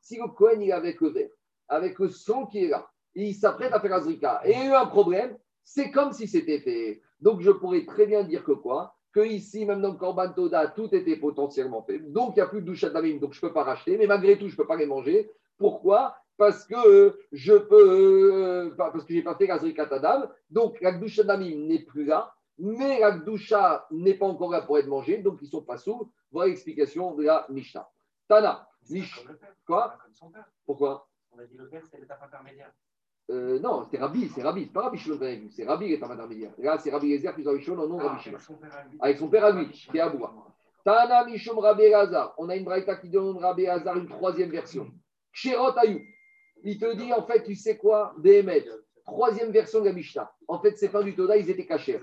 Si 0.00 0.16
le 0.16 0.28
Cohen 0.34 0.60
il 0.60 0.68
est 0.70 0.72
avec 0.72 1.00
le 1.00 1.10
verre, 1.10 1.28
avec 1.68 1.98
le 1.98 2.08
son 2.08 2.46
qui 2.46 2.64
est 2.64 2.68
là, 2.68 2.84
il 3.14 3.34
s'apprête 3.34 3.72
à 3.72 3.80
faire 3.80 3.94
Azrika, 3.94 4.40
et 4.44 4.52
il 4.52 4.58
y 4.58 4.62
a 4.62 4.66
eu 4.66 4.74
un 4.74 4.86
problème, 4.86 5.36
c'est 5.64 5.90
comme 5.90 6.12
si 6.12 6.26
c'était 6.26 6.60
fait. 6.60 7.00
Donc 7.20 7.40
je 7.40 7.50
pourrais 7.50 7.84
très 7.84 8.06
bien 8.06 8.24
dire 8.24 8.42
que 8.44 8.52
quoi? 8.52 8.94
Que 9.12 9.20
ici, 9.20 9.64
même 9.66 9.82
dans 9.82 9.92
le 9.92 9.98
Korban 9.98 10.32
Toda, 10.32 10.68
tout 10.68 10.94
était 10.94 11.16
potentiellement 11.16 11.82
fait. 11.82 11.98
Donc 11.98 12.30
il 12.34 12.36
n'y 12.36 12.42
a 12.42 12.46
plus 12.46 12.62
de 12.62 12.66
douche 12.66 12.84
Damim, 12.84 13.18
donc 13.18 13.32
je 13.34 13.38
ne 13.38 13.48
peux 13.48 13.52
pas 13.52 13.62
racheter, 13.62 13.96
mais 13.98 14.06
malgré 14.06 14.38
tout, 14.38 14.48
je 14.48 14.54
ne 14.54 14.56
peux 14.56 14.66
pas 14.66 14.76
les 14.76 14.86
manger. 14.86 15.30
Pourquoi? 15.58 16.16
Parce 16.38 16.64
que 16.64 16.74
euh, 16.74 17.20
je 17.30 17.52
peux, 17.52 18.32
euh, 18.34 18.74
pas- 18.74 18.90
parce 18.90 19.04
que 19.04 19.12
j'ai 19.12 19.22
pas 19.22 19.36
fait 19.36 19.50
Azrika 19.50 19.86
Tadam, 19.86 20.28
donc 20.50 20.80
la 20.80 20.92
Gdusha 20.92 21.22
Damim 21.24 21.66
n'est 21.68 21.84
plus 21.84 22.04
là, 22.06 22.34
mais 22.58 22.98
la 23.00 23.18
Gdusha 23.18 23.86
n'est 23.90 24.14
pas 24.14 24.26
encore 24.26 24.50
là 24.50 24.62
pour 24.62 24.78
être 24.78 24.88
mangée, 24.88 25.18
donc 25.18 25.38
ils 25.42 25.48
sont 25.48 25.62
pas 25.62 25.76
sourds. 25.76 26.08
Voilà 26.32 26.48
l'explication 26.48 27.14
de 27.14 27.24
la 27.24 27.46
Mishnah. 27.50 27.88
Tana, 28.26 28.66
Mish, 28.88 29.24
quoi? 29.66 29.98
Pourquoi? 30.64 31.06
On 31.30 31.38
a 31.38 31.44
dit 31.44 31.56
le 31.56 31.68
père, 31.68 31.82
c'est 31.90 32.00
l'étape 32.00 32.22
intermédiaire. 32.24 32.72
Euh, 33.30 33.58
non, 33.60 33.84
c'était 33.84 33.98
Rabbi, 33.98 34.28
c'est 34.28 34.42
Rabbi, 34.42 34.64
c'est 34.64 34.72
pas 34.72 34.82
Rabbi 34.82 34.98
Shimon 34.98 35.16
Ben 35.16 35.48
c'est 35.50 35.64
Rabbi 35.64 35.86
qui 35.86 35.92
est 35.92 36.02
un 36.02 36.10
intermédiaire. 36.10 36.50
Là, 36.58 36.78
c'est 36.78 36.90
Rabbi 36.90 37.12
Eliezer 37.12 37.32
plus 37.32 37.46
Rabbi 37.46 37.62
Shimon, 37.62 37.76
non, 37.76 37.88
non 37.88 37.98
Rabbi 37.98 38.22
Shimon. 38.22 38.38
Avec 39.00 39.18
son 39.18 39.28
père 39.28 39.44
à 39.44 39.52
lui, 39.52 39.68
qui 39.70 39.96
est 39.96 40.00
à 40.00 40.08
bois. 40.08 40.34
Tana 40.84 41.24
Mishum 41.24 41.58
Rabbi 41.58 41.82
Elazar. 41.84 42.34
On 42.38 42.48
a 42.48 42.56
une 42.56 42.64
braïta 42.64 42.96
qui 42.96 43.08
donne 43.08 43.38
Rabbi 43.38 43.62
Elazar 43.62 43.96
une 43.96 44.08
troisième 44.08 44.50
version. 44.50 44.90
Kshirot 45.32 45.78
Ayou. 45.78 46.00
Il 46.64 46.78
te 46.78 46.94
dit, 46.94 47.12
en 47.12 47.26
fait, 47.26 47.42
tu 47.42 47.54
sais 47.54 47.76
quoi 47.76 48.14
Behemet. 48.18 48.64
Troisième 49.04 49.50
version 49.50 49.80
de 49.80 49.86
la 49.86 49.92
Mishnah. 49.92 50.30
En 50.46 50.60
fait, 50.60 50.76
ces 50.76 50.88
pains 50.88 51.02
du 51.02 51.14
Toda, 51.14 51.36
ils 51.36 51.50
étaient 51.50 51.66
cachés. 51.66 52.00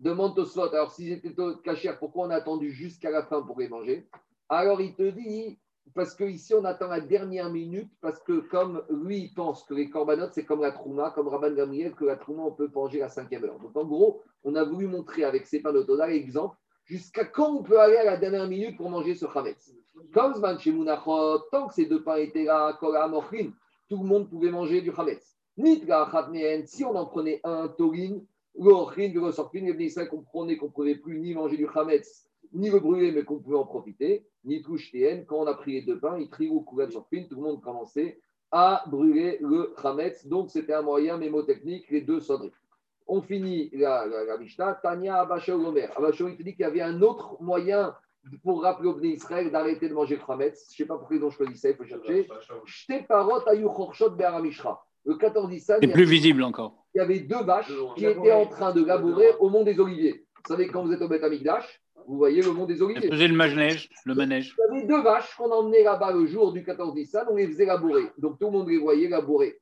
Demande 0.00 0.34
Tosfot. 0.34 0.74
Alors, 0.74 0.90
s'ils 0.90 1.12
étaient 1.12 1.34
cachés, 1.64 1.92
pourquoi 1.98 2.26
on 2.26 2.30
a 2.30 2.36
attendu 2.36 2.72
jusqu'à 2.72 3.10
la 3.10 3.22
fin 3.22 3.42
pour 3.42 3.60
les 3.60 3.68
manger? 3.68 4.08
Alors, 4.48 4.80
il 4.80 4.94
te 4.94 5.08
dit, 5.10 5.58
parce 5.94 6.14
qu'ici, 6.14 6.54
on 6.54 6.64
attend 6.64 6.88
la 6.88 7.00
dernière 7.00 7.50
minute, 7.50 7.90
parce 8.00 8.18
que 8.20 8.40
comme 8.40 8.82
lui, 8.90 9.18
il 9.18 9.34
pense 9.34 9.64
que 9.64 9.74
les 9.74 9.90
corbanotes, 9.90 10.32
c'est 10.34 10.44
comme 10.44 10.62
la 10.62 10.72
trouma, 10.72 11.10
comme 11.10 11.28
Rabban 11.28 11.54
Gamriel, 11.54 11.94
que 11.94 12.04
la 12.04 12.16
trouma, 12.16 12.44
on 12.44 12.52
peut 12.52 12.70
manger 12.74 13.00
à 13.00 13.04
la 13.04 13.10
cinquième 13.10 13.44
heure. 13.44 13.58
Donc, 13.58 13.76
en 13.76 13.84
gros, 13.84 14.22
on 14.44 14.54
a 14.54 14.64
voulu 14.64 14.86
montrer 14.86 15.24
avec 15.24 15.46
ces 15.46 15.60
pains 15.60 15.72
de 15.72 15.82
Toda 15.82 16.06
l'exemple 16.06 16.56
jusqu'à 16.84 17.24
quand 17.24 17.52
on 17.52 17.62
peut 17.62 17.80
aller 17.80 17.96
à 17.96 18.04
la 18.04 18.16
dernière 18.16 18.48
minute 18.48 18.76
pour 18.76 18.90
manger 18.90 19.14
ce 19.14 19.26
chametz. 19.26 19.72
Comme 20.12 20.34
Zman 20.34 20.58
tant 21.50 21.68
que 21.68 21.74
ces 21.74 21.86
deux 21.86 22.02
pains 22.02 22.16
étaient 22.16 22.44
là, 22.44 22.78
tout 22.80 23.98
le 23.98 24.04
monde 24.04 24.28
pouvait 24.28 24.50
manger 24.50 24.80
du 24.80 24.92
chametz. 24.92 25.36
Si 26.66 26.84
on 26.84 26.96
en 26.96 27.06
prenait 27.06 27.40
un 27.44 27.68
Torin, 27.68 28.20
le 28.58 28.72
Ochrin, 28.72 29.12
le 29.12 29.32
Sorkin, 29.32 29.60
les 29.60 29.84
Israël 29.84 30.08
comprenait 30.08 30.56
qu'on 30.56 30.66
ne 30.66 30.72
pouvait 30.72 30.96
plus 30.96 31.20
ni 31.20 31.34
manger 31.34 31.56
du 31.56 31.68
chametz, 31.72 32.28
ni 32.52 32.70
le 32.70 32.80
brûler, 32.80 33.12
mais 33.12 33.24
qu'on 33.24 33.38
pouvait 33.38 33.56
en 33.56 33.64
profiter. 33.64 34.26
Ni 34.44 34.62
Touchteen, 34.62 35.24
quand 35.24 35.36
on 35.38 35.46
a 35.46 35.54
pris 35.54 35.72
les 35.74 35.82
deux 35.82 35.98
pains, 35.98 36.18
il 36.18 36.28
trie 36.28 36.48
ou 36.48 36.60
Kugan 36.62 36.90
Sorkin, 36.90 37.24
tout 37.28 37.36
le 37.36 37.42
monde 37.42 37.60
commençait 37.62 38.18
à 38.50 38.84
brûler 38.88 39.38
le 39.40 39.72
chametz. 39.80 40.26
Donc 40.26 40.50
c'était 40.50 40.74
un 40.74 40.82
moyen 40.82 41.16
mémotechnique, 41.16 41.88
les 41.90 42.00
deux 42.02 42.20
sonneries. 42.20 42.52
On 43.06 43.20
finit 43.22 43.70
la, 43.72 44.06
la, 44.06 44.24
la 44.24 44.36
Mishnah. 44.38 44.74
Tania 44.82 45.20
Abashao 45.20 45.64
Omer? 45.64 45.90
Il 45.98 46.36
te 46.36 46.42
dit 46.42 46.52
qu'il 46.54 46.60
y 46.60 46.64
avait 46.64 46.80
un 46.82 47.00
autre 47.02 47.36
moyen 47.40 47.94
pour 48.44 48.62
rappeler 48.62 48.88
au 48.88 48.94
Bnei 48.94 49.14
Israël 49.14 49.50
d'arrêter 49.50 49.88
de 49.88 49.94
manger 49.94 50.16
le 50.16 50.22
chametz. 50.26 50.66
Je 50.68 50.72
ne 50.74 50.76
sais 50.76 50.86
pas 50.86 50.96
pourquoi 50.98 51.16
ils 51.16 51.24
ont 51.24 51.30
choisi 51.30 51.56
ça, 51.56 51.70
il 51.70 51.76
faut 51.76 51.84
chercher. 51.84 52.28
Parot 53.08 53.40
be'aramishra. 54.16 54.84
Le 55.04 55.16
14 55.16 55.48
Nissan, 55.50 55.78
C'est 55.80 55.86
il 55.86 55.90
y 55.90 55.92
plus 55.92 56.02
avait- 56.02 56.10
visible 56.12 56.42
encore. 56.44 56.84
il 56.94 56.98
y 56.98 57.00
avait 57.00 57.20
deux 57.20 57.42
vaches 57.42 57.72
qui 57.96 58.06
étaient 58.06 58.32
en 58.32 58.46
train 58.46 58.72
de 58.72 58.84
labourer 58.84 59.30
au 59.40 59.48
mont 59.50 59.64
des 59.64 59.78
Oliviers. 59.80 60.24
Vous 60.36 60.48
savez, 60.54 60.68
quand 60.68 60.84
vous 60.84 60.92
êtes 60.92 61.02
au 61.02 61.08
Beth 61.08 61.24
Amikdash, 61.24 61.81
vous 62.06 62.16
voyez 62.16 62.42
le 62.42 62.52
mont 62.52 62.66
des 62.66 62.82
Oliviers. 62.82 63.08
faisait 63.08 63.28
le 63.28 63.34
manège, 63.34 63.88
le 64.04 64.14
manège. 64.14 64.54
Il 64.58 64.74
y 64.74 64.78
avait 64.78 64.86
deux 64.86 65.02
vaches 65.02 65.34
qu'on 65.36 65.50
emmenait 65.50 65.82
là-bas 65.82 66.12
le 66.12 66.26
jour 66.26 66.52
du 66.52 66.64
14 66.64 66.94
Nissan, 66.94 67.26
on 67.30 67.36
les 67.36 67.48
faisait 67.48 67.66
labourer. 67.66 68.04
Donc 68.18 68.38
tout 68.38 68.46
le 68.46 68.52
monde 68.52 68.68
les 68.68 68.78
voyait 68.78 69.08
labourer. 69.08 69.58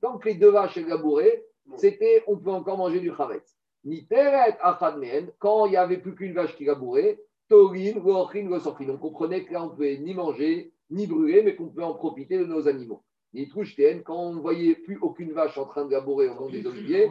Tant 0.00 0.18
que 0.18 0.28
les 0.28 0.34
deux 0.34 0.50
vaches 0.50 0.76
étaient 0.76 0.88
labourées, 0.88 1.44
c'était, 1.76 2.22
on 2.26 2.36
peut 2.36 2.50
encore 2.50 2.78
manger 2.78 3.00
du 3.00 3.10
mehen, 4.98 5.30
quand 5.38 5.66
il 5.66 5.70
n'y 5.70 5.76
avait 5.76 5.98
plus 5.98 6.14
qu'une 6.14 6.34
vache 6.34 6.56
qui 6.56 6.64
labourait, 6.64 7.20
torin, 7.48 7.98
vesorchin. 8.48 8.88
On 8.90 8.98
comprenait 8.98 9.44
que 9.44 9.52
là, 9.52 9.62
on 9.62 9.66
ne 9.66 9.70
pouvait 9.70 9.98
ni 9.98 10.14
manger, 10.14 10.72
ni 10.90 11.06
brûler, 11.06 11.42
mais 11.42 11.54
qu'on 11.56 11.68
pouvait 11.68 11.84
en 11.84 11.94
profiter 11.94 12.38
de 12.38 12.44
nos 12.44 12.68
animaux. 12.68 13.02
Quand 14.04 14.16
on 14.16 14.32
ne 14.34 14.40
voyait 14.40 14.74
plus 14.74 14.98
aucune 15.02 15.32
vache 15.32 15.58
en 15.58 15.66
train 15.66 15.84
de 15.84 15.92
labourer 15.92 16.28
au 16.28 16.34
mont 16.34 16.48
des 16.48 16.66
oliviers, 16.66 17.08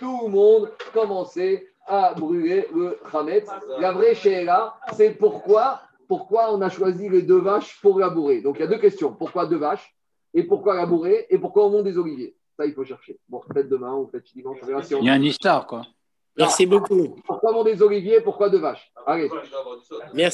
tout 0.00 0.20
le 0.24 0.28
monde 0.28 0.70
commençait 0.92 1.66
à 1.86 2.14
brûler 2.14 2.66
le 2.74 2.98
chametz. 3.12 3.48
La 3.78 3.92
vraie 3.92 4.14
là, 4.44 4.74
c'est 4.94 5.10
pourquoi, 5.10 5.80
pourquoi 6.08 6.54
on 6.54 6.60
a 6.62 6.70
choisi 6.70 7.08
les 7.08 7.22
deux 7.22 7.40
vaches 7.40 7.78
pour 7.82 7.98
labourer. 7.98 8.40
Donc 8.40 8.56
il 8.58 8.60
y 8.60 8.64
a 8.64 8.68
deux 8.68 8.78
questions. 8.78 9.12
Pourquoi 9.12 9.46
deux 9.46 9.58
vaches 9.58 9.94
Et 10.32 10.42
pourquoi 10.44 10.74
labourer 10.74 11.26
Et 11.28 11.38
pourquoi 11.38 11.66
au 11.66 11.70
mont 11.70 11.82
des 11.82 11.98
oliviers? 11.98 12.34
Ça, 12.56 12.64
il 12.64 12.72
faut 12.72 12.84
chercher. 12.84 13.18
Bon, 13.28 13.40
peut-être 13.48 13.68
demain 13.68 13.94
ou 13.94 14.06
peut-être 14.06 14.32
dimanche. 14.32 14.58
si 14.84 14.94
on- 14.94 15.00
Il 15.00 15.06
y 15.06 15.10
a 15.10 15.14
un 15.14 15.22
histoire, 15.22 15.66
quoi. 15.66 15.82
Merci 16.36 16.66
beaucoup. 16.66 17.16
Pourquoi 17.26 17.52
mont 17.52 17.62
des 17.62 17.80
oliviers 17.82 18.20
Pourquoi 18.20 18.48
deux 18.48 18.58
vaches? 18.58 18.90
Allez. 19.06 19.28
Merci. 19.30 20.14